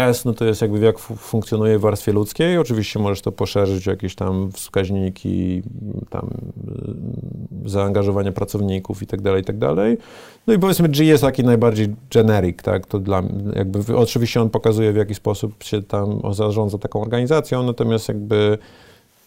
S, 0.06 0.24
no 0.24 0.34
to 0.34 0.44
jest 0.44 0.62
jakby 0.62 0.78
jak 0.78 0.98
funkcjonuje 0.98 1.78
w 1.78 1.80
warstwie 1.80 2.12
ludzkiej. 2.12 2.58
Oczywiście 2.58 2.98
możesz 2.98 3.20
to 3.20 3.32
poszerzyć 3.32 3.88
o 3.88 3.90
jakieś 3.90 4.14
tam 4.14 4.52
wskaźniki, 4.52 5.62
tam 6.10 6.30
y, 7.66 7.68
zaangażowania 7.70 8.32
pracowników 8.32 9.02
i 9.02 9.06
tak 9.06 9.20
dalej, 9.20 9.42
i 9.42 9.44
tak 9.44 9.58
dalej. 9.58 9.98
No 10.46 10.54
i 10.54 10.58
powiedzmy 10.58 10.88
G 10.88 11.04
jest 11.04 11.22
taki 11.22 11.44
najbardziej 11.44 11.94
generic, 12.10 12.62
tak, 12.62 12.86
to 12.86 12.98
dla 12.98 13.22
jakby, 13.56 13.96
oczywiście 13.96 14.42
on 14.42 14.50
pokazuje 14.50 14.92
w 14.92 14.96
jaki 14.96 15.14
sposób 15.14 15.64
się 15.64 15.82
tam 15.82 16.20
zarządza 16.32 16.78
taką 16.78 17.02
organizacją, 17.02 17.62
natomiast 17.62 18.08
jakby 18.08 18.58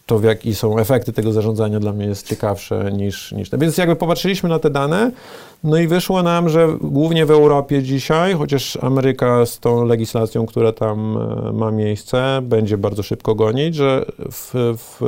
to 0.06 0.18
w 0.18 0.24
jaki 0.24 0.54
są 0.54 0.78
efekty 0.78 1.12
tego 1.12 1.32
zarządzania 1.32 1.80
dla 1.80 1.92
mnie 1.92 2.06
jest 2.06 2.26
ciekawsze 2.26 2.92
niż, 2.92 3.32
niż 3.32 3.50
te. 3.50 3.58
Więc 3.58 3.78
jakby 3.78 3.96
popatrzyliśmy 3.96 4.48
na 4.48 4.58
te 4.58 4.70
dane, 4.70 5.10
no 5.64 5.76
i 5.76 5.86
wyszło 5.86 6.22
nam, 6.22 6.48
że 6.48 6.68
głównie 6.80 7.26
w 7.26 7.30
Europie 7.30 7.82
dzisiaj, 7.82 8.34
chociaż 8.34 8.78
Ameryka 8.80 9.46
z 9.46 9.58
tą 9.58 9.84
legislacją, 9.84 10.46
która 10.46 10.72
tam 10.72 11.16
e, 11.16 11.52
ma 11.52 11.70
miejsce, 11.70 12.40
będzie 12.42 12.78
bardzo 12.78 13.02
szybko 13.02 13.34
gonić, 13.34 13.74
że 13.74 14.04
w, 14.32 14.50
w 14.78 15.00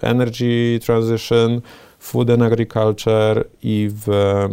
energy 0.00 0.78
transition, 0.86 1.60
food 1.98 2.30
and 2.30 2.42
agriculture 2.42 3.44
i 3.62 3.90
w 4.06 4.08
e, 4.10 4.48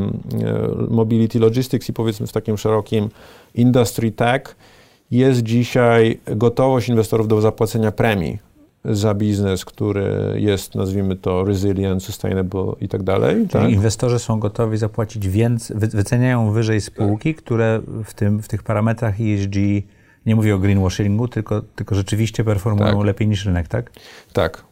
mobility 0.89 1.39
logistics 1.39 1.89
i 1.89 1.93
powiedzmy 1.93 2.27
w 2.27 2.31
takim 2.31 2.57
szerokim 2.57 3.09
industry 3.55 4.11
tech 4.11 4.55
jest 5.11 5.43
dzisiaj 5.43 6.19
gotowość 6.27 6.89
inwestorów 6.89 7.27
do 7.27 7.41
zapłacenia 7.41 7.91
premii 7.91 8.44
za 8.89 9.13
biznes, 9.13 9.65
który 9.65 10.33
jest, 10.35 10.75
nazwijmy 10.75 11.15
to, 11.15 11.43
resilient, 11.43 12.03
sustainable 12.03 12.73
i 12.81 12.87
tak 12.87 13.03
dalej. 13.03 13.35
Czyli 13.35 13.49
tak? 13.49 13.71
inwestorzy 13.71 14.19
są 14.19 14.39
gotowi 14.39 14.77
zapłacić 14.77 15.27
więcej, 15.27 15.77
wyceniają 15.77 16.51
wyżej 16.51 16.81
spółki, 16.81 17.35
które 17.35 17.81
w, 18.03 18.13
tym, 18.13 18.41
w 18.41 18.47
tych 18.47 18.63
parametrach 18.63 19.15
ESG, 19.21 19.55
nie 20.25 20.35
mówię 20.35 20.55
o 20.55 20.59
greenwashingu, 20.59 21.27
tylko, 21.27 21.61
tylko 21.61 21.95
rzeczywiście 21.95 22.43
performują 22.43 22.97
tak. 22.97 23.05
lepiej 23.05 23.27
niż 23.27 23.45
rynek, 23.45 23.67
tak? 23.67 23.91
Tak, 24.33 24.63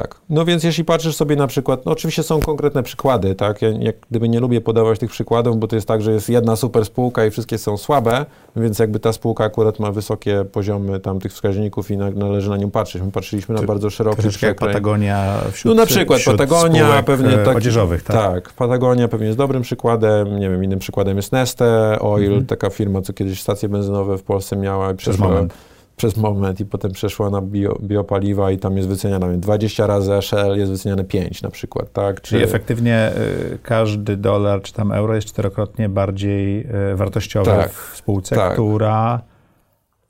tak. 0.00 0.20
No 0.30 0.44
więc 0.44 0.64
jeśli 0.64 0.84
patrzysz 0.84 1.16
sobie 1.16 1.36
na 1.36 1.46
przykład, 1.46 1.86
no 1.86 1.92
oczywiście 1.92 2.22
są 2.22 2.40
konkretne 2.40 2.82
przykłady, 2.82 3.34
tak? 3.34 3.62
Ja 3.62 3.68
jak 3.68 3.96
gdyby 4.10 4.28
nie 4.28 4.40
lubię 4.40 4.60
podawać 4.60 4.98
tych 4.98 5.10
przykładów, 5.10 5.58
bo 5.58 5.66
to 5.66 5.76
jest 5.76 5.88
tak, 5.88 6.02
że 6.02 6.12
jest 6.12 6.28
jedna 6.28 6.56
super 6.56 6.84
spółka 6.84 7.26
i 7.26 7.30
wszystkie 7.30 7.58
są 7.58 7.76
słabe, 7.76 8.26
więc 8.56 8.78
jakby 8.78 9.00
ta 9.00 9.12
spółka 9.12 9.44
akurat 9.44 9.80
ma 9.80 9.92
wysokie 9.92 10.44
poziomy 10.52 11.00
tam 11.00 11.20
tych 11.20 11.32
wskaźników 11.32 11.90
i 11.90 11.96
na, 11.96 12.10
należy 12.10 12.50
na 12.50 12.56
nią 12.56 12.70
patrzeć. 12.70 13.02
My 13.02 13.12
patrzyliśmy 13.12 13.54
na 13.54 13.62
bardzo 13.62 13.90
szeroki 13.90 14.28
przekrój. 14.28 14.68
Patagonia 14.68 15.40
wśród, 15.52 15.74
No 15.74 15.82
na 15.82 15.86
przykład 15.86 16.22
Patagonia 16.24 17.02
pewnie 17.02 17.38
tak, 17.38 17.56
odzieżowych, 17.56 18.02
tak? 18.02 18.16
Tak, 18.16 18.52
Patagonia 18.52 19.08
pewnie 19.08 19.26
jest 19.26 19.38
dobrym 19.38 19.62
przykładem, 19.62 20.40
nie 20.40 20.50
wiem, 20.50 20.64
innym 20.64 20.78
przykładem 20.78 21.16
jest 21.16 21.32
Neste 21.32 21.98
Oil, 22.00 22.26
mhm. 22.26 22.46
taka 22.46 22.70
firma, 22.70 23.02
co 23.02 23.12
kiedyś 23.12 23.42
stacje 23.42 23.68
benzynowe 23.68 24.18
w 24.18 24.22
Polsce 24.22 24.56
miała. 24.56 24.94
Przez 24.94 25.18
moment 25.18 25.54
przez 25.96 26.16
moment 26.16 26.60
i 26.60 26.66
potem 26.66 26.92
przeszła 26.92 27.30
na 27.30 27.42
bio, 27.42 27.78
biopaliwa 27.82 28.50
i 28.50 28.58
tam 28.58 28.76
jest 28.76 28.88
wyceniana 28.88 29.28
20 29.28 29.86
razy 29.86 30.12
Shell, 30.22 30.58
jest 30.58 30.72
wyceniane 30.72 31.04
5 31.04 31.42
na 31.42 31.50
przykład, 31.50 31.92
tak? 31.92 32.20
Czy... 32.20 32.28
Czyli 32.30 32.44
efektywnie 32.44 33.12
y, 33.52 33.58
każdy 33.62 34.16
dolar 34.16 34.62
czy 34.62 34.72
tam 34.72 34.92
euro 34.92 35.14
jest 35.14 35.28
czterokrotnie 35.28 35.88
bardziej 35.88 36.66
y, 36.92 36.96
wartościowy 36.96 37.50
tak, 37.50 37.72
w 37.72 37.96
spółce, 37.96 38.36
tak. 38.36 38.52
która 38.52 39.20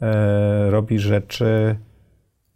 y, 0.02 0.70
robi 0.70 0.98
rzeczy 0.98 1.76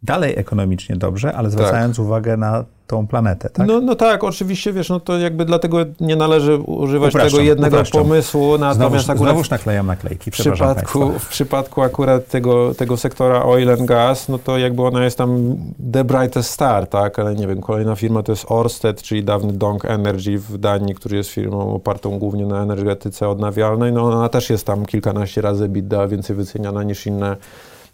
dalej 0.03 0.33
ekonomicznie 0.37 0.95
dobrze, 0.95 1.33
ale 1.33 1.49
zwracając 1.49 1.97
tak. 1.97 2.05
uwagę 2.05 2.37
na 2.37 2.65
tą 2.87 3.07
planetę, 3.07 3.49
tak? 3.49 3.67
No, 3.67 3.81
no 3.81 3.95
tak, 3.95 4.23
oczywiście, 4.23 4.73
wiesz, 4.73 4.89
no 4.89 4.99
to 4.99 5.17
jakby 5.17 5.45
dlatego 5.45 5.77
nie 5.99 6.15
należy 6.15 6.57
używać 6.57 7.09
upraszczam, 7.09 7.31
tego 7.31 7.43
jednego 7.43 7.75
upraszczam. 7.75 8.01
pomysłu, 8.01 8.51
natomiast 8.51 8.77
znowuż, 8.77 9.09
akurat... 9.09 9.17
Znowuż 9.17 9.49
naklejam 9.49 9.87
naklejki, 9.87 10.31
w 10.31 10.33
przypadku, 10.33 11.19
w 11.19 11.27
przypadku 11.27 11.81
akurat 11.81 12.27
tego, 12.27 12.75
tego 12.75 12.97
sektora 12.97 13.43
oil 13.45 13.69
and 13.69 13.85
gas, 13.85 14.29
no 14.29 14.39
to 14.39 14.57
jakby 14.57 14.81
ona 14.81 15.03
jest 15.03 15.17
tam 15.17 15.57
the 15.93 16.03
brightest 16.03 16.49
star, 16.49 16.87
tak, 16.87 17.19
ale 17.19 17.35
nie 17.35 17.47
wiem, 17.47 17.61
kolejna 17.61 17.95
firma 17.95 18.23
to 18.23 18.31
jest 18.31 18.45
Orsted, 18.47 19.01
czyli 19.01 19.23
dawny 19.23 19.53
Dong 19.53 19.85
Energy 19.85 20.37
w 20.37 20.57
Danii, 20.57 20.95
który 20.95 21.17
jest 21.17 21.29
firmą 21.29 21.73
opartą 21.73 22.19
głównie 22.19 22.45
na 22.45 22.61
energetyce 22.61 23.29
odnawialnej, 23.29 23.93
no 23.93 24.03
ona 24.03 24.29
też 24.29 24.49
jest 24.49 24.65
tam 24.65 24.85
kilkanaście 24.85 25.41
razy 25.41 25.69
bidda 25.69 26.07
więcej 26.07 26.35
wyceniana 26.35 26.83
niż 26.83 27.07
inne 27.07 27.37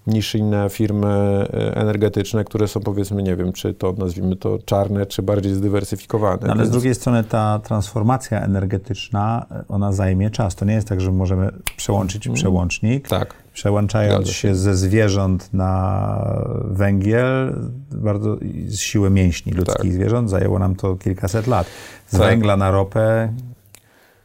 niż 0.08 0.36
inne 0.36 0.70
firmy 0.70 1.08
e, 1.08 1.76
energetyczne, 1.76 2.44
które 2.44 2.68
są 2.68 2.80
powiedzmy, 2.80 3.24
nie 3.24 3.36
wiem, 3.36 3.54
czy 3.54 3.74
to 3.74 3.94
nazwijmy 3.98 4.36
to 4.36 4.60
czarne, 4.66 5.06
czy 5.06 5.22
bardziej 5.22 5.54
zdywersyfikowane. 5.54 6.38
No, 6.42 6.48
ale 6.48 6.56
Więc... 6.56 6.68
z 6.70 6.72
drugiej 6.72 6.96
strony 6.96 7.24
ta 7.24 7.60
transformacja 7.60 8.42
energetyczna, 8.42 9.46
e, 9.52 9.64
ona 9.68 9.92
zajmie 9.92 10.30
czas. 10.30 10.56
To 10.56 10.66
nie 10.66 10.74
jest 10.74 10.88
tak, 10.88 11.02
że 11.02 11.12
możemy 11.12 11.52
przełączyć 11.78 12.28
mm. 12.28 12.36
przełącznik. 12.36 13.08
Tak. 13.08 13.34
Przełączając 13.54 14.30
się 14.30 14.56
ze 14.56 14.76
zwierząt 14.76 15.54
na 15.54 16.36
węgiel, 16.66 17.56
bardzo 17.92 18.38
z 18.68 18.80
siły 18.80 19.10
mięśni 19.10 19.54
ludzkich 19.54 19.78
tak. 19.78 19.94
zwierząt, 19.94 20.30
zajęło 20.30 20.60
nam 20.60 20.76
to 20.76 20.96
kilkaset 20.96 21.48
lat. 21.48 21.68
Z 22.08 22.12
tak. 22.12 22.22
węgla 22.22 22.58
na 22.58 22.72
ropę 22.72 23.34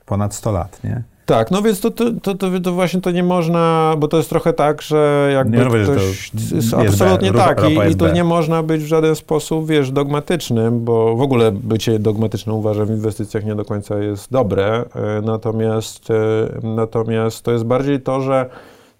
ponad 0.06 0.34
100 0.34 0.52
lat, 0.52 0.84
nie? 0.84 1.02
Tak, 1.26 1.50
no 1.50 1.62
więc 1.62 1.80
to, 1.80 1.90
to, 1.90 2.34
to, 2.34 2.34
to, 2.60 2.72
właśnie 2.72 3.00
to 3.00 3.10
nie 3.10 3.22
można, 3.22 3.94
bo 3.98 4.08
to 4.08 4.16
jest 4.16 4.28
trochę 4.28 4.52
tak, 4.52 4.82
że 4.82 5.30
jakby 5.34 5.56
nie 5.56 5.64
ktoś... 5.64 6.30
To 6.70 6.80
absolutnie 6.80 7.32
B, 7.32 7.38
tak 7.38 7.70
i, 7.70 7.92
i 7.92 7.94
to 7.94 8.12
nie 8.12 8.24
można 8.24 8.62
być 8.62 8.82
w 8.82 8.86
żaden 8.86 9.16
sposób, 9.16 9.66
wiesz, 9.66 9.90
dogmatycznym, 9.90 10.84
bo 10.84 11.16
w 11.16 11.20
ogóle 11.20 11.52
bycie 11.52 11.98
dogmatycznym 11.98 12.56
uważam 12.56 12.86
w 12.86 12.90
inwestycjach 12.90 13.44
nie 13.44 13.54
do 13.54 13.64
końca 13.64 13.98
jest 13.98 14.32
dobre, 14.32 14.84
e, 14.94 15.20
natomiast, 15.24 16.10
e, 16.10 16.14
natomiast 16.62 17.42
to 17.42 17.52
jest 17.52 17.64
bardziej 17.64 18.00
to, 18.00 18.20
że 18.20 18.50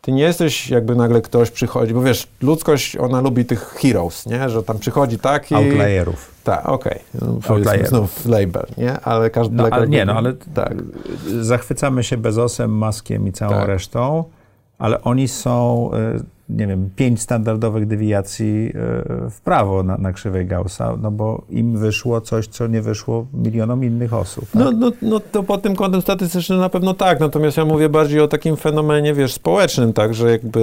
ty 0.03 0.13
nie 0.13 0.23
jesteś 0.23 0.71
jakby 0.71 0.97
nagle 0.97 1.21
ktoś 1.21 1.51
przychodzi, 1.51 1.95
bo 1.95 2.03
wiesz, 2.03 2.29
ludzkość, 2.41 2.97
ona 2.97 3.21
lubi 3.21 3.45
tych 3.45 3.61
heroes, 3.61 4.27
nie? 4.27 4.49
Że 4.49 4.63
tam 4.63 4.79
przychodzi 4.79 5.19
taki... 5.19 5.55
Outlierów. 5.55 6.31
Tak, 6.45 6.69
okej. 6.69 6.99
Okay. 7.45 7.61
No, 7.81 7.87
znów 7.89 8.27
label, 8.27 8.67
nie? 8.79 9.01
Ale 9.01 9.31
każdy... 9.31 9.57
No, 9.57 9.69
ale 9.71 9.89
nie, 9.89 10.05
no 10.05 10.13
ale 10.13 10.33
tak. 10.55 10.75
zachwycamy 11.41 12.05
się 12.05 12.17
Bezosem, 12.17 12.71
Maskiem 12.71 13.29
i 13.29 13.33
całą 13.33 13.53
tak. 13.53 13.69
resztą, 13.69 14.25
ale 14.79 15.03
oni 15.03 15.29
są 15.29 15.91
y, 16.19 16.23
nie 16.57 16.67
wiem, 16.67 16.91
pięć 16.97 17.21
standardowych 17.21 17.87
dewiacji 17.87 18.67
e, 18.67 19.31
w 19.31 19.41
prawo 19.45 19.83
na, 19.83 19.97
na 19.97 20.13
krzywej 20.13 20.47
Gaussa, 20.47 20.97
no 21.03 21.11
bo 21.11 21.43
im 21.51 21.79
wyszło 21.79 22.21
coś, 22.21 22.47
co 22.47 22.67
nie 22.67 22.83
wyszło 22.83 23.27
milionom 23.35 23.85
innych 23.85 24.15
osób. 24.15 24.45
Tak? 24.45 24.63
No, 24.63 24.71
no, 24.73 24.93
no 25.03 25.21
to 25.21 25.43
pod 25.43 25.63
tym 25.63 25.77
kątem 25.77 26.03
statystycznym 26.03 26.59
na 26.59 26.69
pewno 26.69 26.95
tak, 26.95 27.21
natomiast 27.21 27.57
ja 27.57 27.65
mówię 27.65 27.89
bardziej 27.89 28.21
o 28.21 28.29
takim 28.29 28.57
fenomenie, 28.57 29.15
wiesz, 29.15 29.33
społecznym, 29.33 29.93
tak, 29.93 30.15
że 30.15 30.31
jakby, 30.31 30.63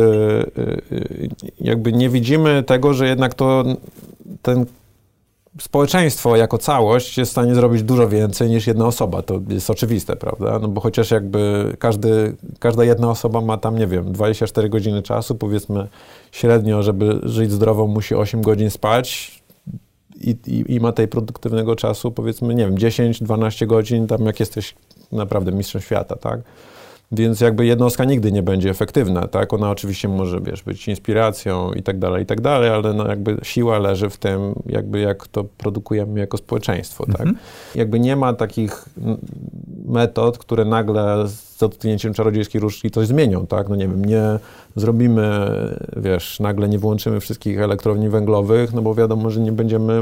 e, 0.57 0.95
e, 0.95 1.39
jakby 1.61 1.93
nie 1.93 2.09
widzimy 2.09 2.63
tego, 2.63 2.93
że 2.93 3.07
jednak 3.07 3.33
to 3.33 3.63
ten 4.41 4.65
społeczeństwo 5.61 6.35
jako 6.35 6.57
całość 6.57 7.17
jest 7.17 7.29
w 7.29 7.31
stanie 7.31 7.55
zrobić 7.55 7.83
dużo 7.83 8.09
więcej 8.09 8.49
niż 8.49 8.67
jedna 8.67 8.85
osoba. 8.85 9.21
To 9.21 9.41
jest 9.49 9.69
oczywiste, 9.69 10.15
prawda? 10.15 10.59
No 10.59 10.67
bo 10.67 10.81
chociaż 10.81 11.11
jakby 11.11 11.73
każdy, 11.79 12.35
każda 12.59 12.83
jedna 12.83 13.09
osoba 13.09 13.41
ma 13.41 13.57
tam, 13.57 13.77
nie 13.77 13.87
wiem, 13.87 14.11
24 14.11 14.69
godziny 14.69 15.01
czasu, 15.01 15.35
powiedzmy 15.35 15.87
średnio, 16.31 16.83
żeby 16.83 17.19
żyć 17.23 17.51
zdrowo, 17.51 17.87
musi 17.87 18.15
8 18.15 18.41
godzin 18.41 18.69
spać 18.69 19.39
i, 20.21 20.35
i, 20.47 20.73
i 20.73 20.79
ma 20.79 20.91
tej 20.91 21.07
produktywnego 21.07 21.75
czasu, 21.75 22.11
powiedzmy, 22.11 22.55
nie 22.55 22.65
wiem, 22.65 22.75
10-12 22.75 23.67
godzin, 23.67 24.07
tam 24.07 24.25
jak 24.25 24.39
jesteś 24.39 24.75
naprawdę 25.11 25.51
mistrzem 25.51 25.81
świata, 25.81 26.15
tak? 26.15 26.39
Więc 27.11 27.41
jakby 27.41 27.65
jednostka 27.65 28.05
nigdy 28.05 28.31
nie 28.31 28.43
będzie 28.43 28.69
efektywna, 28.69 29.27
tak? 29.27 29.53
Ona 29.53 29.69
oczywiście 29.69 30.07
może, 30.07 30.39
wiesz, 30.41 30.63
być 30.63 30.87
inspiracją 30.87 31.73
i 31.73 31.83
tak 31.83 31.99
dalej, 31.99 32.23
i 32.23 32.25
tak 32.25 32.41
dalej, 32.41 32.69
ale 32.69 32.93
no 32.93 33.07
jakby 33.07 33.37
siła 33.43 33.79
leży 33.79 34.09
w 34.09 34.17
tym, 34.17 34.55
jakby 34.65 34.99
jak 34.99 35.27
to 35.27 35.43
produkujemy 35.43 36.19
jako 36.19 36.37
społeczeństwo, 36.37 37.05
tak? 37.05 37.21
Mhm. 37.21 37.37
Jakby 37.75 37.99
nie 37.99 38.15
ma 38.15 38.33
takich 38.33 38.85
metod, 39.85 40.37
które 40.37 40.65
nagle 40.65 41.27
z 41.59 41.61
dotknięciem 41.61 42.13
czarodziejskiej 42.13 42.61
różdżki 42.61 42.91
coś 42.91 43.07
zmienią, 43.07 43.47
tak? 43.47 43.69
No 43.69 43.75
nie 43.75 43.87
wiem, 43.87 44.05
nie 44.05 44.39
zrobimy, 44.75 45.39
wiesz, 45.97 46.39
nagle 46.39 46.69
nie 46.69 46.79
wyłączymy 46.79 47.19
wszystkich 47.19 47.59
elektrowni 47.59 48.09
węglowych, 48.09 48.73
no 48.73 48.81
bo 48.81 48.95
wiadomo, 48.95 49.29
że 49.29 49.39
nie 49.39 49.51
będziemy 49.51 50.01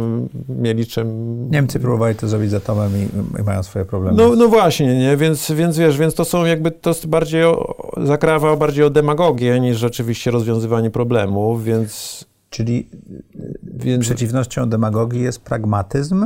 mieli 0.50 0.86
czym... 0.86 1.08
Niemcy 1.52 1.80
próbowali 1.80 2.16
to 2.16 2.28
zrobić 2.28 2.50
z 2.50 2.54
atomem 2.54 2.92
i, 2.98 3.40
i 3.42 3.44
mają 3.44 3.64
swoje 3.64 3.86
problemy. 3.86 4.18
No, 4.18 4.36
no 4.36 4.48
właśnie, 4.48 5.00
nie? 5.00 5.18
Więc, 5.18 5.52
więc 5.52 5.78
wiesz, 5.78 5.98
więc 5.98 6.14
to 6.14 6.26
są 6.26 6.46
jakby, 6.46 6.72
to 6.72 6.90
jest 6.90 7.08
bardziej, 7.08 7.44
o, 7.44 7.78
zakrawa 8.04 8.56
bardziej 8.56 8.84
o 8.84 8.90
demagogię 8.90 9.60
niż 9.60 9.78
rzeczywiście 9.78 10.32
rozwiązywanie 10.32 10.90
problemów, 10.90 11.64
więc... 11.64 12.26
Czyli 12.50 12.90
więc... 13.64 14.06
przeciwnością 14.06 14.70
demagogii 14.70 15.22
jest 15.22 15.42
pragmatyzm, 15.42 16.26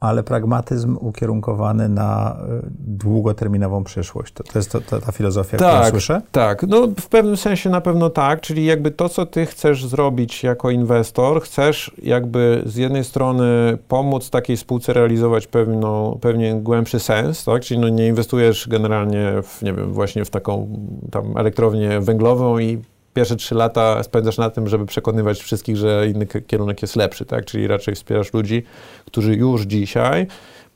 ale 0.00 0.22
pragmatyzm 0.22 0.96
ukierunkowany 1.00 1.88
na 1.88 2.36
y, 2.62 2.66
długoterminową 2.78 3.84
przyszłość. 3.84 4.32
To, 4.32 4.44
to 4.44 4.58
jest 4.58 4.72
to, 4.72 4.80
to, 4.80 5.00
ta 5.00 5.12
filozofia, 5.12 5.58
tak, 5.58 5.76
którą 5.76 5.90
słyszę? 5.90 6.22
Tak, 6.32 6.62
no 6.62 6.86
w 7.00 7.08
pewnym 7.08 7.36
sensie 7.36 7.70
na 7.70 7.80
pewno 7.80 8.10
tak, 8.10 8.40
czyli 8.40 8.64
jakby 8.64 8.90
to, 8.90 9.08
co 9.08 9.26
ty 9.26 9.46
chcesz 9.46 9.86
zrobić 9.86 10.42
jako 10.42 10.70
inwestor, 10.70 11.42
chcesz 11.42 11.90
jakby 12.02 12.62
z 12.66 12.76
jednej 12.76 13.04
strony 13.04 13.78
pomóc 13.88 14.30
takiej 14.30 14.56
spółce 14.56 14.92
realizować 14.92 15.46
pewną, 15.46 16.18
pewien 16.20 16.62
głębszy 16.62 17.00
sens, 17.00 17.44
tak, 17.44 17.62
czyli 17.62 17.80
no 17.80 17.88
nie 17.88 18.06
inwestujesz 18.06 18.68
generalnie 18.68 19.32
w, 19.42 19.62
nie 19.62 19.72
wiem, 19.72 19.92
właśnie 19.92 20.24
w 20.24 20.30
taką 20.30 20.68
tam 21.10 21.36
elektrownię 21.36 22.00
węglową 22.00 22.58
i 22.58 22.78
pierwsze 23.16 23.36
trzy 23.36 23.54
lata 23.54 24.02
spędzasz 24.02 24.38
na 24.38 24.50
tym, 24.50 24.68
żeby 24.68 24.86
przekonywać 24.86 25.38
wszystkich, 25.38 25.76
że 25.76 26.08
inny 26.08 26.26
kierunek 26.26 26.82
jest 26.82 26.96
lepszy, 26.96 27.24
tak? 27.24 27.44
Czyli 27.44 27.66
raczej 27.66 27.94
wspierasz 27.94 28.32
ludzi, 28.32 28.62
którzy 29.06 29.34
już 29.34 29.62
dzisiaj 29.62 30.26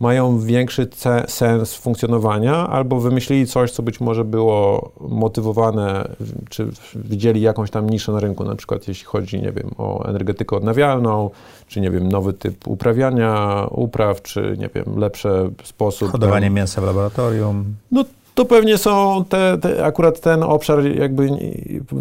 mają 0.01 0.39
większy 0.39 0.89
sens 1.29 1.75
funkcjonowania 1.75 2.69
albo 2.69 3.01
wymyślili 3.01 3.47
coś, 3.47 3.71
co 3.71 3.83
być 3.83 4.01
może 4.01 4.25
było 4.25 4.93
motywowane, 5.01 6.09
czy 6.49 6.69
widzieli 6.95 7.41
jakąś 7.41 7.71
tam 7.71 7.91
niszę 7.91 8.13
na 8.13 8.21
rynku, 8.21 8.45
na 8.45 8.57
przykład 8.57 8.89
jeśli 8.89 9.05
chodzi, 9.05 9.43
nie 9.43 9.53
wiem, 9.53 9.71
o 9.79 10.05
energetykę 10.09 10.57
odnawialną, 10.57 11.31
czy 11.69 11.81
nie 11.81 11.91
wiem, 11.91 12.09
nowy 12.09 12.33
typ 12.33 12.69
uprawiania 12.69 13.67
upraw, 13.71 14.23
czy 14.23 14.57
nie 14.59 14.69
wiem, 14.75 14.99
lepszy 14.99 15.51
sposób. 15.65 16.13
Hodowanie 16.13 16.47
tam, 16.47 16.55
mięsa 16.55 16.81
w 16.81 16.85
laboratorium. 16.85 17.65
No 17.93 18.05
to 18.35 18.45
pewnie 18.45 18.79
są 18.79 19.25
te, 19.29 19.59
te, 19.59 19.85
akurat 19.85 20.21
ten 20.21 20.43
obszar, 20.43 20.85
jakby 20.85 21.29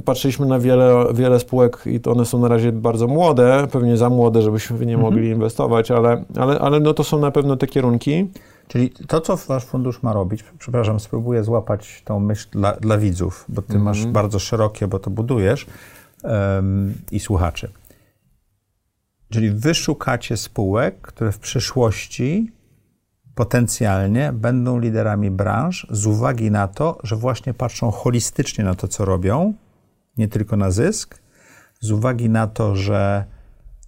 patrzyliśmy 0.06 0.46
na 0.46 0.60
wiele, 0.60 1.06
wiele 1.14 1.40
spółek 1.40 1.84
i 1.86 2.00
to 2.00 2.12
one 2.12 2.26
są 2.26 2.40
na 2.40 2.48
razie 2.48 2.72
bardzo 2.72 3.08
młode, 3.08 3.68
pewnie 3.72 3.98
za 3.98 4.10
młode, 4.10 4.42
żebyśmy 4.42 4.86
nie 4.86 4.96
mhm. 4.96 5.02
mogli 5.02 5.30
inwestować, 5.30 5.92
ale, 5.92 6.24
ale, 6.36 6.60
ale 6.60 6.80
no 6.80 6.94
to 6.94 7.04
są 7.04 7.20
na 7.20 7.32
pewno 7.32 7.56
te 7.56 7.68
kierunki. 7.68 8.28
Czyli 8.68 8.90
to, 8.90 9.22
co 9.22 9.38
wasz 9.38 9.66
fundusz 9.66 10.04
ma 10.04 10.14
robić, 10.14 10.44
przepraszam, 10.60 11.00
spróbuję 11.00 11.44
złapać 11.44 12.02
tą 12.06 12.20
myśl 12.20 12.48
dla, 12.52 12.74
dla 12.74 12.98
widzów, 12.98 13.46
bo 13.50 13.62
ty 13.62 13.74
mhm. 13.74 13.84
masz 13.84 14.06
bardzo 14.06 14.40
szerokie, 14.40 14.88
bo 14.88 15.00
to 15.00 15.10
budujesz 15.10 15.66
um, 16.24 16.94
i 17.12 17.20
słuchaczy. 17.20 17.72
Czyli 19.30 19.52
wy 19.52 19.74
szukacie 19.74 20.38
spółek, 20.38 21.02
które 21.02 21.32
w 21.32 21.40
przyszłości 21.40 22.52
potencjalnie 23.40 24.34
będą 24.34 24.80
liderami 24.80 25.32
branż 25.32 25.88
z 25.90 26.06
uwagi 26.06 26.52
na 26.52 26.68
to, 26.68 26.98
że 27.04 27.16
właśnie 27.16 27.54
patrzą 27.54 27.92
holistycznie 27.92 28.64
na 28.64 28.76
to, 28.76 28.88
co 28.88 29.06
robią, 29.06 29.54
nie 30.18 30.28
tylko 30.28 30.58
na 30.58 30.72
zysk, 30.72 31.20
z 31.80 31.92
uwagi 31.92 32.30
na 32.30 32.48
to, 32.48 32.76
że 32.76 33.26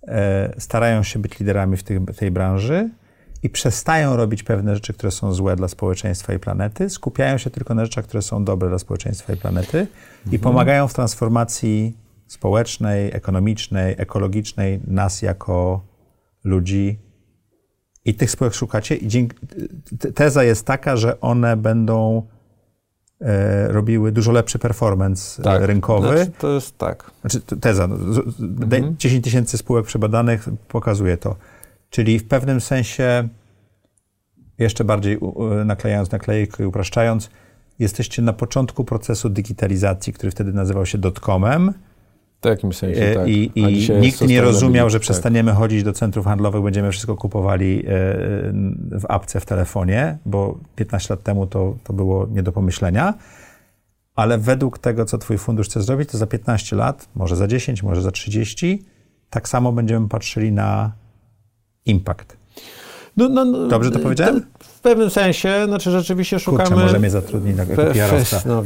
e, 0.07 0.53
starają 0.57 1.03
się 1.03 1.19
być 1.19 1.40
liderami 1.40 1.78
w 1.78 1.84
tej, 1.84 2.06
tej 2.06 2.32
branży 2.32 2.90
i 3.44 3.49
przestają 3.49 4.15
robić 4.15 4.44
pewne 4.44 4.76
rzeczy, 4.76 4.94
które 4.94 5.11
są 5.11 5.34
złe 5.34 5.56
dla 5.56 5.68
społeczeństwa 5.68 6.34
i 6.34 6.40
planety, 6.40 6.90
skupiają 6.90 7.38
się 7.38 7.49
tylko 7.49 7.76
na 7.76 7.86
rzeczach, 7.86 8.06
które 8.06 8.22
są 8.22 8.44
dobre 8.44 8.69
dla 8.69 8.80
społeczeństwa 8.80 9.34
i 9.34 9.38
planety 9.38 9.80
mhm. 9.80 10.36
i 10.36 10.40
pomagają 10.40 10.88
w 10.88 10.94
transformacji 10.94 11.98
społecznej, 12.28 13.15
ekonomicznej, 13.15 13.95
ekologicznej 13.98 14.80
nas 14.88 15.22
jako 15.22 15.82
ludzi 16.44 17.10
i 18.06 18.14
tych 18.14 18.32
spółek 18.32 18.53
szukacie 18.53 18.95
i 18.95 19.07
dzięki, 19.07 19.38
teza 20.15 20.44
jest 20.44 20.65
taka, 20.65 20.98
że 20.98 21.22
one 21.22 21.57
będą 21.57 22.28
e, 23.22 23.68
robiły 23.68 24.11
dużo 24.11 24.32
lepszy 24.32 24.60
performance 24.60 25.44
tak. 25.44 25.61
rynkowy. 25.64 26.07
Znaczy, 26.07 26.32
to 26.38 26.52
jest 26.52 26.78
tak. 26.78 27.11
Znaczy, 27.22 27.41
teza. 27.61 27.88
No, 27.88 27.95
mhm. 28.40 28.95
10 28.98 29.23
tysięcy 29.23 29.57
spółek 29.57 29.86
przebadanych 29.86 30.49
pokazuje 30.68 31.18
to. 31.18 31.36
Czyli 31.90 32.19
w 32.19 32.28
pewnym 32.28 32.61
sensie, 32.61 33.28
jeszcze 34.57 34.84
bardziej 34.84 35.19
naklejając 35.65 36.11
naklejkę 36.11 36.64
i 36.64 36.65
upraszczając, 36.65 37.30
jesteście 37.80 38.22
na 38.22 38.34
początku 38.34 38.86
procesu 38.86 39.30
digitalizacji, 39.30 40.14
który 40.14 40.32
wtedy 40.32 40.53
nazywał 40.53 40.86
się 40.86 40.98
dotcomem, 40.98 41.73
w 42.41 42.43
takim 42.43 42.73
sensie, 42.73 43.01
e, 43.01 43.15
tak. 43.15 43.27
I, 43.27 43.51
i 43.55 43.89
nikt 43.99 44.22
nie 44.22 44.41
rozumiał, 44.41 44.89
że 44.89 44.97
tak. 44.97 45.01
przestaniemy 45.01 45.51
chodzić 45.51 45.84
do 45.84 45.93
centrów 45.93 46.26
handlowych, 46.26 46.61
będziemy 46.61 46.91
wszystko 46.91 47.15
kupowali 47.15 47.80
e, 47.80 47.84
w 48.99 49.05
apce 49.09 49.39
w 49.39 49.45
telefonie, 49.45 50.18
bo 50.26 50.59
15 50.76 51.13
lat 51.13 51.23
temu 51.23 51.47
to, 51.47 51.77
to 51.84 51.93
było 51.93 52.27
nie 52.31 52.43
do 52.43 52.51
pomyślenia. 52.51 53.13
Ale 54.15 54.38
według 54.38 54.80
tego, 54.80 55.05
co 55.05 55.18
twój 55.18 55.38
fundusz 55.38 55.68
chce 55.68 55.81
zrobić, 55.81 56.09
to 56.09 56.18
za 56.18 56.27
15 56.27 56.76
lat, 56.76 57.09
może 57.15 57.35
za 57.35 57.47
10, 57.47 57.84
może 57.84 58.01
za 58.01 58.11
30, 58.11 58.84
tak 59.30 59.49
samo 59.49 59.72
będziemy 59.72 60.07
patrzyli 60.07 60.51
na 60.51 60.91
impact. 61.85 62.40
No, 63.17 63.29
no, 63.29 63.45
no, 63.45 63.67
Dobrze 63.67 63.91
to 63.91 63.99
powiedziałem? 63.99 64.45
W 64.59 64.79
pewnym 64.81 65.09
sensie, 65.09 65.65
znaczy 65.65 65.91
rzeczywiście 65.91 66.39
szukamy... 66.39 66.69
Kurczę, 66.69 66.83
może 66.83 66.99
mnie 66.99 67.09
zatrudnić 67.09 67.57
jako 67.57 67.75
Pe 67.75 67.93
no, 68.45 68.63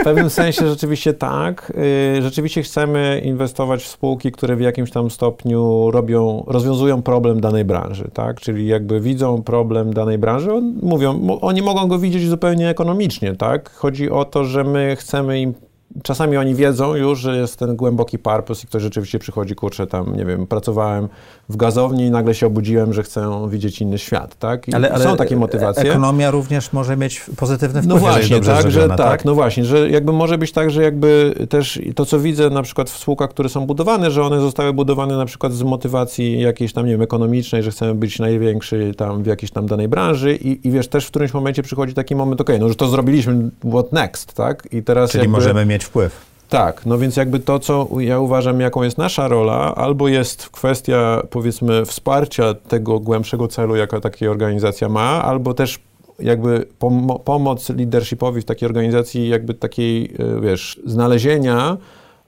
W 0.00 0.04
pewnym 0.04 0.30
sensie 0.30 0.68
rzeczywiście 0.68 1.14
tak. 1.14 1.72
Y, 2.18 2.22
rzeczywiście 2.22 2.62
chcemy 2.62 3.22
inwestować 3.24 3.82
w 3.82 3.88
spółki, 3.88 4.32
które 4.32 4.56
w 4.56 4.60
jakimś 4.60 4.90
tam 4.90 5.10
stopniu 5.10 5.90
robią, 5.90 6.44
rozwiązują 6.46 7.02
problem 7.02 7.40
danej 7.40 7.64
branży, 7.64 8.10
tak? 8.12 8.40
Czyli 8.40 8.66
jakby 8.66 9.00
widzą 9.00 9.42
problem 9.42 9.94
danej 9.94 10.18
branży, 10.18 10.52
on, 10.52 10.74
mówią, 10.82 11.38
oni 11.40 11.62
mogą 11.62 11.88
go 11.88 11.98
widzieć 11.98 12.28
zupełnie 12.28 12.68
ekonomicznie, 12.68 13.36
tak? 13.36 13.70
Chodzi 13.70 14.10
o 14.10 14.24
to, 14.24 14.44
że 14.44 14.64
my 14.64 14.96
chcemy 14.96 15.40
im 15.40 15.54
czasami 16.02 16.36
oni 16.36 16.54
wiedzą 16.54 16.94
już, 16.94 17.18
że 17.18 17.36
jest 17.36 17.58
ten 17.58 17.76
głęboki 17.76 18.18
purpose 18.18 18.64
i 18.64 18.66
ktoś 18.66 18.82
rzeczywiście 18.82 19.18
przychodzi, 19.18 19.54
kurczę, 19.54 19.86
tam, 19.86 20.16
nie 20.16 20.24
wiem, 20.24 20.46
pracowałem 20.46 21.08
w 21.48 21.56
gazowni 21.56 22.04
i 22.04 22.10
nagle 22.10 22.34
się 22.34 22.46
obudziłem, 22.46 22.92
że 22.92 23.02
chcę 23.02 23.48
widzieć 23.50 23.80
inny 23.80 23.98
świat, 23.98 24.38
tak? 24.38 24.68
I 24.68 24.74
ale, 24.74 24.92
ale 24.92 25.04
są 25.04 25.16
takie 25.16 25.36
motywacje. 25.36 25.90
Ekonomia 25.90 26.30
również 26.30 26.72
może 26.72 26.96
mieć 26.96 27.24
pozytywny 27.36 27.82
wpływ, 27.82 27.94
No 27.94 27.98
właśnie, 27.98 28.40
tak, 28.40 28.70
że 28.70 28.88
tak, 28.88 28.98
tak, 28.98 29.24
no 29.24 29.34
właśnie, 29.34 29.64
że 29.64 29.90
jakby 29.90 30.12
może 30.12 30.38
być 30.38 30.52
tak, 30.52 30.70
że 30.70 30.82
jakby 30.82 31.34
też 31.48 31.80
to, 31.94 32.06
co 32.06 32.20
widzę 32.20 32.50
na 32.50 32.62
przykład 32.62 32.90
w 32.90 32.98
spółkach, 32.98 33.30
które 33.30 33.48
są 33.48 33.66
budowane, 33.66 34.10
że 34.10 34.22
one 34.22 34.40
zostały 34.40 34.72
budowane 34.72 35.16
na 35.16 35.26
przykład 35.26 35.52
z 35.52 35.62
motywacji 35.62 36.40
jakiejś 36.40 36.72
tam, 36.72 36.86
nie 36.86 36.92
wiem, 36.92 37.02
ekonomicznej, 37.02 37.62
że 37.62 37.70
chcemy 37.70 37.94
być 37.94 38.18
największy 38.18 38.94
tam 38.96 39.22
w 39.22 39.26
jakiejś 39.26 39.50
tam 39.50 39.66
danej 39.66 39.88
branży 39.88 40.36
i, 40.36 40.68
i 40.68 40.70
wiesz, 40.70 40.88
też 40.88 41.06
w 41.06 41.10
którymś 41.10 41.34
momencie 41.34 41.62
przychodzi 41.62 41.94
taki 41.94 42.14
moment, 42.14 42.40
okej, 42.40 42.54
okay, 42.54 42.60
no 42.60 42.66
już 42.66 42.76
to 42.76 42.88
zrobiliśmy, 42.88 43.50
what 43.70 43.92
next, 43.92 44.34
tak? 44.34 44.68
I 44.72 44.82
teraz 44.82 45.10
Czyli 45.10 45.22
jakby, 45.22 45.36
możemy 45.36 45.66
mieć 45.66 45.84
wpływ. 45.84 46.25
Tak, 46.48 46.86
no 46.86 46.98
więc 46.98 47.16
jakby 47.16 47.40
to, 47.40 47.58
co 47.58 47.88
ja 48.00 48.20
uważam, 48.20 48.60
jaką 48.60 48.82
jest 48.82 48.98
nasza 48.98 49.28
rola, 49.28 49.74
albo 49.74 50.08
jest 50.08 50.48
kwestia, 50.48 51.22
powiedzmy, 51.30 51.86
wsparcia 51.86 52.54
tego 52.54 53.00
głębszego 53.00 53.48
celu, 53.48 53.76
jaka 53.76 54.00
taka 54.00 54.26
organizacja 54.26 54.88
ma, 54.88 55.22
albo 55.24 55.54
też 55.54 55.78
jakby 56.18 56.66
pom 56.78 57.08
pomoc 57.24 57.68
leadershipowi 57.68 58.40
w 58.40 58.44
takiej 58.44 58.66
organizacji, 58.66 59.28
jakby 59.28 59.54
takiej, 59.54 60.14
e, 60.18 60.40
wiesz, 60.40 60.80
znalezienia 60.86 61.76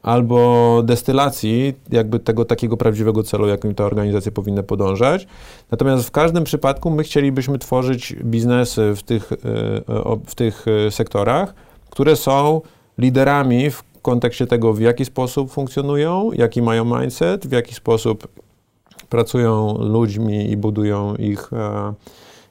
albo 0.02 0.82
destylacji 0.84 1.74
jakby 1.90 2.18
tego 2.18 2.44
takiego 2.44 2.76
prawdziwego 2.76 3.22
celu, 3.22 3.48
jakim 3.48 3.74
ta 3.74 3.84
organizacja 3.84 4.32
powinna 4.32 4.62
podążać. 4.62 5.26
Natomiast 5.70 6.06
w 6.06 6.10
każdym 6.10 6.44
przypadku 6.44 6.90
my 6.90 7.02
chcielibyśmy 7.02 7.58
tworzyć 7.58 8.14
biznesy 8.24 8.94
w 8.96 9.02
tych, 9.02 9.32
e, 9.32 9.36
w 10.26 10.34
tych 10.34 10.66
e, 10.86 10.90
sektorach, 10.90 11.54
które 11.90 12.16
są 12.16 12.60
liderami 12.98 13.70
w 13.70 13.82
kontekście 14.02 14.46
tego, 14.46 14.72
w 14.72 14.80
jaki 14.80 15.04
sposób 15.04 15.50
funkcjonują, 15.50 16.30
jaki 16.32 16.62
mają 16.62 17.00
mindset, 17.00 17.46
w 17.46 17.52
jaki 17.52 17.74
sposób 17.74 18.28
pracują 19.08 19.78
ludźmi 19.78 20.50
i 20.50 20.56
budują 20.56 21.14
ich, 21.16 21.52
e, 21.52 21.94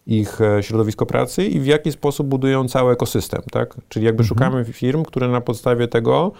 ich 0.07 0.41
e, 0.41 0.63
środowisko 0.63 1.05
pracy 1.05 1.45
i 1.45 1.59
w 1.59 1.65
jaki 1.65 1.91
sposób 1.91 2.27
budują 2.27 2.67
cały 2.67 2.93
ekosystem, 2.93 3.41
tak? 3.51 3.75
Czyli 3.89 4.05
jakby 4.05 4.23
mhm. 4.23 4.27
szukamy 4.27 4.65
firm, 4.65 5.03
które 5.03 5.27
na 5.27 5.41
podstawie 5.41 5.87
tego 5.87 6.31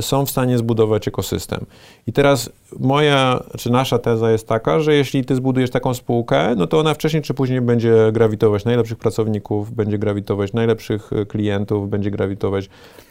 są 0.00 0.26
w 0.26 0.30
stanie 0.30 0.58
zbudować 0.58 1.08
ekosystem. 1.08 1.66
I 2.06 2.12
teraz 2.12 2.50
moja, 2.80 3.42
czy 3.58 3.70
nasza 3.72 3.98
teza 3.98 4.30
jest 4.30 4.48
taka, 4.48 4.80
że 4.80 4.94
jeśli 4.94 5.24
ty 5.24 5.34
zbudujesz 5.36 5.70
taką 5.70 5.94
spółkę, 5.94 6.54
no 6.56 6.66
to 6.66 6.78
ona 6.80 6.94
wcześniej 6.94 7.22
czy 7.22 7.34
później 7.34 7.60
będzie 7.60 8.10
grawitować 8.12 8.64
najlepszych 8.64 8.98
pracowników, 8.98 9.70
będzie 9.72 9.98
grawitować 9.98 10.52
najlepszych 10.52 11.12
y, 11.12 11.26
klientów, 11.26 11.90
będzie 11.90 12.10
grawitować 12.10 12.68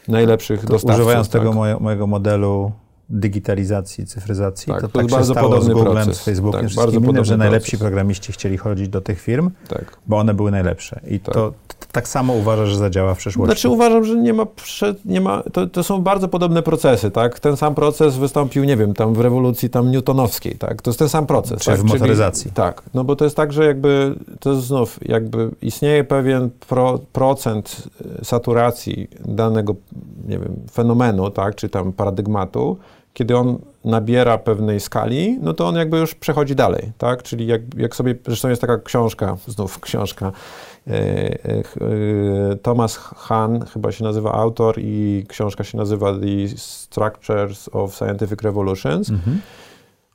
najlepszych 0.08 0.60
To 0.60 0.66
dostawców. 0.66 1.00
Używając 1.00 1.28
tak. 1.28 1.40
tego 1.42 1.52
moje, 1.52 1.76
mojego 1.80 2.06
modelu 2.06 2.72
digitalizacji, 3.10 4.06
cyfryzacji, 4.06 4.72
Tak, 4.72 4.80
to, 4.80 4.88
to 4.88 4.92
tak 4.92 5.02
jest 5.02 5.10
się 5.10 5.16
bardzo 5.16 5.32
stało 5.32 5.48
z 5.48 5.50
podobny 5.50 5.74
Googlem, 5.74 5.94
proces. 6.04 6.16
z 6.16 6.24
Facebookiem, 6.24 6.60
Tak, 6.60 6.70
wszystkim 6.70 7.04
innym, 7.04 7.24
że 7.24 7.36
najlepsi 7.36 7.70
proces. 7.70 7.80
programiści 7.80 8.32
chcieli 8.32 8.56
chodzić 8.56 8.88
do 8.88 9.00
tych 9.00 9.20
firm, 9.20 9.50
Tak. 9.68 9.96
bo 10.06 10.18
one 10.18 10.34
były 10.34 10.50
najlepsze. 10.50 11.00
I 11.08 11.20
Tak. 11.20 11.34
to, 11.34 11.52
tak 11.94 12.08
samo 12.08 12.32
uważasz, 12.32 12.68
że 12.68 12.76
zadziała 12.76 13.14
w 13.14 13.18
przyszłości. 13.18 13.52
Znaczy 13.52 13.68
uważam, 13.68 14.04
że 14.04 14.16
nie 14.16 14.32
ma, 14.32 14.46
nie 15.04 15.20
ma 15.20 15.42
to, 15.52 15.66
to 15.66 15.84
są 15.84 16.02
bardzo 16.02 16.28
podobne 16.28 16.62
procesy, 16.62 17.10
tak? 17.10 17.40
Ten 17.40 17.56
sam 17.56 17.74
proces 17.74 18.16
wystąpił, 18.16 18.64
nie 18.64 18.76
wiem, 18.76 18.94
tam 18.94 19.14
w 19.14 19.20
rewolucji 19.20 19.70
tam 19.70 19.90
newtonowskiej, 19.90 20.54
tak? 20.54 20.82
To 20.82 20.90
jest 20.90 20.98
ten 20.98 21.08
sam 21.08 21.26
proces. 21.26 21.60
Czy 21.60 21.70
tak? 21.70 21.80
w 21.80 21.84
motoryzacji. 21.84 22.50
tak, 22.52 22.82
no 22.94 23.04
bo 23.04 23.16
to 23.16 23.24
jest 23.24 23.36
tak, 23.36 23.52
że 23.52 23.64
jakby, 23.64 24.14
to 24.40 24.50
jest 24.50 24.62
znów, 24.62 24.98
jakby 25.02 25.50
istnieje 25.62 26.04
pewien 26.04 26.50
pro, 26.68 26.98
procent 27.12 27.82
y, 28.20 28.24
saturacji 28.24 29.08
danego, 29.24 29.74
nie 30.28 30.38
wiem, 30.38 30.56
fenomenu, 30.72 31.30
tak? 31.30 31.54
Czy 31.54 31.68
tam 31.68 31.92
paradygmatu, 31.92 32.78
kiedy 33.14 33.36
on 33.36 33.58
nabiera 33.84 34.38
pewnej 34.38 34.80
skali, 34.80 35.38
no 35.42 35.54
to 35.54 35.68
on 35.68 35.76
jakby 35.76 35.98
już 35.98 36.14
przechodzi 36.14 36.54
dalej, 36.54 36.92
tak? 36.98 37.22
Czyli 37.22 37.46
jak, 37.46 37.60
jak 37.76 37.96
sobie, 37.96 38.14
zresztą 38.26 38.48
jest 38.48 38.60
taka 38.60 38.78
książka, 38.78 39.36
znów 39.46 39.80
książka, 39.80 40.26
e, 40.26 40.28
e, 40.28 40.30
e, 40.30 40.73
Thomas 42.62 42.96
Hahn 42.96 43.60
chyba 43.72 43.92
się 43.92 44.04
nazywa 44.04 44.32
autor 44.32 44.74
i 44.78 45.24
książka 45.28 45.64
się 45.64 45.78
nazywa 45.78 46.12
The 46.12 46.48
Structures 46.56 47.70
of 47.72 47.94
Scientific 47.94 48.42
Revolutions. 48.42 49.10
Mhm. 49.10 49.40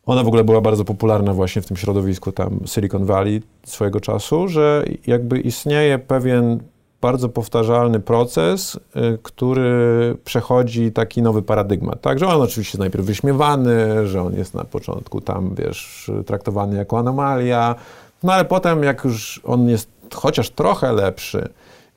Ona 0.06 0.24
w 0.24 0.28
ogóle 0.28 0.44
była 0.44 0.62
bardzo 0.62 0.86
popularna 0.86 1.34
właśnie 1.34 1.62
w 1.62 1.66
tym 1.66 1.78
środowisku 1.78 2.32
tam 2.32 2.60
Silicon 2.66 3.06
Valley 3.06 3.42
swojego 3.66 4.00
czasu, 4.00 4.48
że 4.48 4.86
jakby 5.08 5.40
istnieje 5.40 6.00
pewien 6.00 6.60
bardzo 7.02 7.30
powtarzalny 7.30 8.00
proces, 8.00 8.80
który 9.24 10.18
przechodzi 10.24 10.92
taki 10.92 11.22
nowy 11.22 11.42
paradygmat, 11.42 12.02
tak? 12.02 12.20
Że 12.20 12.28
on 12.28 12.42
oczywiście 12.42 12.72
jest 12.72 12.80
najpierw 12.80 13.06
wyśmiewany, 13.06 14.08
że 14.08 14.22
on 14.22 14.34
jest 14.34 14.54
na 14.54 14.64
początku 14.64 15.22
tam, 15.22 15.56
wiesz, 15.56 16.12
traktowany 16.26 16.78
jako 16.78 17.00
anomalia, 17.00 17.76
no 18.24 18.34
ale 18.34 18.46
potem 18.46 18.84
jak 18.84 19.04
już 19.04 19.42
on 19.44 19.70
jest 19.70 19.90
chociaż 20.16 20.50
trochę 20.50 20.94
lepszy 20.94 21.50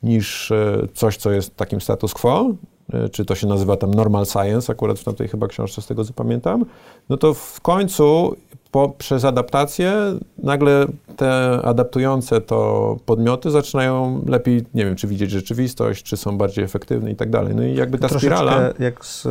niż 0.02 0.51
y, 0.51 0.89
coś, 0.94 1.16
co 1.16 1.30
jest 1.30 1.56
takim 1.56 1.80
status 1.80 2.14
quo, 2.14 2.51
y, 2.94 3.09
czy 3.09 3.24
to 3.24 3.34
się 3.34 3.47
nazywa 3.47 3.76
tam 3.76 3.94
normal 3.94 4.26
science, 4.26 4.72
akurat 4.72 4.98
w 4.98 5.05
tamtej 5.05 5.28
chyba 5.28 5.48
książce 5.48 5.82
z 5.82 5.86
tego 5.86 6.05
co 6.05 6.12
pamiętam, 6.12 6.64
no 7.09 7.16
to 7.16 7.34
w 7.34 7.60
końcu 7.60 8.36
po, 8.72 8.89
przez 8.89 9.24
adaptację 9.24 9.94
nagle 10.39 10.86
te 11.16 11.60
adaptujące 11.64 12.40
to 12.40 12.97
podmioty 13.06 13.51
zaczynają 13.51 14.24
lepiej, 14.26 14.64
nie 14.74 14.84
wiem, 14.84 14.97
czy 14.97 15.06
widzieć 15.06 15.30
rzeczywistość, 15.30 16.02
czy 16.02 16.16
są 16.16 16.39
bardziej 16.39 16.64
efektywne 16.64 17.10
i 17.10 17.16
tak 17.16 17.30
dalej. 17.30 17.55
No 17.55 17.62
i 17.62 17.74
jakby 17.74 17.98
ta 17.98 18.09
Troszeczkę 18.09 18.36
spirala... 18.36 18.72
jak 18.78 19.05
z 19.05 19.26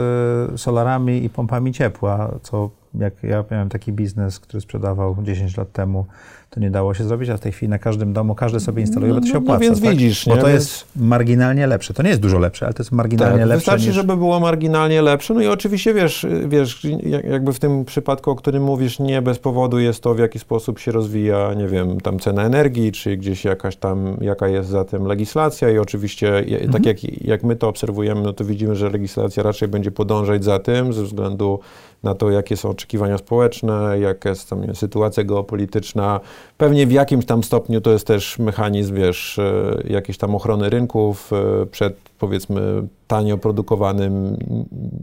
y, 0.54 0.58
solarami 0.58 1.24
i 1.24 1.30
pompami 1.30 1.74
ciepła, 1.74 2.32
co 2.44 2.70
jak 2.94 3.24
ja 3.24 3.44
miałem 3.52 3.70
taki 3.70 3.94
biznes, 3.94 4.40
który 4.40 4.62
sprzedawał 4.62 5.16
10 5.22 5.58
lat 5.58 5.72
temu, 5.72 6.06
to 6.54 6.60
nie 6.60 6.72
dało 6.72 6.94
się 6.94 7.04
zrobić, 7.04 7.30
a 7.30 7.38
w 7.38 7.40
tej 7.40 7.52
chwili 7.52 7.70
na 7.70 7.80
każdym 7.80 8.14
domu 8.14 8.36
każdy 8.36 8.60
sobie 8.60 8.82
instaluje, 8.82 9.14
No, 9.14 9.20
bo 9.20 9.22
to 9.22 9.28
się 9.28 9.34
no, 9.34 9.40
no 9.40 9.44
opłaca. 9.46 9.60
więc 9.62 9.82
tak? 9.82 9.92
widzisz, 9.92 10.26
Bo 10.28 10.36
nie? 10.36 10.42
to 10.42 10.48
Więc- 10.48 10.60
jest 10.64 10.86
marginalnie 10.96 11.68
lepsze. 11.68 11.94
To 11.94 12.04
nie 12.04 12.10
jest 12.10 12.22
dużo 12.22 12.40
lepsze, 12.40 12.66
ale 12.66 12.74
to 12.74 12.84
jest 12.84 12.92
marginalnie 12.92 13.40
Tak, 13.40 13.48
lepsze 13.48 13.56
wystarczy, 13.58 13.86
niż... 13.86 13.96
żeby 13.96 14.18
było 14.18 14.40
marginalnie 14.40 15.02
lepsze. 15.02 15.34
No 15.34 15.42
i 15.42 15.48
oczywiście 15.48 15.94
wiesz, 15.94 16.26
wiesz, 16.48 16.84
jak- 17.04 17.24
jakby 17.26 17.54
w 17.54 17.60
tym 17.60 17.86
przypadku, 17.86 18.32
o 18.32 18.36
którym 18.36 18.64
mówisz, 18.64 19.00
nie 19.00 19.22
bez 19.22 19.40
powodu 19.40 19.80
jest 19.80 20.04
to, 20.04 20.14
w 20.14 20.20
jaki 20.20 20.40
sposób 20.40 20.80
się 20.80 20.92
rozwija, 20.92 21.54
nie 21.54 21.68
wiem, 21.68 22.02
tam 22.02 22.20
cena 22.20 22.44
energii, 22.44 22.92
czy 22.92 23.18
gdzieś 23.18 23.46
jakaś 23.46 23.76
tam, 23.76 24.18
jaka 24.22 24.48
jest 24.48 24.70
za 24.70 24.86
tym 24.86 25.06
legislacja 25.06 25.70
i 25.70 25.78
oczywiście, 25.78 26.28
je- 26.28 26.58
Mhm. 26.62 26.72
tak 26.72 26.86
jak, 26.86 27.04
jak 27.22 27.44
my 27.44 27.56
to 27.56 27.68
obserwujemy, 27.68 28.22
no 28.22 28.34
to 28.34 28.46
widzimy, 28.46 28.76
że 28.76 28.90
legislacja 28.90 29.44
raczej 29.44 29.68
będzie 29.68 29.92
podążać 29.92 30.44
za 30.44 30.60
tym, 30.60 30.94
ze 30.94 31.04
względu 31.04 31.60
na 32.04 32.16
to, 32.16 32.32
jakie 32.32 32.58
są 32.58 32.70
oczekiwania 32.70 33.18
społeczne, 33.18 34.00
jaka 34.00 34.30
jest 34.30 34.50
tam 34.50 34.66
nie 34.66 34.76
sytuacja 34.76 35.24
geopolityczna. 35.24 36.20
Pewnie 36.58 36.88
w 36.88 36.92
jakimś 36.92 37.26
tam 37.26 37.44
stopniu 37.44 37.82
to 37.82 37.92
jest 37.92 38.08
też 38.08 38.40
mechanizm, 38.40 38.96
wiesz, 38.96 39.40
e, 39.40 39.84
jakiejś 39.90 40.18
tam 40.18 40.36
ochrony 40.36 40.70
rynków 40.70 41.32
e, 41.34 41.66
przed, 41.66 41.96
powiedzmy, 42.20 42.88
tanio 43.08 43.38
produkowanym, 43.38 44.38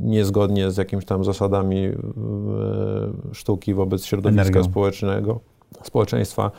niezgodnie 0.05 0.70
z 0.70 0.77
jakimiś 0.77 1.05
tam 1.05 1.25
zasadami 1.25 1.87
e, 1.87 1.93
sztuki 3.33 3.75
wobec 3.75 4.05
środowiska 4.05 4.43
Energią. 4.43 4.65
społecznego, 4.65 5.41
społeczeństwa. 5.83 6.51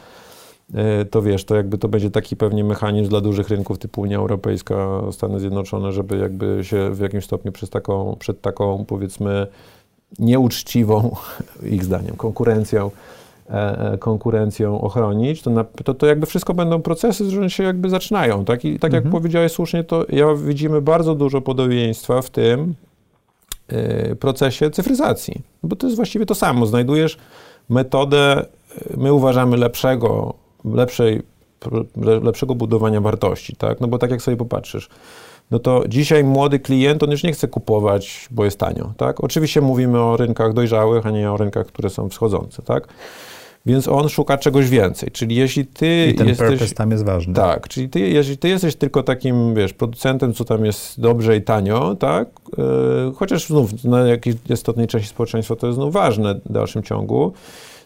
To 1.12 1.22
wiesz, 1.22 1.46
to 1.46 1.56
jakby 1.56 1.78
to 1.78 1.88
będzie 1.88 2.12
taki 2.12 2.36
pewnie 2.36 2.64
mechanizm 2.64 3.10
dla 3.10 3.22
dużych 3.22 3.50
rynków 3.50 3.78
typu 3.78 4.02
Unia 4.02 4.18
Europejska, 4.18 5.02
Stany 5.12 5.40
Zjednoczone, 5.40 5.92
żeby 5.92 6.18
jakby 6.18 6.60
się 6.64 6.92
w 6.92 7.00
jakimś 7.00 7.26
stopniu 7.26 7.52
przez 7.52 7.70
taką, 7.70 8.16
przed 8.20 8.42
taką 8.42 8.86
powiedzmy 8.88 9.48
nieuczciwą, 10.20 11.16
ich 11.76 11.84
zdaniem, 11.84 12.16
konkurencją, 12.16 12.92
e, 13.50 13.54
e, 13.94 13.98
konkurencją 13.98 14.82
ochronić, 14.82 15.42
to, 15.42 15.50
na, 15.50 15.64
to, 15.84 15.94
to 15.94 16.06
jakby 16.06 16.26
wszystko 16.26 16.54
będą 16.54 16.82
procesy, 16.82 17.28
które 17.28 17.50
się 17.50 17.64
jakby 17.64 17.90
zaczynają. 17.90 18.46
Tak, 18.46 18.66
I 18.66 18.80
tak 18.80 18.94
jak 18.94 19.06
Mhm. 19.06 19.12
powiedziałeś 19.22 19.52
słusznie, 19.52 19.84
to 19.84 20.06
ja 20.10 20.26
widzimy 20.36 20.82
bardzo 20.82 21.16
dużo 21.16 21.42
podobieństwa 21.42 22.22
w 22.22 22.30
tym 22.30 22.76
e, 23.68 24.16
procesie 24.16 24.70
cyfryzacji. 24.72 25.42
Bo 25.64 25.76
to 25.76 25.88
jest 25.88 25.96
właściwie 25.96 26.26
to 26.26 26.36
samo. 26.36 26.66
Znajdujesz 26.66 27.18
metodę, 27.70 28.46
my 28.98 29.14
uważamy 29.14 29.58
lepszego, 29.58 30.34
lepszej, 30.66 31.22
le- 31.96 32.20
lepszego 32.20 32.56
budowania 32.56 33.02
wartości, 33.02 33.56
tak? 33.56 33.80
No 33.82 33.88
bo 33.88 33.98
tak 33.98 34.12
jak 34.12 34.22
sobie 34.22 34.38
popatrzysz, 34.38 34.90
no 35.52 35.60
to 35.60 35.84
dzisiaj 35.88 36.24
młody 36.24 36.60
klient, 36.60 37.04
on 37.04 37.12
już 37.12 37.24
nie 37.24 37.32
chce 37.32 37.48
kupować, 37.48 38.28
bo 38.32 38.46
jest 38.46 38.60
tanio, 38.60 38.94
tak? 38.98 39.24
Oczywiście 39.24 39.62
mówimy 39.62 40.00
o 40.00 40.18
rynkach 40.18 40.54
dojrzałych, 40.54 41.06
a 41.06 41.12
nie 41.12 41.32
o 41.32 41.38
rynkach, 41.38 41.68
które 41.68 41.90
są 41.90 42.10
wschodzące, 42.10 42.62
tak? 42.62 42.88
Więc 43.66 43.88
on 43.88 44.10
szuka 44.10 44.38
czegoś 44.38 44.70
więcej, 44.70 45.12
czyli 45.12 45.36
jeśli 45.36 45.66
ty 45.66 46.08
I 46.14 46.16
ten 46.16 46.28
jesteś... 46.28 46.74
tam 46.74 46.92
jest 46.92 47.06
ważny. 47.06 47.34
Tak, 47.34 47.68
czyli 47.68 47.90
ty, 47.90 48.00
jeżeli 48.00 48.38
ty 48.38 48.50
jesteś 48.50 48.76
tylko 48.76 49.04
takim, 49.04 49.56
wiesz, 49.56 49.74
producentem, 49.74 50.34
co 50.34 50.46
tam 50.46 50.66
jest 50.66 51.02
dobrze 51.02 51.38
i 51.38 51.42
tanio, 51.42 51.96
tak, 51.96 52.28
yy, 52.58 52.64
chociaż 53.16 53.48
znów 53.48 53.84
na 53.84 54.00
jakiejś 54.00 54.36
istotnej 54.50 54.88
części 54.88 55.10
społeczeństwa 55.10 55.56
to 55.56 55.68
jest 55.68 55.76
znów 55.76 55.94
ważne 55.94 56.36
w 56.46 56.52
dalszym 56.52 56.84
ciągu, 56.84 57.34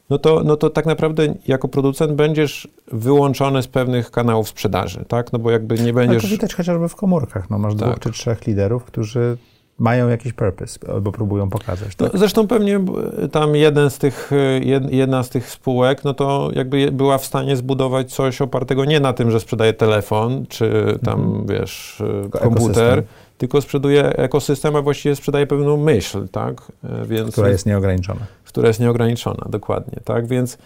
no 0.09 0.17
to, 0.17 0.41
no 0.45 0.55
to 0.57 0.69
tak 0.69 0.85
naprawdę 0.85 1.34
jako 1.47 1.67
producent 1.67 2.11
będziesz 2.13 2.67
wyłączony 2.91 3.63
z 3.63 3.67
pewnych 3.67 4.11
kanałów 4.11 4.49
sprzedaży, 4.49 5.05
tak, 5.07 5.34
no 5.34 5.39
bo 5.39 5.51
jakby 5.51 5.75
nie 5.75 5.81
Ale 5.81 5.91
to 5.91 5.95
będziesz... 5.95 6.31
widać 6.31 6.53
chociażby 6.55 6.89
w 6.89 6.95
komórkach. 6.95 7.49
No, 7.49 7.57
masz 7.57 7.75
Tak. 7.75 7.88
dwóch 7.89 7.99
czy 7.99 8.11
trzech 8.11 8.47
liderów, 8.47 8.84
którzy 8.84 9.38
mają 9.80 10.09
jakiś 10.09 10.34
purpose 10.34 10.80
albo 10.93 11.11
próbują 11.11 11.49
pokazać. 11.49 11.97
No, 11.99 12.09
Tak? 12.09 12.17
zresztą 12.19 12.47
pewnie 12.47 12.80
b- 12.80 12.91
tam 13.31 13.55
jeden 13.55 13.89
z 13.89 13.97
tych, 13.97 14.31
jed- 14.59 14.89
jedna 14.93 15.23
z 15.23 15.30
tych 15.30 15.49
spółek, 15.49 16.03
no 16.03 16.13
to 16.13 16.49
jakby 16.55 16.91
była 16.91 17.17
w 17.17 17.25
stanie 17.25 17.57
zbudować 17.57 18.13
coś 18.13 18.41
opartego 18.41 18.85
nie 18.85 18.99
na 18.99 19.13
tym, 19.13 19.31
że 19.31 19.39
sprzedaje 19.39 19.73
telefon, 19.73 20.45
czy 20.49 20.99
tam, 21.05 21.45
wiesz, 21.49 22.01
y, 22.01 22.21
Tylko 22.21 22.39
komputer, 22.39 22.93
ekosystem. 22.99 23.03
Tylko 23.43 23.61
sprzeduje 23.61 24.03
ekosystem, 24.17 24.75
a 24.75 24.81
właściwie 24.81 25.15
sprzedaje 25.15 25.47
pewną 25.47 25.77
myśl, 25.77 26.27
tak? 26.27 26.71
Y, 27.03 27.07
Więc, 27.07 27.31
która 27.31 27.49
jest 27.49 27.65
nieograniczona. 27.65 28.19
która 28.43 28.67
jest 28.67 28.79
nieograniczona, 28.79 29.45
dokładnie, 29.49 29.99
tak? 30.03 30.27
Więc, 30.27 30.57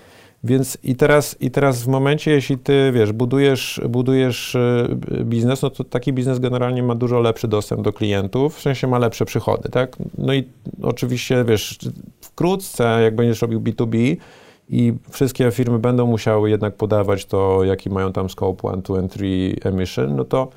więc 0.44 0.78
i, 0.84 0.96
teraz, 0.96 1.36
i 1.40 1.52
teraz 1.52 1.84
w 1.84 1.88
momencie, 1.88 2.32
jeśli 2.32 2.58
ty, 2.58 2.92
wiesz, 2.94 3.12
budujesz, 3.12 3.82
budujesz 3.90 4.56
y, 4.56 4.98
biznes, 5.24 5.62
no 5.62 5.70
to 5.70 5.84
taki 5.84 6.14
biznes 6.14 6.40
generalnie 6.40 6.84
ma 6.84 6.96
dużo 6.96 7.20
lepszy 7.20 7.48
dostęp 7.48 7.82
do 7.82 7.94
klientów, 7.94 8.56
w 8.58 8.62
sensie 8.62 8.88
ma 8.88 9.00
lepsze 9.00 9.26
przychody, 9.26 9.70
tak? 9.70 9.96
No 10.18 10.34
i 10.34 10.44
oczywiście, 10.84 11.44
wiesz, 11.44 11.80
wkrótce, 12.22 13.00
jak 13.04 13.16
będziesz 13.16 13.42
robił 13.42 13.62
B2B 13.62 14.18
i 14.70 14.94
wszystkie 15.12 15.52
firmy 15.52 15.80
będą 15.80 16.08
musiały 16.08 16.50
jednak 16.50 16.76
podawać 16.76 17.26
to, 17.26 17.64
jaki 17.64 17.90
mają 17.90 18.14
tam 18.14 18.30
scope 18.30 18.68
1, 18.68 18.82
2 18.82 19.00
and 19.00 19.12
3 19.12 19.56
emission, 19.64 20.16
no 20.16 20.24
to, 20.26 20.50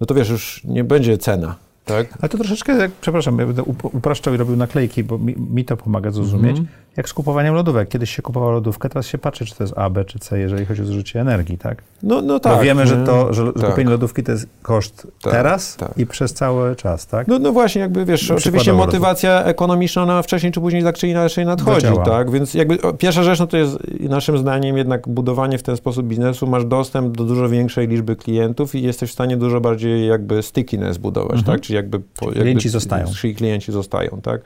no 0.00 0.06
to 0.06 0.14
wiesz, 0.14 0.28
już 0.28 0.64
nie 0.64 0.84
będzie 0.84 1.18
cena, 1.18 1.63
tak? 1.84 2.06
Ale 2.20 2.28
to 2.28 2.38
troszeczkę, 2.38 2.72
jak, 2.76 2.92
przepraszam, 2.92 3.38
ja 3.38 3.46
będę 3.46 3.62
up- 3.62 3.88
upraszczał 3.88 4.34
i 4.34 4.36
robił 4.36 4.56
naklejki, 4.56 5.04
bo 5.04 5.18
mi, 5.18 5.34
mi 5.36 5.64
to 5.64 5.76
pomaga 5.76 6.10
zrozumieć. 6.10 6.58
Mhm. 6.58 6.68
Jak 6.96 7.08
z 7.08 7.12
kupowaniem 7.14 7.54
lodówek. 7.54 7.88
Kiedyś 7.88 8.10
się 8.16 8.22
kupowało 8.22 8.52
lodówkę, 8.52 8.88
teraz 8.88 9.06
się 9.06 9.18
patrzy, 9.18 9.46
czy 9.46 9.54
to 9.54 9.64
jest 9.64 9.74
A, 9.78 9.90
B 9.90 10.04
czy 10.04 10.18
C, 10.18 10.38
jeżeli 10.38 10.66
chodzi 10.66 10.82
o 10.82 10.84
zużycie 10.84 11.20
energii, 11.20 11.58
tak? 11.58 11.82
No, 12.02 12.22
no 12.22 12.40
tak. 12.40 12.56
Bo 12.56 12.62
wiemy, 12.62 12.86
że, 12.86 12.96
to, 13.06 13.32
że, 13.34 13.52
tak. 13.52 13.70
kupienie 13.70 13.90
lodówki 13.90 14.22
to 14.22 14.32
jest 14.32 14.46
koszt 14.62 15.06
Tak, 15.22 15.32
teraz 15.32 15.76
tak. 15.76 15.98
i 15.98 16.06
przez 16.06 16.34
cały 16.34 16.76
czas, 16.76 17.06
tak? 17.06 17.28
No, 17.28 17.38
no 17.38 17.52
właśnie, 17.52 17.80
jakby 17.80 18.04
wiesz, 18.04 18.20
Przykładowo 18.20 18.38
oczywiście 18.48 18.72
motywacja 18.72 19.44
ekonomiczna, 19.44 20.02
ona 20.02 20.22
wcześniej 20.22 20.52
czy 20.52 20.60
później 20.60 20.82
tak 20.82 20.96
czy 20.98 21.08
inaczej 21.08 21.46
nadchodzi, 21.46 21.80
Zadziała. 21.80 22.04
tak? 22.04 22.30
Więc 22.30 22.54
jakby 22.54 22.78
pierwsza 22.98 23.22
rzecz, 23.22 23.38
no 23.38 23.46
to 23.46 23.56
jest 23.56 23.78
naszym 24.00 24.38
zdaniem 24.38 24.76
jednak 24.76 25.08
budowanie 25.08 25.58
w 25.58 25.62
ten 25.62 25.76
sposób 25.76 26.06
biznesu, 26.06 26.46
masz 26.46 26.64
dostęp 26.64 27.16
do 27.16 27.24
dużo 27.24 27.48
większej 27.48 27.88
liczby 27.88 28.16
klientów 28.16 28.74
i 28.74 28.82
jesteś 28.82 29.10
w 29.10 29.12
stanie 29.12 29.36
dużo 29.36 29.60
bardziej 29.60 30.06
jakby 30.08 30.42
stickiness 30.42 30.98
budować, 30.98 31.38
Mhm. 31.38 31.44
tak? 31.56 31.60
Czyli 31.60 31.76
jakby... 31.76 32.00
Jakby 32.22 32.40
klienci 32.40 32.68
zostają. 32.68 33.06
Czyli 33.20 33.34
klienci 33.34 33.72
zostają, 33.72 34.20
tak? 34.22 34.40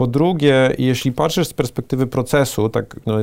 Po 0.00 0.06
drugie, 0.06 0.74
jeśli 0.78 1.12
patrzysz 1.12 1.48
z 1.48 1.52
perspektywy 1.52 2.06
procesu, 2.06 2.68
tak 2.68 3.00
no 3.06 3.14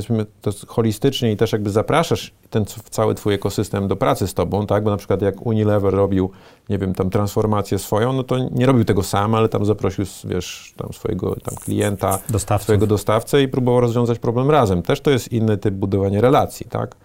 to 0.42 0.52
holistycznie 0.68 1.32
i 1.32 1.38
też 1.38 1.52
jakby 1.52 1.70
zapraszasz 1.70 2.34
ten 2.50 2.66
cały 2.90 3.16
twój 3.16 3.34
ekosystem 3.34 3.88
do 3.88 3.96
pracy 3.96 4.28
z 4.28 4.34
tobą, 4.34 4.66
tak? 4.68 4.84
Bo 4.84 4.92
na 4.92 4.98
przykład 4.98 5.22
jak 5.22 5.46
Unilever 5.46 5.94
robił, 5.94 6.32
nie 6.70 6.78
wiem, 6.78 6.94
tam 6.94 7.10
transformację 7.10 7.80
swoją, 7.80 8.14
no 8.14 8.24
to 8.24 8.50
nie 8.52 8.66
robił 8.66 8.86
tego 8.86 9.04
sam, 9.04 9.36
ale 9.36 9.50
tam 9.50 9.66
zaprosił, 9.66 10.06
wiesz, 10.24 10.74
tam 10.78 10.94
swojego 10.94 11.36
tam 11.36 11.56
klienta, 11.56 12.20
Dostawców. 12.30 12.64
swojego 12.64 12.88
dostawcę 12.88 13.44
i 13.44 13.48
próbował 13.48 13.82
rozwiązać 13.82 14.20
problem 14.20 14.52
razem. 14.52 14.82
Też 14.82 15.02
to 15.02 15.12
jest 15.12 15.32
inny 15.32 15.58
typ 15.58 15.76
budowania 15.76 16.22
relacji, 16.22 16.66
tak? 16.70 16.96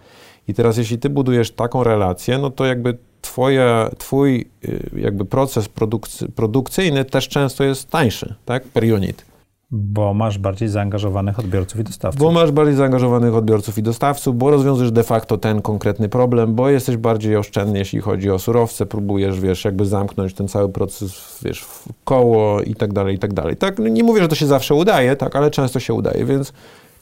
I 0.47 0.53
teraz 0.53 0.77
jeśli 0.77 0.99
ty 0.99 1.09
budujesz 1.09 1.51
taką 1.51 1.83
relację, 1.83 2.37
no 2.37 2.49
to 2.49 2.65
jakby 2.65 2.97
twoja, 3.21 3.89
twój 3.97 4.49
y, 4.65 4.89
jakby 4.97 5.25
proces 5.25 5.69
produkcy, 5.69 6.29
produkcyjny 6.31 7.05
też 7.05 7.29
często 7.29 7.63
jest 7.63 7.89
tańszy, 7.89 8.35
tak? 8.45 8.63
Per 8.63 8.83
unit. 8.83 9.32
Bo 9.75 10.13
masz 10.13 10.37
bardziej 10.37 10.69
zaangażowanych 10.69 11.39
odbiorców 11.39 11.79
i 11.79 11.83
dostawców. 11.83 12.21
Bo 12.21 12.31
masz 12.31 12.51
bardziej 12.51 12.75
zaangażowanych 12.75 13.35
odbiorców 13.35 13.77
i 13.77 13.83
dostawców, 13.83 14.37
bo 14.37 14.51
rozwiązujesz 14.51 14.91
de 14.91 15.03
facto 15.03 15.37
ten 15.37 15.61
konkretny 15.61 16.09
problem, 16.09 16.55
bo 16.55 16.69
jesteś 16.69 16.97
bardziej 16.97 17.35
oszczędny, 17.37 17.79
jeśli 17.79 18.01
chodzi 18.01 18.31
o 18.31 18.39
surowce, 18.39 18.85
próbujesz, 18.85 19.39
wiesz, 19.39 19.65
jakby 19.65 19.85
zamknąć 19.85 20.33
ten 20.33 20.47
cały 20.47 20.69
proces, 20.69 21.39
wiesz, 21.43 21.61
w 21.61 21.87
koło 22.03 22.61
i 22.61 22.75
tak 22.75 22.93
dalej, 22.93 23.15
i 23.15 23.19
tak 23.19 23.33
dalej. 23.33 23.57
Tak, 23.57 23.79
no 23.79 23.87
nie 23.87 24.03
mówię, 24.03 24.21
że 24.21 24.27
to 24.27 24.35
się 24.35 24.47
zawsze 24.47 24.75
udaje, 24.75 25.15
tak, 25.15 25.35
ale 25.35 25.51
często 25.51 25.79
się 25.79 25.93
udaje, 25.93 26.25
więc 26.25 26.53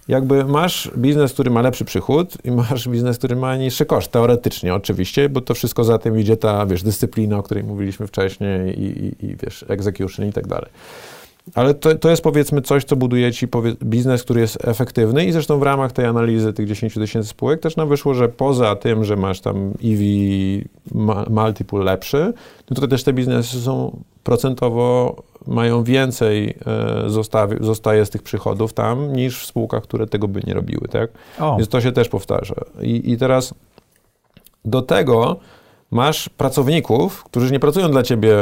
jakby 0.08 0.46
masz 0.46 0.92
biznes, 0.98 1.34
który 1.34 1.52
ma 1.52 1.62
lepszy 1.62 1.86
przychód 1.86 2.38
i 2.44 2.52
masz 2.52 2.88
biznes, 2.88 3.18
który 3.18 3.36
ma 3.36 3.56
niższy 3.56 3.86
koszt, 3.86 4.12
teoretycznie 4.12 4.76
oczywiście, 4.76 5.30
bo 5.30 5.42
to 5.42 5.54
wszystko 5.54 5.84
za 5.84 5.98
tym 5.98 6.20
idzie 6.20 6.38
ta, 6.38 6.66
wiesz, 6.66 6.84
dyscyplina, 6.84 7.38
o 7.38 7.44
której 7.44 7.64
mówiliśmy 7.64 8.08
wcześniej 8.08 8.80
i, 8.80 9.06
i, 9.06 9.26
i 9.26 9.36
wiesz, 9.36 9.66
execution 9.68 10.28
i 10.28 10.34
tak 10.34 10.48
dalej. 10.48 10.70
Ale 11.56 11.74
to, 11.74 11.96
to 11.96 12.10
jest 12.10 12.24
powiedzmy 12.24 12.62
coś, 12.62 12.84
co 12.84 12.96
buduje 12.96 13.32
ci 13.32 13.48
biznes, 13.84 14.24
który 14.24 14.42
jest 14.42 14.68
efektywny 14.68 15.26
i 15.26 15.32
zresztą 15.32 15.60
w 15.60 15.64
ramach 15.64 15.92
tej 15.92 16.06
analizy 16.06 16.54
tych 16.54 16.68
10 16.68 16.94
tysięcy 16.94 17.30
spółek 17.30 17.60
też 17.60 17.76
nam 17.76 17.90
wyszło, 17.90 18.14
że 18.14 18.30
poza 18.30 18.76
tym, 18.76 19.04
że 19.04 19.16
masz 19.16 19.42
tam 19.42 19.74
EV 19.84 20.04
multiple 21.30 21.84
lepszy, 21.84 22.34
no 22.70 22.76
to 22.76 22.88
też 22.88 23.04
te 23.04 23.14
biznesy 23.14 23.62
są 23.62 24.00
procentowo 24.24 25.16
mają 25.48 25.84
więcej 25.84 26.58
e, 27.06 27.10
zostawi, 27.10 27.56
zostaje 27.60 28.06
z 28.06 28.10
tych 28.10 28.24
przychodów 28.24 28.74
tam 28.74 29.14
niż 29.14 29.44
w 29.44 29.46
spółkach, 29.46 29.84
które 29.84 30.08
tego 30.08 30.28
by 30.28 30.42
nie 30.48 30.54
robiły, 30.54 30.88
tak? 30.88 31.10
O, 31.40 31.58
Więc 31.58 31.70
to 31.70 31.82
się 31.82 31.92
też 31.92 32.10
powtarza. 32.10 32.56
I, 32.82 33.12
I 33.12 33.18
teraz 33.18 33.54
do 34.66 34.82
tego 34.82 35.40
masz 35.92 36.30
pracowników, 36.30 37.24
którzy 37.24 37.52
nie 37.52 37.60
pracują 37.60 37.92
dla 37.92 38.04
ciebie, 38.04 38.38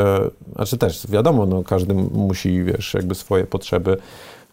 znaczy 0.56 0.78
też 0.78 1.08
wiadomo, 1.08 1.46
no 1.46 1.64
każdy 1.64 1.94
musi, 1.94 2.64
wiesz, 2.64 2.94
jakby 2.94 3.16
swoje 3.16 3.46
potrzeby 3.46 3.98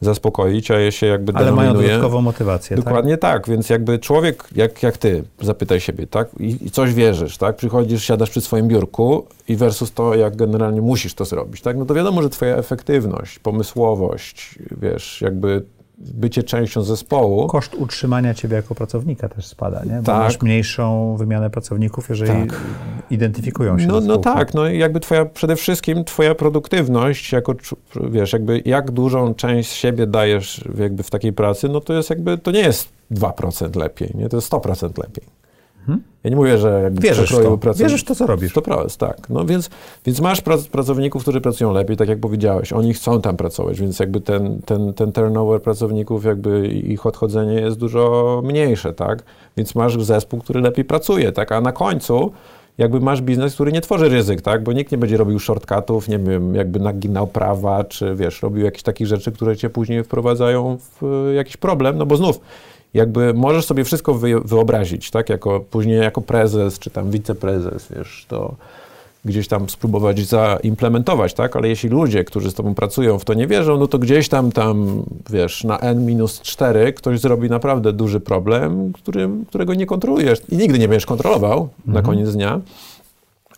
zaspokoić, 0.00 0.70
a 0.70 0.78
je 0.78 0.92
się 0.92 1.06
jakby 1.06 1.32
ale 1.32 1.52
mają 1.52 1.74
dodatkową 1.74 2.22
motywację, 2.22 2.76
tak? 2.76 2.84
Dokładnie 2.84 3.18
tak? 3.18 3.48
więc 3.48 3.70
jakby 3.70 3.98
człowiek, 3.98 4.44
jak, 4.54 4.82
jak 4.82 4.98
ty, 4.98 5.24
zapytaj 5.40 5.80
siebie, 5.80 6.06
tak, 6.06 6.28
I, 6.40 6.66
i 6.66 6.70
coś 6.70 6.94
wierzysz, 6.94 7.38
tak, 7.38 7.56
przychodzisz, 7.56 8.04
siadasz 8.04 8.30
przy 8.30 8.40
swoim 8.40 8.68
biurku 8.68 9.26
i 9.48 9.56
versus 9.56 9.92
to, 9.92 10.14
jak 10.14 10.36
generalnie 10.36 10.80
musisz 10.80 11.14
to 11.14 11.24
zrobić, 11.24 11.62
tak, 11.62 11.76
no 11.76 11.84
to 11.84 11.94
wiadomo, 11.94 12.22
że 12.22 12.30
twoja 12.30 12.56
efektywność, 12.56 13.38
pomysłowość, 13.38 14.58
wiesz, 14.80 15.20
jakby 15.20 15.62
bycie 15.98 16.42
częścią 16.42 16.82
zespołu, 16.82 17.46
Koszt 17.46 17.74
utrzymania 17.74 18.34
ciebie 18.34 18.56
jako 18.56 18.74
pracownika 18.74 19.28
też 19.28 19.46
spada, 19.46 19.84
nie? 19.84 19.96
Bo 19.96 20.02
Tak. 20.02 20.18
masz 20.18 20.40
mniejszą 20.42 21.16
wymianę 21.16 21.50
pracowników, 21.50 22.08
jeżeli 22.08 22.48
Tak. 22.48 22.60
identyfikują 23.10 23.78
się 23.78 23.86
No, 23.86 24.00
no 24.00 24.16
tak, 24.18 24.54
no 24.54 24.68
i 24.68 24.78
jakby 24.78 25.00
twoja, 25.00 25.24
przede 25.24 25.56
wszystkim 25.56 26.04
twoja 26.04 26.34
produktywność, 26.34 27.32
jako, 27.32 27.54
wiesz, 28.10 28.32
jakby 28.32 28.62
jak 28.64 28.90
dużą 28.90 29.34
część 29.34 29.72
siebie 29.72 30.06
dajesz 30.06 30.64
jakby 30.78 31.02
w 31.02 31.10
takiej 31.10 31.32
pracy, 31.32 31.68
no 31.68 31.80
to 31.80 31.92
jest 31.92 32.10
jakby, 32.10 32.38
to 32.38 32.50
nie 32.50 32.60
jest 32.60 32.88
2% 33.10 33.76
lepiej, 33.76 34.10
nie, 34.14 34.28
to 34.28 34.36
jest 34.36 34.52
100% 34.52 34.98
lepiej. 34.98 35.24
Mhm. 35.88 36.02
Ja 36.24 36.30
nie 36.30 36.36
mówię, 36.36 36.58
że 36.58 36.80
jakby 36.82 37.00
Wierzysz 37.00 37.30
to, 37.30 37.58
wierzysz 37.74 38.04
to, 38.04 38.14
co 38.14 38.26
robisz. 38.26 38.54
100%, 38.54 38.96
tak. 38.96 39.16
No 39.30 39.44
więc, 39.44 39.70
więc 40.06 40.20
masz 40.20 40.40
prac, 40.40 40.66
pracowników, 40.66 41.22
którzy 41.22 41.40
pracują 41.40 41.72
lepiej, 41.72 41.96
tak 41.96 42.08
jak 42.08 42.20
powiedziałeś, 42.20 42.72
oni 42.72 42.94
chcą 42.94 43.20
tam 43.20 43.36
pracować, 43.36 43.80
więc 43.80 43.98
jakby 43.98 44.20
ten, 44.20 44.60
ten, 44.62 44.94
ten 44.94 45.12
turnover 45.12 45.62
pracowników, 45.62 46.24
jakby 46.24 46.68
ich 46.68 47.06
odchodzenie 47.06 47.54
jest 47.54 47.78
dużo 47.78 48.42
mniejsze, 48.44 48.92
tak? 48.92 49.22
Więc 49.56 49.74
masz 49.74 50.02
zespół, 50.02 50.40
który 50.40 50.60
lepiej 50.60 50.84
pracuje, 50.84 51.32
tak? 51.32 51.52
A 51.52 51.60
na 51.60 51.72
końcu 51.72 52.32
jakby 52.78 53.00
masz 53.00 53.22
biznes, 53.22 53.54
który 53.54 53.72
nie 53.72 53.80
tworzy 53.80 54.08
ryzyk, 54.08 54.42
tak? 54.42 54.62
Bo 54.62 54.72
nikt 54.72 54.92
nie 54.92 54.98
będzie 54.98 55.16
robił 55.16 55.38
shortcutów, 55.38 56.08
nie 56.08 56.18
wiem, 56.18 56.54
jakby 56.54 56.80
naginał 56.80 57.26
prawa, 57.26 57.84
czy 57.84 58.14
wiesz, 58.14 58.42
robił 58.42 58.64
jakieś 58.64 58.82
takich 58.82 59.06
rzeczy, 59.06 59.32
które 59.32 59.56
cię 59.56 59.70
później 59.70 60.04
wprowadzają 60.04 60.78
w 60.78 61.02
e, 61.02 61.34
jakiś 61.34 61.56
problem, 61.56 61.98
no 61.98 62.06
bo 62.06 62.16
znów 62.16 62.40
jakby 62.94 63.34
możesz 63.34 63.64
sobie 63.64 63.84
wszystko 63.84 64.14
wy, 64.14 64.40
wyobrazić, 64.40 65.10
tak? 65.10 65.28
Jako, 65.28 65.60
później 65.60 65.98
jako 65.98 66.20
prezes, 66.20 66.78
czy 66.78 66.90
tam 66.90 67.10
wiceprezes, 67.10 67.88
wiesz, 67.96 68.26
to 68.28 68.54
gdzieś 69.26 69.48
tam 69.48 69.68
spróbować 69.68 70.20
zaimplementować, 70.20 71.34
tak? 71.34 71.56
Ale 71.56 71.68
jeśli 71.68 71.88
ludzie, 71.88 72.24
którzy 72.24 72.50
z 72.50 72.54
tobą 72.54 72.74
pracują, 72.74 73.18
w 73.18 73.24
to 73.24 73.34
nie 73.34 73.46
wierzą, 73.46 73.78
no 73.78 73.86
to 73.86 73.98
gdzieś 73.98 74.28
tam, 74.28 74.52
tam, 74.52 75.02
wiesz, 75.30 75.64
na 75.64 75.78
n-4 75.78 76.92
ktoś 76.92 77.20
zrobi 77.20 77.50
naprawdę 77.50 77.92
duży 77.92 78.20
problem, 78.20 78.92
który, 78.92 79.28
którego 79.48 79.74
nie 79.74 79.86
kontrolujesz 79.86 80.38
i 80.48 80.56
nigdy 80.56 80.78
nie 80.78 80.88
będziesz 80.88 81.06
kontrolował 81.06 81.68
na 81.86 82.02
koniec 82.02 82.32
dnia. 82.32 82.60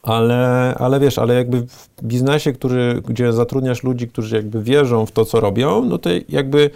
Ale, 0.03 0.75
ale 0.79 1.01
wiesz, 1.01 1.19
ale 1.19 1.35
jakby 1.35 1.61
w 1.61 1.89
biznesie, 2.03 2.53
który, 2.53 3.03
gdzie 3.09 3.33
zatrudniasz 3.33 3.83
ludzi, 3.83 4.09
którzy 4.09 4.37
jakby 4.37 4.63
wierzą 4.63 5.07
w 5.07 5.13
to, 5.13 5.25
co 5.25 5.41
robią, 5.41 5.85
no 5.85 5.99
to 5.99 6.11
jakby 6.29 6.71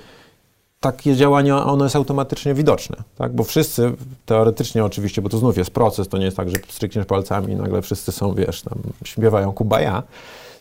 takie 0.83 1.17
działania, 1.17 1.67
ono 1.67 1.85
jest 1.85 1.97
automatycznie 1.97 2.55
widoczne, 2.55 2.97
tak? 3.19 3.33
Bo 3.33 3.45
wszyscy, 3.45 3.93
teoretycznie 4.27 4.85
oczywiście, 4.85 5.23
bo 5.23 5.29
to 5.29 5.39
znów 5.39 5.59
jest 5.59 5.71
proces, 5.71 6.09
to 6.09 6.19
nie 6.19 6.25
jest 6.25 6.37
tak, 6.37 6.51
że 6.51 6.57
strykniesz 6.69 7.07
palcami 7.07 7.53
i 7.53 7.57
nagle 7.57 7.83
wszyscy 7.83 8.13
są, 8.13 8.35
wiesz, 8.35 8.63
tam 8.63 8.79
śpiewają 9.05 9.53
kubaja, 9.53 10.03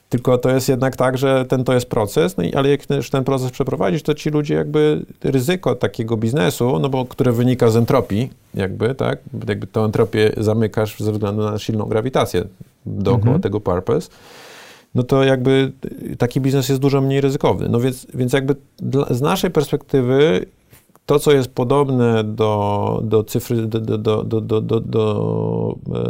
tylko 0.09 0.37
to 0.37 0.49
jest 0.49 0.69
jednak 0.69 0.95
tak, 0.95 1.17
że 1.17 1.45
ten 1.45 1.63
to 1.63 1.73
jest 1.73 1.89
proces, 1.89 2.37
no 2.37 2.43
i, 2.43 2.53
ale 2.53 2.69
jak 2.69 2.89
już 2.89 3.09
ten 3.09 3.23
proces 3.23 3.51
przeprowadzić, 3.51 4.03
to 4.03 4.13
ci 4.13 4.29
ludzie 4.29 4.53
jakby 4.55 5.05
ryzyko 5.23 5.75
takiego 5.75 6.17
biznesu, 6.17 6.79
no 6.79 6.89
bo 6.89 7.05
które 7.05 7.31
wynika 7.31 7.69
z 7.69 7.75
entropii, 7.75 8.29
jakby, 8.53 8.95
tak? 8.95 9.19
Jakby 9.47 9.67
tę 9.67 9.81
entropię 9.81 10.31
zamykasz 10.37 10.99
ze 10.99 11.11
względu 11.11 11.43
na 11.43 11.59
silną 11.59 11.85
grawitację 11.85 12.43
dookoła 12.85 13.21
Mhm. 13.21 13.41
tego 13.41 13.59
purpose, 13.59 14.09
no 14.95 15.03
to 15.03 15.23
jakby 15.23 15.71
taki 16.17 16.41
biznes 16.41 16.69
jest 16.69 16.81
dużo 16.81 17.01
mniej 17.01 17.21
ryzykowny. 17.21 17.69
No 17.69 17.79
więc, 17.79 18.07
więc 18.13 18.33
jakby 18.33 18.55
dla, 18.77 19.05
z 19.13 19.21
naszej 19.21 19.51
perspektywy 19.51 20.45
to, 21.05 21.19
co 21.19 21.31
jest 21.31 21.51
podobne 21.51 22.23
do, 22.23 23.01
do 23.03 23.23
cyfry, 23.23 23.67
do, 23.67 23.79
do, 23.79 23.97
do, 23.97 24.23
do, 24.23 24.41
do, 24.41 24.61
do, 24.61 24.79
do 24.79 25.75
e, 25.95 26.01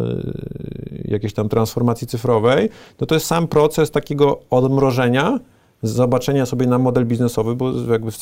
jakiejś 1.06 1.34
tam 1.34 1.50
transformacji 1.50 2.08
cyfrowej, 2.08 2.70
no 3.00 3.08
to 3.08 3.16
jest 3.16 3.26
sam 3.26 3.48
proces 3.48 3.92
takiego 3.92 4.42
odmrożenia, 4.50 5.40
zobaczenia 5.84 6.46
sobie 6.46 6.68
na 6.68 6.78
model 6.78 7.06
biznesowy, 7.06 7.56
bo 7.56 7.72
jakby 7.92 8.12
w, 8.12 8.18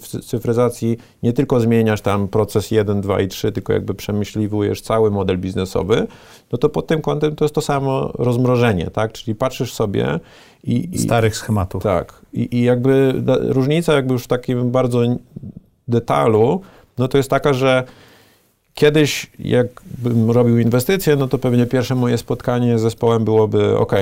w 0.00 0.08
cyfryzacji 0.24 0.98
nie 1.22 1.32
tylko 1.32 1.60
zmieniasz 1.60 2.00
tam 2.00 2.28
proces 2.28 2.70
1, 2.70 3.00
2 3.00 3.20
i 3.20 3.28
3, 3.28 3.52
tylko 3.52 3.72
jakby 3.72 3.94
przemyśliwujesz 3.94 4.80
cały 4.80 5.10
model 5.10 5.38
biznesowy, 5.38 6.06
no 6.52 6.58
to 6.58 6.68
pod 6.68 6.86
tym 6.86 7.00
kątem 7.00 7.36
to 7.36 7.44
jest 7.44 7.54
to 7.54 7.60
samo 7.60 8.12
rozmrożenie, 8.14 8.90
tak? 8.90 9.12
Czyli 9.12 9.34
patrzysz 9.34 9.72
sobie 9.74 10.20
i... 10.64 10.88
i 10.92 10.98
Starych 10.98 11.36
schematów. 11.36 11.82
tak. 11.82 12.22
I, 12.32 12.56
I 12.56 12.62
jakby 12.62 13.14
da- 13.22 13.38
różnica 13.40 13.92
jakby 13.92 14.12
już 14.12 14.24
w 14.24 14.28
takim 14.28 14.70
bardzo 14.70 15.00
detalu, 15.88 16.60
no 16.98 17.08
to 17.08 17.16
jest 17.16 17.30
taka, 17.30 17.52
że 17.52 17.84
kiedyś 18.76 19.30
jakbym 19.38 20.30
robił 20.30 20.58
inwestycje, 20.58 21.16
no 21.16 21.28
to 21.28 21.38
pewnie 21.38 21.66
pierwsze 21.66 21.94
moje 21.94 22.18
spotkanie 22.18 22.78
z 22.78 22.82
zespołem 22.82 23.24
byłoby, 23.24 23.78
ok, 23.78 23.92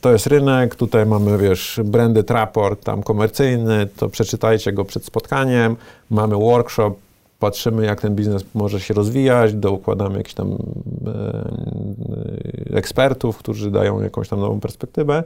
to 0.00 0.12
jest 0.12 0.26
rynek, 0.26 0.74
tutaj 0.74 1.06
mamy, 1.06 1.38
wiesz, 1.38 1.80
branded 1.84 2.30
raport 2.30 2.84
tam 2.84 3.02
komercyjny, 3.02 3.88
to 3.96 4.08
przeczytajcie 4.08 4.72
go 4.72 4.84
przed 4.84 5.04
spotkaniem, 5.04 5.76
mamy 6.10 6.36
workshop, 6.36 6.94
patrzymy, 7.38 7.86
jak 7.86 8.00
ten 8.00 8.14
biznes 8.14 8.44
może 8.54 8.80
się 8.80 8.94
rozwijać, 8.94 9.54
dokładamy 9.54 10.16
jakichś 10.16 10.34
tam 10.34 10.58
e, 11.06 12.76
ekspertów, 12.76 13.38
którzy 13.38 13.70
dają 13.70 14.02
jakąś 14.02 14.28
tam 14.28 14.40
nową 14.40 14.60
perspektywę. 14.60 15.24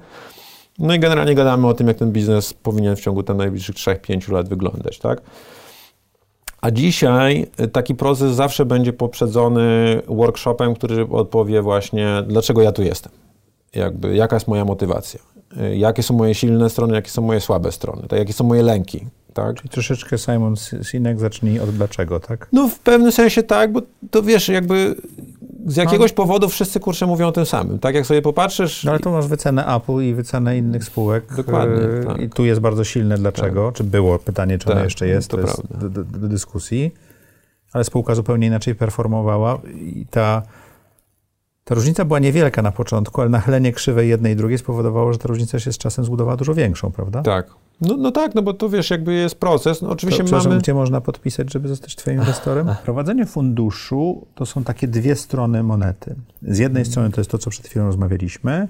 No 0.78 0.94
i 0.94 0.98
generalnie 0.98 1.34
gadamy 1.34 1.66
o 1.66 1.74
tym, 1.74 1.88
jak 1.88 1.96
ten 1.96 2.12
biznes 2.12 2.54
powinien 2.54 2.96
w 2.96 3.00
ciągu 3.00 3.22
tam 3.22 3.36
najbliższych 3.36 3.76
3-5 3.76 4.32
lat 4.32 4.48
wyglądać, 4.48 4.98
tak? 4.98 5.20
A 6.64 6.70
dzisiaj 6.70 7.46
taki 7.72 7.94
proces 7.94 8.34
zawsze 8.34 8.66
będzie 8.66 8.92
poprzedzony 8.92 10.00
workshopem, 10.06 10.74
który 10.74 11.08
odpowie 11.10 11.62
właśnie, 11.62 12.22
dlaczego 12.26 12.62
ja 12.62 12.72
tu 12.72 12.82
jestem. 12.82 13.12
Jakby, 13.74 14.16
jaka 14.16 14.36
jest 14.36 14.48
moja 14.48 14.64
motywacja. 14.64 15.20
Jakie 15.74 16.02
są 16.02 16.14
moje 16.14 16.34
silne 16.34 16.70
strony, 16.70 16.94
jakie 16.94 17.10
są 17.10 17.22
moje 17.22 17.40
słabe 17.40 17.72
strony, 17.72 18.02
tak? 18.08 18.18
jakie 18.18 18.32
są 18.32 18.44
moje 18.44 18.62
lęki. 18.62 19.06
Tak? 19.34 19.56
Czyli 19.56 19.68
troszeczkę 19.68 20.18
Simon 20.18 20.54
Sinek 20.82 21.20
zacznij 21.20 21.60
od 21.60 21.70
dlaczego, 21.70 22.20
tak? 22.20 22.48
No 22.52 22.68
w 22.68 22.78
pewnym 22.78 23.12
sensie 23.12 23.42
tak, 23.42 23.72
bo 23.72 23.82
to 24.10 24.22
wiesz, 24.22 24.48
jakby 24.48 24.94
z 25.66 25.76
jakiegoś 25.76 26.10
no. 26.10 26.14
powodu 26.14 26.48
wszyscy 26.48 26.80
kurczę 26.80 27.06
mówią 27.06 27.26
o 27.26 27.32
tym 27.32 27.46
samym. 27.46 27.78
Tak 27.78 27.94
jak 27.94 28.06
sobie 28.06 28.22
popatrzysz. 28.22 28.84
No 28.84 28.90
ale 28.90 29.00
tu 29.00 29.10
masz 29.10 29.26
wycenę 29.26 29.76
Apple 29.76 30.00
i 30.00 30.14
wycenę 30.14 30.58
innych 30.58 30.84
spółek. 30.84 31.34
Dokładnie. 31.36 31.82
E, 31.82 32.04
tak. 32.04 32.20
I 32.20 32.28
tu 32.28 32.44
jest 32.44 32.60
bardzo 32.60 32.84
silne 32.84 33.18
dlaczego. 33.18 33.66
Tak. 33.66 33.74
Czy 33.74 33.84
było 33.84 34.18
pytanie, 34.18 34.58
czy 34.58 34.66
tak, 34.66 34.74
ono 34.74 34.84
jeszcze 34.84 35.08
jest, 35.08 35.30
to, 35.30 35.36
to 35.36 35.42
jest 35.42 35.62
do, 35.78 35.90
do, 35.90 36.04
do, 36.04 36.28
dyskusji. 36.28 36.94
Ale 37.72 37.84
spółka 37.84 38.14
zupełnie 38.14 38.46
inaczej 38.46 38.74
performowała 38.74 39.60
i 39.74 40.06
ta, 40.10 40.42
ta 41.64 41.74
różnica 41.74 42.04
była 42.04 42.18
niewielka 42.18 42.62
na 42.62 42.72
początku, 42.72 43.20
ale 43.20 43.30
nachylenie 43.30 43.72
krzywej 43.72 44.08
jednej 44.08 44.32
i 44.32 44.36
drugiej 44.36 44.58
spowodowało, 44.58 45.12
że 45.12 45.18
ta 45.18 45.28
różnica 45.28 45.58
się 45.58 45.72
z 45.72 45.78
czasem 45.78 46.04
zbudowała 46.04 46.36
dużo 46.36 46.54
większą, 46.54 46.92
prawda? 46.92 47.22
Tak. 47.22 47.46
No, 47.80 47.96
no 47.96 48.10
tak, 48.10 48.34
no 48.34 48.42
bo 48.42 48.54
to 48.54 48.68
wiesz, 48.68 48.90
jakby 48.90 49.14
jest 49.14 49.34
proces. 49.34 49.82
No 49.82 49.88
oczywiście 49.88 50.24
to, 50.24 50.38
mamy... 50.38 50.58
Gdzie 50.58 50.74
można 50.74 51.00
podpisać, 51.00 51.52
żeby 51.52 51.68
zostać 51.68 51.96
twoim 51.96 52.18
inwestorem? 52.18 52.74
Prowadzenie 52.84 53.26
funduszu 53.26 54.26
to 54.34 54.46
są 54.46 54.64
takie 54.64 54.88
dwie 54.88 55.16
strony 55.16 55.62
monety. 55.62 56.14
Z 56.42 56.58
jednej 56.58 56.82
hmm. 56.82 56.92
strony 56.92 57.10
to 57.10 57.20
jest 57.20 57.30
to, 57.30 57.38
co 57.38 57.50
przed 57.50 57.68
chwilą 57.68 57.86
rozmawialiśmy, 57.86 58.68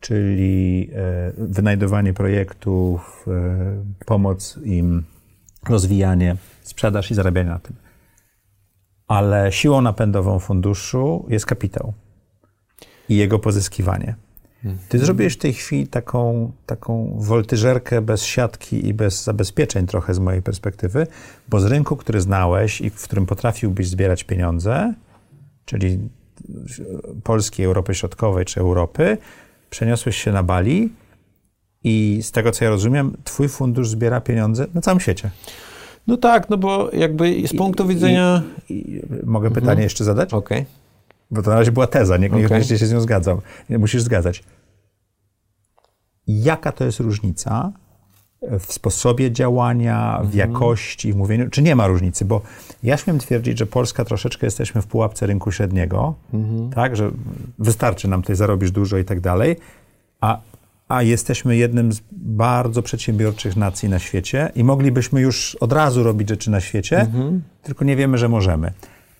czyli 0.00 0.90
e, 0.94 1.32
wynajdowanie 1.38 2.14
projektów, 2.14 3.26
e, 3.28 4.04
pomoc 4.06 4.58
im, 4.64 5.02
rozwijanie, 5.68 6.36
sprzedaż 6.62 7.10
i 7.10 7.14
zarabianie 7.14 7.48
na 7.48 7.58
tym. 7.58 7.76
Ale 9.06 9.52
siłą 9.52 9.80
napędową 9.80 10.38
funduszu 10.38 11.26
jest 11.28 11.46
kapitał 11.46 11.92
i 13.12 13.16
jego 13.16 13.38
pozyskiwanie. 13.38 14.14
Ty 14.88 14.98
zrobiłeś 14.98 15.34
w 15.34 15.38
tej 15.38 15.52
chwili 15.52 15.86
taką, 15.86 16.52
taką 16.66 17.16
woltyżerkę 17.18 18.02
bez 18.02 18.22
siatki 18.22 18.88
i 18.88 18.94
bez 18.94 19.24
zabezpieczeń 19.24 19.86
trochę 19.86 20.14
z 20.14 20.18
mojej 20.18 20.42
perspektywy, 20.42 21.06
bo 21.48 21.60
z 21.60 21.64
rynku, 21.64 21.96
który 21.96 22.20
znałeś 22.20 22.80
i 22.80 22.90
w 22.90 23.02
którym 23.02 23.26
potrafiłbyś 23.26 23.88
zbierać 23.88 24.24
pieniądze, 24.24 24.94
czyli 25.64 25.98
Polski, 27.24 27.64
Europy 27.64 27.94
Środkowej 27.94 28.44
czy 28.44 28.60
Europy, 28.60 29.18
przeniosłeś 29.70 30.16
się 30.16 30.32
na 30.32 30.42
Bali 30.42 30.92
i 31.84 32.20
z 32.22 32.32
tego, 32.32 32.50
co 32.52 32.64
ja 32.64 32.70
rozumiem, 32.70 33.16
twój 33.24 33.48
fundusz 33.48 33.88
zbiera 33.88 34.20
pieniądze 34.20 34.66
na 34.74 34.80
całym 34.80 35.00
świecie. 35.00 35.30
No 36.06 36.16
tak, 36.16 36.50
no 36.50 36.56
bo 36.56 36.90
jakby 36.92 37.48
z 37.48 37.56
punktu 37.56 37.84
I, 37.84 37.88
widzenia... 37.88 38.42
I, 38.68 38.74
i, 38.74 39.02
mogę 39.24 39.48
pytanie 39.48 39.70
mhm. 39.70 39.82
jeszcze 39.82 40.04
zadać? 40.04 40.34
Okej. 40.34 40.58
Okay. 40.58 40.81
Bo 41.32 41.42
to 41.42 41.50
na 41.50 41.56
razie 41.56 41.72
była 41.72 41.86
teza, 41.86 42.16
niekoniecznie 42.16 42.56
okay. 42.56 42.78
się 42.78 42.86
z 42.86 42.92
nią 42.92 43.00
zgadzam. 43.00 43.40
Musisz 43.68 44.02
zgadzać. 44.02 44.44
Jaka 46.26 46.72
to 46.72 46.84
jest 46.84 47.00
różnica 47.00 47.72
w 48.42 48.72
sposobie 48.72 49.30
działania, 49.30 50.18
w 50.22 50.34
mhm. 50.34 50.38
jakości, 50.38 51.12
w 51.12 51.16
mówieniu? 51.16 51.50
Czy 51.50 51.62
nie 51.62 51.76
ma 51.76 51.86
różnicy? 51.86 52.24
Bo 52.24 52.42
ja 52.82 52.96
śmiem 52.96 53.18
twierdzić, 53.18 53.58
że 53.58 53.66
Polska 53.66 54.04
troszeczkę 54.04 54.46
jesteśmy 54.46 54.82
w 54.82 54.86
pułapce 54.86 55.26
rynku 55.26 55.52
średniego, 55.52 56.14
mhm. 56.34 56.70
tak, 56.70 56.96
że 56.96 57.10
wystarczy 57.58 58.08
nam 58.08 58.22
tutaj 58.22 58.36
zarobisz 58.36 58.70
dużo 58.70 58.98
i 58.98 59.04
tak 59.04 59.20
dalej, 59.20 59.56
a 60.20 60.40
a 60.88 61.02
jesteśmy 61.02 61.56
jednym 61.56 61.92
z 61.92 62.00
bardzo 62.12 62.82
przedsiębiorczych 62.82 63.56
nacji 63.56 63.88
na 63.88 63.98
świecie 63.98 64.52
i 64.54 64.64
moglibyśmy 64.64 65.20
już 65.20 65.54
od 65.54 65.72
razu 65.72 66.02
robić 66.02 66.28
rzeczy 66.28 66.50
na 66.50 66.60
świecie, 66.60 67.00
mhm. 67.00 67.42
tylko 67.62 67.84
nie 67.84 67.96
wiemy, 67.96 68.18
że 68.18 68.28
możemy. 68.28 68.72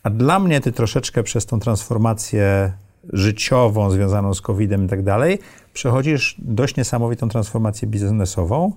A 0.03 0.11
dla 0.11 0.39
mnie 0.39 0.61
ty 0.61 0.73
troszeczkę 0.73 1.23
przez 1.23 1.47
tą 1.47 1.61
transformację 1.61 2.73
życiową 3.13 3.91
związaną 3.91 4.35
z 4.35 4.41
COVID-em 4.41 4.85
i 4.85 4.89
tak 4.89 5.03
dalej, 5.03 5.39
przechodzisz 5.73 6.37
dość 6.39 6.77
niesamowitą 6.77 7.29
transformację 7.29 7.89
biznesową 7.89 8.73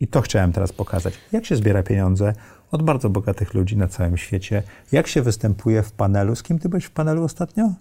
i 0.00 0.06
to 0.06 0.20
chciałem 0.20 0.52
teraz 0.52 0.72
pokazać. 0.72 1.14
Jak 1.32 1.46
się 1.46 1.56
zbiera 1.56 1.82
pieniądze 1.82 2.34
od 2.70 2.82
bardzo 2.82 3.10
bogatych 3.10 3.54
ludzi 3.54 3.76
na 3.76 3.88
całym 3.88 4.16
świecie? 4.16 4.62
Jak 4.92 5.06
się 5.06 5.22
występuje 5.22 5.82
w 5.82 5.92
panelu? 5.92 6.36
Z 6.36 6.42
kim 6.42 6.58
ty 6.58 6.68
byłeś 6.68 6.84
w 6.84 6.90
panelu 6.90 7.24
ostatnio? 7.24 7.72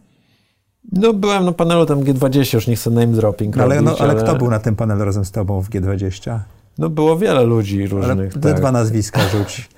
No 0.91 1.13
byłem 1.13 1.45
na 1.45 1.51
panelu 1.51 1.85
tam 1.85 1.99
G20, 1.99 2.53
już 2.53 2.67
nie 2.67 2.75
chcę 2.75 2.89
name 2.89 3.07
dropping 3.07 3.55
no, 3.55 3.63
ale, 3.63 3.75
robić, 3.75 3.91
no, 3.91 3.97
ale, 3.99 4.11
ale, 4.13 4.23
kto 4.23 4.35
był 4.35 4.49
na 4.49 4.59
tym 4.59 4.75
panelu 4.75 5.05
razem 5.05 5.25
z 5.25 5.31
tobą 5.31 5.61
w 5.61 5.69
G20? 5.69 6.39
No 6.77 6.89
było 6.89 7.17
wiele 7.17 7.43
ludzi 7.43 7.87
różnych. 7.87 8.17
Ale 8.17 8.27
te 8.27 8.39
tak. 8.39 8.57
dwa 8.57 8.71
nazwiska 8.71 9.29
rzuć. 9.29 9.69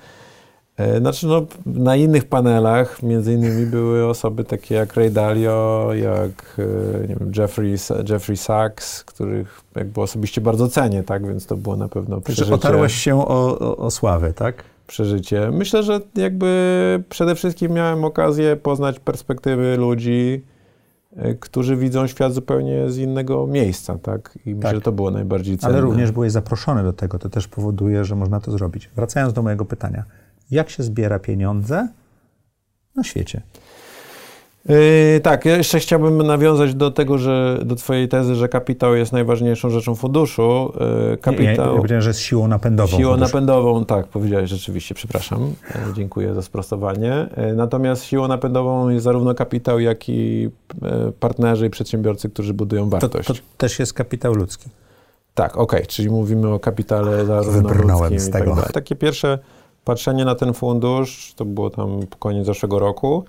E, 0.80 0.98
znaczy, 0.98 1.26
no, 1.26 1.46
na 1.66 1.96
innych 1.96 2.24
panelach 2.24 3.02
między 3.02 3.32
innymi 3.32 3.66
były 3.66 4.06
osoby 4.06 4.44
takie 4.44 4.74
jak 4.74 4.94
Ray 4.94 5.10
Dalio, 5.10 5.90
jak 5.94 6.58
e, 6.58 7.08
nie 7.08 7.16
wiem, 7.16 7.32
Jeffrey, 7.36 7.76
Jeffrey 8.08 8.36
Sachs, 8.36 9.04
których 9.04 9.60
jakby 9.76 10.00
osobiście 10.00 10.40
bardzo 10.40 10.68
cenię, 10.68 11.02
tak? 11.02 11.26
Więc 11.26 11.46
to 11.46 11.56
było 11.56 11.76
na 11.76 11.88
pewno 11.88 12.20
przeżycie. 12.20 12.54
Otarłeś 12.54 12.94
się 12.94 13.28
o, 13.28 13.58
o, 13.58 13.76
o 13.76 13.90
sławę, 13.90 14.32
tak? 14.32 14.64
Przeżycie. 14.86 15.50
Myślę, 15.50 15.82
że 15.82 16.00
jakby 16.14 17.02
przede 17.08 17.34
wszystkim 17.34 17.72
miałem 17.72 18.04
okazję 18.04 18.56
poznać 18.56 19.00
perspektywy 19.00 19.76
ludzi, 19.76 20.44
e, 21.16 21.34
którzy 21.34 21.76
widzą 21.76 22.06
świat 22.06 22.32
zupełnie 22.32 22.90
z 22.90 22.98
innego 22.98 23.46
miejsca, 23.46 23.98
tak? 23.98 24.38
I 24.46 24.54
myślę, 24.54 24.62
tak. 24.62 24.74
że 24.74 24.80
to 24.80 24.92
było 24.92 25.10
najbardziej 25.10 25.58
cenne. 25.58 25.74
Ale 25.74 25.84
również 25.84 26.12
byłeś 26.12 26.32
zaproszony 26.32 26.82
do 26.82 26.92
tego, 26.92 27.18
to 27.18 27.28
też 27.28 27.48
powoduje, 27.48 28.04
że 28.04 28.16
można 28.16 28.40
to 28.40 28.50
zrobić. 28.50 28.90
Wracając 28.96 29.32
do 29.32 29.42
mojego 29.42 29.64
pytania 29.64 30.04
jak 30.50 30.70
się 30.70 30.82
zbiera 30.82 31.18
pieniądze 31.18 31.88
na 32.96 33.04
świecie. 33.04 33.42
Yy, 34.68 35.20
tak, 35.22 35.44
ja 35.44 35.56
jeszcze 35.56 35.78
chciałbym 35.78 36.26
nawiązać 36.26 36.74
do 36.74 36.90
tego, 36.90 37.18
że 37.18 37.58
do 37.64 37.76
twojej 37.76 38.08
tezy, 38.08 38.34
że 38.34 38.48
kapitał 38.48 38.94
jest 38.94 39.12
najważniejszą 39.12 39.70
rzeczą 39.70 39.94
funduszu. 39.94 40.72
Yy, 41.10 41.16
kapitał... 41.16 41.66
Nie, 41.66 41.72
ja, 41.72 41.76
powiedziałem, 41.76 42.02
że 42.02 42.10
jest 42.10 42.20
siłą 42.20 42.48
napędową. 42.48 42.96
Siłą 42.98 43.10
funduszu. 43.10 43.32
napędową, 43.32 43.84
tak, 43.84 44.06
powiedziałeś 44.08 44.50
rzeczywiście, 44.50 44.94
przepraszam. 44.94 45.40
Yy, 45.40 45.94
dziękuję 45.94 46.34
za 46.34 46.42
sprostowanie. 46.42 47.28
Yy, 47.36 47.54
natomiast 47.54 48.04
siłą 48.04 48.28
napędową 48.28 48.88
jest 48.88 49.04
zarówno 49.04 49.34
kapitał, 49.34 49.80
jak 49.80 50.08
i 50.08 50.42
yy, 50.82 51.12
partnerzy 51.20 51.66
i 51.66 51.70
przedsiębiorcy, 51.70 52.30
którzy 52.30 52.54
budują 52.54 52.90
wartość. 52.90 53.28
To, 53.28 53.34
to 53.34 53.40
też 53.56 53.78
jest 53.78 53.92
kapitał 53.92 54.34
ludzki. 54.34 54.70
Tak, 55.34 55.52
okej, 55.52 55.62
okay, 55.62 55.86
czyli 55.86 56.10
mówimy 56.10 56.48
o 56.48 56.58
kapitale 56.58 57.26
zarówno 57.26 57.52
Wybrnąłem 57.52 58.12
ludzkim 58.12 58.20
z 58.20 58.30
tego. 58.30 58.56
Tak 58.56 58.72
Takie 58.72 58.96
pierwsze 58.96 59.38
patrzenie 59.84 60.24
na 60.24 60.34
ten 60.34 60.54
fundusz, 60.54 61.32
to 61.36 61.44
było 61.44 61.70
tam 61.70 62.00
koniec 62.18 62.46
zeszłego 62.46 62.78
roku, 62.78 63.24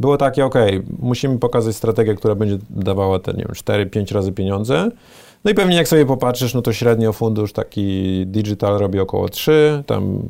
było 0.00 0.16
takie, 0.16 0.44
ok, 0.44 0.54
musimy 0.98 1.38
pokazać 1.38 1.76
strategię, 1.76 2.14
która 2.14 2.34
będzie 2.34 2.58
dawała 2.70 3.18
te, 3.18 3.32
nie 3.32 3.44
wiem, 3.44 3.52
4-5 3.52 4.14
razy 4.14 4.32
pieniądze. 4.32 4.88
No 5.44 5.50
i 5.50 5.54
pewnie 5.54 5.76
jak 5.76 5.88
sobie 5.88 6.06
popatrzysz, 6.06 6.54
no 6.54 6.62
to 6.62 6.72
średnio 6.72 7.12
fundusz 7.12 7.52
taki 7.52 8.24
digital 8.26 8.78
robi 8.78 9.00
około 9.00 9.28
3, 9.28 9.82
tam 9.86 10.22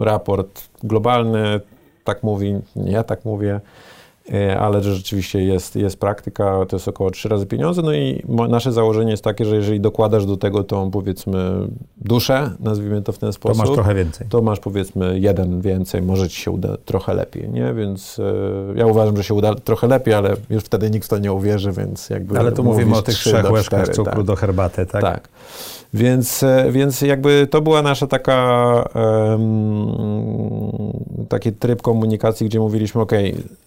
raport 0.00 0.68
globalny 0.82 1.60
tak 2.04 2.22
mówi, 2.22 2.54
ja 2.76 3.04
tak 3.04 3.24
mówię, 3.24 3.60
ale 4.60 4.82
że 4.82 4.94
rzeczywiście 4.94 5.42
jest, 5.44 5.76
jest 5.76 6.00
praktyka, 6.00 6.66
to 6.68 6.76
jest 6.76 6.88
około 6.88 7.10
3 7.10 7.28
razy 7.28 7.46
pieniądze, 7.46 7.82
no 7.82 7.92
i 7.92 8.22
nasze 8.28 8.72
założenie 8.72 9.10
jest 9.10 9.24
takie, 9.24 9.44
że 9.44 9.56
jeżeli 9.56 9.80
dokładasz 9.80 10.26
do 10.26 10.36
tego 10.36 10.64
tą 10.64 10.90
powiedzmy 10.90 11.68
duszę, 11.96 12.50
nazwijmy 12.60 13.02
to 13.02 13.12
w 13.12 13.18
ten 13.18 13.32
sposób, 13.32 13.62
to 13.62 13.68
masz 13.68 13.74
trochę 13.74 13.94
więcej. 13.94 14.26
To 14.30 14.42
masz 14.42 14.60
powiedzmy 14.60 15.18
jeden 15.18 15.60
więcej, 15.60 16.02
może 16.02 16.28
ci 16.28 16.40
się 16.40 16.50
uda 16.50 16.76
trochę 16.84 17.14
lepiej, 17.14 17.48
nie? 17.48 17.74
Więc 17.74 18.18
e, 18.18 18.78
ja 18.78 18.86
uważam, 18.86 19.16
że 19.16 19.24
się 19.24 19.34
uda 19.34 19.54
trochę 19.54 19.86
lepiej, 19.86 20.14
ale 20.14 20.36
już 20.50 20.64
wtedy 20.64 20.90
nikt 20.90 21.06
w 21.06 21.08
to 21.08 21.18
nie 21.18 21.32
uwierzy, 21.32 21.72
więc 21.72 22.10
jakby 22.10 22.38
Ale 22.38 22.52
tu 22.52 22.64
mówimy 22.64 22.96
o 22.96 23.02
tych 23.02 23.14
trzech 23.14 23.50
łyżkach 23.50 23.88
cukru 23.88 24.14
tak. 24.14 24.22
do 24.22 24.36
herbaty, 24.36 24.86
tak? 24.86 25.02
Tak. 25.02 25.28
Więc, 25.94 26.42
e, 26.42 26.66
więc 26.70 27.00
jakby 27.00 27.46
to 27.50 27.60
była 27.60 27.82
nasza 27.82 28.06
taka 28.06 28.84
um, 28.94 30.92
taki 31.28 31.52
tryb 31.52 31.82
komunikacji, 31.82 32.46
gdzie 32.46 32.60
mówiliśmy, 32.60 33.00
ok, 33.00 33.12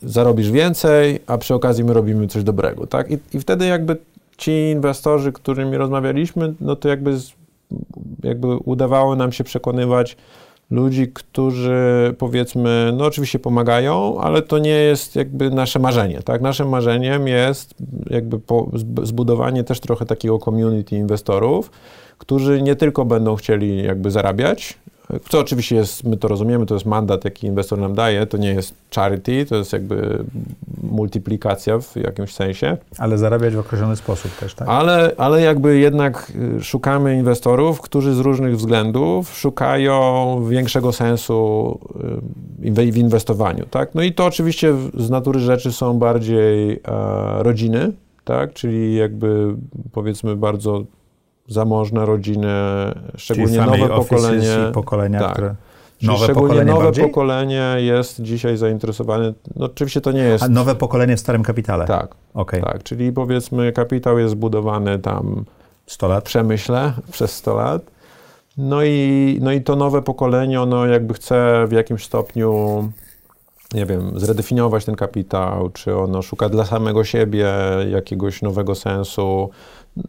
zarobisz 0.03 0.51
więcej, 0.51 1.19
a 1.27 1.37
przy 1.37 1.53
okazji 1.53 1.83
my 1.83 1.93
robimy 1.93 2.27
coś 2.27 2.43
dobrego, 2.43 2.87
tak? 2.87 3.11
I, 3.11 3.17
i 3.33 3.39
wtedy 3.39 3.65
jakby 3.65 3.97
ci 4.37 4.51
inwestorzy, 4.51 5.31
którymi 5.31 5.77
rozmawialiśmy, 5.77 6.53
no 6.61 6.75
to 6.75 6.89
jakby, 6.89 7.17
jakby 8.23 8.47
udawało 8.57 9.15
nam 9.15 9.31
się 9.31 9.43
przekonywać 9.43 10.17
ludzi, 10.71 11.07
którzy 11.13 12.15
powiedzmy, 12.17 12.93
no 12.97 13.05
oczywiście 13.05 13.39
pomagają, 13.39 14.19
ale 14.19 14.41
to 14.41 14.57
nie 14.57 14.69
jest 14.69 15.15
jakby 15.15 15.49
nasze 15.49 15.79
marzenie, 15.79 16.21
tak? 16.21 16.41
Naszym 16.41 16.69
marzeniem 16.69 17.27
jest 17.27 17.75
jakby 18.09 18.39
po, 18.39 18.71
zbudowanie 19.03 19.63
też 19.63 19.79
trochę 19.79 20.05
takiego 20.05 20.39
community 20.39 20.95
inwestorów, 20.95 21.71
którzy 22.17 22.61
nie 22.61 22.75
tylko 22.75 23.05
będą 23.05 23.35
chcieli 23.35 23.83
jakby 23.83 24.11
zarabiać, 24.11 24.77
co 25.29 25.39
oczywiście 25.39 25.75
jest, 25.75 26.03
my 26.03 26.17
to 26.17 26.27
rozumiemy, 26.27 26.65
to 26.65 26.73
jest 26.73 26.85
mandat, 26.85 27.25
jaki 27.25 27.47
inwestor 27.47 27.79
nam 27.79 27.93
daje, 27.93 28.25
to 28.25 28.37
nie 28.37 28.49
jest 28.49 28.73
charity, 28.95 29.45
to 29.45 29.55
jest 29.55 29.73
jakby 29.73 30.23
multiplikacja 30.83 31.79
w 31.79 31.95
jakimś 31.95 32.33
sensie. 32.33 32.77
Ale 32.97 33.17
zarabiać 33.17 33.55
w 33.55 33.59
określony 33.59 33.95
sposób 33.95 34.31
też, 34.31 34.53
tak? 34.53 34.67
Ale, 34.67 35.11
ale 35.17 35.41
jakby 35.41 35.77
jednak 35.77 36.31
y, 36.59 36.63
szukamy 36.63 37.15
inwestorów, 37.15 37.81
którzy 37.81 38.13
z 38.13 38.19
różnych 38.19 38.57
względów 38.57 39.37
szukają 39.37 40.45
większego 40.49 40.93
sensu 40.93 41.79
y, 42.65 42.91
w 42.91 42.97
inwestowaniu, 42.97 43.65
tak? 43.65 43.95
No 43.95 44.01
i 44.01 44.13
to 44.13 44.25
oczywiście 44.25 44.73
z 44.93 45.09
natury 45.09 45.39
rzeczy 45.39 45.71
są 45.71 45.93
bardziej 45.93 46.71
e, 46.71 46.79
rodziny, 47.43 47.91
tak? 48.23 48.53
Czyli 48.53 48.95
jakby 48.95 49.55
powiedzmy 49.91 50.35
bardzo 50.35 50.83
zamożne 51.47 52.05
rodziny, 52.05 52.47
szczególnie 53.17 53.57
nowe 53.57 53.87
pokolenie. 53.89 54.57
pokolenia, 54.73 55.19
tak. 55.19 55.33
które... 55.33 55.55
Nowe 56.01 56.23
szczególnie 56.23 56.47
pokolenie 56.47 56.71
nowe 56.71 56.83
bardziej? 56.83 57.05
pokolenie 57.05 57.75
jest 57.77 58.21
dzisiaj 58.21 58.57
zainteresowane. 58.57 59.33
No 59.55 59.65
oczywiście 59.65 60.01
to 60.01 60.11
nie 60.11 60.21
jest. 60.21 60.43
A 60.43 60.49
nowe 60.49 60.75
pokolenie 60.75 61.17
w 61.17 61.19
starym 61.19 61.43
kapitale. 61.43 61.85
Tak. 61.85 62.15
Okay. 62.33 62.61
Tak, 62.61 62.83
czyli 62.83 63.11
powiedzmy 63.11 63.71
kapitał 63.71 64.19
jest 64.19 64.31
zbudowany 64.31 64.99
tam 64.99 65.45
100 65.87 66.07
lat. 66.07 66.23
przemyśle 66.23 66.93
przez 67.11 67.31
100 67.31 67.55
lat. 67.55 67.81
No 68.57 68.83
i, 68.83 69.39
no 69.41 69.51
i 69.51 69.61
to 69.61 69.75
nowe 69.75 70.01
pokolenie, 70.01 70.61
ono 70.61 70.85
jakby 70.85 71.13
chce 71.13 71.65
w 71.67 71.71
jakimś 71.71 72.05
stopniu, 72.05 72.83
nie 73.73 73.85
wiem, 73.85 74.19
zredefiniować 74.19 74.85
ten 74.85 74.95
kapitał, 74.95 75.69
czy 75.69 75.97
ono 75.97 76.21
szuka 76.21 76.49
dla 76.49 76.65
samego 76.65 77.03
siebie 77.03 77.47
jakiegoś 77.91 78.41
nowego 78.41 78.75
sensu, 78.75 79.49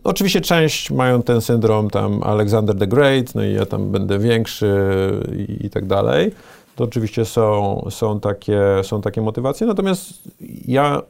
Oczywiście 0.04 0.40
część 0.40 0.90
mają 0.90 1.22
ten 1.22 1.40
syndrom 1.40 1.90
tam 1.90 2.22
Alexander 2.22 2.78
the 2.78 2.86
Great, 2.86 3.34
no 3.34 3.44
i 3.44 3.52
ja 3.52 3.66
tam 3.66 3.90
będę 3.90 4.18
większy 4.18 4.76
i, 5.48 5.66
i 5.66 5.70
tak 5.70 5.86
dalej. 5.86 6.32
To 6.76 6.84
oczywiście 6.84 7.24
są, 7.24 7.82
są, 7.90 8.20
takie, 8.20 8.60
są 8.82 9.00
takie 9.00 9.22
motywacje. 9.22 9.66
Natomiast 9.66 10.12
ja 10.68 11.02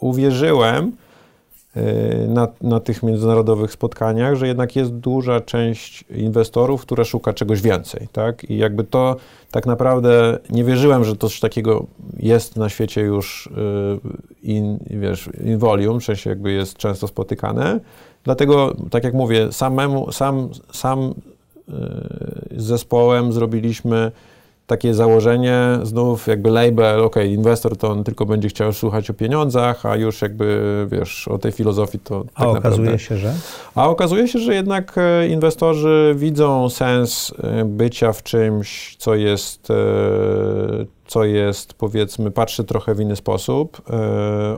uwierzyłem 0.00 0.92
y, 1.76 1.80
na, 2.28 2.48
na 2.60 2.80
tych 2.80 3.02
międzynarodowych 3.02 3.72
spotkaniach, 3.72 4.34
że 4.34 4.46
jednak 4.46 4.76
jest 4.76 4.90
duża 4.90 5.40
część 5.40 6.04
inwestorów, 6.10 6.82
która 6.82 7.04
szuka 7.04 7.32
czegoś 7.32 7.62
więcej, 7.62 8.08
tak? 8.12 8.50
I 8.50 8.56
jakby 8.58 8.84
to 8.84 9.16
tak 9.50 9.66
naprawdę 9.66 10.38
nie 10.50 10.64
wierzyłem, 10.64 11.04
że 11.04 11.16
coś 11.16 11.40
takiego 11.40 11.86
jest 12.18 12.56
na 12.56 12.68
świecie 12.68 13.00
już 13.00 13.46
y, 13.46 13.50
in, 14.42 14.78
wiesz, 14.90 15.28
in 15.44 15.58
volume, 15.58 16.00
w 16.00 16.04
sensie 16.04 16.30
jakby 16.30 16.52
jest 16.52 16.76
często 16.76 17.08
spotykane. 17.08 17.80
Dlatego, 18.24 18.74
tak 18.90 19.04
jak 19.04 19.14
mówię, 19.14 19.52
samemu, 19.52 20.12
sam, 20.12 20.48
sam 20.72 21.14
y, 21.68 21.72
z 22.56 22.64
zespołem 22.64 23.32
zrobiliśmy 23.32 24.12
takie 24.66 24.94
założenie, 24.94 25.58
znów 25.82 26.26
jakby 26.26 26.50
label, 26.50 27.00
ok, 27.00 27.16
inwestor 27.26 27.76
to 27.76 27.90
on 27.90 28.04
tylko 28.04 28.26
będzie 28.26 28.48
chciał 28.48 28.72
słuchać 28.72 29.10
o 29.10 29.14
pieniądzach, 29.14 29.86
a 29.86 29.96
już 29.96 30.22
jakby, 30.22 30.86
wiesz, 30.90 31.28
o 31.28 31.38
tej 31.38 31.52
filozofii 31.52 31.98
to 31.98 32.24
A 32.34 32.40
tak 32.40 32.48
okazuje 32.48 32.84
naprawdę... 32.84 32.98
się, 32.98 33.16
że? 33.16 33.34
A 33.74 33.88
okazuje 33.88 34.28
się, 34.28 34.38
że 34.38 34.54
jednak 34.54 34.94
e, 34.96 35.28
inwestorzy 35.28 36.14
widzą 36.18 36.68
sens 36.68 37.34
e, 37.42 37.64
bycia 37.64 38.12
w 38.12 38.22
czymś, 38.22 38.96
co 38.98 39.14
jest, 39.14 39.70
e, 39.70 39.74
co 41.12 41.24
jest, 41.24 41.74
powiedzmy, 41.74 42.30
patrzy 42.30 42.64
trochę 42.64 42.94
w 42.94 43.00
inny 43.00 43.16
sposób. 43.16 43.82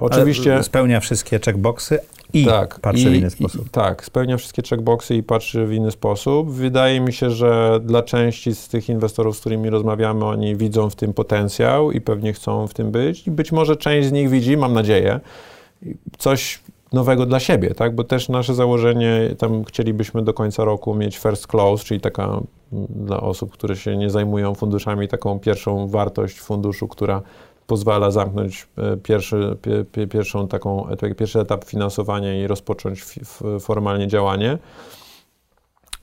Oczywiście... 0.01 0.55
Ale 0.55 0.63
spełnia 0.63 1.01
wszystkie 1.01 1.41
checkboxy, 1.45 1.99
i 2.33 2.47
tak, 2.47 2.81
patrzy 2.81 3.03
i, 3.03 3.11
w 3.11 3.15
inny 3.15 3.31
sposób. 3.31 3.67
I, 3.67 3.71
tak, 3.71 4.05
spełnia 4.05 4.37
wszystkie 4.37 4.63
checkboxy 4.63 5.15
i 5.15 5.23
patrzy 5.23 5.67
w 5.67 5.73
inny 5.73 5.91
sposób. 5.91 6.51
Wydaje 6.51 7.01
mi 7.01 7.13
się, 7.13 7.31
że 7.31 7.81
dla 7.85 8.03
części 8.03 8.55
z 8.55 8.69
tych 8.69 8.89
inwestorów, 8.89 9.37
z 9.37 9.41
którymi 9.41 9.71
rozmawiamy, 9.71 10.25
oni 10.25 10.57
widzą 10.57 10.91
w 10.91 10.97
tym 10.97 11.13
potencjał 11.13 11.93
i 11.93 12.01
pewnie 12.01 12.33
chcą 12.33 12.67
w 12.67 12.75
tym 12.75 12.91
być. 12.91 13.27
I 13.27 13.31
być 13.31 13.53
może 13.53 13.77
część 13.77 14.09
z 14.09 14.13
nich 14.13 14.31
widzi, 14.31 14.57
mam 14.57 14.73
nadzieję, 14.73 15.21
coś 16.19 16.61
nowego 16.95 17.27
dla 17.27 17.41
siebie, 17.41 17.75
tak? 17.75 17.95
Bo 17.95 18.05
też 18.05 18.29
nasze 18.29 18.55
założenie, 18.55 19.35
tam 19.39 19.65
chcielibyśmy 19.65 20.23
do 20.23 20.35
końca 20.35 20.65
roku 20.65 20.95
mieć 20.95 21.19
first 21.19 21.47
close, 21.47 21.85
czyli 21.85 22.01
taka 22.01 22.25
mm, 22.25 22.45
dla 22.91 23.21
osób, 23.21 23.53
które 23.53 23.77
się 23.77 23.97
nie 23.97 24.11
zajmują 24.11 24.55
funduszami, 24.55 25.09
taką 25.09 25.39
pierwszą 25.39 25.89
wartość 25.89 26.41
funduszu, 26.41 26.89
która 26.89 27.23
pozwala 27.67 28.11
zamknąć 28.11 28.69
e, 28.79 28.97
pierwszy, 28.97 29.57
pie, 29.93 30.07
pierwszą 30.07 30.49
taką, 30.49 30.87
pierwszy 31.17 31.41
etap 31.41 31.65
finansowania 31.65 32.43
i 32.43 32.47
rozpocząć 32.47 33.05
formalnie 33.61 34.09
działanie, 34.09 34.59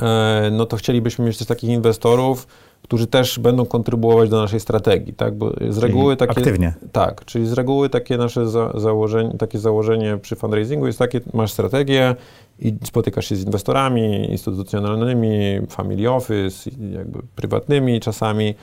e, 0.02 0.50
no 0.52 0.66
to 0.66 0.78
chcielibyśmy 0.78 1.26
mieć 1.26 1.38
też 1.38 1.48
takich 1.48 1.70
inwestorów, 1.70 2.48
którzy 2.84 3.08
też 3.08 3.40
będą 3.40 3.66
kontrybuować 3.66 4.30
do 4.30 4.42
naszej 4.42 4.60
strategii, 4.60 5.14
tak? 5.14 5.36
Bo 5.36 5.54
z 5.70 5.78
reguły 5.78 6.18
takie... 6.18 6.32
Aktywnie. 6.32 6.74
Tak, 6.92 7.26
czyli 7.26 7.48
z 7.48 7.54
reguły 7.54 7.90
takie 7.90 8.18
nasze 8.18 8.50
za, 8.50 8.72
założenie, 8.80 9.38
takie 9.38 9.60
założenie 9.60 10.18
przy 10.18 10.36
fundraisingu 10.36 10.88
jest 10.88 11.00
takie, 11.00 11.22
masz 11.34 11.52
strategię 11.52 12.16
i 12.60 12.76
spotykasz 12.84 13.26
się 13.26 13.36
z 13.36 13.46
inwestorami 13.46 14.32
instytucjonalnymi, 14.32 15.60
family 15.70 16.12
office, 16.12 16.70
jakby 16.92 17.20
prywatnymi 17.36 18.00
czasami, 18.00 18.56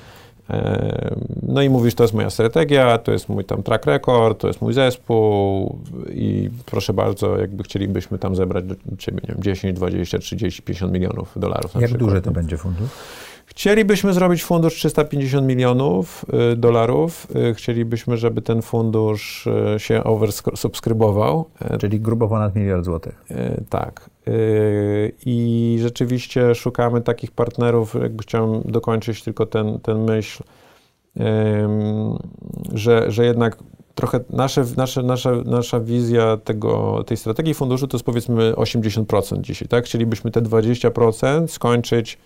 no 1.43 1.62
i 1.62 1.69
mówisz, 1.70 1.95
to 1.95 2.05
jest 2.05 2.15
moja 2.15 2.31
strategia, 2.31 2.99
to 2.99 3.12
jest 3.12 3.28
mój 3.28 3.45
tam 3.45 3.62
track 3.62 3.86
record, 3.86 4.40
to 4.40 4.47
jest 4.47 4.62
mój 4.62 4.73
zespół 4.73 5.78
i 6.11 6.51
proszę 6.66 6.93
bardzo, 6.93 7.39
jakby 7.39 7.62
chcielibyśmy 7.62 8.19
tam 8.19 8.36
zebrać 8.36 8.65
do 8.65 8.74
ciebie, 8.99 9.20
nie 9.28 9.35
wiem, 9.35 9.43
10, 9.43 9.77
20, 9.77 10.19
30, 10.19 10.62
50 10.62 10.93
milionów 10.93 11.32
dolarów. 11.36 11.74
Jak 11.81 11.97
duży 11.97 12.23
to 12.23 12.31
będzie 12.31 12.57
fundusz? 12.57 12.89
Chcielibyśmy 13.49 14.12
zrobić 14.12 14.45
fundusz 14.45 14.75
350 14.75 15.47
milionów 15.47 16.25
y, 16.53 16.57
dolarów. 16.57 17.27
Y, 17.51 17.55
chcielibyśmy, 17.55 18.16
żeby 18.16 18.43
ten 18.43 18.62
fundusz 18.62 19.47
y, 19.47 19.79
się 19.79 20.05
oversubskrybował. 20.05 21.51
Czyli 21.81 22.01
grubo 22.01 22.29
ponad 22.29 22.55
miliard 22.55 22.85
złotych. 22.85 23.25
Tak. 23.70 24.11
I 25.27 25.79
rzeczywiście 25.81 26.55
szukamy 26.55 27.01
takich 27.01 27.31
partnerów, 27.31 27.95
jakby 28.03 28.23
chciałem 28.23 28.62
dokończyć 28.65 29.23
tylko 29.23 29.47
ten, 29.47 29.81
ten 29.81 30.05
myśl, 30.05 30.43
że, 32.75 33.11
że 33.11 33.25
jednak 33.25 33.59
trochę 33.95 34.20
nasze, 34.31 34.65
nasze, 34.77 35.03
nasza, 35.03 35.33
nasza 35.33 35.81
wizja 35.81 36.37
tego, 36.37 37.05
tej 37.07 37.16
strategii 37.16 37.55
funduszu 37.55 37.87
to 37.89 37.97
jest 37.97 38.07
powiedzmy 38.07 38.53
80% 38.53 39.41
dzisiaj, 39.41 39.69
tak? 39.69 39.85
Chcielibyśmy 39.85 40.31
te 40.31 40.43
20% 40.43 41.49
skończyć 41.49 42.19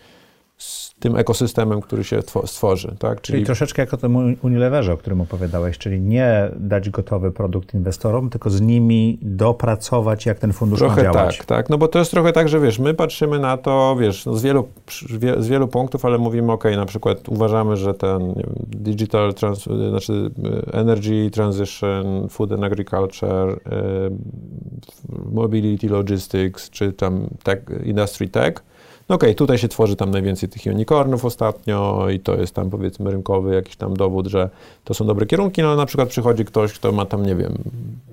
tym 1.02 1.16
ekosystemem, 1.16 1.80
który 1.80 2.04
się 2.04 2.20
stworzy. 2.44 2.96
Tak? 2.98 3.20
Czyli, 3.20 3.36
czyli 3.36 3.46
troszeczkę 3.46 3.82
jak 3.82 3.94
o 3.94 3.96
tym 3.96 4.36
Unileverze, 4.42 4.92
o 4.92 4.96
którym 4.96 5.20
opowiadałeś, 5.20 5.78
czyli 5.78 6.00
nie 6.00 6.50
dać 6.56 6.90
gotowy 6.90 7.30
produkt 7.30 7.74
inwestorom, 7.74 8.30
tylko 8.30 8.50
z 8.50 8.60
nimi 8.60 9.18
dopracować, 9.22 10.26
jak 10.26 10.38
ten 10.38 10.52
fundusz 10.52 10.78
trochę 10.78 10.96
ma 10.96 11.12
działać. 11.12 11.38
tak, 11.38 11.46
tak. 11.46 11.70
No 11.70 11.78
bo 11.78 11.88
to 11.88 11.98
jest 11.98 12.10
trochę 12.10 12.32
tak, 12.32 12.48
że 12.48 12.60
wiesz, 12.60 12.78
my 12.78 12.94
patrzymy 12.94 13.38
na 13.38 13.56
to, 13.56 13.96
wiesz, 14.00 14.26
no 14.26 14.36
z, 14.36 14.42
wielu, 14.42 14.68
z 15.38 15.48
wielu 15.48 15.68
punktów, 15.68 16.04
ale 16.04 16.18
mówimy, 16.18 16.52
ok, 16.52 16.64
na 16.76 16.86
przykład 16.86 17.28
uważamy, 17.28 17.76
że 17.76 17.94
ten 17.94 18.34
wiem, 18.34 18.54
digital, 18.66 19.34
trans, 19.34 19.64
znaczy 19.90 20.30
e, 20.44 20.72
energy 20.72 21.30
transition, 21.30 22.28
food 22.28 22.52
and 22.52 22.64
agriculture, 22.64 23.50
e, 23.50 24.10
mobility 25.32 25.88
logistics, 25.88 26.70
czy 26.70 26.92
tam 26.92 27.26
tech, 27.42 27.58
industry 27.84 28.28
tech, 28.28 28.54
no 29.08 29.16
okej, 29.16 29.30
okay, 29.30 29.34
tutaj 29.34 29.58
się 29.58 29.68
tworzy 29.68 29.96
tam 29.96 30.10
najwięcej 30.10 30.48
tych 30.48 30.66
unicornów 30.66 31.24
ostatnio 31.24 32.06
i 32.10 32.20
to 32.20 32.34
jest 32.34 32.54
tam 32.54 32.70
powiedzmy 32.70 33.10
rynkowy 33.10 33.54
jakiś 33.54 33.76
tam 33.76 33.96
dowód, 33.96 34.26
że 34.26 34.50
to 34.84 34.94
są 34.94 35.06
dobre 35.06 35.26
kierunki, 35.26 35.62
no 35.62 35.68
ale 35.68 35.76
na 35.76 35.86
przykład 35.86 36.08
przychodzi 36.08 36.44
ktoś, 36.44 36.72
kto 36.72 36.92
ma 36.92 37.06
tam, 37.06 37.26
nie 37.26 37.36
wiem, 37.36 37.54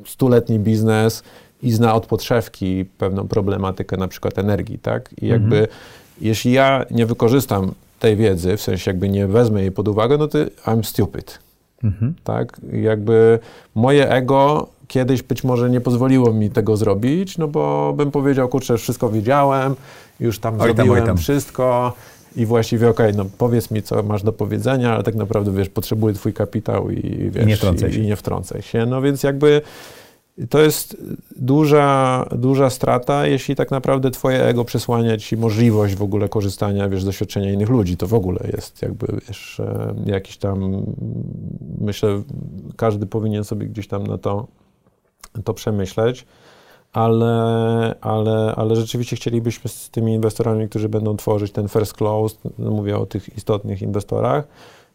stuletni 0.05 0.59
biznes 0.59 1.23
i 1.63 1.71
zna 1.71 1.95
od 1.95 2.05
podszewki 2.05 2.85
pewną 2.85 3.27
problematykę 3.27 3.97
na 3.97 4.07
przykład 4.07 4.39
energii, 4.39 4.79
tak? 4.79 5.09
I 5.21 5.27
jakby 5.27 5.59
mhm. 5.59 5.77
jeśli 6.21 6.51
ja 6.51 6.85
nie 6.91 7.05
wykorzystam 7.05 7.71
tej 7.99 8.15
wiedzy, 8.15 8.57
w 8.57 8.61
sensie 8.61 8.91
jakby 8.91 9.09
nie 9.09 9.27
wezmę 9.27 9.61
jej 9.61 9.71
pod 9.71 9.87
uwagę, 9.87 10.17
no 10.17 10.27
to 10.27 10.37
I'm 10.37 10.83
stupid. 10.83 11.39
Mhm. 11.83 12.13
Tak? 12.23 12.61
Jakby 12.71 13.39
moje 13.75 14.11
ego 14.11 14.67
kiedyś 14.89 15.23
być 15.23 15.43
może 15.43 15.69
nie 15.69 15.81
pozwoliło 15.81 16.33
mi 16.33 16.49
tego 16.49 16.77
zrobić, 16.77 17.37
no 17.37 17.47
bo 17.47 17.93
bym 17.97 18.11
powiedział, 18.11 18.49
kurczę, 18.49 18.77
wszystko 18.77 19.09
wiedziałem, 19.09 19.75
już 20.19 20.39
tam 20.39 20.61
oj 20.61 20.73
zrobiłem 20.73 20.97
tam, 20.97 21.07
tam. 21.07 21.17
wszystko 21.17 21.93
i 22.35 22.45
właściwie 22.45 22.89
okej, 22.89 23.05
okay, 23.11 23.23
no 23.23 23.29
powiedz 23.37 23.71
mi, 23.71 23.81
co 23.81 24.03
masz 24.03 24.23
do 24.23 24.33
powiedzenia, 24.33 24.93
ale 24.93 25.03
tak 25.03 25.15
naprawdę, 25.15 25.51
wiesz, 25.51 25.69
potrzebuję 25.69 26.13
twój 26.13 26.33
kapitał 26.33 26.91
i 26.91 27.29
wiesz, 27.31 27.43
I 27.43 27.47
nie 27.47 27.57
wtrącaj 27.57 27.93
się. 27.93 27.99
I, 27.99 28.05
nie 28.05 28.15
wtrącaj 28.15 28.61
się. 28.61 28.85
No 28.85 29.01
więc 29.01 29.23
jakby 29.23 29.61
to 30.49 30.59
jest 30.59 30.97
duża, 31.35 32.25
duża 32.31 32.69
strata, 32.69 33.27
jeśli 33.27 33.55
tak 33.55 33.71
naprawdę 33.71 34.11
twoje 34.11 34.43
ego 34.43 34.65
przesłania 34.65 35.17
ci 35.17 35.37
możliwość 35.37 35.95
w 35.95 36.03
ogóle 36.03 36.29
korzystania, 36.29 36.89
wiesz, 36.89 37.01
z 37.01 37.05
doświadczenia 37.05 37.51
innych 37.53 37.69
ludzi. 37.69 37.97
To 37.97 38.07
w 38.07 38.13
ogóle 38.13 38.39
jest 38.53 38.81
jakby, 38.81 39.07
wiesz, 39.27 39.61
jakiś 40.05 40.37
tam, 40.37 40.85
myślę, 41.81 42.21
każdy 42.75 43.05
powinien 43.05 43.43
sobie 43.43 43.67
gdzieś 43.67 43.87
tam 43.87 44.07
na 44.07 44.17
to, 44.17 44.47
to 45.43 45.53
przemyśleć. 45.53 46.25
ale, 46.93 47.95
ale, 48.01 48.55
ale 48.55 48.75
rzeczywiście 48.75 49.15
chcielibyśmy 49.15 49.69
z 49.69 49.89
tymi 49.89 50.13
inwestorami, 50.13 50.69
którzy 50.69 50.89
będą 50.89 51.17
tworzyć 51.17 51.51
ten 51.51 51.67
first 51.67 51.93
close, 51.93 52.35
no 52.59 52.71
mówię 52.71 52.97
o 52.97 53.05
tych 53.05 53.37
istotnych 53.37 53.81
inwestorach, 53.81 54.47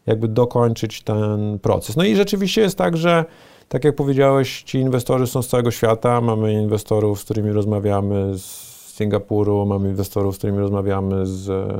jakby 0.05 0.27
dokończyć 0.27 1.01
ten 1.01 1.59
proces. 1.59 1.95
No 1.95 2.03
i 2.03 2.15
rzeczywiście 2.15 2.61
jest 2.61 2.77
tak, 2.77 2.97
że 2.97 3.25
tak 3.69 3.83
jak 3.83 3.95
powiedziałeś, 3.95 4.63
ci 4.63 4.79
inwestorzy 4.79 5.27
są 5.27 5.41
z 5.41 5.47
całego 5.47 5.71
świata. 5.71 6.21
Mamy 6.21 6.53
inwestorów, 6.53 7.19
z 7.19 7.23
którymi 7.23 7.51
rozmawiamy 7.51 8.37
z 8.37 8.75
Singapuru, 8.95 9.65
mamy 9.65 9.89
inwestorów, 9.89 10.35
z 10.35 10.37
którymi 10.37 10.59
rozmawiamy 10.59 11.25
z 11.25 11.71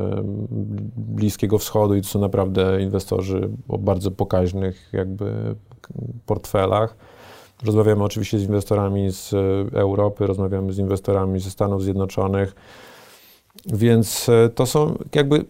Bliskiego 0.97 1.57
Wschodu 1.57 1.95
i 1.95 2.01
to 2.01 2.07
są 2.07 2.19
naprawdę 2.19 2.81
inwestorzy 2.81 3.49
o 3.67 3.77
bardzo 3.77 4.11
pokaźnych 4.11 4.89
jakby 4.93 5.55
portfelach. 6.25 6.95
Rozmawiamy 7.63 8.03
oczywiście 8.03 8.39
z 8.39 8.43
inwestorami 8.43 9.11
z 9.11 9.33
Europy, 9.73 10.27
rozmawiamy 10.27 10.73
z 10.73 10.77
inwestorami 10.77 11.39
ze 11.39 11.49
Stanów 11.49 11.83
Zjednoczonych. 11.83 12.55
Więc 13.65 14.29
e, 14.29 14.49
to 14.49 14.65
są 14.65 14.97
jakby 15.15 15.45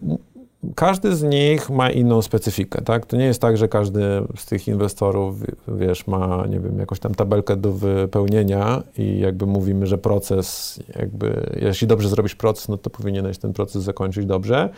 każdy 0.74 1.16
z 1.16 1.22
nich 1.22 1.70
ma 1.70 1.90
inną 1.90 2.22
specyfikę, 2.22 2.82
tak? 2.82 3.06
To 3.06 3.16
nie 3.16 3.24
jest 3.24 3.40
tak, 3.40 3.56
że 3.56 3.68
każdy 3.68 4.02
z 4.36 4.46
tych 4.46 4.68
inwestorów, 4.68 5.36
wiesz, 5.68 6.06
ma, 6.06 6.46
nie 6.48 6.60
wiem, 6.60 6.78
jakąś 6.78 7.00
tam 7.00 7.14
tabelkę 7.14 7.56
do 7.56 7.72
wypełnienia 7.72 8.82
i 8.98 9.18
jakby 9.18 9.46
mówimy, 9.46 9.86
że 9.86 9.98
proces, 9.98 10.78
jakby, 10.98 11.56
jeśli 11.60 11.86
dobrze 11.86 12.08
zrobisz 12.08 12.34
proces, 12.34 12.68
no 12.68 12.78
to 12.78 12.90
powinieneś 12.90 13.38
ten 13.38 13.52
proces 13.52 13.82
zakończyć 13.82 14.26
dobrze. 14.26 14.68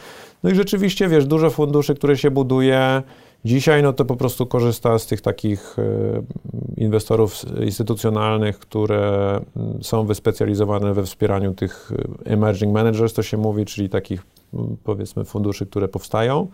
No 0.43 0.51
i 0.51 0.55
rzeczywiście, 0.55 1.09
wiesz, 1.09 1.27
dużo 1.27 1.51
funduszy, 1.51 1.95
które 1.95 2.17
się 2.17 2.31
buduje 2.31 3.03
dzisiaj, 3.45 3.83
no 3.83 3.93
to 3.93 4.05
po 4.05 4.17
prostu 4.17 4.47
korzysta 4.47 4.99
z 4.99 5.07
tych 5.07 5.21
takich 5.21 5.77
e, 5.79 5.83
inwestorów 6.77 7.35
instytucjonalnych, 7.65 8.59
które 8.59 9.41
mm, 9.57 9.83
są 9.83 10.07
wyspecjalizowane 10.07 10.95
we 10.95 11.03
wspieraniu 11.03 11.55
tych 11.55 11.93
e, 12.27 12.33
emerging 12.33 12.73
managers, 12.73 13.13
to 13.13 13.23
się 13.23 13.37
mówi, 13.37 13.65
czyli 13.65 13.89
takich 13.89 14.23
powiedzmy 14.85 15.25
funduszy, 15.25 15.67
które 15.67 15.89
powstają. 15.89 16.47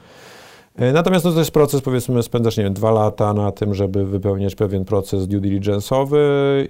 E, 0.78 0.92
natomiast 0.92 1.24
no, 1.24 1.32
to 1.32 1.38
jest 1.38 1.50
proces, 1.50 1.80
powiedzmy, 1.80 2.22
spędzasz, 2.22 2.56
nie 2.56 2.64
wiem, 2.64 2.74
dwa 2.74 2.90
lata 2.90 3.34
na 3.34 3.52
tym, 3.52 3.74
żeby 3.74 4.06
wypełniać 4.06 4.54
pewien 4.54 4.84
proces 4.84 5.28
due 5.28 5.40
diligence'owy 5.40 6.16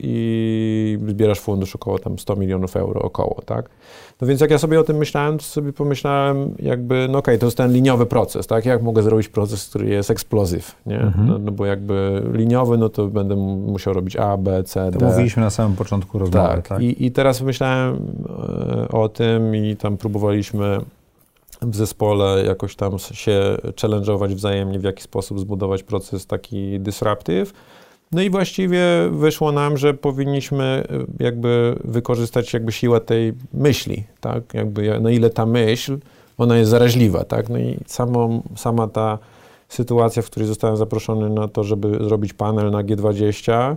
i 0.00 0.98
zbierasz 1.08 1.40
fundusz 1.40 1.74
około 1.76 1.98
tam 1.98 2.18
100 2.18 2.36
milionów 2.36 2.76
euro 2.76 3.02
około, 3.02 3.40
tak? 3.46 3.68
No 4.20 4.26
więc 4.26 4.40
jak 4.40 4.50
ja 4.50 4.58
sobie 4.58 4.80
o 4.80 4.84
tym 4.84 4.96
myślałem, 4.96 5.38
to 5.38 5.44
sobie 5.44 5.72
pomyślałem 5.72 6.54
jakby, 6.58 6.94
no 6.94 7.18
okej, 7.18 7.18
okay, 7.18 7.38
to 7.38 7.46
jest 7.46 7.56
ten 7.56 7.72
liniowy 7.72 8.06
proces, 8.06 8.46
tak? 8.46 8.66
Jak 8.66 8.82
mogę 8.82 9.02
zrobić 9.02 9.28
proces, 9.28 9.68
który 9.68 9.88
jest 9.88 10.10
eksplozyw, 10.10 10.76
nie? 10.86 11.00
Mhm. 11.00 11.28
No, 11.28 11.38
no, 11.38 11.52
bo 11.52 11.66
jakby 11.66 12.22
liniowy, 12.32 12.78
no 12.78 12.88
to 12.88 13.06
będę 13.06 13.36
musiał 13.36 13.94
robić 13.94 14.16
A, 14.16 14.36
B, 14.36 14.62
C, 14.64 14.90
D. 14.90 14.98
To 14.98 15.06
mówiliśmy 15.06 15.42
na 15.42 15.50
samym 15.50 15.76
początku 15.76 16.18
rozmowy, 16.18 16.48
tak? 16.48 16.68
tak? 16.68 16.82
I, 16.82 17.06
I 17.06 17.10
teraz 17.12 17.42
myślałem 17.42 17.98
e, 18.82 18.88
o 18.88 19.08
tym 19.08 19.56
i 19.56 19.76
tam 19.76 19.96
próbowaliśmy 19.96 20.78
w 21.66 21.76
zespole 21.76 22.44
jakoś 22.46 22.76
tam 22.76 22.98
się 22.98 23.56
challenge'ować 23.76 24.34
wzajemnie, 24.34 24.78
w 24.78 24.84
jaki 24.84 25.02
sposób 25.02 25.40
zbudować 25.40 25.82
proces 25.82 26.26
taki 26.26 26.80
disruptive. 26.80 27.52
No 28.12 28.22
i 28.22 28.30
właściwie 28.30 28.82
wyszło 29.10 29.52
nam, 29.52 29.76
że 29.76 29.94
powinniśmy 29.94 30.84
y, 31.20 31.24
jakby 31.24 31.78
wykorzystać 31.84 32.52
jakby 32.52 32.72
siłę 32.72 33.00
tej 33.00 33.32
myśli, 33.54 34.04
tak? 34.20 34.54
Jakby 34.54 35.00
na 35.00 35.10
ile 35.10 35.30
ta 35.30 35.46
myśl, 35.46 35.98
ona 36.38 36.56
jest 36.56 36.70
zaraźliwa, 36.70 37.24
tak? 37.24 37.48
No 37.48 37.58
i 37.58 37.78
samo, 37.86 38.42
sama 38.56 38.88
ta 38.88 39.18
sytuacja, 39.68 40.22
w 40.22 40.26
której 40.26 40.48
zostałem 40.48 40.76
zaproszony 40.76 41.30
na 41.30 41.48
to, 41.48 41.64
żeby 41.64 42.04
zrobić 42.04 42.32
panel 42.32 42.70
na 42.70 42.82
G20, 42.82 43.52
Y, 43.72 43.76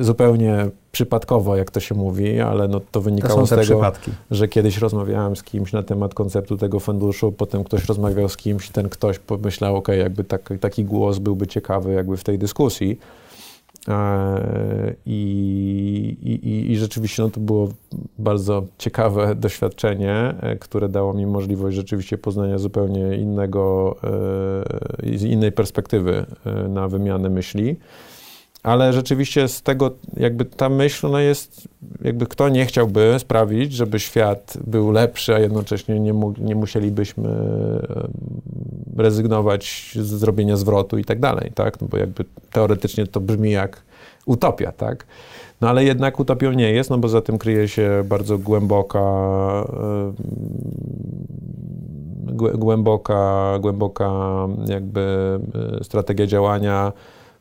zupełnie 0.00 0.70
przypadkowo, 0.92 1.56
jak 1.56 1.70
to 1.70 1.80
się 1.80 1.94
mówi, 1.94 2.40
ale 2.40 2.68
no 2.68 2.80
to 2.92 3.00
wynikało 3.00 3.40
to 3.40 3.46
z 3.46 3.50
tego, 3.50 3.62
przypadki. 3.62 4.10
że 4.30 4.48
kiedyś 4.48 4.78
rozmawiałem 4.78 5.36
z 5.36 5.42
kimś 5.42 5.72
na 5.72 5.82
temat 5.82 6.14
konceptu 6.14 6.56
tego 6.56 6.80
funduszu, 6.80 7.32
potem 7.32 7.64
ktoś 7.64 7.84
rozmawiał 7.84 8.28
z 8.28 8.36
kimś, 8.36 8.70
ten 8.70 8.88
ktoś 8.88 9.18
pomyślał, 9.18 9.76
ok, 9.76 9.88
jakby 9.88 10.24
tak, 10.24 10.52
taki 10.60 10.84
głos 10.84 11.18
byłby 11.18 11.46
ciekawy 11.46 11.92
jakby 11.92 12.16
w 12.16 12.24
tej 12.24 12.38
dyskusji. 12.38 12.98
E, 13.88 14.94
I, 15.06 16.16
i, 16.22 16.72
I 16.72 16.76
rzeczywiście 16.76 17.22
no, 17.22 17.30
to 17.30 17.40
było 17.40 17.68
bardzo 18.18 18.62
ciekawe 18.78 19.34
doświadczenie, 19.44 20.34
e, 20.40 20.56
które 20.56 20.88
dało 20.88 21.14
mi 21.14 21.26
możliwość 21.26 21.76
rzeczywiście 21.76 22.18
poznania 22.18 22.58
zupełnie 22.58 23.16
innego, 23.16 23.96
e, 25.04 25.18
z 25.18 25.22
innej 25.22 25.52
perspektywy 25.52 26.26
na 26.68 26.88
wymianę 26.88 27.30
myśli. 27.30 27.76
Ale 28.62 28.92
rzeczywiście 28.92 29.48
z 29.48 29.62
tego, 29.62 29.90
jakby 30.16 30.44
ta 30.44 30.68
myśl, 30.68 31.06
ona 31.06 31.22
jest, 31.22 31.68
jakby 32.02 32.26
kto 32.26 32.48
nie 32.48 32.66
chciałby 32.66 33.16
sprawić, 33.18 33.72
żeby 33.72 34.00
świat 34.00 34.58
był 34.66 34.90
lepszy, 34.90 35.34
a 35.34 35.38
jednocześnie 35.38 36.00
nie, 36.00 36.12
mu, 36.12 36.34
nie 36.38 36.54
musielibyśmy 36.54 37.28
rezygnować 38.96 39.92
z 39.94 40.06
zrobienia 40.06 40.56
zwrotu 40.56 40.98
i 40.98 41.04
tak 41.04 41.20
dalej, 41.20 41.52
tak? 41.54 41.80
No 41.80 41.88
bo 41.90 41.96
jakby 41.96 42.24
teoretycznie 42.50 43.06
to 43.06 43.20
brzmi 43.20 43.50
jak 43.50 43.82
utopia, 44.26 44.72
tak? 44.72 45.06
No 45.60 45.68
ale 45.68 45.84
jednak 45.84 46.20
utopią 46.20 46.52
nie 46.52 46.72
jest, 46.72 46.90
no 46.90 46.98
bo 46.98 47.08
za 47.08 47.20
tym 47.20 47.38
kryje 47.38 47.68
się 47.68 48.04
bardzo 48.08 48.38
głęboka, 48.38 49.00
głęboka, 52.54 53.58
głęboka 53.60 54.10
jakby 54.66 55.38
strategia 55.82 56.26
działania, 56.26 56.92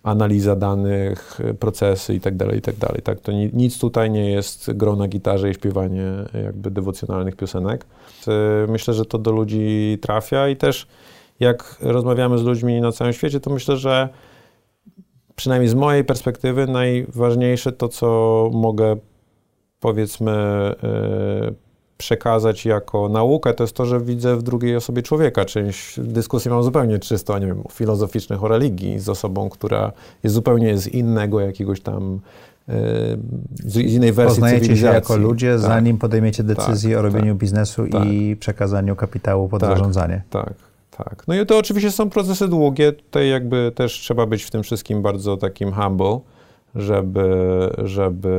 analiza 0.03 0.55
danych, 0.55 1.39
procesy 1.59 2.13
i 2.13 2.19
tak 2.19 2.35
dalej, 2.35 2.57
i 2.57 2.61
tak. 2.61 2.75
Tak? 3.03 3.19
To 3.19 3.31
nic 3.31 3.79
tutaj 3.79 4.11
nie 4.11 4.31
jest 4.31 4.71
grą 4.73 4.95
na 4.95 5.07
gitarze 5.07 5.49
i 5.49 5.53
śpiewanie 5.53 6.11
jakby 6.45 6.71
dewocjonalnych 6.71 7.35
piosenek. 7.35 7.85
Myślę, 8.67 8.93
że 8.93 9.05
to 9.05 9.17
do 9.17 9.31
ludzi 9.31 9.97
trafia 10.01 10.49
i 10.49 10.55
też 10.55 10.87
jak 11.39 11.77
rozmawiamy 11.81 12.37
z 12.37 12.43
ludźmi 12.43 12.81
na 12.81 12.91
całym 12.91 13.13
świecie, 13.13 13.39
to 13.39 13.49
myślę, 13.49 13.77
że 13.77 14.09
przynajmniej 15.35 15.69
z 15.69 15.75
mojej 15.75 16.03
perspektywy 16.03 16.67
najważniejsze 16.67 17.71
to, 17.71 17.87
co 17.87 18.49
mogę 18.53 18.97
powiedzmy 19.79 20.31
e, 20.31 21.68
przekazać 21.99 22.65
jako 22.65 23.09
naukę, 23.09 23.53
to 23.53 23.63
jest 23.63 23.75
to, 23.75 23.85
że 23.85 23.99
widzę 24.01 24.35
w 24.35 24.43
drugiej 24.43 24.75
osobie 24.75 25.03
człowieka. 25.03 25.45
Część 25.45 25.99
dyskusji 25.99 26.51
mam 26.51 26.63
zupełnie 26.63 26.99
czysto, 26.99 27.39
nie 27.39 27.47
wiem, 27.47 27.63
filozoficznych 27.71 28.43
o 28.43 28.47
religii 28.47 28.99
z 28.99 29.09
osobą, 29.09 29.49
która 29.49 29.91
jest 30.23 30.35
zupełnie 30.35 30.77
z 30.77 30.87
innego 30.87 31.39
jakiegoś 31.39 31.81
tam 31.81 32.19
e, 32.69 32.73
z 33.65 33.77
innej 33.77 34.13
wersji 34.13 34.35
Poznajecie 34.35 34.61
cywilizacji. 34.61 34.89
się 34.89 34.95
jako 34.95 35.17
ludzie, 35.17 35.51
tak. 35.51 35.59
zanim 35.59 35.97
podejmiecie 35.97 36.43
decyzję 36.43 36.95
tak, 36.95 36.99
o 36.99 37.01
robieniu 37.01 37.33
tak, 37.33 37.41
biznesu 37.41 37.87
tak. 37.87 38.07
i 38.07 38.35
przekazaniu 38.39 38.95
kapitału 38.95 39.49
pod 39.49 39.61
tak, 39.61 39.69
zarządzanie. 39.69 40.21
Tak, 40.29 40.53
tak. 40.97 41.23
No 41.27 41.35
i 41.35 41.45
to 41.45 41.57
oczywiście 41.57 41.91
są 41.91 42.09
procesy 42.09 42.47
długie. 42.47 42.91
Tutaj 42.91 43.29
jakby 43.29 43.71
też 43.75 43.93
trzeba 43.93 44.25
być 44.25 44.43
w 44.43 44.51
tym 44.51 44.63
wszystkim 44.63 45.01
bardzo 45.01 45.37
takim 45.37 45.73
humble 45.73 46.19
żeby, 46.75 47.69
żeby 47.83 48.33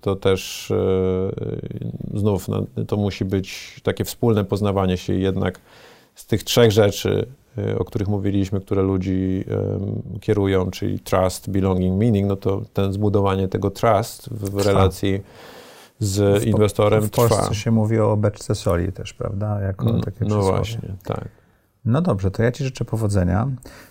to 0.00 0.16
też 0.16 0.70
e, 0.70 2.18
znów 2.18 2.48
no, 2.48 2.66
to 2.86 2.96
musi 2.96 3.24
być 3.24 3.80
takie 3.82 4.04
wspólne 4.04 4.44
poznawanie 4.44 4.96
się 4.96 5.12
jednak 5.12 5.60
z 6.14 6.26
tych 6.26 6.42
trzech 6.42 6.72
rzeczy, 6.72 7.26
e, 7.58 7.78
o 7.78 7.84
których 7.84 8.08
mówiliśmy, 8.08 8.60
które 8.60 8.82
ludzi 8.82 9.44
kierują, 10.20 10.70
czyli 10.70 11.00
trust, 11.00 11.50
belonging, 11.50 11.98
meaning, 11.98 12.28
no 12.28 12.36
to 12.36 12.62
ten 12.72 12.92
zbudowanie 12.92 13.48
tego 13.48 13.70
trust 13.70 14.28
w, 14.28 14.50
w 14.50 14.66
relacji 14.66 15.20
z 15.98 16.42
w, 16.42 16.46
inwestorem 16.46 17.02
w, 17.02 17.06
w 17.06 17.10
Polsce 17.10 17.42
trwa. 17.42 17.54
się 17.54 17.70
mówi 17.70 17.98
o 17.98 18.16
beczce 18.16 18.54
soli 18.54 18.92
też, 18.92 19.12
prawda? 19.12 19.60
Jako 19.60 19.84
no, 19.84 20.00
takie 20.00 20.24
no 20.24 20.42
właśnie, 20.42 20.94
tak. 21.04 21.28
No 21.86 22.02
dobrze, 22.02 22.30
to 22.30 22.42
ja 22.42 22.52
Ci 22.52 22.64
życzę 22.64 22.84
powodzenia. 22.84 23.48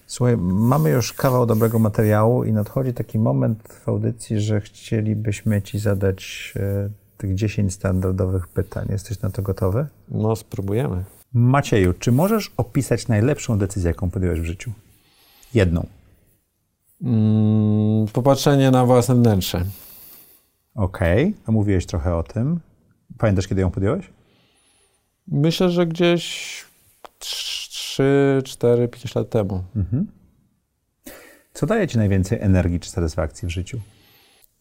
Słuchaj, 0.07 0.37
mamy 0.37 0.89
już 0.89 1.13
kawał 1.13 1.45
dobrego 1.45 1.79
materiału 1.79 2.43
i 2.43 2.51
nadchodzi 2.51 2.93
taki 2.93 3.19
moment 3.19 3.63
w 3.85 3.89
audycji, 3.89 4.41
że 4.41 4.61
chcielibyśmy 4.61 5.61
Ci 5.61 5.79
zadać 5.79 6.53
e, 6.55 6.89
tych 7.17 7.35
10 7.35 7.73
standardowych 7.73 8.47
pytań. 8.47 8.87
Jesteś 8.89 9.21
na 9.21 9.29
to 9.29 9.41
gotowy? 9.41 9.87
No, 10.09 10.35
spróbujemy. 10.35 11.03
Macieju, 11.33 11.93
czy 11.93 12.11
możesz 12.11 12.51
opisać 12.57 13.07
najlepszą 13.07 13.57
decyzję, 13.57 13.87
jaką 13.87 14.09
podjąłeś 14.09 14.39
w 14.39 14.45
życiu? 14.45 14.71
Jedną. 15.53 15.87
Mm, 17.01 18.07
popatrzenie 18.13 18.71
na 18.71 18.85
własne 18.85 19.15
wnętrze. 19.15 19.65
Okej, 20.75 21.33
okay. 21.43 21.53
mówiłeś 21.53 21.85
trochę 21.85 22.15
o 22.15 22.23
tym. 22.23 22.59
Pamiętasz, 23.17 23.47
kiedy 23.47 23.61
ją 23.61 23.71
podjąłeś? 23.71 24.09
Myślę, 25.27 25.69
że 25.69 25.87
gdzieś 25.87 26.65
3, 27.95 28.41
4, 28.43 28.87
5 28.87 29.15
lat 29.15 29.29
temu. 29.29 29.63
Mhm. 29.75 30.07
Co 31.53 31.65
daje 31.65 31.87
Ci 31.87 31.97
najwięcej 31.97 32.39
energii 32.41 32.79
czy 32.79 32.89
satysfakcji 32.89 33.47
w 33.47 33.51
życiu? 33.51 33.79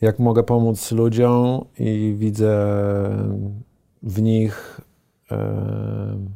Jak 0.00 0.18
mogę 0.18 0.42
pomóc 0.42 0.92
ludziom 0.92 1.64
i 1.78 2.14
widzę 2.18 2.76
w 4.02 4.22
nich. 4.22 4.80
E, 5.30 6.26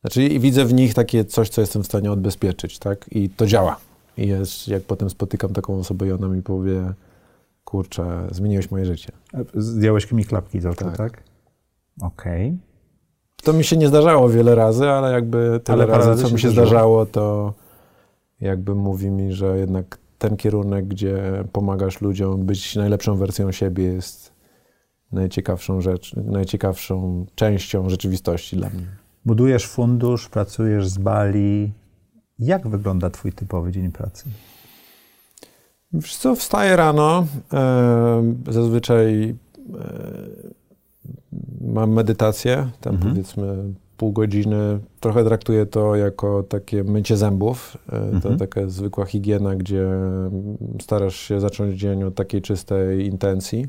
znaczy, 0.00 0.28
widzę 0.38 0.64
w 0.64 0.74
nich 0.74 0.94
takie 0.94 1.24
coś, 1.24 1.48
co 1.48 1.60
jestem 1.60 1.82
w 1.82 1.86
stanie 1.86 2.12
odbezpieczyć, 2.12 2.78
tak? 2.78 3.06
I 3.12 3.28
to 3.30 3.46
działa. 3.46 3.76
I 4.16 4.28
jest, 4.28 4.68
jak 4.68 4.82
potem 4.82 5.10
spotykam 5.10 5.52
taką 5.52 5.78
osobę 5.78 6.06
i 6.06 6.12
ona 6.12 6.28
mi 6.28 6.42
powie, 6.42 6.92
kurczę, 7.64 8.28
zmieniłeś 8.30 8.70
moje 8.70 8.84
życie. 8.84 9.12
Zdjąłeś 9.54 10.12
mi 10.12 10.24
klapki 10.24 10.60
z 10.60 10.66
oczu, 10.66 10.84
tak? 10.84 10.96
tak? 10.96 11.22
Okej. 12.00 12.48
Okay. 12.48 12.73
To 13.44 13.52
mi 13.52 13.64
się 13.64 13.76
nie 13.76 13.88
zdarzało 13.88 14.28
wiele 14.28 14.54
razy, 14.54 14.88
ale 14.88 15.12
jakby 15.12 15.60
tyle 15.64 15.84
ale 15.84 15.98
razy, 15.98 16.22
co 16.22 16.30
mi 16.30 16.40
się 16.40 16.50
zdarzało, 16.50 17.06
to 17.06 17.54
jakby 18.40 18.74
mówi 18.74 19.10
mi, 19.10 19.32
że 19.32 19.58
jednak 19.58 19.98
ten 20.18 20.36
kierunek, 20.36 20.88
gdzie 20.88 21.44
pomagasz 21.52 22.00
ludziom 22.00 22.46
być 22.46 22.76
najlepszą 22.76 23.16
wersją 23.16 23.52
siebie 23.52 23.84
jest 23.84 24.32
najciekawszą 25.12 25.80
rzecz, 25.80 26.16
najciekawszą 26.16 27.26
częścią 27.34 27.88
rzeczywistości 27.88 28.56
dla 28.56 28.70
mnie. 28.70 28.86
Budujesz 29.24 29.66
fundusz, 29.66 30.28
pracujesz 30.28 30.88
z 30.88 30.98
Bali. 30.98 31.72
Jak 32.38 32.68
wygląda 32.68 33.10
twój 33.10 33.32
typowy 33.32 33.72
dzień 33.72 33.92
pracy? 33.92 34.24
Wiesz 35.92 36.16
co, 36.16 36.36
wstaję 36.36 36.76
rano, 36.76 37.26
zazwyczaj 38.48 39.34
mam 41.60 41.92
medytację, 41.92 42.68
tam 42.80 42.94
mhm. 42.94 43.12
powiedzmy 43.12 43.64
pół 43.96 44.12
godziny. 44.12 44.78
Trochę 45.00 45.24
traktuję 45.24 45.66
to 45.66 45.96
jako 45.96 46.42
takie 46.42 46.84
mycie 46.84 47.16
zębów. 47.16 47.78
E, 47.86 47.90
to 47.90 48.16
mhm. 48.16 48.38
taka 48.38 48.66
zwykła 48.66 49.04
higiena, 49.04 49.54
gdzie 49.56 49.88
starasz 50.82 51.16
się 51.16 51.40
zacząć 51.40 51.80
dzień 51.80 52.04
od 52.04 52.14
takiej 52.14 52.42
czystej 52.42 53.06
intencji. 53.06 53.66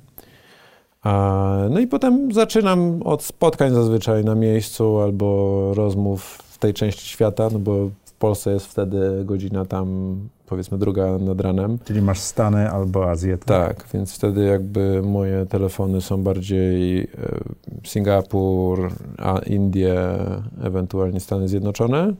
No 1.69 1.79
i 1.79 1.87
potem 1.87 2.31
zaczynam 2.31 3.01
od 3.03 3.23
spotkań 3.23 3.73
zazwyczaj 3.73 4.25
na 4.25 4.35
miejscu 4.35 4.99
albo 4.99 5.71
rozmów 5.73 6.23
w 6.23 6.57
tej 6.57 6.73
części 6.73 7.09
świata, 7.09 7.49
no 7.53 7.59
bo 7.59 7.89
Polsce 8.25 8.51
jest 8.51 8.65
wtedy 8.65 9.25
godzina 9.25 9.65
tam 9.65 10.17
powiedzmy 10.45 10.77
druga 10.77 11.17
nad 11.17 11.41
ranem. 11.41 11.79
Czyli 11.85 12.01
masz 12.01 12.19
Stany 12.19 12.69
albo 12.69 13.09
Azję. 13.09 13.37
Tak? 13.37 13.47
tak, 13.47 13.87
więc 13.93 14.15
wtedy 14.15 14.43
jakby 14.43 15.01
moje 15.01 15.45
telefony 15.45 16.01
są 16.01 16.23
bardziej 16.23 17.01
e, 17.01 17.07
Singapur, 17.83 18.91
a 19.17 19.39
Indie, 19.39 19.95
ewentualnie 20.63 21.19
Stany 21.19 21.47
Zjednoczone. 21.47 22.13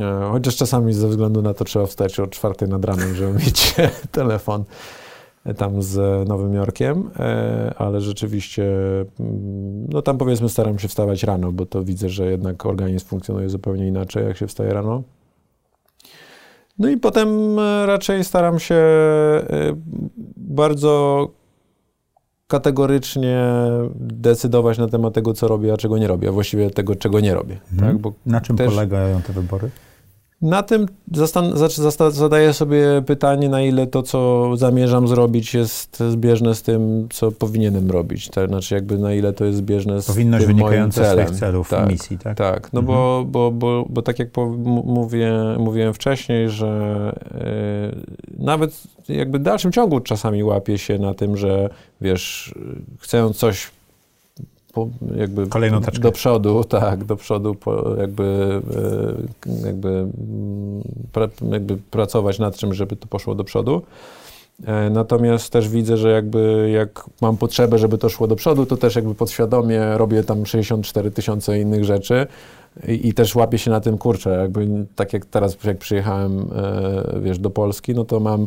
E, 0.00 0.28
chociaż 0.32 0.56
czasami 0.56 0.92
ze 0.92 1.08
względu 1.08 1.42
na 1.42 1.54
to 1.54 1.64
trzeba 1.64 1.86
wstać 1.86 2.20
o 2.20 2.26
czwartej 2.26 2.68
nad 2.68 2.84
ranem, 2.84 3.14
żeby 3.14 3.32
mieć 3.44 3.74
telefon 4.12 4.64
tam 5.56 5.82
z 5.82 6.28
Nowym 6.28 6.54
Jorkiem, 6.54 7.10
e, 7.18 7.74
ale 7.76 8.00
rzeczywiście, 8.00 8.64
mm, 9.20 9.86
no 9.88 10.02
tam 10.02 10.18
powiedzmy 10.18 10.48
staram 10.48 10.78
się 10.78 10.88
wstawać 10.88 11.22
rano, 11.22 11.52
bo 11.52 11.66
to 11.66 11.84
widzę, 11.84 12.08
że 12.08 12.30
jednak 12.30 12.66
organizm 12.66 13.06
funkcjonuje 13.06 13.48
zupełnie 13.48 13.86
inaczej, 13.86 14.26
jak 14.26 14.36
się 14.36 14.46
wstaje 14.46 14.74
rano. 14.74 15.02
No 16.78 16.88
i 16.88 16.96
potem 16.96 17.58
e, 17.58 17.86
raczej 17.86 18.24
staram 18.24 18.58
się 18.58 18.74
e, 18.74 19.42
bardzo 20.36 21.28
kategorycznie 22.46 23.38
decydować 23.96 24.78
na 24.78 24.88
temat 24.88 25.14
tego, 25.14 25.34
co 25.34 25.48
robię, 25.48 25.72
a 25.72 25.76
czego 25.76 25.98
nie 25.98 26.06
robię, 26.06 26.28
a 26.28 26.32
właściwie 26.32 26.70
tego, 26.70 26.94
czego 26.94 27.20
nie 27.20 27.34
robię. 27.34 27.58
Mhm. 27.72 27.92
Tak? 27.92 28.02
Bo 28.02 28.12
na 28.26 28.40
czym 28.40 28.56
polegają 28.56 29.22
te 29.22 29.32
wybory? 29.32 29.70
Na 30.46 30.62
tym 30.62 30.86
zadaję 32.10 32.52
sobie 32.52 33.02
pytanie, 33.06 33.48
na 33.48 33.62
ile 33.62 33.86
to, 33.86 34.02
co 34.02 34.50
zamierzam 34.56 35.08
zrobić, 35.08 35.54
jest 35.54 36.02
zbieżne 36.10 36.54
z 36.54 36.62
tym, 36.62 37.08
co 37.12 37.32
powinienem 37.32 37.90
robić. 37.90 38.28
To 38.28 38.46
znaczy, 38.46 38.74
jakby 38.74 38.98
na 38.98 39.14
ile 39.14 39.32
to 39.32 39.44
jest 39.44 39.58
zbieżne 39.58 40.02
z 40.02 40.06
Powinność 40.06 40.46
tym 40.46 40.56
moim 40.56 40.90
celem. 40.90 41.28
z 41.28 41.38
celów 41.38 41.68
tak, 41.68 41.90
misji, 41.90 42.18
tak? 42.18 42.36
Tak, 42.38 42.72
no 42.72 42.80
mhm. 42.80 42.98
bo, 42.98 43.24
bo, 43.28 43.50
bo, 43.50 43.86
bo 43.88 44.02
tak 44.02 44.18
jak 44.18 44.28
mówię, 44.84 45.32
mówiłem 45.58 45.94
wcześniej, 45.94 46.50
że 46.50 47.12
yy, 47.34 48.44
nawet 48.44 48.82
jakby 49.08 49.38
w 49.38 49.42
dalszym 49.42 49.72
ciągu 49.72 50.00
czasami 50.00 50.44
łapię 50.44 50.78
się 50.78 50.98
na 50.98 51.14
tym, 51.14 51.36
że 51.36 51.70
wiesz, 52.00 52.54
chcę 53.00 53.30
coś 53.34 53.70
jakby 55.16 55.46
Kolejną 55.46 55.80
taczkę. 55.80 56.02
do 56.02 56.12
przodu, 56.12 56.64
tak, 56.64 57.04
do 57.04 57.16
przodu 57.16 57.56
jakby, 57.98 58.60
e, 59.62 59.66
jakby, 59.66 59.88
mm, 59.88 60.82
jakby 61.52 61.76
pracować 61.76 62.38
nad 62.38 62.56
czym, 62.56 62.74
żeby 62.74 62.96
to 62.96 63.06
poszło 63.06 63.34
do 63.34 63.44
przodu. 63.44 63.82
E, 64.64 64.90
natomiast 64.90 65.52
też 65.52 65.68
widzę, 65.68 65.96
że 65.96 66.10
jakby 66.10 66.70
jak 66.74 67.04
mam 67.20 67.36
potrzebę, 67.36 67.78
żeby 67.78 67.98
to 67.98 68.08
szło 68.08 68.26
do 68.26 68.36
przodu, 68.36 68.66
to 68.66 68.76
też 68.76 68.96
jakby 68.96 69.14
podświadomie 69.14 69.98
robię 69.98 70.24
tam 70.24 70.46
64 70.46 71.10
tysiące 71.10 71.60
innych 71.60 71.84
rzeczy 71.84 72.26
i, 72.88 73.08
i, 73.08 73.14
też 73.14 73.34
łapię 73.34 73.58
się 73.58 73.70
na 73.70 73.80
tym, 73.80 73.98
kurczę, 73.98 74.30
jakby 74.30 74.86
tak 74.96 75.12
jak 75.12 75.26
teraz, 75.26 75.64
jak 75.64 75.78
przyjechałem, 75.78 76.40
e, 76.40 77.20
wiesz, 77.20 77.38
do 77.38 77.50
Polski, 77.50 77.94
no 77.94 78.04
to 78.04 78.20
mam 78.20 78.46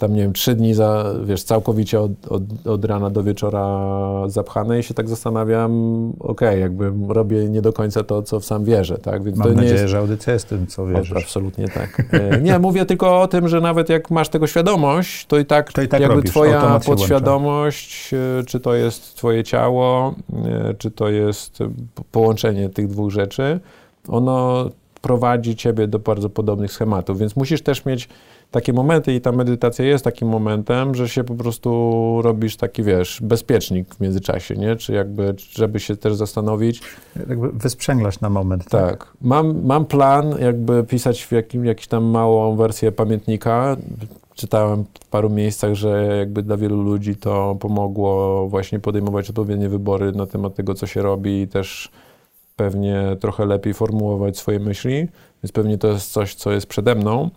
tam, 0.00 0.14
nie 0.14 0.22
wiem, 0.22 0.32
trzy 0.32 0.54
dni 0.54 0.74
za, 0.74 1.04
wiesz, 1.24 1.42
całkowicie 1.42 2.00
od, 2.00 2.10
od, 2.28 2.66
od 2.66 2.84
rana 2.84 3.10
do 3.10 3.22
wieczora 3.22 3.78
zapchane 4.26 4.78
i 4.78 4.82
się 4.82 4.94
tak 4.94 5.08
zastanawiam, 5.08 5.72
okej, 6.18 6.48
okay, 6.48 6.58
jakby 6.58 6.92
robię 7.08 7.48
nie 7.48 7.62
do 7.62 7.72
końca 7.72 8.04
to, 8.04 8.22
co 8.22 8.40
w 8.40 8.44
sam 8.44 8.64
wierzę, 8.64 8.98
tak? 8.98 9.22
Więc 9.24 9.38
Mam 9.38 9.54
nadzieję, 9.54 9.72
jest... 9.72 9.88
że 9.88 9.98
audycja 9.98 10.32
jest 10.32 10.48
tym, 10.48 10.66
co 10.66 10.86
wierzysz. 10.86 11.12
O, 11.12 11.18
absolutnie 11.18 11.68
tak. 11.68 12.02
E, 12.12 12.40
nie, 12.40 12.58
mówię 12.58 12.86
tylko 12.86 13.20
o 13.20 13.28
tym, 13.28 13.48
że 13.48 13.60
nawet 13.60 13.88
jak 13.88 14.10
masz 14.10 14.28
tego 14.28 14.46
świadomość, 14.46 15.26
to 15.26 15.38
i 15.38 15.46
tak, 15.46 15.72
to 15.72 15.82
i 15.82 15.88
tak 15.88 16.00
jakby 16.00 16.16
robisz, 16.16 16.30
twoja 16.30 16.80
podświadomość, 16.86 18.14
e, 18.14 18.44
czy 18.44 18.60
to 18.60 18.74
jest 18.74 19.16
twoje 19.16 19.44
ciało, 19.44 20.14
e, 20.44 20.74
czy 20.74 20.90
to 20.90 21.08
jest 21.08 21.58
połączenie 22.12 22.68
tych 22.68 22.88
dwóch 22.88 23.10
rzeczy, 23.10 23.60
ono 24.08 24.68
prowadzi 25.00 25.56
ciebie 25.56 25.86
do 25.86 25.98
bardzo 25.98 26.30
podobnych 26.30 26.72
schematów, 26.72 27.18
więc 27.18 27.36
musisz 27.36 27.62
też 27.62 27.84
mieć 27.84 28.08
takie 28.50 28.72
momenty 28.72 29.14
i 29.14 29.20
ta 29.20 29.32
medytacja 29.32 29.84
jest 29.84 30.04
takim 30.04 30.28
momentem, 30.28 30.94
że 30.94 31.08
się 31.08 31.24
po 31.24 31.34
prostu 31.34 31.70
robisz 32.22 32.56
taki, 32.56 32.82
wiesz, 32.82 33.20
bezpiecznik 33.22 33.94
w 33.94 34.00
międzyczasie, 34.00 34.56
nie? 34.56 34.76
Czy 34.76 34.92
jakby, 34.92 35.34
żeby 35.50 35.80
się 35.80 35.96
też 35.96 36.14
zastanowić. 36.14 36.82
Jakby 37.28 37.48
wysprzęglasz 37.48 38.20
na 38.20 38.30
moment, 38.30 38.64
tak? 38.64 38.90
Tak. 38.90 39.12
Mam, 39.20 39.64
mam 39.64 39.84
plan 39.84 40.34
jakby 40.40 40.84
pisać 40.84 41.24
w 41.24 41.32
jakim, 41.32 41.64
jakiś 41.64 41.86
tam 41.86 42.04
małą 42.04 42.56
wersję 42.56 42.92
pamiętnika. 42.92 43.76
Czytałem 44.34 44.84
w 45.00 45.08
paru 45.08 45.30
miejscach, 45.30 45.74
że 45.74 46.16
jakby 46.18 46.42
dla 46.42 46.56
wielu 46.56 46.82
ludzi 46.82 47.16
to 47.16 47.56
pomogło 47.60 48.48
właśnie 48.48 48.78
podejmować 48.78 49.30
odpowiednie 49.30 49.68
wybory 49.68 50.12
na 50.12 50.26
temat 50.26 50.54
tego, 50.54 50.74
co 50.74 50.86
się 50.86 51.02
robi 51.02 51.42
i 51.42 51.48
też 51.48 51.90
pewnie 52.56 53.16
trochę 53.20 53.46
lepiej 53.46 53.74
formułować 53.74 54.38
swoje 54.38 54.58
myśli, 54.58 55.08
więc 55.42 55.52
pewnie 55.52 55.78
to 55.78 55.88
jest 55.88 56.12
coś, 56.12 56.34
co 56.34 56.52
jest 56.52 56.66
przede 56.66 56.94
mną. 56.94 57.30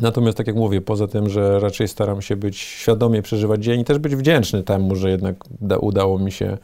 Natomiast, 0.00 0.38
tak 0.38 0.46
jak 0.46 0.56
mówię, 0.56 0.80
poza 0.80 1.06
tym, 1.06 1.28
że 1.28 1.60
raczej 1.60 1.88
staram 1.88 2.22
się 2.22 2.36
być 2.36 2.58
świadomie 2.58 3.22
przeżywać 3.22 3.64
dzień 3.64 3.80
i 3.80 3.84
też 3.84 3.98
być 3.98 4.16
wdzięczny 4.16 4.62
temu, 4.62 4.96
że 4.96 5.10
jednak 5.10 5.36
da, 5.60 5.78
udało 5.78 6.18
mi 6.18 6.32
się 6.32 6.58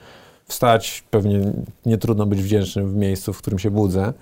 wstać. 0.44 1.04
Pewnie 1.10 1.52
nie 1.86 1.98
trudno 1.98 2.26
być 2.26 2.42
wdzięcznym 2.42 2.90
w 2.90 2.94
miejscu, 2.94 3.32
w 3.32 3.38
którym 3.38 3.58
się 3.58 3.70
budzę. 3.70 4.12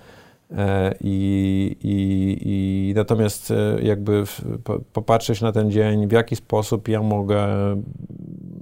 E, 0.57 0.95
I, 1.01 1.75
i, 1.83 2.37
i 2.45 2.93
natomiast 2.95 3.51
e, 3.51 3.81
jakby 3.81 4.23
popatrzeć 4.93 5.41
na 5.41 5.51
ten 5.51 5.71
dzień, 5.71 6.07
w 6.07 6.11
jaki 6.11 6.35
sposób 6.35 6.87
ja 6.87 7.01
mogę 7.01 7.47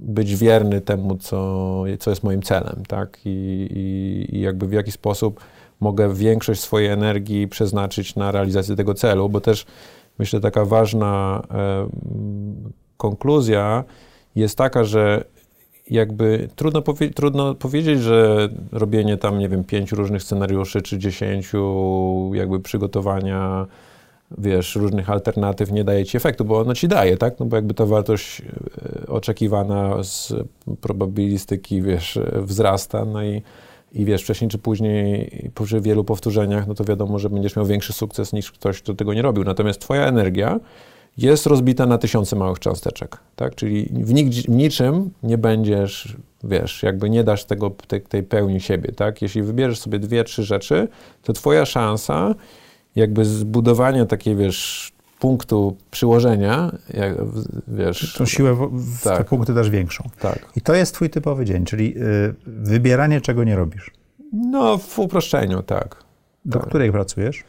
być 0.00 0.36
wierny 0.36 0.80
temu, 0.80 1.16
co, 1.16 1.84
co 2.00 2.10
jest 2.10 2.24
moim 2.24 2.42
celem, 2.42 2.82
tak? 2.88 3.18
I, 3.24 3.68
i, 4.32 4.40
jakby 4.40 4.66
w 4.66 4.72
jaki 4.72 4.92
sposób 4.92 5.40
mogę 5.80 6.14
większość 6.14 6.60
swojej 6.60 6.88
energii 6.88 7.48
przeznaczyć 7.48 8.16
na 8.16 8.32
realizację 8.32 8.76
tego 8.76 8.94
celu, 8.94 9.28
bo 9.28 9.40
też 9.40 9.66
myślę, 10.18 10.40
taka 10.40 10.64
ważna 10.64 11.42
e, 11.50 11.88
konkluzja 12.96 13.84
jest 14.36 14.58
taka, 14.58 14.84
że 14.84 15.24
jakby 15.90 16.48
trudno, 16.56 16.82
powie 16.82 17.10
trudno 17.10 17.54
powiedzieć, 17.54 18.00
że 18.00 18.48
robienie 18.72 19.16
tam, 19.16 19.38
nie 19.38 19.48
wiem, 19.48 19.64
pięciu 19.64 19.96
różnych 19.96 20.22
scenariuszy 20.22 20.82
czy 20.82 20.98
dziesięciu 20.98 22.30
jakby 22.34 22.60
przygotowania, 22.60 23.66
wiesz, 24.38 24.76
różnych 24.76 25.10
alternatyw 25.10 25.72
nie 25.72 25.84
daje 25.84 26.04
ci 26.04 26.16
efektu, 26.16 26.44
bo 26.44 26.58
ono 26.58 26.74
ci 26.74 26.88
daje, 26.88 27.16
tak? 27.16 27.40
No 27.40 27.46
bo 27.46 27.56
jakby 27.56 27.74
ta 27.74 27.86
wartość 27.86 28.40
e, 28.40 29.06
oczekiwana 29.06 30.02
z 30.02 30.32
probabilistyki, 30.80 31.82
wiesz, 31.82 32.18
wzrasta, 32.42 33.04
no 33.04 33.24
i 33.24 33.42
i 33.94 34.04
wiesz, 34.04 34.22
wcześniej 34.22 34.50
czy 34.50 34.58
później, 34.58 35.50
przy 35.64 35.80
wielu 35.80 36.04
powtórzeniach, 36.04 36.66
no 36.66 36.74
to 36.74 36.84
wiadomo, 36.84 37.18
że 37.18 37.30
będziesz 37.30 37.56
miał 37.56 37.66
większy 37.66 37.92
sukces 37.92 38.32
niż 38.32 38.52
ktoś, 38.52 38.82
kto 38.82 38.94
tego 38.94 39.14
nie 39.14 39.22
robił. 39.22 39.44
Natomiast 39.44 39.80
twoja 39.80 40.06
energia 40.06 40.60
jest 41.18 41.46
rozbita 41.46 41.86
na 41.86 41.98
tysiące 41.98 42.36
małych 42.36 42.58
cząsteczek, 42.58 43.16
tak? 43.36 43.54
Czyli 43.54 43.84
w, 43.92 44.12
w 44.46 44.48
niczym 44.48 45.10
nie 45.22 45.38
będziesz, 45.38 46.16
wiesz, 46.44 46.82
jakby 46.82 47.10
nie 47.10 47.24
dasz 47.24 47.44
tego, 47.44 47.70
tej, 47.70 48.00
tej 48.00 48.22
pełni 48.22 48.60
siebie, 48.60 48.92
tak? 48.92 49.22
Jeśli 49.22 49.42
wybierzesz 49.42 49.78
sobie 49.78 49.98
dwie, 49.98 50.24
trzy 50.24 50.42
rzeczy, 50.42 50.88
to 51.22 51.32
twoja 51.32 51.66
szansa 51.66 52.34
jakby 52.96 53.24
zbudowania 53.24 54.06
takiej, 54.06 54.36
wiesz, 54.36 54.92
punktu 55.24 55.76
przyłożenia, 55.90 56.72
jak, 56.94 57.16
wiesz... 57.68 58.14
Tą 58.18 58.26
siłę 58.26 58.54
w, 58.54 58.58
w 58.98 59.02
tak. 59.02 59.18
te 59.18 59.24
punkty 59.24 59.54
dasz 59.54 59.70
większą. 59.70 60.04
Tak. 60.20 60.38
I 60.56 60.60
to 60.60 60.74
jest 60.74 60.94
twój 60.94 61.10
typowy 61.10 61.44
dzień, 61.44 61.64
czyli 61.64 61.94
y, 61.96 62.34
wybieranie, 62.46 63.20
czego 63.20 63.44
nie 63.44 63.56
robisz. 63.56 63.90
No, 64.32 64.78
w 64.78 64.98
uproszczeniu, 64.98 65.62
tak. 65.62 65.96
Do 66.44 66.58
tak. 66.58 66.68
której 66.68 66.92
pracujesz? 66.92 67.44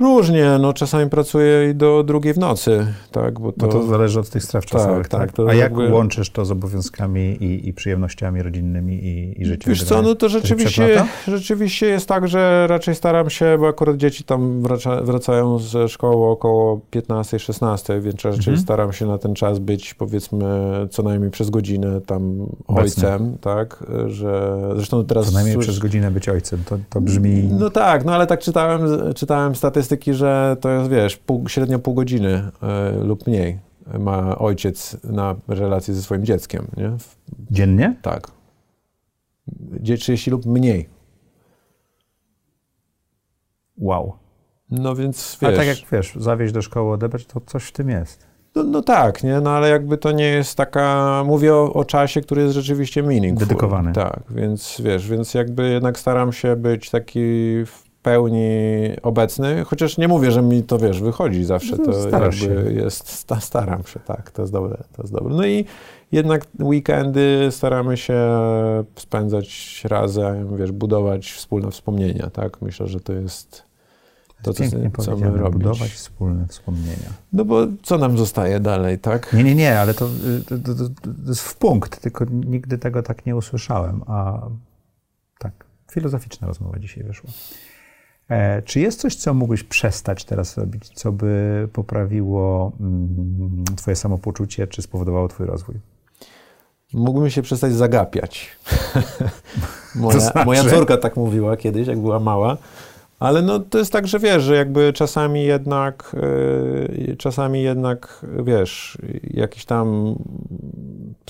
Różnie, 0.00 0.58
no 0.60 0.72
czasami 0.72 1.10
pracuję 1.10 1.70
i 1.70 1.74
do 1.74 2.02
drugiej 2.02 2.34
w 2.34 2.38
nocy, 2.38 2.86
tak, 3.10 3.40
bo 3.40 3.52
to... 3.52 3.66
Bo 3.66 3.72
to 3.72 3.86
zależy 3.86 4.20
od 4.20 4.30
tych 4.30 4.44
stref 4.44 4.66
czasowych, 4.66 5.08
tak? 5.08 5.20
tak? 5.20 5.32
tak? 5.32 5.48
A 5.48 5.54
jak 5.54 5.58
jakby... 5.58 5.92
łączysz 5.92 6.30
to 6.30 6.44
z 6.44 6.50
obowiązkami 6.50 7.20
i, 7.20 7.68
i 7.68 7.72
przyjemnościami 7.72 8.42
rodzinnymi 8.42 8.94
i, 8.94 9.42
i 9.42 9.44
życiem? 9.44 9.72
Wiesz 9.72 9.84
co, 9.84 10.02
no 10.02 10.14
to 10.14 10.28
rzeczywiście, 10.28 11.04
rzeczywiście 11.28 11.86
jest 11.86 12.08
tak, 12.08 12.28
że 12.28 12.66
raczej 12.66 12.94
staram 12.94 13.30
się, 13.30 13.56
bo 13.58 13.68
akurat 13.68 13.96
dzieci 13.96 14.24
tam 14.24 14.62
wraca, 14.62 15.02
wracają 15.02 15.58
ze 15.58 15.88
szkoły 15.88 16.26
około 16.26 16.80
15-16, 16.92 18.02
więc 18.02 18.24
raczej 18.24 18.38
mhm. 18.38 18.58
staram 18.58 18.92
się 18.92 19.06
na 19.06 19.18
ten 19.18 19.34
czas 19.34 19.58
być, 19.58 19.94
powiedzmy, 19.94 20.46
co 20.90 21.02
najmniej 21.02 21.30
przez 21.30 21.50
godzinę 21.50 22.00
tam 22.00 22.46
Obecny. 22.66 23.12
ojcem, 23.12 23.38
tak, 23.40 23.84
że 24.06 24.58
zresztą 24.76 25.04
teraz... 25.04 25.26
Co 25.26 25.32
najmniej 25.32 25.54
słysz... 25.54 25.66
przez 25.66 25.78
godzinę 25.78 26.10
być 26.10 26.28
ojcem, 26.28 26.62
to, 26.66 26.78
to 26.90 27.00
brzmi... 27.00 27.48
No 27.58 27.70
tak, 27.70 28.04
no 28.04 28.14
ale 28.14 28.26
tak 28.26 28.40
czytałem, 28.40 28.80
czytałem 29.14 29.54
statystyki 29.54 29.89
statystyki, 29.90 30.14
że 30.14 30.56
to 30.60 30.70
jest, 30.70 30.90
wiesz, 30.90 31.16
pół, 31.16 31.48
średnio 31.48 31.78
pół 31.78 31.94
godziny 31.94 32.50
y, 33.00 33.04
lub 33.04 33.26
mniej 33.26 33.58
ma 33.98 34.38
ojciec 34.38 34.96
na 35.04 35.36
relację 35.48 35.94
ze 35.94 36.02
swoim 36.02 36.24
dzieckiem, 36.24 36.66
nie? 36.76 36.90
Dziennie? 37.50 37.96
Tak. 38.02 38.30
30 39.82 40.30
lub 40.30 40.46
mniej. 40.46 40.88
Wow. 43.78 44.12
No 44.70 44.94
więc 44.94 45.38
wiesz... 45.42 45.48
Ale 45.48 45.56
tak 45.56 45.66
jak 45.66 45.90
wiesz, 45.92 46.14
zawieźć 46.16 46.52
do 46.52 46.62
szkoły, 46.62 46.92
odebrać, 46.92 47.26
to 47.26 47.40
coś 47.40 47.64
w 47.64 47.72
tym 47.72 47.88
jest. 47.88 48.26
No, 48.54 48.62
no, 48.62 48.82
tak, 48.82 49.22
nie? 49.22 49.40
No 49.40 49.50
ale 49.50 49.68
jakby 49.68 49.98
to 49.98 50.12
nie 50.12 50.24
jest 50.24 50.56
taka... 50.56 51.22
Mówię 51.26 51.54
o, 51.54 51.72
o 51.72 51.84
czasie, 51.84 52.20
który 52.20 52.42
jest 52.42 52.54
rzeczywiście 52.54 53.02
meaningful. 53.02 53.48
Dedykowany. 53.48 53.92
Tak, 53.92 54.22
więc 54.30 54.80
wiesz, 54.84 55.08
więc 55.08 55.34
jakby 55.34 55.70
jednak 55.70 55.98
staram 55.98 56.32
się 56.32 56.56
być 56.56 56.90
taki 56.90 57.20
pełni 58.02 58.50
obecny, 59.02 59.64
chociaż 59.64 59.98
nie 59.98 60.08
mówię, 60.08 60.30
że 60.30 60.42
mi 60.42 60.62
to, 60.62 60.78
wiesz, 60.78 61.00
wychodzi 61.00 61.44
zawsze, 61.44 61.78
to 61.78 62.08
jakby 62.08 62.32
się. 62.32 62.54
jest, 62.72 63.26
staram 63.40 63.84
się, 63.84 64.00
tak, 64.00 64.30
to 64.30 64.42
jest 64.42 64.52
dobre, 64.52 64.76
to 64.96 65.02
jest 65.02 65.12
dobre. 65.12 65.34
No 65.34 65.46
i 65.46 65.64
jednak 66.12 66.46
weekendy 66.60 67.48
staramy 67.50 67.96
się 67.96 68.30
spędzać 68.96 69.80
razem, 69.84 70.56
wiesz, 70.56 70.72
budować 70.72 71.32
wspólne 71.32 71.70
wspomnienia, 71.70 72.30
tak, 72.30 72.62
myślę, 72.62 72.86
że 72.86 73.00
to 73.00 73.12
jest 73.12 73.70
to, 74.42 74.54
co, 74.54 74.64
co 75.02 75.16
my 75.16 75.30
robić. 75.30 75.52
budować 75.52 75.90
wspólne 75.90 76.46
wspomnienia. 76.46 77.12
No 77.32 77.44
bo 77.44 77.66
co 77.82 77.98
nam 77.98 78.18
zostaje 78.18 78.60
dalej, 78.60 78.98
tak? 78.98 79.32
Nie, 79.32 79.44
nie, 79.44 79.54
nie, 79.54 79.80
ale 79.80 79.94
to, 79.94 80.08
to, 80.48 80.58
to, 80.58 80.74
to 80.74 81.28
jest 81.28 81.40
w 81.40 81.56
punkt, 81.56 82.00
tylko 82.00 82.24
nigdy 82.24 82.78
tego 82.78 83.02
tak 83.02 83.26
nie 83.26 83.36
usłyszałem, 83.36 84.02
a 84.06 84.48
tak, 85.38 85.64
filozoficzna 85.90 86.46
rozmowa 86.46 86.78
dzisiaj 86.78 87.04
wyszła. 87.04 87.30
E, 88.30 88.62
czy 88.62 88.80
jest 88.80 89.00
coś, 89.00 89.16
co 89.16 89.34
mógłbyś 89.34 89.62
przestać 89.62 90.24
teraz 90.24 90.58
robić, 90.58 90.88
co 90.94 91.12
by 91.12 91.68
poprawiło 91.72 92.72
mm, 92.80 93.64
Twoje 93.76 93.96
samopoczucie, 93.96 94.66
czy 94.66 94.82
spowodowało 94.82 95.28
Twój 95.28 95.46
rozwój? 95.46 95.74
Mógłbym 96.92 97.30
się 97.30 97.42
przestać 97.42 97.72
zagapiać. 97.72 98.48
moja, 99.94 100.20
znaczy? 100.20 100.44
moja 100.44 100.64
córka 100.64 100.96
tak 100.96 101.16
mówiła 101.16 101.56
kiedyś, 101.56 101.86
jak 101.88 101.98
była 101.98 102.20
mała. 102.20 102.56
Ale 103.20 103.42
no, 103.42 103.58
to 103.58 103.78
jest 103.78 103.92
tak, 103.92 104.06
że 104.06 104.18
wiesz, 104.18 104.42
że 104.42 104.54
jakby 104.56 104.92
czasami 104.92 105.44
jednak, 105.44 106.16
yy, 107.08 107.16
czasami 107.16 107.62
jednak, 107.62 108.26
wiesz, 108.44 108.98
jakieś 109.30 109.64
tam 109.64 110.14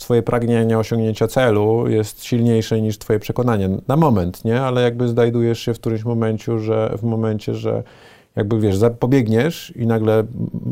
swoje 0.00 0.22
pragnienie 0.22 0.78
osiągnięcia 0.78 1.26
celu 1.26 1.88
jest 1.88 2.24
silniejsze 2.24 2.80
niż 2.80 2.98
twoje 2.98 3.18
przekonanie. 3.18 3.68
Na 3.88 3.96
moment, 3.96 4.44
nie? 4.44 4.60
Ale 4.60 4.82
jakby 4.82 5.08
znajdujesz 5.08 5.60
się 5.60 5.74
w 5.74 5.80
którymś 5.80 6.04
momencie, 6.04 6.58
że 6.58 6.94
w 6.98 7.02
momencie, 7.02 7.54
że 7.54 7.82
jakby 8.36 8.60
wiesz, 8.60 8.76
pobiegniesz 9.00 9.72
i 9.76 9.86
nagle 9.86 10.24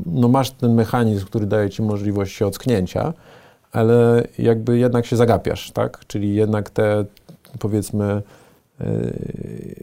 no 0.07 0.28
masz 0.28 0.51
ten 0.51 0.74
mechanizm, 0.74 1.27
który 1.27 1.47
daje 1.47 1.70
ci 1.70 1.82
możliwość 1.82 2.36
się 2.36 2.47
ocknięcia, 2.47 3.12
ale 3.73 4.24
jakby 4.39 4.78
jednak 4.78 5.07
się 5.07 5.16
zagapiasz, 5.16 5.70
tak? 5.70 6.01
Czyli 6.07 6.35
jednak 6.35 6.70
te 6.70 7.05
powiedzmy 7.59 8.23
Y, 8.23 8.38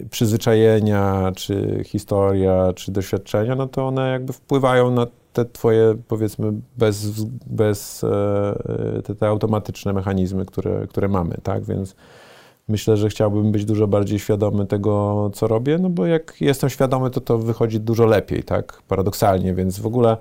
przyzwyczajenia, 0.10 1.32
czy 1.36 1.82
historia, 1.86 2.74
czy 2.76 2.92
doświadczenia, 2.92 3.56
no 3.56 3.68
to 3.68 3.88
one 3.88 4.12
jakby 4.12 4.34
wpływają 4.34 4.92
na 4.92 5.08
te 5.34 5.46
twoje, 5.46 5.96
powiedzmy, 6.08 6.54
bez, 6.78 7.24
bez 7.48 8.04
e, 8.04 9.02
te, 9.04 9.16
te 9.16 9.28
automatyczne 9.28 9.94
mechanizmy, 9.94 10.46
które, 10.46 10.88
które 10.88 11.08
mamy, 11.08 11.38
tak? 11.44 11.64
Więc 11.64 11.96
myślę, 12.68 12.98
że 12.98 13.10
chciałbym 13.10 13.52
być 13.52 13.66
dużo 13.66 13.88
bardziej 13.88 14.20
świadomy 14.20 14.66
tego, 14.66 15.32
co 15.34 15.48
robię, 15.48 15.78
no 15.78 15.90
bo 15.90 16.06
jak 16.06 16.42
jestem 16.42 16.70
świadomy, 16.70 17.10
to 17.10 17.22
to 17.22 17.38
wychodzi 17.38 17.80
dużo 17.80 18.06
lepiej, 18.06 18.44
tak? 18.44 18.82
Paradoksalnie, 18.88 19.54
więc 19.54 19.80
w 19.80 19.86
ogóle 19.86 20.18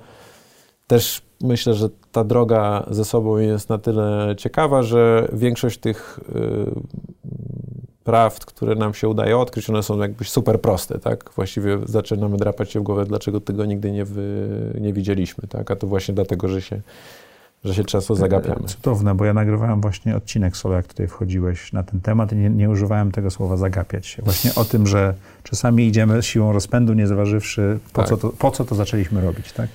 też 0.87 1.23
myślę, 1.43 1.75
że 1.75 1.89
ta 2.13 2.25
droga 2.25 2.87
ze 2.91 3.05
sobą 3.05 3.37
jest 3.37 3.69
na 3.69 3.79
tyle 3.79 4.35
ciekawa, 4.39 4.83
że 4.83 5.29
większość 5.33 5.79
tych 5.79 6.21
y, 6.29 6.71
prawd, 8.05 8.45
które 8.45 8.75
nam 8.75 8.95
się 8.95 9.09
udaje 9.09 9.39
odkryć, 9.39 9.71
one 9.71 9.83
są 9.83 9.99
jakby 9.99 10.25
super 10.25 10.61
proste, 10.61 10.99
tak? 10.99 11.31
Właściwie 11.37 11.79
zaczynamy 11.85 12.37
drapać 12.37 12.73
się 12.73 12.81
w 12.81 12.83
głowę, 12.83 13.05
dlaczego 13.05 13.41
tego 13.41 13.65
nigdy 13.65 13.93
nie, 13.93 14.05
wy, 14.05 14.49
nie 14.81 14.93
widzieliśmy, 14.93 15.49
tak? 15.49 15.71
A 15.71 15.77
to 15.77 15.87
właśnie 15.87 16.15
dlatego, 16.15 16.49
że 16.49 16.63
się, 16.63 16.81
że 17.65 17.75
się 17.75 17.85
często 17.85 18.15
zagapiamy. 18.15 18.67
Cudowne, 18.67 19.15
bo 19.15 19.25
ja 19.25 19.35
nagrywałem 19.35 19.81
właśnie 19.81 20.17
odcinek 20.17 20.57
solo, 20.57 20.75
jak 20.75 20.87
tutaj 20.87 21.09
wchodziłeś 21.09 21.73
na 21.73 21.83
ten 21.83 22.01
temat 22.01 22.33
i 22.33 22.37
nie, 22.37 22.51
nie 22.51 22.71
używałem 22.71 23.13
tego 23.13 23.31
słowa 23.31 23.57
zagapiać 23.57 24.07
się. 24.07 24.23
Właśnie 24.23 24.55
o 24.55 24.65
tym, 24.65 24.87
że 24.87 25.15
czasami 25.43 25.87
idziemy 25.87 26.23
siłą 26.23 26.53
rozpędu, 26.53 26.93
nie 26.93 27.07
zważywszy, 27.07 27.79
po, 27.93 28.01
tak. 28.01 28.09
co, 28.09 28.17
to, 28.17 28.31
po 28.31 28.51
co 28.51 28.65
to 28.65 28.75
zaczęliśmy 28.75 29.21
robić, 29.21 29.53
tak? 29.53 29.69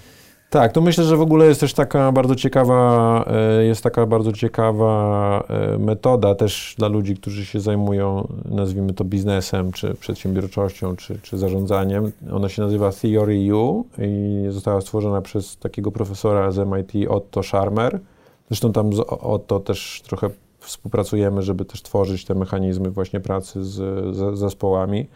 Tak, 0.50 0.72
to 0.72 0.82
myślę, 0.82 1.04
że 1.04 1.18
w 1.18 1.22
ogóle 1.22 1.46
jest 1.46 1.60
też 1.60 1.74
taka 1.74 2.12
bardzo 2.12 2.36
ciekawa, 2.36 3.24
e, 3.28 3.64
jest 3.64 3.84
taka 3.84 4.06
bardzo 4.06 4.34
ciekawa 4.34 5.44
e, 5.50 5.78
metoda 5.78 6.36
też 6.36 6.76
dla 6.78 6.88
ludzi, 6.88 7.16
którzy 7.16 7.46
się 7.46 7.60
zajmują, 7.60 8.28
nazwijmy 8.46 8.94
to 8.94 9.04
biznesem, 9.04 9.72
czy 9.72 9.94
przedsiębiorczością, 9.94 10.96
czy, 10.96 11.20
czy 11.22 11.38
zarządzaniem. 11.38 12.12
Ona 12.34 12.50
się 12.50 12.62
nazywa 12.62 12.92
Theory 12.92 13.56
U 13.56 13.86
i 13.98 14.46
została 14.50 14.82
stworzona 14.82 15.22
przez 15.22 15.58
takiego 15.58 15.92
profesora 15.92 16.52
z 16.52 16.58
MIT 16.58 17.10
Otto 17.10 17.44
Scharmer. 17.44 18.00
Zresztą 18.48 18.74
tam 18.74 18.94
z 18.94 19.00
Otto 19.10 19.60
też 19.60 20.02
trochę 20.06 20.30
współpracujemy, 20.60 21.42
żeby 21.42 21.66
też 21.66 21.82
tworzyć 21.82 22.26
te 22.26 22.36
mechanizmy 22.36 22.92
właśnie 22.92 23.20
pracy 23.20 23.64
z, 23.64 23.76
z 24.16 24.40
zespołami. 24.40 25.08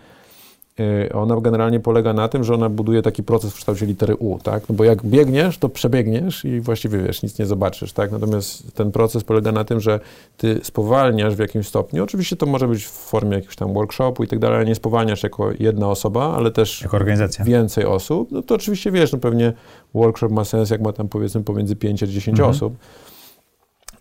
Y, 0.80 1.14
ona 1.14 1.42
generalnie 1.42 1.80
polega 1.80 2.14
na 2.14 2.28
tym, 2.28 2.44
że 2.44 2.54
ona 2.54 2.70
buduje 2.70 3.02
taki 3.02 3.24
proces 3.24 3.54
w 3.54 3.56
kształcie 3.56 3.86
litery 3.86 4.16
U, 4.16 4.40
tak? 4.40 4.70
No 4.70 4.76
bo 4.76 4.84
jak 4.84 5.06
biegniesz, 5.06 5.58
to 5.58 5.70
przebiegniesz 5.70 6.46
i 6.46 6.60
właściwie 6.60 7.00
wiesz, 7.00 7.24
nic 7.24 7.40
nie 7.40 7.46
zobaczysz, 7.46 7.94
tak? 7.94 8.12
Natomiast 8.12 8.74
ten 8.76 8.92
proces 8.92 9.24
polega 9.24 9.52
na 9.52 9.64
tym, 9.64 9.80
że 9.80 10.00
ty 10.38 10.60
spowalniasz 10.64 11.36
w 11.36 11.40
jakimś 11.40 11.68
stopniu. 11.68 12.04
Oczywiście 12.04 12.36
to 12.36 12.46
może 12.46 12.68
być 12.68 12.86
w 12.86 12.90
formie 12.90 13.36
jakiegoś 13.36 13.56
tam 13.56 13.74
workshopu 13.74 14.24
i 14.24 14.28
tak 14.28 14.40
dalej, 14.40 14.58
ale 14.58 14.66
nie 14.66 14.76
spowalniasz 14.76 15.24
jako 15.24 15.52
jedna 15.60 15.90
osoba, 15.90 16.34
ale 16.38 16.52
też 16.52 16.82
jako 16.82 16.98
organizacja. 16.98 17.46
więcej 17.46 17.86
osób. 17.86 18.32
No 18.32 18.42
to 18.42 18.56
oczywiście 18.56 18.92
wiesz, 18.92 19.12
no 19.12 19.20
pewnie 19.20 19.54
workshop 19.94 20.30
ma 20.30 20.46
sens, 20.46 20.70
jak 20.70 20.82
ma 20.82 20.94
tam 20.94 21.10
powiedzmy 21.10 21.44
pomiędzy 21.44 21.76
5 21.76 22.04
a 22.04 22.08
10 22.08 22.40
mhm. 22.40 22.50
osób. 22.50 22.74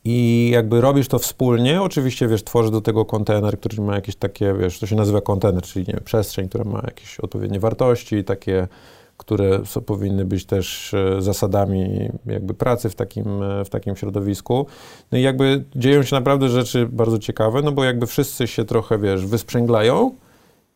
I 0.04 0.50
jakby 0.52 0.80
robisz 0.80 1.08
to 1.08 1.18
wspólnie, 1.18 1.82
oczywiście, 1.82 2.28
wiesz, 2.28 2.44
tworzysz 2.44 2.70
do 2.70 2.80
tego 2.80 3.04
kontener, 3.04 3.60
który 3.60 3.82
ma 3.82 3.94
jakieś 3.94 4.16
takie, 4.16 4.54
wiesz, 4.54 4.78
to 4.78 4.86
się 4.86 4.96
nazywa 4.96 5.20
kontener, 5.20 5.62
czyli 5.62 5.86
nie 5.88 5.94
wiem, 5.94 6.04
przestrzeń, 6.04 6.48
która 6.48 6.64
ma 6.64 6.80
jakieś 6.84 7.20
odpowiednie 7.20 7.60
wartości, 7.60 8.24
takie, 8.24 8.68
które 9.16 9.66
są, 9.66 9.80
powinny 9.80 10.24
być 10.24 10.44
też 10.44 10.94
e, 10.94 11.22
zasadami 11.22 12.10
jakby 12.26 12.54
pracy 12.54 12.90
w 12.90 12.94
takim, 12.94 13.42
e, 13.42 13.64
w 13.64 13.68
takim 13.68 13.96
środowisku. 13.96 14.66
No 15.12 15.18
i 15.18 15.22
jakby 15.22 15.64
dzieją 15.76 16.02
się 16.02 16.16
naprawdę 16.16 16.48
rzeczy 16.48 16.88
bardzo 16.92 17.18
ciekawe, 17.18 17.62
no 17.62 17.72
bo 17.72 17.84
jakby 17.84 18.06
wszyscy 18.06 18.46
się 18.46 18.64
trochę, 18.64 18.98
wiesz, 18.98 19.26
wysprzęglają, 19.26 20.14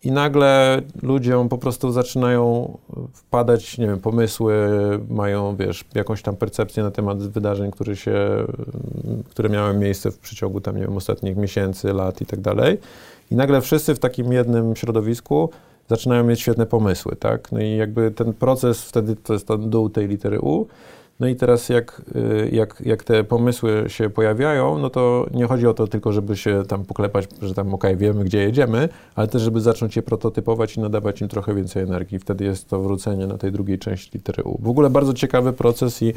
i 0.05 0.13
nagle 0.13 0.83
ludziom 1.03 1.49
po 1.49 1.59
prostu 1.59 1.93
zaczynają 1.93 2.79
wpadać, 3.13 3.79
nie 3.79 3.87
wiem, 3.87 4.01
pomysły, 4.01 4.69
mają, 5.09 5.57
wiesz, 5.57 5.85
jakąś 5.95 6.23
tam 6.23 6.37
percepcję 6.37 6.83
na 6.83 6.91
temat 6.91 7.19
wydarzeń, 7.19 7.71
które 7.71 7.97
się, 7.97 8.47
które 9.31 9.49
miały 9.49 9.75
miejsce 9.75 10.11
w 10.11 10.19
przeciągu 10.19 10.61
tam, 10.61 10.77
nie 10.77 10.83
wiem, 10.83 10.97
ostatnich 10.97 11.37
miesięcy, 11.37 11.93
lat 11.93 12.21
i 12.21 12.27
tak 12.27 12.41
dalej. 12.41 12.79
I 13.31 13.35
nagle 13.35 13.61
wszyscy 13.61 13.95
w 13.95 13.99
takim 13.99 14.33
jednym 14.33 14.77
środowisku 14.77 15.51
zaczynają 15.89 16.25
mieć 16.25 16.41
świetne 16.41 16.67
pomysły, 16.67 17.17
tak? 17.17 17.53
No 17.53 17.61
i 17.61 17.77
jakby 17.77 18.11
ten 18.11 18.33
proces 18.33 18.83
wtedy 18.83 19.17
to 19.17 19.33
jest 19.33 19.49
ten 19.49 19.71
dół 19.71 19.91
tej 19.91 20.09
litery 20.09 20.41
U, 20.41 20.67
no 21.21 21.27
i 21.27 21.37
teraz 21.37 21.69
jak, 21.69 22.03
y, 22.17 22.51
jak, 22.53 22.83
jak 22.87 23.05
te 23.05 23.25
pomysły 23.25 23.85
się 23.87 24.11
pojawiają, 24.11 24.79
no 24.79 24.91
to 24.91 25.27
nie 25.35 25.47
chodzi 25.47 25.67
o 25.67 25.75
to 25.75 25.87
tylko, 25.87 26.13
żeby 26.13 26.37
się 26.37 26.63
tam 26.69 26.85
poklepać, 26.85 27.29
że 27.43 27.55
tam 27.55 27.75
ok, 27.75 27.85
wiemy 27.97 28.25
gdzie 28.25 28.39
jedziemy, 28.39 28.89
ale 29.15 29.29
też 29.29 29.43
żeby 29.43 29.61
zacząć 29.61 29.97
je 29.97 30.03
prototypować 30.03 30.77
i 30.77 30.81
nadawać 30.81 31.21
im 31.21 31.29
trochę 31.29 31.55
więcej 31.55 31.83
energii. 31.83 32.19
Wtedy 32.19 32.45
jest 32.45 32.69
to 32.69 32.81
wrócenie 32.81 33.27
na 33.27 33.39
tej 33.39 33.53
drugiej 33.53 33.79
części 33.79 34.11
litery 34.15 34.43
U. 34.43 34.59
W 34.63 34.69
ogóle 34.69 34.91
bardzo 34.91 35.15
ciekawy 35.15 35.53
proces 35.53 36.03
i 36.03 36.15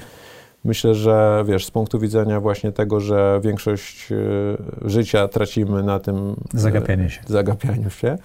myślę, 0.63 0.95
że 0.95 1.43
wiesz, 1.47 1.65
z 1.65 1.71
punktu 1.71 1.99
widzenia 1.99 2.39
właśnie 2.39 2.71
tego, 2.71 2.99
że 2.99 3.39
większość 3.43 4.11
y, 4.11 4.89
życia 4.89 5.27
tracimy 5.27 5.83
na 5.83 5.99
tym 5.99 6.35
zagapianiu 6.53 7.09
się. 7.09 7.21
Zagapianiu 7.27 7.89
się 7.89 8.17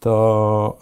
to, 0.00 0.78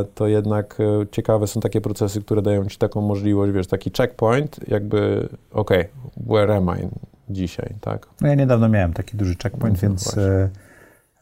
e, 0.00 0.04
to 0.14 0.26
jednak 0.26 0.78
e, 0.80 1.06
ciekawe 1.10 1.46
są 1.46 1.60
takie 1.60 1.80
procesy, 1.80 2.22
które 2.22 2.42
dają 2.42 2.66
ci 2.66 2.78
taką 2.78 3.00
możliwość, 3.00 3.52
wiesz, 3.52 3.66
taki 3.66 3.90
checkpoint, 3.96 4.68
jakby, 4.68 5.28
ok, 5.52 5.70
where 6.16 6.56
am 6.56 6.66
I 6.66 6.88
dzisiaj, 7.32 7.74
tak? 7.80 8.06
No 8.20 8.28
ja 8.28 8.34
niedawno 8.34 8.68
miałem 8.68 8.92
taki 8.92 9.16
duży 9.16 9.36
checkpoint, 9.42 9.82
no, 9.82 9.88
więc 9.88 10.16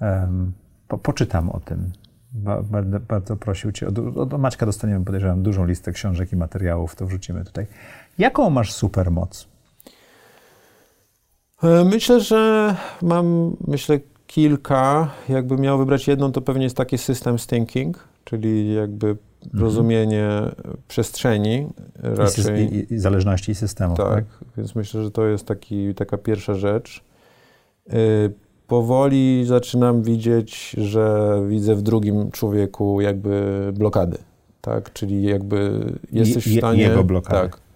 um, 0.01 0.53
po, 0.89 0.99
poczytam 0.99 1.51
o 1.51 1.61
tym. 1.61 1.93
Bardzo, 2.33 3.01
bardzo 3.01 3.37
prosił 3.37 3.73
Cię. 3.73 3.89
Od, 3.89 3.99
od 4.17 4.41
Maćka 4.41 4.67
dostaniemy, 4.67 5.05
podejrzewam, 5.05 5.43
dużą 5.43 5.65
listę 5.65 5.93
książek 5.93 6.33
i 6.33 6.37
materiałów, 6.37 6.97
to 6.97 7.07
wrzucimy 7.07 7.45
tutaj. 7.45 7.67
Jaką 8.19 8.51
masz 8.51 8.73
supermoc? 8.73 9.49
Myślę, 11.85 12.21
że 12.21 12.75
mam, 13.03 13.57
myślę, 13.67 13.99
kilka. 14.29 15.11
Jakbym 15.29 15.61
miał 15.61 15.79
wybrać 15.79 16.09
jedną, 16.09 16.33
to 16.33 16.41
pewnie 16.41 16.65
jest 16.65 16.77
taki 16.77 16.99
system 16.99 17.37
thinking, 17.39 18.09
czyli 18.25 18.75
jakby 18.75 19.07
mhm. 19.07 19.65
rozumienie 19.65 20.29
przestrzeni 20.89 21.67
raczej. 22.03 22.75
I, 22.75 22.95
i, 22.95 22.99
zależności 22.99 23.55
systemu. 23.55 23.97
Tak, 23.97 24.15
tak, 24.15 24.25
więc 24.57 24.75
myślę, 24.75 25.03
że 25.03 25.11
to 25.11 25.27
jest 25.27 25.47
taki, 25.47 25.95
taka 25.95 26.19
pierwsza 26.19 26.55
rzecz. 26.55 27.05
Y, 27.93 28.33
powoli 28.67 29.45
zaczynam 29.47 30.03
widzieć, 30.03 30.77
że 30.79 31.37
widzę 31.49 31.75
w 31.75 31.83
drugim 31.83 32.31
człowieku 32.31 33.01
jakby 33.01 33.71
blokady, 33.75 34.19
tak? 34.61 34.93
Czyli 34.93 35.23
jakby 35.23 35.85
jesteś 36.13 36.49
w 36.49 36.59
stanie... 36.59 36.83
Jego 36.83 37.05
blokady. 37.05 37.51
Tak. 37.51 37.68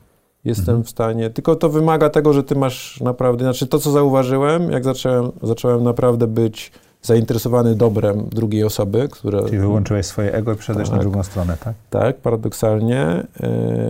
Jestem 0.44 0.74
mhm. 0.74 0.84
w 0.84 0.90
stanie, 0.90 1.30
tylko 1.30 1.56
to 1.56 1.68
wymaga 1.68 2.10
tego, 2.10 2.32
że 2.32 2.42
ty 2.42 2.54
masz 2.54 3.00
naprawdę, 3.00 3.44
znaczy 3.44 3.66
to, 3.66 3.78
co 3.78 3.90
zauważyłem, 3.90 4.70
jak 4.70 4.84
zacząłem, 4.84 5.32
zacząłem 5.42 5.84
naprawdę 5.84 6.26
być 6.26 6.72
zainteresowany 7.02 7.74
dobrem 7.74 8.28
drugiej 8.32 8.64
osoby, 8.64 9.08
która... 9.10 9.42
Czyli 9.42 9.58
wyłączyłeś 9.58 10.06
swoje 10.06 10.34
ego 10.34 10.52
i 10.52 10.56
przeszedłeś 10.56 10.88
tak, 10.88 10.96
na 10.96 11.02
drugą 11.02 11.22
stronę, 11.22 11.56
tak? 11.64 11.74
Tak, 11.90 12.16
paradoksalnie, 12.16 13.26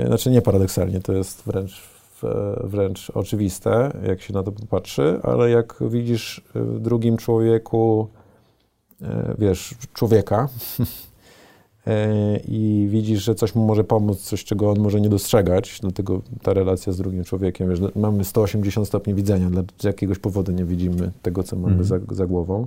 yy, 0.01 0.07
znaczy 0.07 0.31
nie 0.31 0.43
paradoksalnie, 0.43 1.01
to 1.01 1.13
jest 1.13 1.43
wręcz, 1.47 1.83
wręcz 2.65 3.11
oczywiste, 3.11 3.93
jak 4.09 4.23
się 4.23 4.35
na 4.35 4.43
to 4.43 4.53
popatrzy, 4.53 5.21
ale 5.23 5.51
jak 5.51 5.77
widzisz 5.81 6.43
w 6.55 6.81
drugim 6.81 7.17
człowieku, 7.17 8.09
yy, 9.01 9.09
wiesz, 9.39 9.75
człowieka, 9.95 10.49
i 12.49 12.87
widzisz, 12.91 13.23
że 13.23 13.35
coś 13.35 13.55
mu 13.55 13.67
może 13.67 13.85
pomóc, 13.85 14.21
coś, 14.21 14.45
czego 14.45 14.71
on 14.71 14.81
może 14.81 15.01
nie 15.01 15.09
dostrzegać, 15.09 15.79
dlatego 15.81 16.23
ta 16.43 16.53
relacja 16.53 16.93
z 16.93 16.97
drugim 16.97 17.25
człowiekiem, 17.25 17.71
wiesz, 17.71 17.81
mamy 17.97 18.25
180 18.25 18.89
stopni 18.89 19.15
widzenia, 19.15 19.51
dla, 19.51 19.63
z 19.79 19.85
jakiegoś 19.85 20.19
powodu 20.19 20.53
nie 20.53 20.65
widzimy 20.65 21.13
tego, 21.23 21.43
co 21.43 21.57
mamy 21.57 21.75
mm. 21.75 21.85
za, 21.85 21.99
za, 22.11 22.27
głową. 22.27 22.67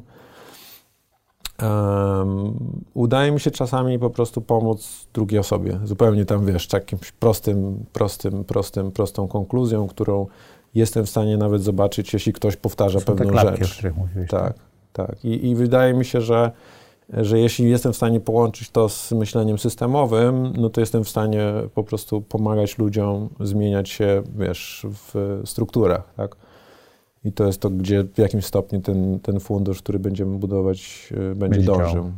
Um, 1.61 2.53
udaje 2.93 3.31
mi 3.31 3.39
się 3.39 3.51
czasami 3.51 3.99
po 3.99 4.09
prostu 4.09 4.41
pomóc 4.41 5.07
drugiej 5.13 5.39
osobie, 5.39 5.79
zupełnie 5.83 6.25
tam, 6.25 6.45
wiesz, 6.45 6.73
jakimś 6.73 7.11
prostym, 7.11 7.85
prostym, 7.93 8.43
prostym, 8.43 8.91
prostą 8.91 9.27
konkluzją, 9.27 9.87
którą 9.87 10.27
jestem 10.75 11.05
w 11.05 11.09
stanie 11.09 11.37
nawet 11.37 11.63
zobaczyć, 11.63 12.13
jeśli 12.13 12.33
ktoś 12.33 12.55
powtarza 12.55 12.99
Są 12.99 13.05
pewną 13.05 13.25
te 13.25 13.31
klapki, 13.31 13.63
rzecz. 13.63 13.71
O 13.71 13.77
których 13.77 13.97
mówiłeś, 13.97 14.29
tak, 14.29 14.53
tak. 14.93 15.07
tak. 15.07 15.25
I, 15.25 15.47
I 15.47 15.55
wydaje 15.55 15.93
mi 15.93 16.05
się, 16.05 16.21
że 16.21 16.51
że 17.09 17.39
jeśli 17.39 17.69
jestem 17.69 17.93
w 17.93 17.95
stanie 17.95 18.19
połączyć 18.19 18.69
to 18.69 18.89
z 18.89 19.11
myśleniem 19.11 19.57
systemowym, 19.57 20.53
no 20.57 20.69
to 20.69 20.81
jestem 20.81 21.03
w 21.03 21.09
stanie 21.09 21.53
po 21.73 21.83
prostu 21.83 22.21
pomagać 22.21 22.77
ludziom 22.77 23.29
zmieniać 23.39 23.89
się, 23.89 24.23
wiesz, 24.37 24.85
w 24.89 25.41
strukturach, 25.45 26.13
tak? 26.17 26.35
I 27.23 27.31
to 27.31 27.45
jest 27.45 27.61
to, 27.61 27.69
gdzie 27.69 28.03
w 28.03 28.17
jakimś 28.17 28.45
stopniu 28.45 28.81
ten, 28.81 29.19
ten 29.19 29.39
fundusz, 29.39 29.81
który 29.81 29.99
będziemy 29.99 30.37
budować, 30.37 31.09
e, 31.11 31.15
będzie, 31.15 31.37
będzie 31.37 31.61
dążył. 31.65 32.11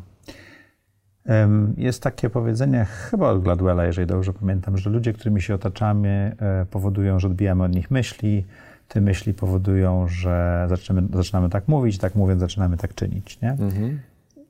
Jest 1.77 2.03
takie 2.03 2.29
powiedzenie, 2.29 2.85
chyba 2.85 3.29
od 3.29 3.41
Gladwella, 3.41 3.85
jeżeli 3.85 4.07
dobrze 4.07 4.33
pamiętam, 4.33 4.77
że 4.77 4.89
ludzie, 4.89 5.13
którymi 5.13 5.41
się 5.41 5.55
otaczamy, 5.55 6.35
e, 6.39 6.65
powodują, 6.65 7.19
że 7.19 7.27
odbijamy 7.27 7.63
od 7.63 7.75
nich 7.75 7.91
myśli. 7.91 8.45
Te 8.87 9.01
myśli 9.01 9.33
powodują, 9.33 10.07
że 10.07 10.65
zaczynamy, 10.69 11.07
zaczynamy 11.13 11.49
tak 11.49 11.67
mówić, 11.67 11.97
tak 11.97 12.15
mówiąc, 12.15 12.39
zaczynamy 12.39 12.77
tak 12.77 12.95
czynić. 12.95 13.41
Nie? 13.41 13.51
Mhm. 13.51 13.99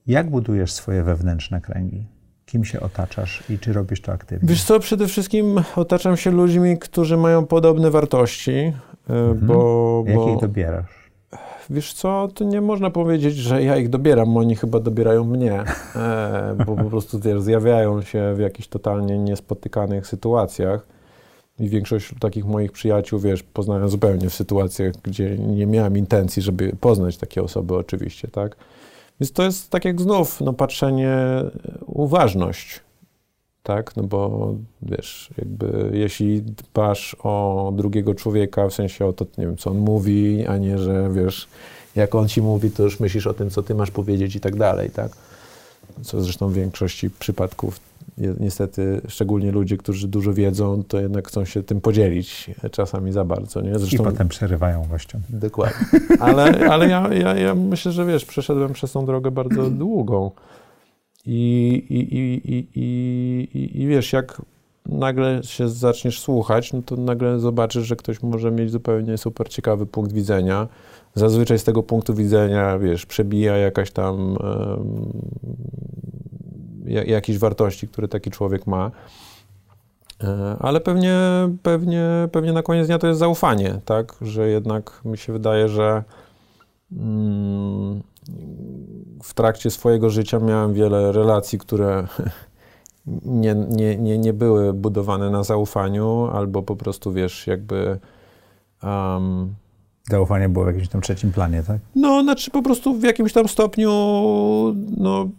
Jak 0.08 0.30
budujesz 0.30 0.72
swoje 0.72 1.04
wewnętrzne 1.04 1.62
kręgi? 1.62 2.06
Kim 2.46 2.66
się 2.66 2.80
otaczasz 2.80 3.44
i 3.50 3.60
czy 3.60 3.74
robisz 3.74 4.02
to 4.02 4.12
aktywnie? 4.12 4.50
Wiesz 4.50 4.64
co, 4.64 4.80
przede 4.80 5.08
wszystkim 5.08 5.62
otaczam 5.76 6.18
się 6.18 6.32
ludźmi, 6.32 6.78
którzy 6.78 7.18
mają 7.18 7.46
podobne 7.46 7.92
wartości, 7.92 8.52
e, 8.52 8.74
mhm. 9.10 9.48
bo... 9.48 10.04
Jak 10.08 10.16
bo... 10.16 10.38
dobierasz? 10.42 11.12
Wiesz 11.70 11.94
co, 11.94 12.28
to 12.34 12.44
nie 12.44 12.62
można 12.62 12.90
powiedzieć, 12.90 13.36
że 13.36 13.64
ja 13.64 13.78
ich 13.78 13.90
dobieram, 13.90 14.38
oni 14.38 14.56
chyba 14.56 14.80
dobierają 14.80 15.24
mnie, 15.24 15.64
e, 15.96 16.56
bo 16.66 16.76
po 16.76 16.84
prostu 16.84 17.20
wiesz, 17.20 17.42
zjawiają 17.42 18.02
się 18.02 18.34
w 18.36 18.40
jakichś 18.40 18.68
totalnie 18.68 19.18
niespotykanych 19.18 20.08
sytuacjach. 20.08 20.88
I 21.60 21.70
większość 21.70 22.12
takich 22.20 22.46
moich 22.46 22.72
przyjaciół, 22.72 23.20
wiesz, 23.20 23.44
poznałem 23.44 23.90
zupełnie 23.90 24.30
w 24.30 24.34
sytuacjach, 24.34 24.94
gdzie 25.04 25.38
nie 25.38 25.66
miałem 25.66 25.98
intencji, 25.98 26.42
żeby 26.42 26.76
poznać 26.82 27.18
takie 27.18 27.44
osoby 27.44 27.76
oczywiście, 27.76 28.28
tak? 28.28 28.56
Więc 29.20 29.32
to 29.32 29.44
jest 29.44 29.70
tak 29.70 29.86
jak 29.86 30.02
znów, 30.02 30.42
no 30.42 30.54
patrzenie, 30.54 31.18
uważność, 31.86 32.80
tak, 33.64 33.96
no 33.96 34.04
bo 34.04 34.54
wiesz, 34.82 35.30
jakby 35.38 35.92
jeśli 35.94 36.42
dbasz 36.42 37.16
o 37.24 37.74
drugiego 37.76 38.16
człowieka, 38.16 38.68
w 38.68 38.74
sensie 38.74 39.06
o 39.06 39.14
to, 39.14 39.26
nie 39.38 39.46
wiem, 39.46 39.58
co 39.58 39.72
on 39.72 39.78
mówi, 39.78 40.46
a 40.48 40.58
nie, 40.58 40.78
że 40.78 41.10
wiesz, 41.14 41.48
jak 41.96 42.16
on 42.16 42.28
ci 42.28 42.42
mówi, 42.42 42.72
to 42.72 42.84
już 42.84 43.00
myślisz 43.00 43.28
o 43.28 43.34
tym, 43.34 43.50
co 43.50 43.64
ty 43.64 43.76
masz 43.76 43.92
powiedzieć 43.92 44.36
i 44.36 44.40
tak 44.40 44.56
dalej, 44.56 44.90
tak, 44.90 45.12
co 46.02 46.22
zresztą 46.22 46.50
w 46.50 46.54
większości 46.54 47.10
przypadków 47.10 47.80
niestety, 48.40 49.02
szczególnie 49.08 49.52
ludzie, 49.52 49.78
którzy 49.78 50.08
dużo 50.08 50.34
wiedzą, 50.34 50.84
to 50.84 51.00
jednak 51.00 51.28
chcą 51.28 51.46
się 51.46 51.64
tym 51.64 51.82
podzielić 51.82 52.52
czasami 52.72 53.12
za 53.12 53.26
bardzo. 53.26 53.62
Nie? 53.62 53.80
Zresztą, 53.80 54.04
I 54.04 54.06
potem 54.06 54.28
przerywają 54.28 54.88
gościom. 54.90 55.22
Dokładnie. 55.30 56.00
Ale, 56.20 56.70
ale 56.70 56.88
ja, 56.88 57.14
ja, 57.14 57.36
ja 57.36 57.56
myślę, 57.56 57.92
że 57.92 58.06
wiesz, 58.06 58.26
przeszedłem 58.26 58.74
przez 58.74 58.92
tą 58.92 59.06
drogę 59.06 59.32
bardzo 59.32 59.70
długą. 59.84 60.32
I, 61.26 61.74
i, 61.90 62.16
i, 62.16 62.42
i, 62.52 62.80
i, 63.54 63.82
i 63.82 63.88
wiesz, 63.88 64.14
jak 64.14 64.42
nagle 64.86 65.44
się 65.44 65.70
zaczniesz 65.70 66.20
słuchać, 66.20 66.74
no 66.74 66.82
to 66.82 66.96
nagle 66.96 67.40
zobaczysz, 67.40 67.88
że 67.88 67.96
ktoś 67.96 68.24
może 68.24 68.52
mieć 68.52 68.72
zupełnie 68.72 69.18
super 69.18 69.50
ciekawy 69.50 69.86
punkt 69.86 70.14
widzenia. 70.14 70.68
Zazwyczaj 71.16 71.60
z 71.60 71.64
tego 71.64 71.84
punktu 71.84 72.14
widzenia, 72.14 72.80
wiesz, 72.80 73.06
przebija 73.06 73.58
jakaś 73.58 73.92
tam 73.92 74.38
um, 74.38 75.12
jakieś 76.88 77.38
wartości, 77.38 77.88
które 77.88 78.08
taki 78.08 78.32
człowiek 78.32 78.68
ma. 78.68 78.92
E, 80.24 80.56
ale 80.60 80.82
pewnie, 80.82 81.20
pewnie, 81.64 82.08
pewnie 82.32 82.54
na 82.54 82.64
koniec 82.64 82.88
dnia 82.88 83.00
to 83.00 83.08
jest 83.08 83.20
zaufanie, 83.20 83.80
tak? 83.86 84.16
Że 84.22 84.50
jednak 84.50 85.02
mi 85.06 85.18
się 85.18 85.34
wydaje, 85.34 85.70
że 85.70 86.04
mm, 86.92 88.04
w 89.24 89.34
trakcie 89.34 89.72
swojego 89.72 90.10
życia 90.10 90.40
miałem 90.40 90.74
wiele 90.74 91.12
relacji, 91.12 91.60
które 91.60 92.08
nie, 93.26 93.56
nie, 93.56 93.98
nie, 93.98 94.18
nie 94.18 94.34
były 94.34 94.74
budowane 94.74 95.30
na 95.30 95.44
zaufaniu, 95.44 96.30
albo 96.34 96.64
po 96.64 96.76
prostu 96.76 97.12
wiesz, 97.12 97.48
jakby. 97.48 98.00
Um, 98.84 99.56
Zaufanie 100.10 100.50
było 100.50 100.66
w 100.66 100.68
jakimś 100.68 100.88
tam 100.90 101.02
trzecim 101.02 101.32
planie, 101.32 101.64
tak? 101.64 101.78
No, 101.96 102.24
znaczy 102.24 102.52
po 102.52 102.62
prostu 102.62 102.94
w 102.94 103.04
jakimś 103.04 103.34
tam 103.34 103.48
stopniu, 103.48 103.90
no 104.98 105.30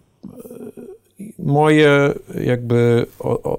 moje 1.49 2.15
jakby 2.45 3.07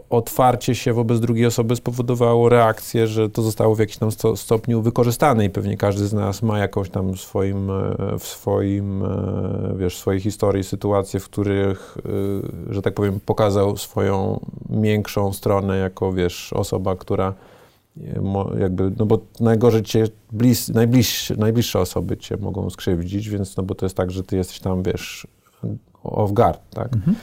otwarcie 0.10 0.76
się 0.76 0.94
wobec 0.94 1.20
drugiej 1.20 1.46
osoby 1.46 1.76
spowodowało 1.76 2.50
reakcję, 2.50 3.08
że 3.08 3.30
to 3.30 3.42
zostało 3.42 3.76
w 3.76 3.80
jakimś 3.80 3.98
tam 3.98 4.36
stopniu 4.36 4.82
wykorzystane 4.82 5.46
i 5.46 5.50
pewnie 5.50 5.78
każdy 5.78 6.08
z 6.08 6.14
nas 6.14 6.42
ma 6.42 6.60
jakąś 6.60 6.90
tam 6.90 7.14
w 7.14 7.22
swoim, 7.22 7.72
e, 7.72 7.96
w 8.20 8.28
swoim 8.28 9.04
e, 9.04 9.76
wiesz, 9.78 9.98
swojej 9.98 10.22
historii 10.22 10.64
sytuacje, 10.64 11.20
w 11.20 11.30
których, 11.30 11.98
e, 12.70 12.74
że 12.74 12.82
tak 12.82 12.94
powiem, 12.94 13.20
pokazał 13.26 13.78
swoją 13.78 14.40
miększą 14.70 15.34
stronę 15.34 15.78
jako, 15.78 16.14
wiesz, 16.14 16.54
osoba, 16.54 16.96
która 16.96 17.34
jakby, 18.60 18.92
no 18.98 19.06
bo 19.06 19.20
najgorzej 19.40 19.84
cię, 19.84 20.06
najbliższe, 20.74 21.36
najbliższe 21.36 21.80
osoby 21.80 22.18
cię 22.18 22.38
mogą 22.38 22.70
skrzywdzić, 22.70 23.30
więc 23.30 23.58
no 23.58 23.64
bo 23.64 23.76
to 23.76 23.86
jest 23.86 23.98
tak, 23.98 24.12
że 24.12 24.24
ty 24.24 24.36
jesteś 24.36 24.60
tam, 24.60 24.84
wiesz, 24.84 25.28
off 26.04 26.32
guard, 26.32 26.62
tak? 26.70 26.94
Mhm. 26.94 27.16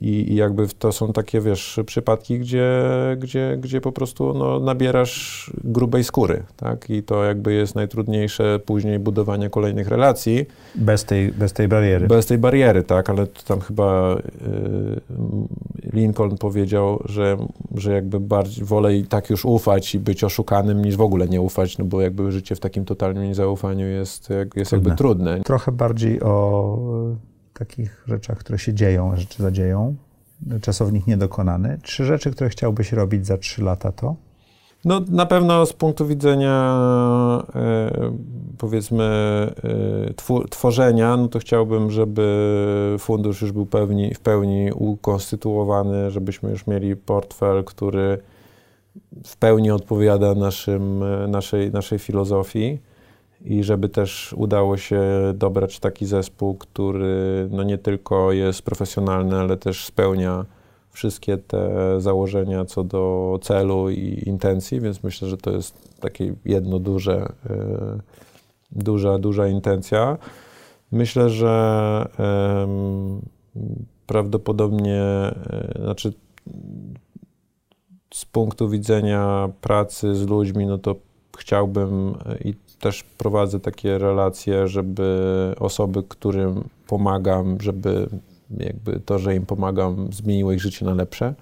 I, 0.00 0.32
I, 0.32 0.34
jakby 0.34 0.68
to 0.68 0.92
są 0.92 1.12
takie, 1.12 1.40
wiesz, 1.40 1.80
przypadki, 1.86 2.38
gdzie, 2.38 2.82
gdzie, 3.18 3.58
gdzie 3.60 3.80
po 3.80 3.92
prostu 3.92 4.34
no, 4.34 4.60
nabierasz 4.60 5.50
grubej 5.64 6.04
skóry, 6.04 6.42
tak? 6.56 6.90
I 6.90 7.02
to 7.02 7.24
jakby 7.24 7.54
jest 7.54 7.74
najtrudniejsze 7.74 8.58
później 8.66 8.98
budowanie 8.98 9.50
kolejnych 9.50 9.88
relacji. 9.88 10.46
Bez 10.74 11.04
tej, 11.04 11.32
bez 11.32 11.52
tej 11.52 11.68
bariery. 11.68 12.06
Bez 12.06 12.26
tej 12.26 12.38
bariery, 12.38 12.82
tak, 12.82 13.10
ale 13.10 13.26
tam 13.26 13.60
chyba 13.60 14.16
y, 14.16 14.20
Lincoln 15.92 16.38
powiedział, 16.38 17.02
że, 17.04 17.36
że 17.74 17.92
jakby 17.92 18.20
bardziej 18.20 18.64
wolę 18.64 18.96
i 18.96 19.04
tak 19.04 19.30
już 19.30 19.44
ufać 19.44 19.94
i 19.94 19.98
być 19.98 20.24
oszukanym, 20.24 20.82
niż 20.82 20.96
w 20.96 21.00
ogóle 21.00 21.28
nie 21.28 21.40
ufać, 21.40 21.78
no 21.78 21.84
bo 21.84 22.00
jakby 22.00 22.32
życie 22.32 22.54
w 22.54 22.60
takim 22.60 22.84
totalnym 22.84 23.24
niezaufaniu 23.24 23.86
jest, 23.86 24.28
jest 24.56 24.72
jakby 24.72 24.94
trudne. 24.94 25.40
Trochę 25.40 25.72
bardziej 25.72 26.20
o 26.20 26.78
takich 27.58 28.04
rzeczach, 28.06 28.38
które 28.38 28.58
się 28.58 28.74
dzieją, 28.74 29.16
rzeczy 29.16 29.42
zadzieją, 29.42 29.96
czasownik 30.60 31.06
niedokonany. 31.06 31.78
Trzy 31.82 32.04
rzeczy, 32.04 32.30
które 32.30 32.50
chciałbyś 32.50 32.92
robić 32.92 33.26
za 33.26 33.38
trzy 33.38 33.62
lata 33.64 33.92
to? 33.92 34.16
No 34.84 35.00
na 35.08 35.26
pewno 35.26 35.66
z 35.66 35.72
punktu 35.72 36.06
widzenia 36.06 36.78
e, 37.54 37.90
powiedzmy 38.58 39.04
e, 40.24 40.46
tworzenia, 40.50 41.16
no 41.16 41.28
to 41.28 41.38
chciałbym, 41.38 41.90
żeby 41.90 42.96
fundusz 42.98 43.42
już 43.42 43.52
był 43.52 43.66
pełni, 43.66 44.14
w 44.14 44.20
pełni 44.20 44.72
ukonstytuowany, 44.72 46.10
żebyśmy 46.10 46.50
już 46.50 46.66
mieli 46.66 46.96
portfel, 46.96 47.64
który 47.64 48.18
w 49.26 49.36
pełni 49.36 49.70
odpowiada 49.70 50.34
naszym, 50.34 51.02
e, 51.02 51.28
naszej, 51.28 51.72
naszej 51.72 51.98
filozofii 51.98 52.78
i 53.44 53.64
żeby 53.64 53.88
też 53.88 54.34
udało 54.38 54.76
się 54.76 55.00
dobrać 55.34 55.78
taki 55.78 56.06
zespół, 56.06 56.54
który 56.54 57.48
no 57.50 57.62
nie 57.62 57.78
tylko 57.78 58.32
jest 58.32 58.62
profesjonalny, 58.62 59.36
ale 59.36 59.56
też 59.56 59.84
spełnia 59.84 60.44
wszystkie 60.90 61.38
te 61.38 62.00
założenia 62.00 62.64
co 62.64 62.84
do 62.84 63.38
celu 63.42 63.90
i 63.90 64.22
intencji, 64.26 64.80
więc 64.80 65.02
myślę, 65.02 65.28
że 65.28 65.36
to 65.36 65.50
jest 65.50 66.00
takie 66.00 66.34
jedno 66.44 66.78
duże, 66.78 67.32
e, 67.50 67.98
duża, 68.72 69.18
duża 69.18 69.48
intencja. 69.48 70.18
Myślę, 70.92 71.30
że 71.30 72.06
prawdopodobnie, 74.06 75.02
e, 75.02 75.78
znaczy 75.80 76.12
z 78.14 78.24
punktu 78.24 78.68
widzenia 78.68 79.48
pracy 79.60 80.14
z 80.14 80.26
ludźmi, 80.26 80.66
no 80.66 80.78
to 80.78 80.96
chciałbym 81.38 82.14
i 82.44 82.54
też 82.86 83.02
prowadzę 83.02 83.60
takie 83.60 83.98
relacje, 83.98 84.68
żeby 84.68 85.18
osoby, 85.58 86.02
którym 86.08 86.64
pomagam, 86.86 87.60
żeby 87.60 88.08
jakby 88.58 89.00
to, 89.00 89.18
że 89.18 89.34
im 89.34 89.46
pomagam, 89.46 90.08
zmieniło 90.12 90.52
ich 90.52 90.60
życie 90.60 90.84
na 90.84 90.94
lepsze. 90.94 91.34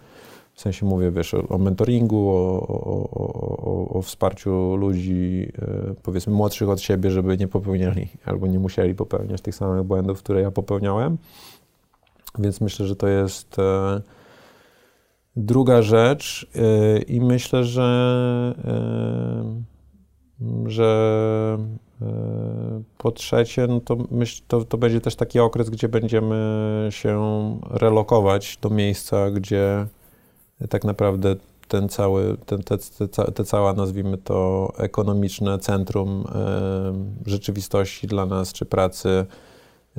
W 0.55 0.61
sensie 0.61 0.87
mówię, 0.87 1.11
wiesz, 1.11 1.35
o, 1.35 1.59
mentoringu, 1.59 2.31
o, 2.31 2.69
o, 2.69 3.11
o, 3.11 3.89
o, 3.89 4.03
wsparciu 4.03 4.77
ludzi, 4.77 5.53
e, 5.59 5.95
powiedzmy, 6.03 6.33
młodszych 6.33 6.69
od 6.69 6.81
siebie, 6.81 7.11
żeby 7.11 7.37
nie 7.37 7.49
popełniali 7.49 8.09
albo 8.25 8.47
nie 8.47 8.59
musieli 8.59 8.95
popełniać 8.95 9.41
tych 9.41 9.55
samych 9.55 9.83
błędów, 9.83 10.19
które 10.19 10.41
ja 10.41 10.51
popełniałem. 10.51 11.19
Więc 12.39 12.61
myślę, 12.61 12.87
że 12.87 12.97
to 12.97 13.09
jest 13.09 13.59
e, 13.59 14.01
druga 15.37 15.83
rzecz 15.83 16.47
e, 16.55 16.99
i 16.99 17.21
myślę, 17.21 17.65
że, 17.65 17.85
że 20.67 21.59
E, 22.03 22.83
po 22.99 23.11
trzecie, 23.13 23.67
no 23.67 23.81
to, 23.81 23.97
myśl, 24.11 24.43
to, 24.49 24.65
to 24.65 24.79
będzie 24.79 25.01
też 25.01 25.17
taki 25.17 25.41
okres, 25.41 25.71
gdzie 25.71 25.89
będziemy 25.89 26.89
się 26.91 27.21
relokować 27.71 28.59
do 28.63 28.71
miejsca, 28.71 29.31
gdzie 29.31 29.87
tak 30.69 30.85
naprawdę 30.85 31.37
ten 31.69 31.89
cały, 31.89 32.37
ten, 32.47 32.63
te, 32.63 32.79
te, 32.79 33.33
te 33.33 33.45
cała, 33.45 33.73
nazwijmy 33.73 34.19
to, 34.19 34.73
ekonomiczne 34.79 35.59
centrum 35.59 36.25
e, 36.35 37.31
rzeczywistości 37.31 38.07
dla 38.07 38.27
nas, 38.27 38.53
czy 38.53 38.67
pracy 38.67 39.27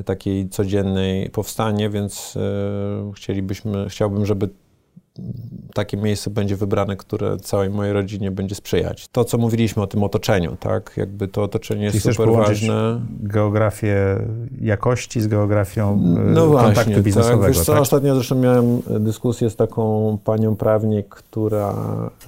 takiej 0.06 0.49
codziennej 0.49 1.30
powstanie, 1.30 1.90
więc 1.90 2.38
e, 2.38 3.12
chcielibyśmy, 3.16 3.90
chciałbym, 3.90 4.26
żeby 4.26 4.49
takie 5.74 5.98
miejsce 5.98 6.30
będzie 6.30 6.56
wybrane, 6.56 6.98
które 6.98 7.38
całej 7.38 7.70
mojej 7.70 7.94
rodzinie 7.94 8.32
będzie 8.32 8.56
sprzyjać. 8.56 9.08
To, 9.08 9.26
co 9.26 9.38
mówiliśmy 9.38 9.84
o 9.84 9.88
tym 9.88 10.04
otoczeniu, 10.04 10.56
tak? 10.60 10.94
Jakby 10.98 11.28
to 11.28 11.44
otoczenie 11.44 11.92
Czyli 11.92 12.02
jest 12.06 12.18
super 12.18 12.32
ważne. 12.32 13.02
geografię 13.20 13.96
jakości 14.62 15.22
z 15.22 15.28
geografią 15.28 15.94
e, 15.94 16.32
no 16.34 16.48
właśnie, 16.48 16.74
kontaktu 16.76 17.04
biznesowego. 17.04 17.42
Tak. 17.42 17.54
Wiesz 17.54 17.66
co, 17.66 17.72
tak? 17.72 17.82
ostatnio 17.82 18.16
zresztą 18.16 18.36
miałem 18.36 18.82
dyskusję 19.00 19.50
z 19.50 19.56
taką 19.56 20.18
panią 20.24 20.56
prawnik, 20.56 21.08
która, 21.08 21.76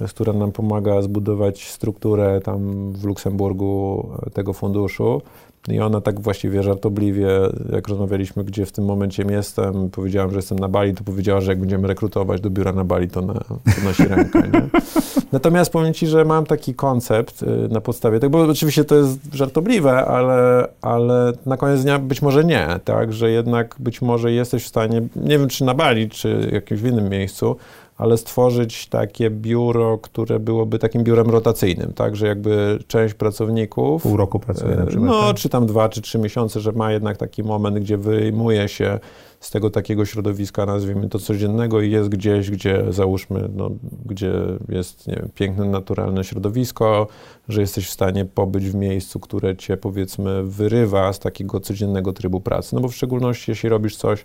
która 0.08 0.32
nam 0.32 0.52
pomaga 0.52 1.02
zbudować 1.02 1.68
strukturę 1.68 2.40
tam 2.40 2.92
w 2.92 3.04
Luksemburgu 3.04 4.08
tego 4.32 4.52
funduszu. 4.52 5.22
I 5.70 5.80
ona 5.80 6.00
tak 6.00 6.20
właściwie 6.20 6.62
żartobliwie, 6.62 7.28
jak 7.72 7.88
rozmawialiśmy, 7.88 8.44
gdzie 8.44 8.66
w 8.66 8.72
tym 8.72 8.84
momencie 8.84 9.24
jestem, 9.30 9.90
powiedziałam, 9.90 10.30
że 10.30 10.36
jestem 10.36 10.58
na 10.58 10.68
Bali, 10.68 10.94
to 10.94 11.04
powiedziała, 11.04 11.40
że 11.40 11.52
jak 11.52 11.60
będziemy 11.60 11.88
rekrutować 11.88 12.40
do 12.40 12.50
biura 12.50 12.72
na 12.72 12.84
Bali, 12.84 13.08
to, 13.08 13.22
na, 13.22 13.34
to 13.34 13.58
nosi 13.84 14.04
rękę. 14.04 14.42
Nie? 14.52 14.62
Natomiast 15.32 15.72
powiem 15.72 15.94
Ci, 15.94 16.06
że 16.06 16.24
mam 16.24 16.46
taki 16.46 16.74
koncept 16.74 17.42
y, 17.42 17.46
na 17.70 17.80
podstawie 17.80 18.20
tego, 18.20 18.30
bo 18.30 18.50
oczywiście 18.50 18.84
to 18.84 18.94
jest 18.94 19.18
żartobliwe, 19.34 20.04
ale, 20.04 20.68
ale 20.82 21.32
na 21.46 21.56
koniec 21.56 21.82
dnia 21.82 21.98
być 21.98 22.22
może 22.22 22.44
nie, 22.44 22.68
tak, 22.84 23.12
że 23.12 23.30
jednak 23.30 23.76
być 23.78 24.02
może 24.02 24.32
jesteś 24.32 24.64
w 24.64 24.68
stanie, 24.68 25.02
nie 25.16 25.38
wiem 25.38 25.48
czy 25.48 25.64
na 25.64 25.74
Bali, 25.74 26.08
czy 26.08 26.50
jakimś 26.52 26.80
w 26.80 26.86
innym 26.86 27.08
miejscu, 27.08 27.56
ale 27.98 28.18
stworzyć 28.18 28.86
takie 28.86 29.30
biuro, 29.30 29.98
które 29.98 30.40
byłoby 30.40 30.78
takim 30.78 31.04
biurem 31.04 31.30
rotacyjnym, 31.30 31.92
tak, 31.92 32.16
że 32.16 32.26
jakby 32.26 32.78
część 32.86 33.14
pracowników... 33.14 34.02
Pół 34.02 34.16
roku 34.16 34.38
pracuje 34.38 34.76
na 34.76 34.86
przykład. 34.86 35.10
No, 35.10 35.26
tak? 35.26 35.36
czy 35.36 35.48
tam 35.48 35.66
dwa, 35.66 35.88
czy 35.88 36.02
trzy 36.02 36.18
miesiące, 36.18 36.60
że 36.60 36.72
ma 36.72 36.92
jednak 36.92 37.16
taki 37.16 37.42
moment, 37.42 37.78
gdzie 37.78 37.96
wyjmuje 37.96 38.68
się 38.68 38.98
z 39.40 39.50
tego 39.50 39.70
takiego 39.70 40.04
środowiska, 40.04 40.66
nazwijmy 40.66 41.08
to 41.08 41.18
codziennego 41.18 41.80
i 41.80 41.90
jest 41.90 42.08
gdzieś, 42.08 42.50
gdzie 42.50 42.84
załóżmy, 42.90 43.48
no, 43.56 43.70
gdzie 44.06 44.32
jest 44.68 45.10
wiem, 45.10 45.28
piękne, 45.34 45.64
naturalne 45.64 46.24
środowisko, 46.24 47.06
że 47.48 47.60
jesteś 47.60 47.86
w 47.86 47.90
stanie 47.90 48.24
pobyć 48.24 48.70
w 48.70 48.74
miejscu, 48.74 49.20
które 49.20 49.56
cię 49.56 49.76
powiedzmy 49.76 50.42
wyrywa 50.44 51.12
z 51.12 51.18
takiego 51.18 51.60
codziennego 51.60 52.12
trybu 52.12 52.40
pracy. 52.40 52.74
No 52.74 52.80
bo 52.80 52.88
w 52.88 52.94
szczególności, 52.94 53.50
jeśli 53.50 53.68
robisz 53.68 53.96
coś, 53.96 54.24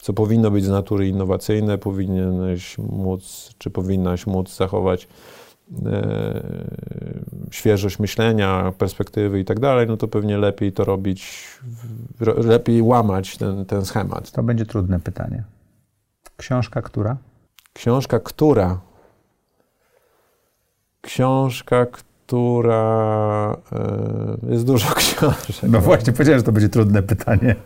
co 0.00 0.12
powinno 0.12 0.50
być 0.50 0.64
z 0.64 0.68
natury 0.68 1.08
innowacyjne, 1.08 1.78
powinieneś 1.78 2.78
móc, 2.78 3.54
czy 3.58 3.70
powinnaś 3.70 4.26
móc 4.26 4.56
zachować 4.56 5.08
e, 5.86 6.42
świeżość 7.50 7.98
myślenia, 7.98 8.72
perspektywy 8.78 9.40
i 9.40 9.44
tak 9.44 9.60
dalej, 9.60 9.86
no 9.86 9.96
to 9.96 10.08
pewnie 10.08 10.38
lepiej 10.38 10.72
to 10.72 10.84
robić, 10.84 11.48
lepiej 12.36 12.82
łamać 12.82 13.36
ten, 13.36 13.66
ten 13.66 13.84
schemat. 13.84 14.30
To 14.30 14.42
będzie 14.42 14.66
trudne 14.66 15.00
pytanie. 15.00 15.44
Książka 16.36 16.82
która? 16.82 17.16
Książka 17.72 18.20
która? 18.20 18.80
Książka, 21.00 21.86
która... 21.86 23.56
E, 23.72 24.52
jest 24.52 24.66
dużo 24.66 24.94
książek. 24.94 25.62
No 25.62 25.80
właśnie, 25.80 26.12
powiedziałem, 26.12 26.38
że 26.40 26.44
to 26.44 26.52
będzie 26.52 26.68
trudne 26.68 27.02
pytanie. 27.02 27.56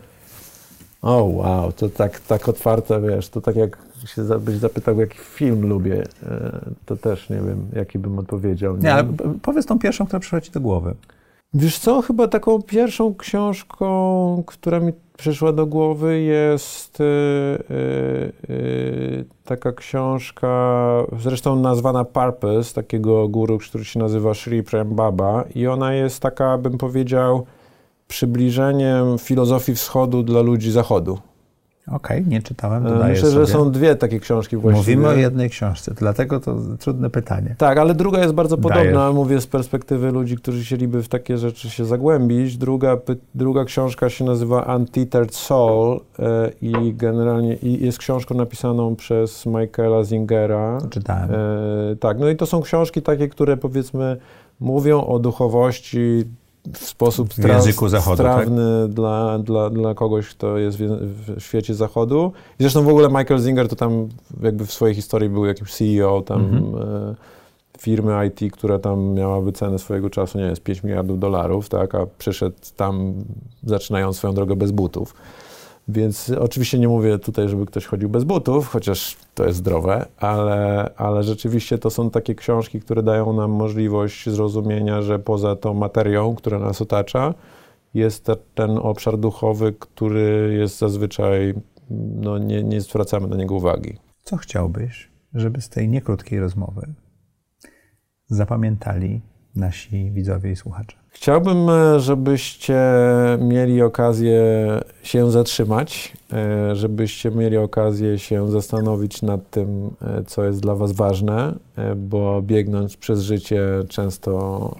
O 1.05 1.23
wow, 1.23 1.71
to 1.71 1.89
tak, 1.89 2.19
tak 2.19 2.49
otwarte, 2.49 3.01
wiesz, 3.01 3.29
to 3.29 3.41
tak 3.41 3.55
jak 3.55 3.77
się 4.05 4.21
byś 4.39 4.55
zapytał, 4.55 4.99
jaki 4.99 5.17
film 5.17 5.69
lubię, 5.69 6.03
e, 6.23 6.59
to 6.85 6.97
też 6.97 7.29
nie 7.29 7.35
wiem, 7.35 7.67
jaki 7.73 7.99
bym 7.99 8.19
odpowiedział. 8.19 8.75
Nie, 8.75 8.81
nie 8.81 8.93
ale 8.93 9.03
powiedz 9.41 9.65
tą 9.65 9.79
pierwszą, 9.79 10.05
która 10.05 10.19
przychodzi 10.19 10.51
do 10.51 10.61
głowy. 10.61 10.95
Wiesz 11.53 11.79
co, 11.79 12.01
chyba 12.01 12.27
taką 12.27 12.61
pierwszą 12.61 13.15
książką, 13.15 14.43
która 14.47 14.79
mi 14.79 14.93
przyszła 15.17 15.53
do 15.53 15.65
głowy 15.65 16.21
jest 16.21 16.99
yy, 16.99 17.05
yy, 18.49 19.25
taka 19.43 19.71
książka, 19.71 20.77
zresztą 21.19 21.55
nazwana 21.55 22.05
Purpose, 22.05 22.73
takiego 22.73 23.27
guru, 23.27 23.57
który 23.57 23.85
się 23.85 23.99
nazywa 23.99 24.33
Sri 24.33 24.63
Prem 24.63 24.95
Baba 24.95 25.43
i 25.55 25.67
ona 25.67 25.93
jest 25.93 26.19
taka, 26.19 26.57
bym 26.57 26.77
powiedział, 26.77 27.45
przybliżeniem 28.07 29.17
filozofii 29.17 29.75
wschodu 29.75 30.23
dla 30.23 30.41
ludzi 30.41 30.71
zachodu. 30.71 31.17
Okej, 31.87 32.17
okay, 32.17 32.31
nie 32.31 32.41
czytałem, 32.41 32.87
e, 32.87 33.07
Myślę, 33.09 33.29
sobie. 33.29 33.45
że 33.45 33.51
są 33.51 33.71
dwie 33.71 33.95
takie 33.95 34.19
książki 34.19 34.57
właściwie. 34.57 34.97
Mówimy 34.97 35.07
o 35.07 35.13
jednej 35.13 35.49
książce, 35.49 35.93
dlatego 35.97 36.39
to 36.39 36.55
trudne 36.79 37.09
pytanie. 37.09 37.55
Tak, 37.57 37.77
ale 37.77 37.95
druga 37.95 38.21
jest 38.21 38.33
bardzo 38.33 38.57
podobna, 38.57 38.99
Dajesz. 38.99 39.15
mówię 39.15 39.41
z 39.41 39.47
perspektywy 39.47 40.11
ludzi, 40.11 40.37
którzy 40.37 40.63
chcieliby 40.63 41.03
w 41.03 41.07
takie 41.07 41.37
rzeczy 41.37 41.69
się 41.69 41.85
zagłębić. 41.85 42.57
Druga, 42.57 42.97
druga 43.35 43.65
książka 43.65 44.09
się 44.09 44.25
nazywa 44.25 44.75
Untethered 44.75 45.35
Soul 45.35 45.99
e, 46.19 46.51
i 46.61 46.93
generalnie 46.93 47.55
i 47.55 47.85
jest 47.85 47.97
książką 47.97 48.35
napisaną 48.35 48.95
przez 48.95 49.45
Michaela 49.45 50.03
Zingera. 50.03 50.77
Czytałem. 50.89 51.31
E, 51.31 51.95
tak, 51.95 52.19
no 52.19 52.29
i 52.29 52.35
to 52.35 52.45
są 52.45 52.61
książki 52.61 53.01
takie, 53.01 53.29
które 53.29 53.57
powiedzmy 53.57 54.17
mówią 54.59 55.05
o 55.05 55.19
duchowości 55.19 56.23
w 56.73 56.83
sposób 56.83 57.33
w 57.33 57.47
języku 57.47 57.89
zachodu, 57.89 58.15
strawny 58.15 58.81
tak? 58.83 58.93
dla, 58.93 59.39
dla, 59.39 59.69
dla 59.69 59.93
kogoś, 59.93 60.27
kto 60.27 60.57
jest 60.57 60.77
w, 60.77 60.81
w, 61.35 61.43
świecie 61.43 61.75
zachodu. 61.75 62.31
I 62.59 62.63
zresztą 62.63 62.83
w 62.83 62.89
ogóle 62.89 63.07
Michael 63.07 63.39
Zinger 63.39 63.67
to 63.67 63.75
tam 63.75 64.09
jakby 64.43 64.65
w 64.65 64.73
swojej 64.73 64.95
historii 64.95 65.29
był 65.29 65.45
jakimś 65.45 65.73
CEO 65.73 66.21
tam 66.21 66.41
mhm. 66.41 66.75
e, 67.11 67.15
firmy 67.77 68.27
IT, 68.27 68.53
która 68.53 68.79
tam 68.79 69.13
miała 69.13 69.41
wycenę 69.41 69.79
swojego 69.79 70.09
czasu, 70.09 70.37
nie 70.37 70.43
jest 70.43 70.63
5 70.63 70.83
miliardów 70.83 71.19
dolarów, 71.19 71.69
tak, 71.69 71.95
a 71.95 72.05
przyszedł 72.17 72.55
tam 72.75 73.13
zaczynając 73.63 74.17
swoją 74.17 74.33
drogę 74.33 74.55
bez 74.55 74.71
butów. 74.71 75.13
Więc 75.87 76.31
oczywiście 76.39 76.79
nie 76.79 76.87
mówię 76.87 77.19
tutaj, 77.19 77.49
żeby 77.49 77.65
ktoś 77.65 77.85
chodził 77.85 78.09
bez 78.09 78.23
butów, 78.23 78.67
chociaż 78.67 79.17
to 79.35 79.45
jest 79.45 79.57
zdrowe, 79.57 80.05
ale, 80.17 80.89
ale 80.97 81.23
rzeczywiście 81.23 81.77
to 81.77 81.89
są 81.89 82.09
takie 82.09 82.35
książki, 82.35 82.81
które 82.81 83.03
dają 83.03 83.33
nam 83.33 83.51
możliwość 83.51 84.29
zrozumienia, 84.29 85.01
że 85.01 85.19
poza 85.19 85.55
tą 85.55 85.73
materią, 85.73 86.35
która 86.35 86.59
nas 86.59 86.81
otacza, 86.81 87.33
jest 87.93 88.31
ten 88.55 88.77
obszar 88.77 89.17
duchowy, 89.17 89.73
który 89.73 90.55
jest 90.59 90.77
zazwyczaj, 90.77 91.53
no 92.15 92.37
nie, 92.37 92.63
nie 92.63 92.81
zwracamy 92.81 93.27
na 93.27 93.35
niego 93.35 93.55
uwagi. 93.55 93.97
Co 94.23 94.37
chciałbyś, 94.37 95.11
żeby 95.33 95.61
z 95.61 95.69
tej 95.69 95.89
niekrótkiej 95.89 96.39
rozmowy 96.39 96.93
zapamiętali 98.27 99.21
nasi 99.55 100.11
widzowie 100.11 100.51
i 100.51 100.55
słuchacze? 100.55 101.04
Chciałbym, 101.15 101.69
e, 101.69 101.99
żebyście 101.99 102.79
mieli 103.39 103.81
okazję 103.81 104.43
się 105.03 105.31
zatrzymać, 105.31 106.13
e, 106.33 106.75
żebyście 106.75 107.31
mieli 107.31 107.57
okazję 107.57 108.19
się 108.19 108.51
zastanowić 108.51 109.21
nad 109.21 109.49
tym, 109.49 109.89
e, 110.01 110.23
co 110.23 110.43
jest 110.43 110.61
dla 110.61 110.75
Was 110.75 110.91
ważne, 110.91 111.55
bo 111.95 112.41
biegnąc 112.41 112.97
przez 112.97 113.21
życie 113.21 113.61
często 113.89 114.75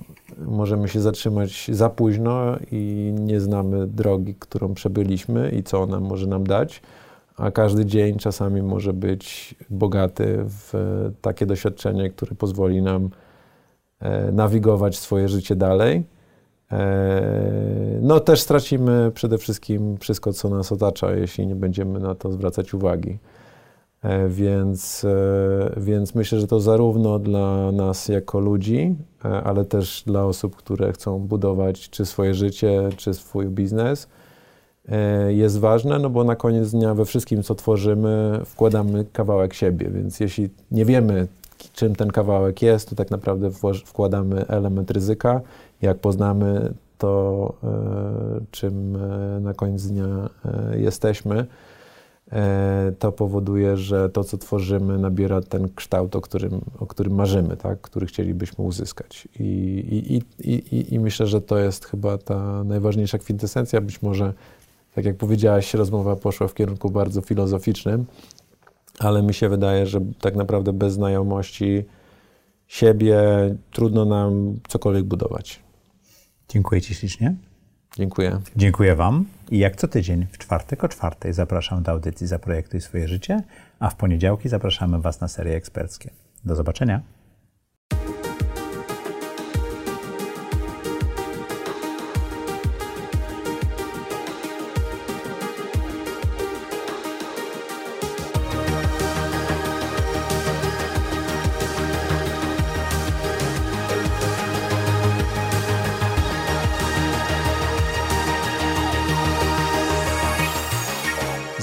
możemy 0.45 0.87
się 0.87 1.01
zatrzymać 1.01 1.67
za 1.71 1.89
późno 1.89 2.55
i 2.71 3.13
nie 3.19 3.39
znamy 3.39 3.87
drogi, 3.87 4.35
którą 4.39 4.73
przebyliśmy 4.73 5.49
i 5.49 5.63
co 5.63 5.81
ona 5.81 5.99
może 5.99 6.27
nam 6.27 6.47
dać, 6.47 6.81
a 7.37 7.51
każdy 7.51 7.85
dzień 7.85 8.17
czasami 8.17 8.61
może 8.61 8.93
być 8.93 9.55
bogaty 9.69 10.37
w 10.37 10.73
takie 11.21 11.45
doświadczenie, 11.45 12.09
które 12.09 12.35
pozwoli 12.35 12.81
nam 12.81 13.09
nawigować 14.31 14.97
swoje 14.97 15.29
życie 15.29 15.55
dalej. 15.55 16.14
E, 16.71 17.99
no 18.01 18.19
też 18.19 18.41
stracimy 18.41 19.11
przede 19.13 19.37
wszystkim 19.37 19.97
wszystko, 19.97 20.33
co 20.33 20.49
nas 20.49 20.71
otacza, 20.71 21.11
jeśli 21.11 21.47
nie 21.47 21.55
będziemy 21.55 21.99
na 21.99 22.15
to 22.15 22.31
zwracać 22.31 22.73
uwagi. 22.73 23.17
E, 24.01 24.29
więc, 24.29 25.05
e, 25.05 25.79
więc 25.81 26.15
myślę, 26.15 26.39
że 26.39 26.47
to 26.47 26.59
zarówno 26.59 27.19
dla 27.19 27.71
nas 27.71 28.07
jako 28.07 28.39
ludzi, 28.39 28.95
ale 29.43 29.65
też 29.65 30.03
dla 30.05 30.25
osób, 30.25 30.55
które 30.55 30.93
chcą 30.93 31.19
budować 31.19 31.89
czy 31.89 32.05
swoje 32.05 32.33
życie, 32.33 32.89
czy 32.97 33.13
swój 33.13 33.45
biznes, 33.45 34.07
jest 35.27 35.59
ważne, 35.59 35.99
no 35.99 36.09
bo 36.09 36.23
na 36.23 36.35
koniec 36.35 36.71
dnia 36.71 36.93
we 36.93 37.05
wszystkim, 37.05 37.43
co 37.43 37.55
tworzymy, 37.55 38.41
wkładamy 38.45 39.05
kawałek 39.13 39.53
siebie. 39.53 39.89
Więc 39.89 40.19
jeśli 40.19 40.49
nie 40.71 40.85
wiemy, 40.85 41.27
czym 41.73 41.95
ten 41.95 42.11
kawałek 42.11 42.61
jest, 42.61 42.89
to 42.89 42.95
tak 42.95 43.11
naprawdę 43.11 43.49
wkładamy 43.85 44.47
element 44.47 44.91
ryzyka 44.91 45.41
jak 45.81 45.99
poznamy 45.99 46.73
to, 46.97 47.53
e, 47.63 48.45
czym 48.51 48.95
e, 48.95 49.39
na 49.39 49.53
koniec 49.53 49.87
dnia 49.87 50.29
e, 50.45 50.79
jesteśmy, 50.79 51.45
to 52.99 53.11
powoduje, 53.11 53.77
że 53.77 54.09
to, 54.09 54.23
co 54.23 54.37
tworzymy, 54.37 54.97
nabiera 54.97 55.41
ten 55.41 55.69
kształt, 55.75 56.15
o 56.15 56.21
którym, 56.21 56.61
o 56.79 56.85
którym 56.85 57.15
marzymy, 57.15 57.57
tak? 57.57 57.81
który 57.81 58.05
chcielibyśmy 58.05 58.63
uzyskać. 58.63 59.27
I, 59.39 60.23
i, 60.39 60.51
i, 60.51 60.93
I 60.93 60.99
myślę, 60.99 61.27
że 61.27 61.41
to 61.41 61.57
jest 61.57 61.85
chyba 61.85 62.17
ta 62.17 62.63
najważniejsza 62.63 63.17
kwintesencja. 63.17 63.81
Być 63.81 64.01
może, 64.01 64.33
tak 64.95 65.05
jak 65.05 65.17
powiedziałaś, 65.17 65.73
rozmowa 65.73 66.15
poszła 66.15 66.47
w 66.47 66.53
kierunku 66.53 66.89
bardzo 66.89 67.21
filozoficznym, 67.21 68.05
ale 68.99 69.23
mi 69.23 69.33
się 69.33 69.49
wydaje, 69.49 69.85
że 69.85 70.01
tak 70.21 70.35
naprawdę 70.35 70.73
bez 70.73 70.93
znajomości 70.93 71.85
siebie 72.67 73.19
trudno 73.71 74.05
nam 74.05 74.59
cokolwiek 74.67 75.03
budować. 75.03 75.64
Dziękuję 76.49 76.81
Ci 76.81 76.95
ślicznie. 76.95 77.35
Dziękuję. 77.97 78.39
Dziękuję 78.55 78.95
Wam. 78.95 79.25
I 79.51 79.57
jak 79.57 79.75
co 79.75 79.87
tydzień, 79.87 80.27
w 80.31 80.37
czwartek 80.37 80.83
o 80.83 80.87
czwartej 80.87 81.33
zapraszam 81.33 81.83
do 81.83 81.91
audycji 81.91 82.27
Zaprojektuj 82.27 82.81
swoje 82.81 83.07
życie, 83.07 83.43
a 83.79 83.89
w 83.89 83.95
poniedziałki 83.95 84.49
zapraszamy 84.49 85.01
Was 85.01 85.21
na 85.21 85.27
serie 85.27 85.55
eksperckie. 85.55 86.09
Do 86.45 86.55
zobaczenia. 86.55 87.01